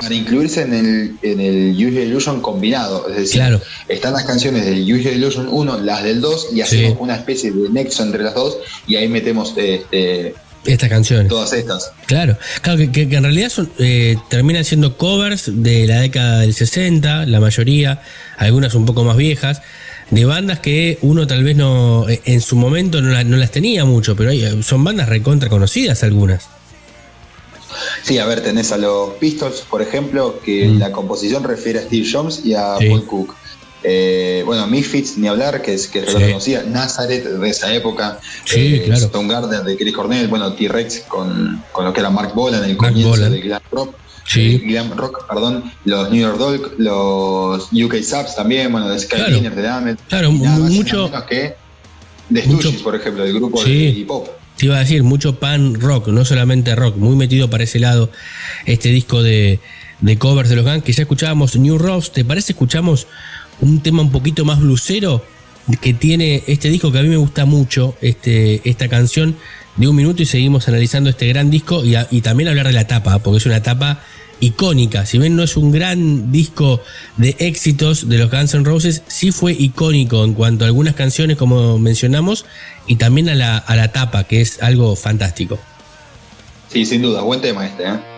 para 0.00 0.14
incluirse 0.14 0.62
en 0.62 0.74
el, 0.74 1.16
en 1.22 1.40
el 1.40 1.72
Usual 1.74 2.04
Illusion 2.06 2.40
combinado. 2.40 3.08
Es 3.08 3.16
decir, 3.16 3.40
Claro. 3.40 3.60
están 3.88 4.12
las 4.12 4.24
canciones 4.24 4.64
del 4.64 4.82
Usual 4.82 5.14
Illusion 5.14 5.48
1, 5.50 5.78
las 5.80 6.02
del 6.02 6.20
2, 6.20 6.48
y 6.54 6.60
hacemos 6.60 6.92
Sí. 6.92 6.96
una 7.00 7.16
especie 7.16 7.50
de 7.52 7.68
nexo 7.70 8.02
entre 8.02 8.22
las 8.22 8.34
dos, 8.34 8.58
y 8.86 8.96
ahí 8.96 9.08
metemos 9.08 9.54
este, 9.56 10.34
Estas 10.64 10.88
canciones. 10.88 11.28
todas 11.28 11.52
estas. 11.52 11.92
Claro, 12.06 12.36
claro 12.62 12.78
que, 12.78 12.90
que- 12.92 13.08
que 13.08 13.16
en 13.16 13.22
realidad 13.22 13.48
son, 13.50 13.70
eh, 13.78 14.16
terminan 14.28 14.64
siendo 14.64 14.96
covers 14.96 15.44
de 15.62 15.86
la 15.86 16.00
década 16.00 16.40
del 16.40 16.54
60, 16.54 17.24
la 17.26 17.40
mayoría, 17.40 18.02
algunas 18.36 18.74
un 18.74 18.84
poco 18.86 19.04
más 19.04 19.16
viejas, 19.16 19.62
de 20.10 20.24
bandas 20.24 20.60
que 20.60 20.98
uno 21.02 21.26
tal 21.26 21.42
vez 21.42 21.56
no, 21.56 22.08
eh, 22.08 22.20
en 22.26 22.40
su 22.40 22.54
momento 22.56 23.00
no, 23.00 23.10
la- 23.10 23.24
no 23.24 23.36
las 23.36 23.50
tenía 23.50 23.84
mucho, 23.84 24.14
pero 24.16 24.30
hay- 24.30 24.62
son 24.62 24.84
bandas 24.84 25.08
recontra 25.08 25.48
conocidas 25.48 26.02
algunas. 26.02 26.48
Sí, 28.02 28.18
a 28.18 28.26
ver, 28.26 28.42
tenés 28.42 28.72
a 28.72 28.78
los 28.78 29.10
Pistols, 29.14 29.62
por 29.68 29.82
ejemplo, 29.82 30.38
que 30.44 30.66
Mm. 30.68 30.78
la 30.78 30.92
composición 30.92 31.42
refiere 31.44 31.78
a 31.80 31.82
Steve 31.82 32.06
Jobs 32.10 32.44
y 32.44 32.54
a 32.54 32.76
Sí. 32.78 32.88
Paul 32.88 33.04
Cook. 33.06 33.34
Eh, 33.88 34.42
bueno, 34.44 34.66
Misfits, 34.66 35.16
ni 35.18 35.28
hablar, 35.28 35.62
que 35.62 35.74
es 35.74 35.86
que 35.86 36.00
Sí. 36.06 36.12
lo 36.12 36.20
conocía, 36.20 36.62
Nazareth 36.64 37.24
de 37.24 37.48
esa 37.48 37.72
época, 37.72 38.18
Sí, 38.44 38.80
claro. 38.84 39.04
Stone 39.06 39.28
Garden 39.32 39.64
de 39.64 39.76
Chris 39.76 39.94
Cornell, 39.94 40.26
bueno, 40.28 40.52
T-Rex 40.54 41.00
con, 41.08 41.62
con 41.72 41.84
lo 41.84 41.92
que 41.92 42.00
era 42.00 42.10
Mark 42.10 42.32
Bolan, 42.34 42.64
el 42.64 42.76
Mark 42.76 42.88
comienzo 42.90 43.10
Bolan. 43.10 43.32
de 43.32 43.40
Glam 43.40 43.62
Rock. 43.70 43.94
Sí. 44.28 44.56
eh, 44.56 44.58
Glam 44.66 44.90
Rock, 44.96 45.24
perdón, 45.28 45.72
los 45.84 46.10
New 46.10 46.20
York 46.20 46.36
Dolls, 46.36 46.62
los 46.78 47.68
UK 47.72 48.02
Subs 48.02 48.34
también, 48.34 48.72
bueno, 48.72 48.88
de 48.88 48.98
Sky 48.98 49.16
Claro. 49.18 49.38
De 49.40 49.62
Damned. 49.62 49.98
Claro, 50.08 50.32
nada 50.32 50.58
más 50.58 50.70
mucho- 50.72 50.96
nada 51.08 51.08
menos 51.08 51.24
que 51.28 51.54
mucho- 52.30 52.58
Stooges, 52.62 52.82
por 52.82 52.96
ejemplo, 52.96 53.22
del 53.22 53.34
grupo 53.34 53.62
de 53.62 53.70
hip 53.70 54.10
hop. 54.10 54.26
Te 54.56 54.66
iba 54.66 54.76
a 54.76 54.80
decir, 54.80 55.02
mucho 55.02 55.38
pan 55.38 55.74
rock, 55.74 56.08
no 56.08 56.24
solamente 56.24 56.74
rock, 56.74 56.96
muy 56.96 57.14
metido 57.16 57.50
para 57.50 57.64
ese 57.64 57.78
lado 57.78 58.10
este 58.64 58.88
disco 58.88 59.22
de, 59.22 59.60
covers 60.18 60.48
de 60.48 60.56
los 60.56 60.64
Guns, 60.64 60.82
que 60.82 60.92
ya 60.92 61.02
escuchábamos 61.02 61.56
New 61.56 61.76
Rose, 61.78 62.10
¿te 62.12 62.24
parece 62.24 62.52
escuchamos 62.52 63.06
un 63.60 63.80
tema 63.80 64.02
un 64.02 64.10
poquito 64.10 64.44
más 64.44 64.60
blusero 64.60 65.24
que 65.80 65.94
tiene 65.94 66.42
este 66.46 66.68
disco 66.68 66.92
que 66.92 66.98
a 66.98 67.02
mí 67.02 67.08
me 67.08 67.16
gusta 67.16 67.44
mucho, 67.44 67.96
este, 68.00 68.68
esta 68.68 68.88
canción 68.88 69.36
de 69.76 69.88
un 69.88 69.96
minuto 69.96 70.22
y 70.22 70.26
seguimos 70.26 70.68
analizando 70.68 71.10
este 71.10 71.26
gran 71.28 71.50
disco 71.50 71.84
y, 71.84 71.94
y 72.10 72.20
también 72.22 72.48
hablar 72.48 72.66
de 72.66 72.72
la 72.72 72.86
tapa, 72.86 73.18
porque 73.18 73.38
es 73.38 73.46
una 73.46 73.62
tapa 73.62 74.00
si 74.40 75.18
bien 75.18 75.36
no 75.36 75.42
es 75.42 75.56
un 75.56 75.72
gran 75.72 76.30
disco 76.30 76.80
de 77.16 77.36
éxitos 77.38 78.08
de 78.08 78.18
los 78.18 78.30
Guns 78.30 78.54
N' 78.54 78.64
Roses, 78.64 79.02
sí 79.06 79.32
fue 79.32 79.52
icónico 79.52 80.24
en 80.24 80.34
cuanto 80.34 80.64
a 80.64 80.68
algunas 80.68 80.94
canciones 80.94 81.36
como 81.36 81.78
mencionamos 81.78 82.44
y 82.86 82.96
también 82.96 83.28
a 83.28 83.34
la, 83.34 83.58
a 83.58 83.76
la 83.76 83.92
tapa, 83.92 84.24
que 84.24 84.40
es 84.40 84.62
algo 84.62 84.94
fantástico. 84.96 85.58
Sí, 86.68 86.84
sin 86.84 87.02
duda, 87.02 87.22
buen 87.22 87.40
tema 87.40 87.66
este, 87.66 87.84
¿eh? 87.84 88.15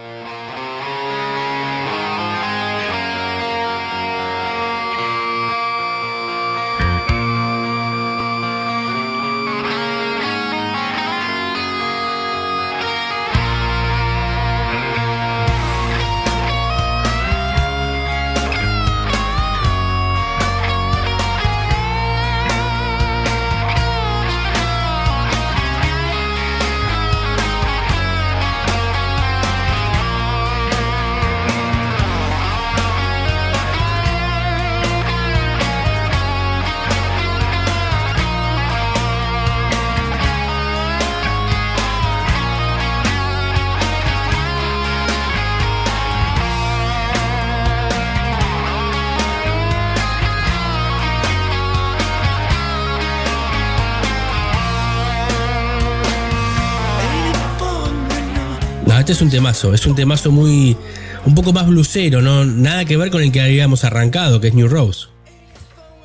Este 59.10 59.16
es 59.16 59.22
un 59.22 59.30
temazo, 59.30 59.72
es 59.72 59.86
un 59.86 59.94
temazo 59.94 60.30
muy. 60.30 60.76
un 61.24 61.34
poco 61.34 61.50
más 61.54 61.66
blusero, 61.66 62.20
¿no? 62.20 62.44
Nada 62.44 62.84
que 62.84 62.98
ver 62.98 63.10
con 63.10 63.22
el 63.22 63.32
que 63.32 63.40
habíamos 63.40 63.82
arrancado, 63.84 64.38
que 64.38 64.48
es 64.48 64.54
New 64.54 64.68
Rose. 64.68 65.06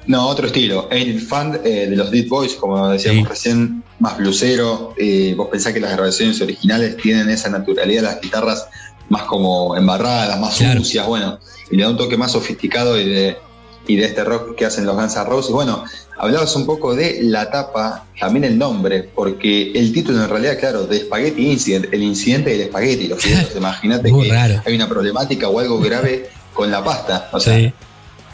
No, 0.08 0.26
otro 0.28 0.48
estilo. 0.48 0.88
El 0.90 1.20
fan 1.20 1.60
eh, 1.66 1.88
de 1.90 1.98
los 1.98 2.10
Dead 2.12 2.28
Boys, 2.30 2.54
como 2.54 2.88
decíamos 2.88 3.24
Sí. 3.24 3.30
recién, 3.30 3.84
más 4.00 4.18
blusero. 4.18 4.94
Eh, 4.98 5.34
vos 5.36 5.50
pensás 5.52 5.74
que 5.74 5.82
las 5.82 5.92
grabaciones 5.92 6.40
originales 6.40 6.96
tienen 6.96 7.30
esa 7.30 7.50
naturalidad, 7.50 8.04
las 8.04 8.22
guitarras 8.22 8.68
más 9.10 9.24
como 9.24 9.76
embarradas, 9.76 10.40
más 10.40 10.56
Claro. 10.56 10.80
sucias, 10.80 11.06
bueno, 11.06 11.40
y 11.72 11.76
le 11.76 11.84
da 11.84 11.90
un 11.90 11.98
toque 11.98 12.16
más 12.16 12.32
sofisticado 12.32 12.98
y 12.98 13.10
de, 13.10 13.38
y 13.88 13.96
de 13.98 14.06
este 14.06 14.24
rock 14.24 14.56
que 14.56 14.66
hacen 14.66 14.86
los 14.86 14.96
Guns 14.96 15.16
N' 15.16 15.26
Roses. 15.26 15.52
Bueno, 15.52 15.84
hablabas 16.18 16.56
un 16.56 16.66
poco 16.66 16.96
de 16.96 17.20
la 17.24 17.52
tapa, 17.52 18.06
también 18.20 18.46
el 18.46 18.58
nombre, 18.58 19.10
porque 19.16 19.72
el 19.74 19.92
título 19.92 20.24
en 20.24 20.30
realidad, 20.30 20.58
claro, 20.60 20.86
de 20.88 21.00
Spaghetti 21.02 21.52
Incident, 21.52 21.88
el 21.94 22.02
incidente 22.04 22.52
del 22.52 22.62
espagueti, 22.62 23.08
los. 23.08 23.20
Imagínate 23.56 24.12
que 24.12 24.30
raro. 24.32 24.62
hay 24.66 24.76
una 24.76 24.88
problemática 24.88 25.50
o 25.50 25.60
algo 25.60 25.80
grave 25.80 26.30
con 26.54 26.72
la 26.72 26.84
pasta. 26.84 27.30
O 27.34 27.40
sea, 27.40 27.58
Sí. 27.58 27.74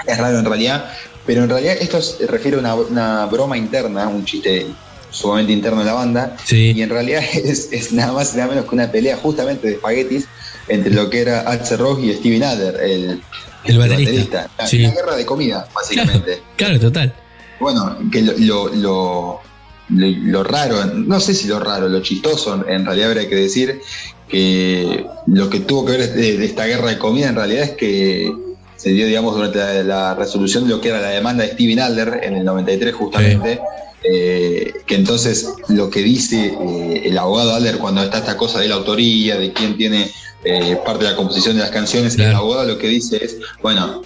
es 0.07 0.17
raro 0.17 0.39
en 0.39 0.45
realidad, 0.45 0.85
pero 1.25 1.43
en 1.43 1.49
realidad 1.49 1.75
esto 1.79 2.01
se 2.01 2.25
refiere 2.27 2.57
a 2.57 2.59
una, 2.59 2.75
una 2.75 3.25
broma 3.25 3.57
interna, 3.57 4.07
un 4.07 4.23
chiste 4.25 4.67
sumamente 5.11 5.51
interno 5.51 5.79
de 5.79 5.85
la 5.85 5.93
banda, 5.93 6.37
Sí. 6.45 6.73
y 6.75 6.81
en 6.83 6.89
realidad 6.89 7.23
es, 7.33 7.69
es 7.71 7.91
nada 7.91 8.13
más 8.13 8.33
y 8.33 8.37
nada 8.37 8.49
menos 8.49 8.65
que 8.65 8.75
una 8.75 8.91
pelea 8.91 9.17
justamente 9.17 9.67
de 9.67 9.73
espaguetis 9.73 10.27
entre 10.69 10.91
lo 10.93 11.09
que 11.09 11.19
era 11.21 11.41
Axel 11.41 11.79
Rose 11.79 12.01
y 12.05 12.13
Steven 12.13 12.43
Adler, 12.43 12.75
el, 12.81 13.21
El 13.65 13.77
baterista. 13.77 14.49
La, 14.57 14.67
Sí. 14.67 14.79
la 14.79 14.91
guerra 14.91 15.15
de 15.15 15.25
comida, 15.25 15.67
básicamente. 15.75 16.41
Claro, 16.55 16.79
total. 16.79 17.13
Bueno, 17.59 17.97
que 18.11 18.21
lo, 18.21 18.69
lo, 18.75 19.41
lo- 19.89 20.43
raro, 20.43 20.85
no 20.85 21.19
sé 21.19 21.33
si 21.33 21.47
lo 21.47 21.59
raro, 21.59 21.89
lo 21.89 22.01
chistoso 22.01 22.63
en 22.67 22.85
realidad 22.85 23.09
habría 23.09 23.27
que 23.27 23.35
decir 23.35 23.81
que 24.29 25.05
lo 25.27 25.49
que 25.49 25.59
tuvo 25.61 25.85
que 25.85 25.91
ver 25.97 26.13
de, 26.13 26.37
de 26.37 26.45
esta 26.45 26.65
guerra 26.65 26.89
de 26.89 26.97
comida 26.97 27.27
en 27.29 27.35
realidad 27.35 27.63
es 27.63 27.71
que 27.71 28.31
se 28.75 28.91
dio, 28.91 29.05
digamos, 29.07 29.35
durante 29.35 29.57
la, 29.59 29.83
la 29.83 30.15
resolución 30.15 30.63
de 30.65 30.69
lo 30.69 30.79
que 30.79 30.89
era 30.89 31.01
la 31.01 31.09
demanda 31.09 31.43
de 31.43 31.51
Steven 31.51 31.79
Adler 31.79 32.21
en 32.23 32.37
el 32.37 32.45
93 32.45 32.93
justamente, 32.95 33.59
eh, 34.03 34.71
que 34.85 34.95
entonces 34.95 35.49
lo 35.67 35.89
que 35.89 36.01
dice 36.01 36.53
eh, 36.61 37.01
el 37.05 37.17
abogado 37.17 37.55
Adler 37.55 37.77
cuando 37.79 38.01
está 38.01 38.19
esta 38.19 38.37
cosa 38.37 38.59
de 38.61 38.69
la 38.69 38.75
autoría, 38.75 39.37
de 39.37 39.51
quién 39.51 39.75
tiene 39.75 40.09
eh, 40.43 40.77
parte 40.85 41.03
de 41.03 41.11
la 41.11 41.15
composición 41.17 41.55
de 41.57 41.61
las 41.63 41.71
canciones, 41.71 42.15
el 42.17 42.33
abogado 42.33 42.65
lo 42.65 42.77
que 42.77 42.87
dice 42.87 43.23
es, 43.23 43.37
bueno, 43.61 44.01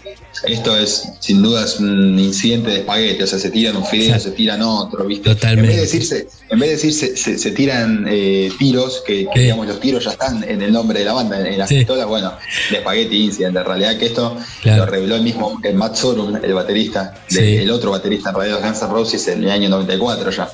esto 0.47 0.75
es 0.75 1.03
sin 1.19 1.43
duda 1.43 1.63
es 1.63 1.79
un 1.79 2.17
incidente 2.17 2.71
de 2.71 2.77
espagueti, 2.79 3.21
o 3.21 3.27
sea, 3.27 3.37
se 3.37 3.51
tiran 3.51 3.77
un 3.77 3.85
fideo, 3.85 4.19
se 4.19 4.31
tiran 4.31 4.61
otro, 4.63 5.05
¿viste? 5.05 5.29
Totalmente. 5.29 5.61
En 5.61 5.67
vez 5.67 5.75
de 5.75 5.81
decirse, 5.99 6.27
en 6.49 6.59
vez 6.59 6.69
de 6.69 6.75
decirse 6.75 7.15
se, 7.17 7.37
se 7.37 7.51
tiran 7.51 8.05
eh, 8.09 8.51
tiros, 8.57 9.03
que, 9.05 9.25
que, 9.25 9.29
Sí. 9.35 9.39
digamos 9.41 9.67
los 9.67 9.79
tiros 9.79 10.03
ya 10.05 10.11
están 10.11 10.43
en 10.43 10.61
el 10.63 10.71
nombre 10.73 10.99
de 10.99 11.05
la 11.05 11.13
banda, 11.13 11.39
en, 11.39 11.45
en 11.45 11.57
las 11.59 11.69
Sí. 11.69 11.77
pistolas, 11.77 12.07
bueno, 12.07 12.33
de 12.71 12.77
Spaghetti 12.79 13.25
Incident, 13.25 13.55
en 13.55 13.65
realidad 13.65 13.97
que 13.99 14.07
esto 14.07 14.35
Claro. 14.63 14.85
lo 14.85 14.91
reveló 14.91 15.15
el 15.15 15.21
mismo 15.21 15.59
el 15.63 15.75
Matt 15.75 15.95
Sorum, 15.97 16.35
el 16.43 16.53
baterista, 16.53 17.13
de- 17.29 17.35
Sí. 17.39 17.55
el 17.57 17.69
otro 17.69 17.91
baterista 17.91 18.29
en 18.31 18.35
realidad 18.35 18.59
de 18.59 18.67
Guns 18.67 18.81
N' 18.81 18.89
Roses 18.91 19.27
en 19.27 19.43
el 19.43 19.51
año 19.51 19.69
94 19.69 20.31
ya. 20.31 20.49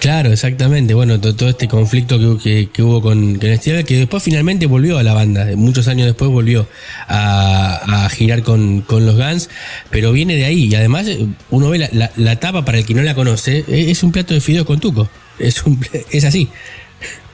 Claro, 0.00 0.30
exactamente. 0.32 0.94
Bueno, 0.94 1.18
to- 1.20 1.34
todo, 1.34 1.48
este 1.48 1.68
conflicto 1.68 2.18
que, 2.18 2.38
que- 2.42 2.70
que 2.70 2.82
hubo 2.82 3.00
con, 3.02 3.36
con 3.38 3.56
Steve, 3.56 3.84
que 3.84 3.96
después 3.98 4.22
finalmente 4.22 4.66
volvió 4.66 4.98
a 4.98 5.02
la 5.02 5.14
banda. 5.14 5.46
Muchos 5.56 5.88
años 5.88 6.06
después 6.06 6.30
volvió 6.30 6.68
a, 7.08 8.04
a 8.04 8.08
girar 8.10 8.42
con, 8.42 8.82
con 8.82 9.06
los 9.06 9.16
Guns, 9.16 9.48
pero 9.90 10.12
viene 10.12 10.36
de 10.36 10.44
ahí. 10.44 10.64
Y 10.66 10.74
además, 10.74 11.06
uno 11.50 11.70
ve 11.70 11.78
la, 11.78 11.88
la- 11.92 12.12
la 12.16 12.38
tapa, 12.38 12.64
para 12.64 12.78
el 12.78 12.84
que 12.86 12.94
no 12.94 13.02
la 13.02 13.14
conoce, 13.14 13.64
eh, 13.68 13.90
es 13.90 14.02
un 14.02 14.12
plato 14.12 14.34
de 14.34 14.40
fideo 14.40 14.64
con 14.66 14.80
tuco. 14.80 15.08
Es, 15.38 15.64
un, 15.64 15.80
es 16.10 16.24
así. 16.24 16.48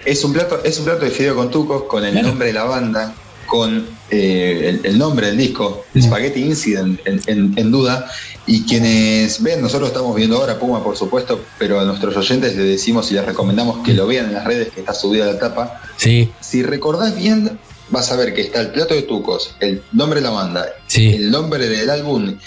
Es 0.05 0.25
un 0.25 0.33
plato, 0.33 0.61
es 0.65 0.79
un 0.79 0.85
plato 0.87 1.05
de 1.05 1.11
fideo 1.11 1.35
con 1.37 1.51
tucos, 1.51 1.85
con 1.85 2.05
el 2.05 2.13
Claro. 2.13 2.29
nombre 2.29 2.47
de 2.49 2.53
la 2.55 2.65
banda, 2.65 3.15
con 3.53 3.87
eh, 4.11 4.63
el, 4.83 4.87
el 4.87 4.99
nombre 4.99 5.27
del 5.27 5.37
disco, 5.37 5.85
Spaghetti 6.01 6.41
Incident, 6.41 6.99
en, 7.05 7.21
en- 7.27 7.53
en 7.59 7.71
duda. 7.71 8.11
Y 8.47 8.63
quienes 8.63 9.43
ven, 9.43 9.61
nosotros 9.61 9.91
estamos 9.91 10.17
viendo 10.17 10.39
ahora 10.39 10.59
Puma, 10.59 10.83
por 10.83 10.97
supuesto, 10.97 11.39
pero 11.59 11.79
a 11.79 11.85
nuestros 11.85 12.17
oyentes 12.17 12.57
les 12.57 12.65
decimos 12.67 13.11
y 13.11 13.15
les 13.15 13.27
recomendamos 13.27 13.85
que 13.85 13.93
lo 13.93 14.07
vean 14.07 14.27
en 14.29 14.33
las 14.33 14.45
redes, 14.45 14.73
que 14.73 14.81
está 14.81 14.95
subida 14.95 15.27
la 15.27 15.39
tapa. 15.39 15.83
Sí, 15.99 16.31
Si 16.41 16.63
recordás 16.63 17.15
bien, 17.15 17.59
vas 17.91 18.11
a 18.11 18.17
ver 18.17 18.33
que 18.33 18.41
está 18.41 18.63
el 18.63 18.69
plato 18.69 18.95
de 18.95 19.03
tucos, 19.03 19.55
el 19.61 19.83
nombre 19.93 20.21
de 20.21 20.27
la 20.29 20.33
banda, 20.33 20.65
Sí. 20.87 21.09
el 21.13 21.31
nombre 21.31 21.69
del 21.69 21.91
álbum. 21.91 22.39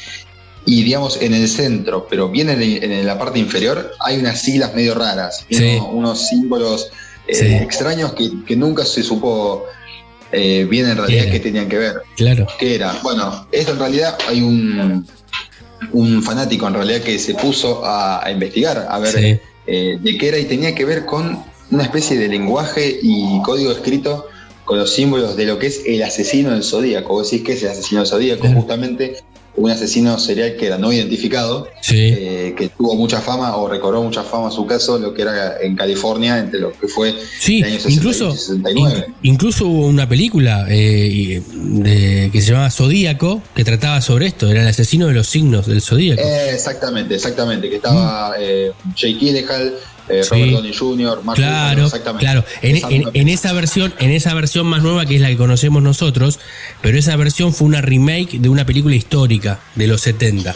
Y 0.65 0.81
digamos 0.81 1.21
en 1.21 1.35
el 1.35 1.47
centro, 1.47 2.07
pero 2.09 2.29
bien 2.29 2.49
en, 2.49 2.63
el- 2.63 2.83
en 2.83 3.05
la 3.05 3.19
parte 3.19 3.37
inferior, 3.37 3.91
hay 3.99 4.17
unas 4.17 4.41
siglas 4.41 4.73
medio 4.73 4.95
raras, 4.95 5.45
Sí. 5.51 5.77
unos 5.91 6.27
símbolos 6.29 6.87
eh, 7.27 7.33
Sí. 7.35 7.45
extraños 7.55 8.13
que, 8.13 8.29
que 8.45 8.55
nunca 8.55 8.85
se 8.85 9.01
supo 9.01 9.65
eh, 10.35 10.65
bien 10.69 10.89
en 10.89 10.97
realidad 10.97 11.25
qué 11.31 11.39
tenían 11.39 11.67
que 11.69 11.77
ver. 11.77 11.95
claro. 12.15 12.47
¿Qué 12.59 12.75
era? 12.75 12.93
Bueno, 13.03 13.47
esto 13.51 13.71
en 13.73 13.79
realidad 13.79 14.17
hay 14.27 14.41
un, 14.41 15.05
un 15.91 16.23
fanático 16.23 16.67
en 16.67 16.73
realidad 16.73 17.01
que 17.01 17.17
se 17.19 17.33
puso 17.35 17.85
a, 17.85 18.25
a 18.25 18.31
investigar, 18.31 18.87
a 18.89 18.99
ver 18.99 19.11
Sí. 19.13 19.39
eh, 19.67 19.97
de 19.99 20.17
qué 20.17 20.27
era 20.29 20.37
y 20.37 20.45
tenía 20.45 20.73
que 20.75 20.85
ver 20.85 21.05
con 21.05 21.43
una 21.71 21.83
especie 21.83 22.17
de 22.17 22.27
lenguaje 22.27 22.99
y 23.01 23.41
código 23.43 23.71
escrito 23.71 24.27
con 24.65 24.77
los 24.79 24.93
símbolos 24.93 25.35
de 25.35 25.45
lo 25.45 25.59
que 25.59 25.67
es 25.67 25.81
el 25.85 26.01
asesino 26.03 26.51
del 26.51 26.63
zodíaco. 26.63 27.13
Vos 27.13 27.29
decís 27.29 27.45
que 27.45 27.53
es 27.53 27.63
el 27.63 27.69
asesino 27.69 28.01
del 28.01 28.09
zodíaco, 28.09 28.41
Claro. 28.41 28.55
justamente 28.57 29.17
un 29.57 29.71
asesino 29.71 30.19
serial 30.19 30.55
que 30.57 30.67
era 30.67 30.77
no 30.77 30.91
identificado, 30.91 31.67
eh, 31.91 32.53
que 32.57 32.69
tuvo 32.69 32.95
mucha 32.95 33.21
fama 33.21 33.55
o 33.55 33.69
recobró 33.69 34.03
mucha 34.03 34.23
fama 34.23 34.51
su 34.51 34.65
caso, 34.65 34.97
lo 34.99 35.13
que 35.13 35.21
era 35.21 35.61
en 35.61 35.75
California, 35.75 36.39
entre 36.39 36.59
lo 36.59 36.71
que 36.73 36.87
fue 36.87 37.15
sí, 37.39 37.59
el 37.59 37.65
año 37.65 37.79
incluso, 37.87 38.31
69. 38.31 39.07
incluso 39.23 39.67
hubo 39.67 39.87
una 39.87 40.07
película 40.09 40.65
eh, 40.69 41.41
que 42.31 42.41
se 42.41 42.51
llamaba 42.51 42.69
Zodíaco, 42.69 43.41
que 43.55 43.63
trataba 43.63 44.01
sobre 44.01 44.27
esto, 44.27 44.49
era 44.49 44.61
el 44.61 44.67
asesino 44.67 45.07
de 45.07 45.13
los 45.13 45.27
signos 45.27 45.67
del 45.67 45.81
Zodíaco. 45.81 46.21
Eh, 46.21 46.51
exactamente, 46.53 47.15
exactamente, 47.15 47.69
que 47.69 47.77
estaba 47.77 48.31
mm. 48.31 48.93
Jake 48.95 49.17
Gyllenhaal, 49.19 49.73
eh, 50.09 50.21
Robert 50.29 50.51
Downey 50.51 50.73
Jr., 50.73 51.21
claro, 51.33 51.89
claro. 52.19 52.45
En, 52.61 53.27
esa 53.29 53.53
versión, 53.53 53.93
en 53.99 54.11
esa 54.11 54.33
versión 54.33 54.67
más 54.67 54.83
nueva 54.83 55.05
que 55.05 55.15
es 55.15 55.21
la 55.21 55.29
que 55.29 55.37
conocemos 55.37 55.81
nosotros, 55.81 56.39
pero 56.81 56.97
esa 56.97 57.15
versión 57.15 57.53
fue 57.53 57.67
una 57.67 57.81
remake 57.81 58.39
de 58.39 58.49
una 58.49 58.65
película 58.65 58.95
histórica 58.95 59.59
de 59.75 59.87
los 59.87 60.01
70. 60.01 60.55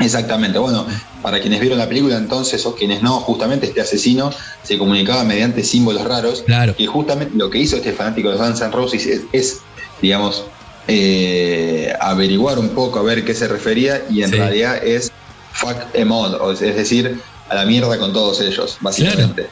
Exactamente, 0.00 0.58
bueno, 0.58 0.86
para 1.22 1.40
quienes 1.40 1.60
vieron 1.60 1.78
la 1.78 1.88
película 1.88 2.16
entonces 2.16 2.64
o 2.66 2.74
quienes 2.74 3.02
no, 3.02 3.20
justamente 3.20 3.66
este 3.66 3.80
asesino 3.80 4.30
se 4.62 4.76
comunicaba 4.76 5.24
mediante 5.24 5.62
símbolos 5.62 6.04
raros. 6.04 6.42
Claro. 6.42 6.74
Y 6.78 6.86
justamente 6.86 7.36
lo 7.36 7.50
que 7.50 7.58
hizo 7.58 7.76
este 7.76 7.92
fanático 7.92 8.30
de 8.30 8.36
Guns 8.36 8.60
N' 8.60 8.70
Roses 8.70 9.08
es, 9.32 9.60
digamos, 10.02 10.44
eh, 10.86 11.92
averiguar 12.00 12.58
un 12.58 12.70
poco 12.70 12.98
a 12.98 13.02
ver 13.02 13.24
qué 13.24 13.34
se 13.34 13.48
refería 13.48 14.04
y 14.10 14.22
en 14.22 14.32
realidad 14.32 14.84
es 14.84 15.10
fuck 15.52 15.76
em 15.94 16.10
all, 16.10 16.36
es 16.52 16.76
decir, 16.76 17.20
a 17.48 17.54
la 17.54 17.64
mierda 17.64 17.98
con 17.98 18.12
todos 18.12 18.40
ellos, 18.40 18.78
básicamente. 18.80 19.48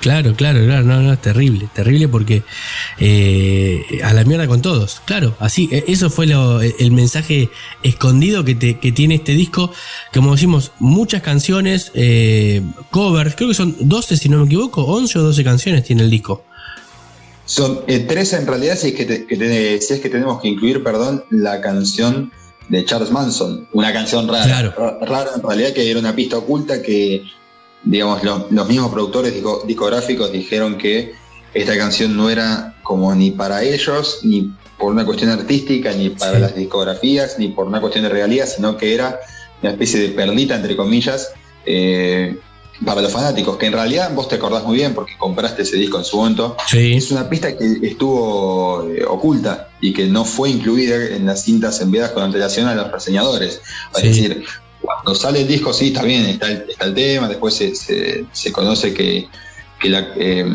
Claro, 0.00 0.34
claro, 0.36 0.64
claro, 0.64 0.84
no, 0.84 1.02
no, 1.02 1.12
es 1.12 1.20
terrible, 1.20 1.68
terrible 1.74 2.06
porque 2.06 2.44
eh, 2.98 3.82
a 4.04 4.12
la 4.12 4.22
mierda 4.22 4.46
con 4.46 4.62
todos, 4.62 5.02
claro, 5.04 5.34
así, 5.40 5.68
e, 5.72 5.84
eso 5.88 6.08
fue 6.08 6.26
lo, 6.26 6.60
el 6.60 6.92
mensaje 6.92 7.50
escondido 7.82 8.44
que, 8.44 8.54
tiene 8.54 9.16
este 9.16 9.32
disco, 9.32 9.72
como 10.14 10.32
decimos, 10.32 10.70
muchas 10.78 11.22
canciones, 11.22 11.90
eh, 11.94 12.62
covers, 12.90 13.34
creo 13.34 13.48
que 13.48 13.54
son 13.54 13.74
12 13.80 14.16
si 14.16 14.28
no 14.28 14.38
me 14.38 14.46
equivoco, 14.46 14.84
11 14.84 15.18
o 15.18 15.22
12 15.22 15.42
canciones 15.42 15.84
tiene 15.84 16.04
el 16.04 16.10
disco. 16.10 16.44
Son 17.44 17.84
13 17.86 18.36
eh, 18.36 18.38
en 18.38 18.46
realidad 18.46 18.78
si 18.78 18.88
es 18.88 18.94
que, 18.94 19.80
si 19.80 19.94
es 19.94 20.00
que 20.00 20.08
tenemos 20.08 20.40
que 20.40 20.48
incluir, 20.48 20.84
perdón, 20.84 21.24
la 21.30 21.60
canción 21.60 22.30
de 22.68 22.84
Charles 22.84 23.10
Manson, 23.10 23.66
una 23.72 23.92
canción 23.92 24.28
rara, 24.28 24.74
rara 25.00 25.30
en 25.34 25.42
realidad 25.42 25.72
que 25.72 25.90
era 25.90 25.98
una 25.98 26.14
pista 26.14 26.38
oculta 26.38 26.82
que, 26.82 27.24
digamos, 27.84 28.22
los 28.22 28.68
mismos 28.68 28.92
productores 28.92 29.34
discográficos 29.66 30.30
dijeron 30.32 30.76
que 30.76 31.14
esta 31.54 31.76
canción 31.76 32.16
no 32.16 32.28
era 32.28 32.76
como 32.82 33.14
ni 33.14 33.30
para 33.30 33.62
ellos, 33.62 34.20
ni 34.22 34.52
por 34.78 34.92
una 34.92 35.04
cuestión 35.04 35.30
artística, 35.30 35.92
ni 35.92 36.10
para 36.10 36.38
las 36.38 36.54
discografías, 36.54 37.38
ni 37.38 37.48
por 37.48 37.66
una 37.66 37.80
cuestión 37.80 38.04
de 38.04 38.10
realidad, 38.10 38.46
sino 38.46 38.76
que 38.76 38.94
era 38.94 39.18
una 39.62 39.72
especie 39.72 40.00
de 40.00 40.10
perlita, 40.10 40.54
entre 40.54 40.76
comillas, 40.76 41.32
eh, 41.66 42.38
para 42.84 43.02
los 43.02 43.12
fanáticos, 43.12 43.56
que 43.56 43.66
en 43.66 43.72
realidad 43.72 44.12
vos 44.14 44.28
te 44.28 44.36
acordás 44.36 44.64
muy 44.64 44.76
bien 44.76 44.94
porque 44.94 45.16
compraste 45.18 45.62
ese 45.62 45.76
disco 45.76 45.98
en 45.98 46.04
su 46.04 46.16
momento. 46.16 46.56
Es 46.72 47.10
una 47.10 47.28
pista 47.28 47.56
que 47.56 47.78
estuvo 47.82 48.88
eh, 48.88 49.04
oculta 49.04 49.68
y 49.80 49.92
que 49.92 50.06
no 50.06 50.24
fue 50.24 50.50
incluida 50.50 50.96
en 51.16 51.26
las 51.26 51.44
cintas 51.44 51.80
enviadas 51.80 52.12
con 52.12 52.22
antelación 52.22 52.68
a 52.68 52.74
los 52.74 52.90
reseñadores. 52.90 53.60
Es 53.96 54.02
decir, 54.02 54.44
cuando 54.80 55.14
sale 55.14 55.42
el 55.42 55.48
disco, 55.48 55.72
sí, 55.72 55.88
está 55.88 56.02
bien, 56.02 56.26
está 56.26 56.48
el, 56.50 56.94
tema, 56.94 57.28
después 57.28 57.54
se, 57.54 58.52
conoce 58.52 58.94
que, 58.94 59.28
la, 59.84 60.12
eh, 60.16 60.46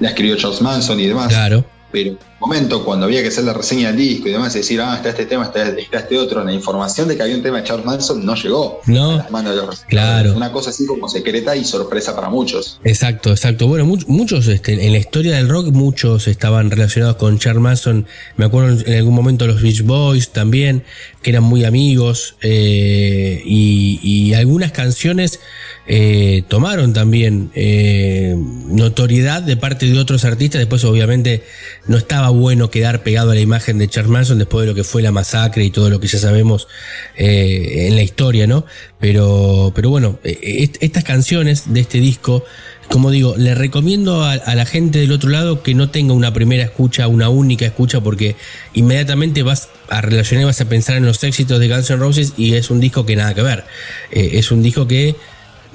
la 0.00 0.08
escribió 0.08 0.36
Charles 0.36 0.60
Manson 0.60 1.00
y 1.00 1.06
demás. 1.06 1.28
Claro 1.28 1.64
pero 1.96 2.18
momento 2.46 2.84
cuando 2.84 3.06
había 3.06 3.22
que 3.22 3.28
hacer 3.28 3.44
la 3.44 3.52
reseña 3.52 3.88
del 3.88 3.96
disco 3.96 4.28
y 4.28 4.32
demás, 4.32 4.54
decir, 4.54 4.80
ah, 4.80 4.94
está 4.96 5.10
este 5.10 5.26
tema, 5.26 5.44
está, 5.44 5.68
este 5.68 6.18
otro, 6.18 6.44
la 6.44 6.52
información 6.52 7.08
de 7.08 7.16
que 7.16 7.22
había 7.22 7.36
un 7.36 7.42
tema 7.42 7.58
de 7.58 7.64
Charles 7.64 7.84
Manson 7.84 8.24
no 8.24 8.34
llegó 8.34 8.80
no, 8.86 9.12
a 9.12 9.16
las 9.16 9.30
manos 9.30 9.56
de 9.56 9.66
los 9.66 9.80
Claro. 9.80 10.34
Una 10.34 10.52
cosa 10.52 10.70
así 10.70 10.86
como 10.86 11.08
secreta 11.08 11.56
y 11.56 11.64
sorpresa 11.64 12.14
para 12.14 12.28
muchos. 12.28 12.80
Exacto, 12.84 13.30
exacto. 13.30 13.66
Bueno, 13.66 13.84
muchos, 13.84 14.46
este, 14.46 14.86
en 14.86 14.92
la 14.92 14.98
historia 14.98 15.36
del 15.36 15.48
rock, 15.48 15.68
muchos 15.72 16.28
estaban 16.28 16.70
relacionados 16.70 17.16
con 17.16 17.38
Charles 17.38 17.62
Manson. 17.62 18.06
Me 18.36 18.44
acuerdo 18.44 18.80
en 18.86 18.94
algún 18.94 19.14
momento 19.14 19.46
los 19.46 19.60
Beach 19.60 19.82
Boys 19.82 20.30
también, 20.30 20.84
que 21.22 21.30
eran 21.30 21.42
muy 21.42 21.64
amigos, 21.64 22.36
eh, 22.42 23.42
y 23.44 24.34
algunas 24.34 24.72
canciones 24.72 25.40
eh, 25.88 26.42
tomaron 26.48 26.92
también 26.92 27.52
eh, 27.54 28.34
notoriedad 28.36 29.40
de 29.42 29.56
parte 29.56 29.86
de 29.86 29.98
otros 29.98 30.24
artistas. 30.24 30.58
Después, 30.58 30.84
obviamente, 30.84 31.44
no 31.86 31.96
estaba 31.96 32.30
bueno 32.36 32.70
quedar 32.70 33.02
pegado 33.02 33.32
a 33.32 33.34
la 33.34 33.40
imagen 33.40 33.78
de 33.78 33.88
Charles 33.88 34.10
Manson 34.10 34.38
después 34.38 34.62
de 34.62 34.68
lo 34.68 34.74
que 34.74 34.84
fue 34.84 35.02
la 35.02 35.12
masacre 35.12 35.64
y 35.64 35.70
todo 35.70 35.90
lo 35.90 36.00
que 36.00 36.06
ya 36.06 36.18
sabemos 36.18 36.68
eh, 37.16 37.86
en 37.88 37.96
la 37.96 38.02
historia, 38.02 38.46
¿no? 38.46 38.64
Pero, 39.00 39.72
pero 39.74 39.90
bueno, 39.90 40.18
estas 40.22 41.04
canciones 41.04 41.72
de 41.72 41.80
este 41.80 41.98
disco, 41.98 42.44
como 42.88 43.10
digo, 43.10 43.34
le 43.36 43.54
recomiendo 43.54 44.24
a, 44.24 44.36
la 44.36 44.64
gente 44.64 45.00
del 45.00 45.12
otro 45.12 45.30
lado 45.30 45.62
que 45.62 45.74
no 45.74 45.90
tenga 45.90 46.14
una 46.14 46.32
primera 46.32 46.62
escucha, 46.62 47.08
una 47.08 47.28
única 47.28 47.66
escucha, 47.66 48.00
porque 48.00 48.36
inmediatamente 48.74 49.42
vas 49.42 49.68
a 49.88 50.00
relacionar 50.00 50.42
y 50.42 50.46
vas 50.46 50.60
a 50.60 50.68
pensar 50.68 50.96
en 50.96 51.04
los 51.04 51.22
éxitos 51.24 51.58
de 51.60 51.68
Guns 51.68 51.90
N' 51.90 51.98
Roses 51.98 52.32
y 52.36 52.54
es 52.54 52.70
un 52.70 52.80
disco 52.80 53.04
que 53.04 53.16
nada 53.16 53.34
que 53.34 53.42
ver. 53.42 53.64
es 54.10 54.50
un 54.50 54.62
disco 54.62 54.86
que 54.86 55.16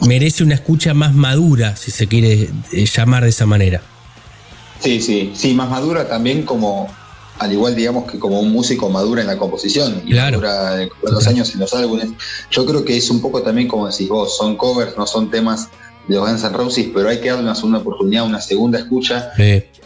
merece 0.02 0.44
una 0.44 0.56
escucha 0.56 0.94
más 0.94 1.14
madura, 1.14 1.76
si 1.76 1.92
se 1.92 2.08
quiere 2.08 2.50
eh, 2.74 2.86
llamar 2.86 3.24
de 3.24 3.30
esa 3.30 3.46
manera. 3.46 3.82
Sí, 4.82 5.02
sí, 5.02 5.32
sí, 5.36 5.54
más 5.54 5.70
madura 5.70 6.08
también 6.08 6.44
como, 6.44 6.90
al 7.40 7.54
igual 7.54 7.76
digamos 7.76 8.12
que 8.12 8.20
como 8.20 8.40
un 8.40 8.52
músico 8.52 8.90
madura 8.90 9.22
en 9.22 9.28
la 9.28 9.38
composición 9.38 10.02
y 10.06 10.12
claro. 10.12 10.42
madura 10.42 10.90
con 11.00 11.14
los 11.14 11.28
años 11.28 11.54
en 11.54 11.60
los 11.60 11.74
álbumes. 11.74 12.10
Yo 12.50 12.66
creo 12.66 12.84
que 12.84 12.98
es 12.98 13.10
un 13.10 13.22
poco 13.22 13.42
también 13.42 13.68
como 13.68 13.88
decís 13.88 14.10
vos, 14.10 14.36
son 14.36 14.58
covers, 14.58 14.98
no 14.98 15.06
son 15.06 15.30
temas 15.30 15.70
de 16.08 16.16
los 16.16 16.28
Guns 16.28 16.44
N' 16.44 16.58
Roses, 16.58 16.88
pero 16.94 17.10
hay 17.10 17.20
que 17.20 17.30
darle 17.30 17.44
una 17.44 17.56
segunda 17.56 17.80
oportunidad, 17.80 18.26
una 18.26 18.42
segunda 18.42 18.80
escucha. 18.80 19.32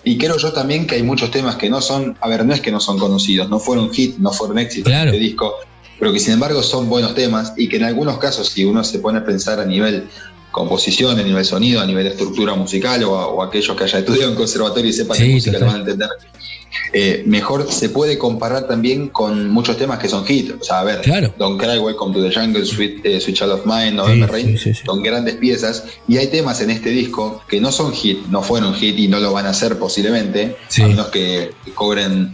Y 0.04 0.18
creo 0.18 0.38
yo 0.38 0.54
también 0.54 0.88
que 0.88 0.96
hay 0.96 1.04
muchos 1.04 1.32
temas 1.32 1.56
que 1.56 1.70
no 1.70 1.82
son, 1.82 2.18
a 2.22 2.30
ver, 2.30 2.46
no 2.46 2.54
es 2.54 2.62
que 2.62 2.72
no 2.72 2.80
son 2.80 2.98
conocidos, 2.98 3.50
no 3.50 3.60
fueron 3.60 3.92
hit, 3.92 4.18
no 4.18 4.32
fueron 4.32 4.60
éxitos 4.60 4.90
claro. 4.90 5.12
este 5.12 5.20
disco, 5.20 5.56
pero 6.00 6.14
que 6.14 6.20
sin 6.20 6.34
embargo 6.34 6.62
son 6.64 6.88
buenos 6.88 7.16
temas 7.16 7.54
y 7.58 7.68
que 7.68 7.78
en 7.78 7.84
algunos 7.84 8.18
casos, 8.18 8.50
si 8.50 8.64
uno 8.64 8.84
se 8.84 9.00
pone 9.00 9.20
a 9.20 9.26
pensar 9.26 9.60
a 9.60 9.66
nivel 9.66 10.08
composición, 10.56 11.20
a 11.20 11.24
nivel 11.24 11.44
sonido, 11.44 11.82
a 11.82 11.86
nivel 11.86 12.08
estructura 12.08 12.56
musical 12.56 13.04
o, 13.04 13.44
aquellos 13.44 13.76
que 13.76 13.84
hayan 13.84 14.00
estudiado 14.00 14.32
en 14.32 14.38
conservatorio 14.38 14.90
y 14.90 14.94
sepan 14.94 15.18
de 15.18 15.28
música 15.28 15.60
lo 15.60 15.66
van 15.66 15.76
a 15.76 15.80
entender. 15.80 16.10
Eh, 16.94 17.24
mejor 17.26 17.70
se 17.70 17.90
puede 17.90 18.18
comparar 18.18 18.66
también 18.66 19.10
con 19.10 19.50
muchos 19.50 19.78
temas 19.78 20.00
que 20.00 20.08
son 20.08 20.26
hit. 20.26 20.52
O 20.62 20.64
sea, 20.64 20.80
a 20.80 20.84
ver, 20.86 21.02
Don't 21.38 21.60
Cry, 21.62 21.78
Welcome 21.78 22.14
to 22.14 22.22
the 22.22 22.34
Jungle, 22.34 22.66
Sweet, 22.66 23.02
eh, 23.04 23.20
Child 23.20 23.52
of 23.52 23.66
Mine, 23.66 23.92
November 23.92 24.32
Rain, 24.32 24.58
son 24.58 25.04
grandes 25.04 25.36
piezas. 25.36 25.84
Y 26.08 26.18
hay 26.20 26.28
temas 26.28 26.62
en 26.62 26.70
este 26.70 26.90
disco 26.90 27.44
que 27.50 27.60
no 27.60 27.74
son 27.74 27.92
hit, 27.92 28.26
no 28.28 28.42
fueron 28.42 28.74
hit 28.76 28.98
y 28.98 29.10
no 29.10 29.20
lo 29.20 29.34
van 29.34 29.48
a 29.48 29.50
hacer 29.50 29.78
posiblemente, 29.78 30.56
a 30.82 30.88
menos 30.88 31.08
que 31.08 31.52
cobren 31.74 32.34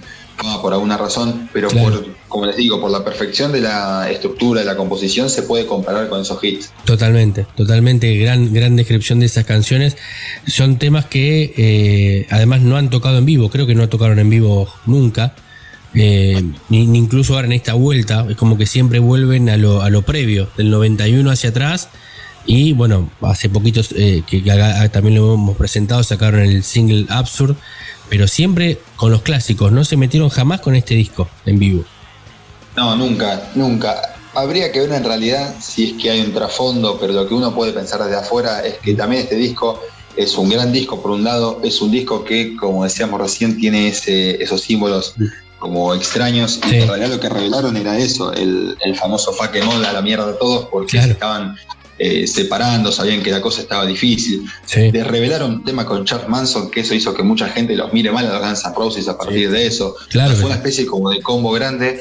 por 0.61 0.73
alguna 0.73 0.97
razón, 0.97 1.49
pero 1.53 1.69
por, 1.69 2.05
como 2.31 2.45
les 2.45 2.55
digo, 2.55 2.79
por 2.79 2.89
la 2.89 3.03
perfección 3.03 3.51
de 3.51 3.59
la 3.59 4.09
estructura, 4.09 4.61
de 4.61 4.65
la 4.65 4.77
composición, 4.77 5.29
se 5.29 5.43
puede 5.43 5.65
comparar 5.65 6.07
con 6.07 6.21
esos 6.21 6.41
hits. 6.41 6.71
Totalmente, 6.85 7.45
totalmente, 7.55 8.15
gran, 8.15 8.53
gran 8.53 8.77
descripción 8.77 9.19
de 9.19 9.25
esas 9.25 9.43
canciones. 9.43 9.97
Son 10.47 10.77
temas 10.77 11.05
que 11.05 11.53
eh, 11.57 12.27
además 12.31 12.61
no 12.61 12.77
han 12.77 12.89
tocado 12.89 13.17
en 13.17 13.25
vivo, 13.25 13.49
creo 13.49 13.67
que 13.67 13.75
no 13.75 13.89
tocaron 13.89 14.17
en 14.17 14.29
vivo 14.29 14.67
nunca. 14.85 15.35
Eh, 15.93 16.41
ni, 16.69 16.83
incluso 16.83 17.35
ahora 17.35 17.47
en 17.47 17.51
esta 17.51 17.73
vuelta, 17.73 18.25
es 18.29 18.37
como 18.37 18.57
que 18.57 18.65
siempre 18.65 18.99
vuelven 18.99 19.49
a 19.49 19.57
lo, 19.57 19.81
a 19.81 19.89
lo 19.89 20.03
previo, 20.03 20.47
del 20.55 20.71
91 20.71 21.29
hacia 21.29 21.49
atrás. 21.49 21.89
Y 22.45 22.71
bueno, 22.71 23.11
hace 23.21 23.49
poquitos 23.49 23.93
eh, 23.97 24.23
que, 24.25 24.41
también 24.91 25.15
lo 25.15 25.33
hemos 25.33 25.57
presentado, 25.57 26.01
sacaron 26.01 26.39
el 26.39 26.63
single 26.63 27.07
Absurd, 27.09 27.57
pero 28.09 28.25
siempre 28.29 28.79
con 28.95 29.11
los 29.11 29.21
clásicos, 29.21 29.73
no 29.73 29.83
se 29.83 29.97
metieron 29.97 30.29
jamás 30.29 30.61
con 30.61 30.75
este 30.75 30.95
disco 30.95 31.27
en 31.45 31.59
vivo. 31.59 31.83
No, 32.75 32.95
nunca, 32.95 33.51
nunca. 33.55 34.15
Habría 34.33 34.71
que 34.71 34.79
ver 34.79 34.91
en 34.93 35.03
realidad 35.03 35.55
si 35.59 35.91
es 35.91 36.01
que 36.01 36.09
hay 36.09 36.21
un 36.21 36.33
trasfondo, 36.33 36.97
pero 36.99 37.13
lo 37.13 37.27
que 37.27 37.33
uno 37.33 37.53
puede 37.53 37.73
pensar 37.73 38.01
desde 38.03 38.17
afuera 38.17 38.65
es 38.65 38.75
que 38.75 38.93
también 38.93 39.23
este 39.23 39.35
disco 39.35 39.81
es 40.15 40.37
un 40.37 40.49
gran 40.49 40.71
disco 40.71 41.01
por 41.01 41.11
un 41.11 41.23
lado, 41.23 41.59
es 41.63 41.81
un 41.81 41.91
disco 41.91 42.23
que, 42.23 42.55
como 42.55 42.83
decíamos 42.83 43.19
recién, 43.19 43.57
tiene 43.57 43.89
ese, 43.89 44.41
esos 44.41 44.61
símbolos 44.61 45.15
como 45.59 45.93
extraños 45.93 46.59
y 46.69 46.75
en 46.77 46.87
realidad 46.87 47.09
lo 47.09 47.19
que 47.19 47.29
revelaron 47.29 47.77
era 47.77 47.97
eso, 47.97 48.33
el, 48.33 48.75
famoso 48.95 49.31
fuck 49.31 49.53
em 49.55 49.69
a 49.69 49.93
la 49.93 50.01
mierda 50.01 50.27
de 50.27 50.33
todos 50.33 50.67
porque 50.71 50.97
estaban 50.97 51.55
eh, 51.99 52.25
separando, 52.25 52.91
sabían 52.91 53.21
que 53.21 53.29
la 53.29 53.41
cosa 53.41 53.61
estaba 53.61 53.85
difícil. 53.85 54.49
De 54.73 55.03
revelar 55.03 55.43
un 55.43 55.63
tema 55.63 55.85
con 55.85 56.03
Charles 56.03 56.27
Manson, 56.27 56.71
que 56.71 56.79
eso 56.79 56.95
hizo 56.95 57.13
que 57.13 57.21
mucha 57.21 57.47
gente 57.47 57.75
los 57.75 57.93
mire 57.93 58.11
mal 58.11 58.25
a 58.25 58.33
los 58.33 58.41
Guns 58.41 58.65
N' 58.65 58.73
Roses 58.75 59.07
a 59.07 59.17
partir 59.17 59.51
de 59.51 59.67
eso. 59.67 59.95
Claro, 60.09 60.33
fue 60.35 60.45
una 60.45 60.55
especie 60.55 60.87
como 60.87 61.11
de 61.11 61.21
combo 61.21 61.51
grande. 61.51 61.99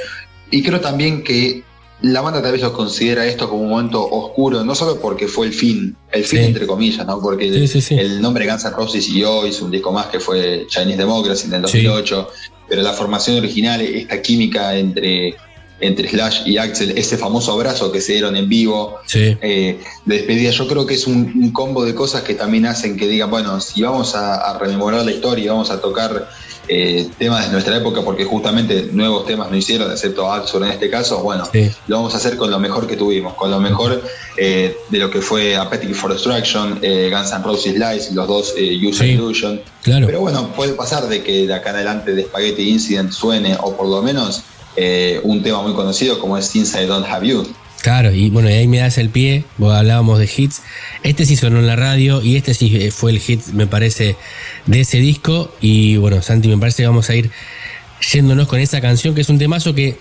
Y 0.50 0.62
creo 0.62 0.80
también 0.80 1.22
que 1.22 1.62
la 2.02 2.20
banda 2.22 2.40
tal 2.40 2.52
vez 2.52 2.62
lo 2.62 2.72
considera 2.72 3.26
esto 3.26 3.48
como 3.48 3.62
un 3.62 3.70
momento 3.70 4.02
oscuro, 4.02 4.64
no 4.64 4.74
solo 4.74 4.98
porque 5.00 5.28
fue 5.28 5.46
el 5.46 5.52
fin, 5.52 5.96
el 6.12 6.24
fin 6.24 6.40
entre 6.40 6.66
comillas, 6.66 7.06
¿no? 7.06 7.20
Porque 7.20 7.46
el, 7.48 8.22
nombre 8.22 8.46
Guns 8.46 8.64
N' 8.64 8.70
Roses 8.70 9.04
siguió, 9.04 9.46
hizo 9.46 9.66
un 9.66 9.70
disco 9.70 9.92
más 9.92 10.06
que 10.06 10.18
fue 10.18 10.66
Chinese 10.68 10.96
Democracy 10.96 11.46
en 11.48 11.54
el 11.54 11.62
2008, 11.62 12.28
pero 12.68 12.82
la 12.82 12.92
formación 12.92 13.36
original, 13.36 13.80
esta 13.80 14.20
química 14.22 14.76
entre 14.76 15.36
entre 15.82 16.08
Slash 16.08 16.42
y 16.46 16.58
Axel, 16.58 16.92
ese 16.96 17.16
famoso 17.16 17.52
abrazo 17.52 17.90
que 17.90 18.02
se 18.02 18.12
dieron 18.12 18.36
en 18.36 18.48
vivo, 18.48 18.98
eh, 19.14 19.78
de 20.04 20.14
despedida. 20.14 20.50
Yo 20.50 20.68
creo 20.68 20.84
que 20.84 20.92
es 20.92 21.06
un, 21.06 21.32
un 21.42 21.52
combo 21.52 21.84
de 21.84 21.94
cosas 21.94 22.22
que 22.22 22.34
también 22.34 22.66
hacen 22.66 22.98
que 22.98 23.08
digan, 23.08 23.30
bueno, 23.30 23.58
si 23.62 23.80
vamos 23.80 24.14
a, 24.14 24.34
a 24.34 24.58
rememorar 24.58 25.06
la 25.06 25.10
historia 25.10 25.44
y 25.44 25.48
vamos 25.48 25.70
a 25.70 25.80
tocar 25.80 26.28
eh, 26.72 27.08
temas 27.18 27.46
de 27.46 27.52
nuestra 27.52 27.76
época, 27.76 28.02
porque 28.02 28.24
justamente 28.24 28.90
nuevos 28.92 29.26
temas 29.26 29.50
no 29.50 29.56
hicieron, 29.56 29.90
excepto 29.90 30.30
Axel 30.30 30.62
en 30.62 30.70
este 30.70 30.88
caso, 30.88 31.20
bueno, 31.22 31.44
Sí. 31.52 31.68
lo 31.88 31.96
vamos 31.96 32.14
a 32.14 32.18
hacer 32.18 32.36
con 32.36 32.48
lo 32.48 32.60
mejor 32.60 32.86
que 32.86 32.96
tuvimos, 32.96 33.34
con 33.34 33.50
lo 33.50 33.58
mejor 33.58 34.00
eh, 34.36 34.76
de 34.88 34.98
lo 34.98 35.10
que 35.10 35.20
fue 35.20 35.56
Appetite 35.56 35.94
for 35.94 36.12
Destruction, 36.12 36.78
eh, 36.82 37.10
Guns 37.12 37.32
N' 37.32 37.42
Roses 37.42 37.74
Lies, 37.74 38.12
los 38.12 38.28
dos 38.28 38.54
eh, 38.56 38.78
Use 38.88 39.04
Sí. 39.04 39.10
Illusion. 39.12 39.60
Claro. 39.82 40.06
Pero 40.06 40.20
bueno, 40.20 40.52
puede 40.54 40.74
pasar 40.74 41.08
de 41.08 41.22
que 41.24 41.46
de 41.48 41.54
acá 41.54 41.70
en 41.70 41.76
adelante 41.76 42.14
de 42.14 42.22
Spaghetti 42.22 42.70
Incident 42.70 43.10
suene, 43.10 43.56
o 43.60 43.76
por 43.76 43.88
lo 43.88 44.00
menos 44.02 44.42
eh, 44.76 45.20
un 45.24 45.42
tema 45.42 45.60
muy 45.62 45.72
conocido 45.74 46.20
como 46.20 46.38
es 46.38 46.46
Since 46.46 46.80
I 46.82 46.86
Don't 46.86 47.04
Have 47.06 47.26
You. 47.26 47.44
Claro, 47.82 48.12
y 48.12 48.28
bueno, 48.28 48.48
ahí 48.48 48.68
me 48.68 48.78
das 48.78 48.98
el 48.98 49.08
pie, 49.08 49.44
vos 49.56 49.74
hablábamos 49.74 50.18
de 50.18 50.30
hits. 50.36 50.62
Este 51.02 51.24
sí 51.24 51.36
sonó 51.36 51.60
en 51.60 51.66
la 51.66 51.76
radio 51.76 52.20
y 52.22 52.36
este 52.36 52.52
sí 52.52 52.76
eh, 52.76 52.90
fue 52.90 53.10
el 53.10 53.20
hit, 53.20 53.46
me 53.48 53.66
parece, 53.66 54.16
de 54.66 54.80
ese 54.80 54.98
disco. 54.98 55.54
Y 55.62 55.96
bueno, 55.96 56.20
Santi, 56.20 56.48
me 56.48 56.58
parece 56.58 56.82
que 56.82 56.86
vamos 56.88 57.08
a 57.08 57.14
ir 57.14 57.30
yéndonos 58.12 58.48
con 58.48 58.60
esa 58.60 58.80
canción, 58.82 59.14
que 59.14 59.22
es 59.22 59.28
un 59.30 59.38
temazo 59.38 59.74
que, 59.74 59.98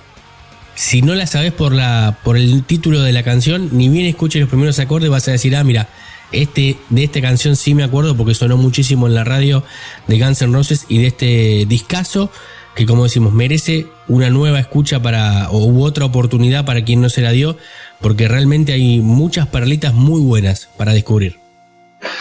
si 0.76 1.02
no 1.02 1.16
la 1.16 1.26
sabes 1.26 1.54
por, 1.54 1.74
la, 1.74 2.20
por 2.24 2.36
el 2.36 2.64
título 2.64 3.02
de 3.02 3.14
la 3.14 3.24
canción, 3.24 3.70
ni 3.72 3.88
bien 3.88 4.06
escuches 4.06 4.42
los 4.42 4.50
primeros 4.50 4.78
acordes, 4.80 5.10
vas 5.10 5.28
a 5.30 5.32
decir, 5.32 5.56
ah, 5.56 5.64
mira, 5.64 5.88
este, 6.32 6.78
de 6.90 7.04
esta 7.06 7.22
canción 7.22 7.56
sí 7.56 7.74
me 7.74 7.84
acuerdo 7.84 8.16
porque 8.16 8.34
sonó 8.34 8.58
muchísimo 8.58 9.08
en 9.08 9.16
la 9.16 9.24
radio 9.24 9.64
de 10.08 10.20
Guns 10.20 10.42
N' 10.42 10.54
Roses 10.54 10.86
y 10.90 11.00
de 11.00 11.08
este 11.08 11.66
discazo 11.68 12.30
que 12.76 12.86
como 12.86 13.04
decimos 13.04 13.34
merece 13.34 13.88
una 14.08 14.30
nueva 14.30 14.60
escucha 14.60 15.02
para 15.02 15.50
o 15.50 15.66
u 15.66 15.84
otra 15.84 16.06
oportunidad 16.06 16.66
para 16.66 16.84
quien 16.84 17.02
no 17.02 17.10
se 17.10 17.22
la 17.22 17.32
dio 17.32 17.58
porque 18.02 18.28
realmente 18.28 18.74
hay 18.74 19.00
muchas 19.00 19.48
perlitas 19.48 19.94
muy 19.94 20.22
buenas 20.22 20.70
para 20.78 20.94
descubrir. 20.94 21.38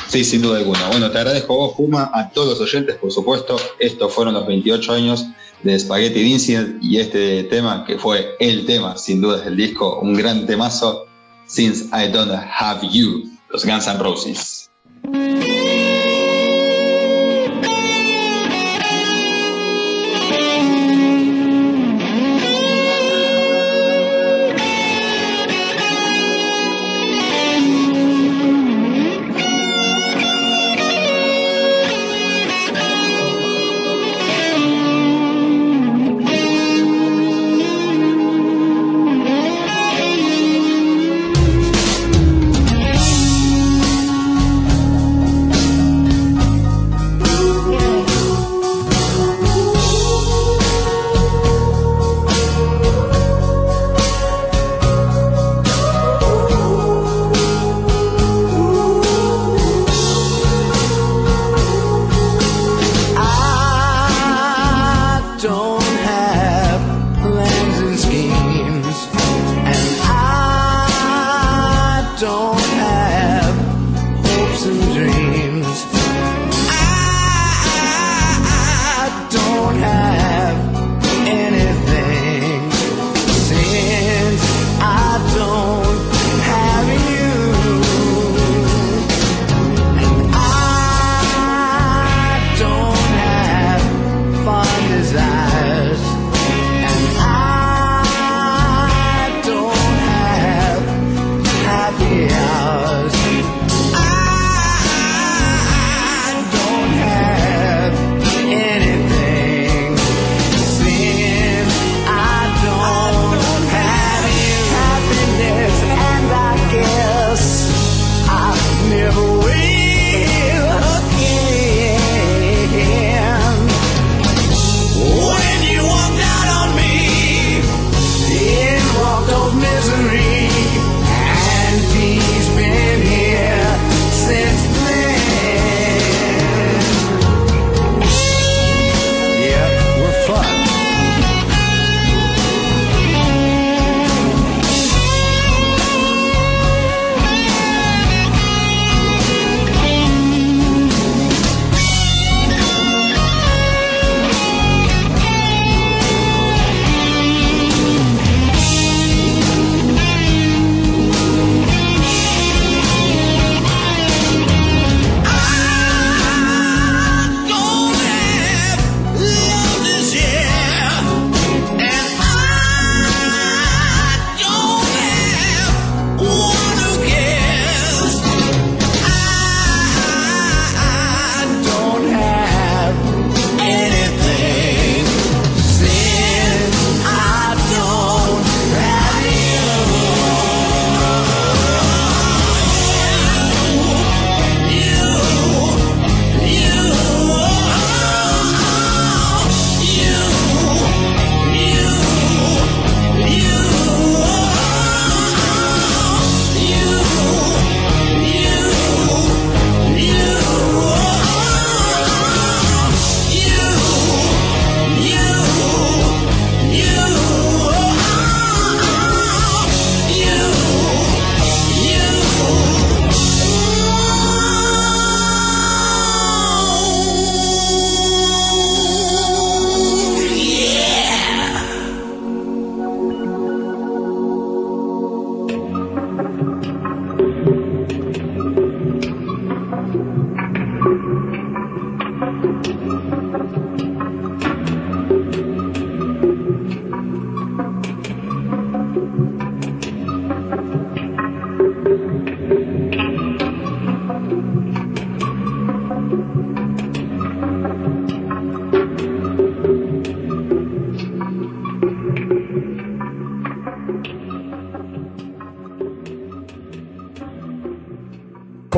Sí, 0.09 0.25
sin 0.25 0.43
duda 0.43 0.59
alguna. 0.59 0.89
Bueno, 0.89 1.11
te 1.11 1.19
agradezco 1.19 1.55
vos, 1.55 1.75
Puma, 1.77 2.11
a 2.12 2.31
todos 2.31 2.59
los 2.59 2.61
oyentes, 2.61 2.97
por 2.97 3.12
supuesto. 3.12 3.57
Estos 3.79 4.12
fueron 4.12 4.35
los 4.35 4.47
28 4.47 4.93
años 4.93 5.27
de 5.62 5.79
Spaghetti 5.79 6.20
Incident 6.20 6.83
y 6.83 6.99
este 6.99 7.45
tema, 7.45 7.85
que 7.87 7.99
fue 7.99 8.35
el 8.41 8.66
tema, 8.66 8.97
sin 8.97 9.20
duda, 9.20 9.41
del 9.41 9.57
disco, 9.57 10.01
un 10.01 10.15
gran 10.15 10.47
temazo, 10.47 11.07
Since 11.47 11.87
I 11.87 12.11
Don't 12.11 12.31
Have 12.31 12.89
You, 12.91 13.25
los 13.51 13.65
Guns 13.65 13.87
N' 13.87 13.99
Roses. 13.99 14.70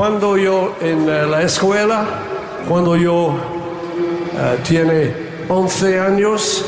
Cuando 0.00 0.38
yo 0.38 0.76
en 0.80 1.06
eh, 1.06 1.26
la 1.26 1.42
escuela, 1.42 2.06
cuando 2.66 2.96
yo 2.96 3.36
eh, 4.32 4.58
tiene 4.66 5.14
11 5.46 6.00
años, 6.00 6.64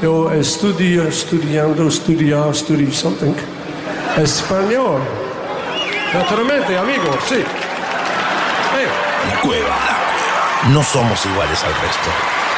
yo 0.00 0.30
estudio, 0.30 1.02
estudiando, 1.02 1.88
estudiar, 1.88 2.50
estudio 2.50 2.92
something, 2.92 3.34
español. 4.16 5.00
Naturalmente, 6.14 6.78
amigo, 6.78 7.18
sí. 7.28 7.38
Eh, 7.38 8.88
La 9.32 9.40
cueva. 9.40 9.76
No 10.68 10.84
somos 10.84 11.26
iguales 11.26 11.60
al 11.64 11.74
resto. 11.82 12.08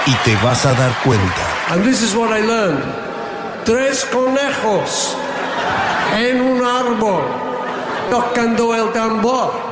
Y 0.05 0.15
te 0.29 0.37
vas 0.45 0.67
a 0.67 0.75
dar 0.75 0.93
cuenta. 1.05 1.71
And 1.71 1.83
this 1.83 2.03
is 2.03 2.15
what 2.15 2.39
I 2.39 2.43
learned. 2.43 2.85
Tres 3.65 4.05
conejos 4.13 5.17
en 6.15 6.43
un 6.43 6.63
árbol 6.67 7.23
tocando 8.11 8.75
el 8.75 8.93
tambor. 8.93 9.66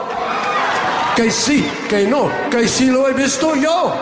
Que 1.16 1.30
sí, 1.30 1.64
que 1.88 2.08
no, 2.08 2.28
que 2.50 2.66
sí 2.66 2.86
lo 2.86 3.08
he 3.08 3.12
visto 3.12 3.54
yo. 3.54 3.94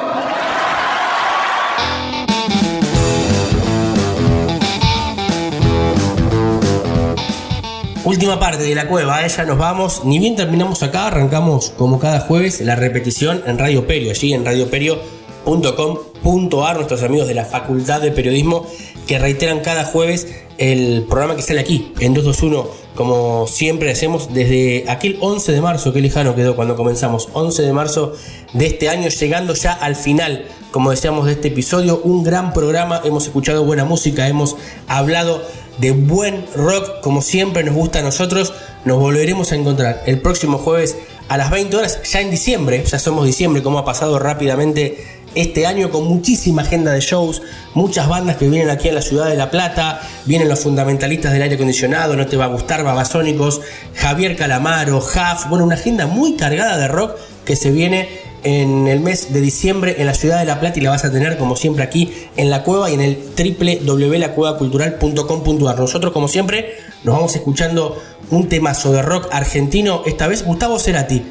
Última 8.05 8.41
parte 8.41 8.65
de 8.65 8.75
la 8.75 8.89
cueva, 8.89 9.25
¿eh? 9.25 9.29
ya 9.29 9.45
nos 9.45 9.59
vamos. 9.59 10.05
Ni 10.05 10.19
bien 10.19 10.35
terminamos 10.37 10.83
acá, 10.83 11.09
arrancamos 11.09 11.69
como 11.77 11.99
cada 11.99 12.21
jueves 12.21 12.63
la 12.63 12.77
repetición 12.77 13.43
en 13.47 13.59
Radio 13.59 13.87
Perio, 13.87 14.11
allí 14.11 14.33
en 14.33 14.43
radioperio.com.ar, 14.45 16.77
nuestros 16.77 17.03
amigos 17.03 17.29
de 17.29 17.35
la 17.35 17.45
Facultad 17.45 18.01
de 18.01 18.11
Periodismo 18.11 18.67
que 19.07 19.19
reiteran 19.19 19.61
cada 19.61 19.85
jueves 19.85 20.29
el 20.59 21.05
programa 21.09 21.37
que 21.37 21.43
sale 21.43 21.61
aquí, 21.61 21.93
en 22.01 22.15
221, 22.15 22.82
como 22.95 23.47
siempre 23.47 23.91
hacemos 23.91 24.33
desde 24.35 24.85
aquel 24.89 25.17
11 25.21 25.53
de 25.53 25.61
marzo, 25.61 25.93
que 25.93 26.01
lejano 26.01 26.35
quedó 26.35 26.57
cuando 26.57 26.77
comenzamos, 26.77 27.29
11 27.33 27.63
de 27.63 27.73
marzo 27.73 28.15
de 28.53 28.67
este 28.67 28.89
año, 28.89 29.09
llegando 29.09 29.55
ya 29.55 29.73
al 29.73 29.97
final, 29.97 30.47
como 30.71 30.91
decíamos, 30.91 31.27
de 31.27 31.33
este 31.33 31.49
episodio, 31.49 32.01
un 32.05 32.23
gran 32.23 32.53
programa, 32.53 33.01
hemos 33.05 33.25
escuchado 33.25 33.65
buena 33.65 33.85
música, 33.85 34.29
hemos 34.29 34.57
hablado 34.89 35.43
de 35.79 35.93
buen 35.93 36.45
rock, 36.55 37.01
como 37.01 37.23
siempre 37.23 37.65
nos 37.65 37.75
gusta 37.75 38.01
a 38.01 38.03
nosotros, 38.03 38.53
nos 38.85 38.99
volveremos 38.99 39.53
a 39.53 39.57
encontrar 39.57 40.03
el 40.07 40.21
próximo 40.21 40.59
jueves 40.59 40.97
a 41.29 41.39
las 41.39 41.51
20 41.51 41.77
horas, 41.77 42.01
ya 42.11 42.21
en 42.21 42.31
diciembre, 42.31 42.85
ya 42.85 42.99
somos 42.99 43.25
diciembre, 43.25 43.63
como 43.63 43.79
ha 43.79 43.85
pasado 43.87 44.19
rápidamente 44.19 45.22
este 45.35 45.67
año 45.67 45.91
con 45.91 46.07
muchísima 46.07 46.63
agenda 46.63 46.93
de 46.93 47.01
shows, 47.01 47.43
muchas 47.75 48.09
bandas 48.09 48.37
que 48.37 48.49
vienen 48.49 48.71
aquí 48.71 48.89
a 48.89 48.93
la 48.93 49.03
ciudad 49.03 49.29
de 49.29 49.37
La 49.37 49.51
Plata, 49.51 50.01
vienen 50.27 50.49
los 50.49 50.61
fundamentalistas 50.61 51.33
del 51.33 51.43
aire 51.43 51.57
acondicionado, 51.57 52.17
no 52.17 52.27
te 52.27 52.37
va 52.37 52.47
a 52.47 52.49
gustar, 52.49 52.85
Babasónicos, 52.85 53.61
Javier 53.95 54.37
Calamaro, 54.37 54.99
Huff, 54.99 55.49
bueno, 55.49 55.65
una 55.65 55.75
agenda 55.75 56.07
muy 56.07 56.37
cargada 56.37 56.77
de 56.77 56.89
rock 56.89 57.17
que 57.45 57.57
se 57.57 57.71
viene 57.71 58.09
en 58.45 58.89
el 58.89 58.99
mes 59.01 59.33
de 59.33 59.41
diciembre 59.41 59.95
en 59.99 60.07
la 60.07 60.15
ciudad 60.15 60.41
de 60.41 60.45
La 60.45 60.61
Plata 60.61 60.79
y 60.79 60.83
la 60.83 60.91
vas 60.91 61.05
a 61.05 61.13
tener 61.13 61.39
como 61.39 61.57
siempre 61.57 61.85
aquí 61.85 62.13
en 62.37 62.51
la 62.51 62.65
cueva 62.65 62.91
y 62.91 62.95
en 62.95 63.01
el 63.01 63.17
www.lacuevacultural.com.ar. 63.37 65.79
Nosotros 65.79 66.13
como 66.13 66.27
siempre 66.29 66.75
nos 67.05 67.15
vamos 67.15 67.35
escuchando 67.37 67.97
un 68.31 68.49
temazo 68.49 68.93
de 68.93 69.03
rock 69.03 69.29
argentino, 69.31 70.03
esta 70.07 70.27
vez 70.27 70.45
Gustavo 70.45 70.79
Cerati 70.79 71.23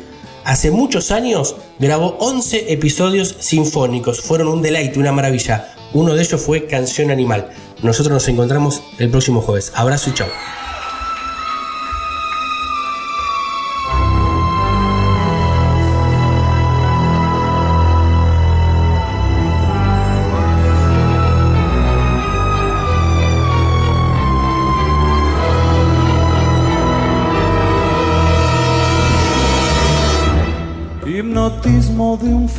hace 0.46 0.72
muchos 0.72 1.12
años 1.12 1.56
grabó 1.80 2.18
11 2.20 2.72
episodios 2.74 3.36
sinfónicos. 3.40 4.22
Fueron 4.22 4.48
un 4.48 4.62
deleite, 4.62 5.00
una 5.00 5.12
maravilla. 5.12 5.74
Uno 5.94 6.14
de 6.14 6.24
ellos 6.24 6.42
fue 6.42 6.68
Canción 6.68 7.12
Animal. 7.12 7.52
Nosotros 7.84 8.14
nos 8.14 8.28
encontramos 8.28 8.82
el 9.00 9.10
próximo 9.10 9.42
jueves. 9.42 9.72
Abrazo 9.76 10.10
y 10.10 10.14
chao. 10.14 10.30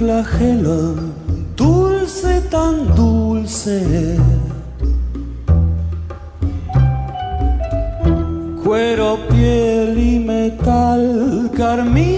Flagelo, 0.03 0.97
dulce 1.57 2.41
tan 2.51 2.93
dulce. 2.97 3.79
Cuero, 8.65 9.11
piel 9.31 9.97
y 9.97 10.19
metal, 10.19 11.51
carmín 11.57 12.12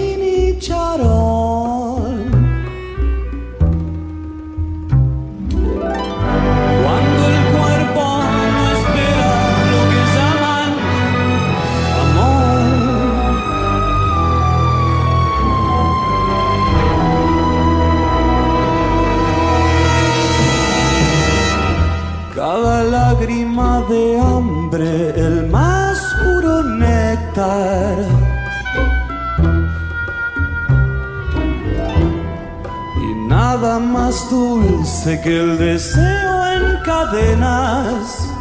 dulce 34.29 35.21
que 35.21 35.37
el 35.39 35.57
deseo 35.57 36.45
en 36.47 36.83
cadenas. 36.83 38.34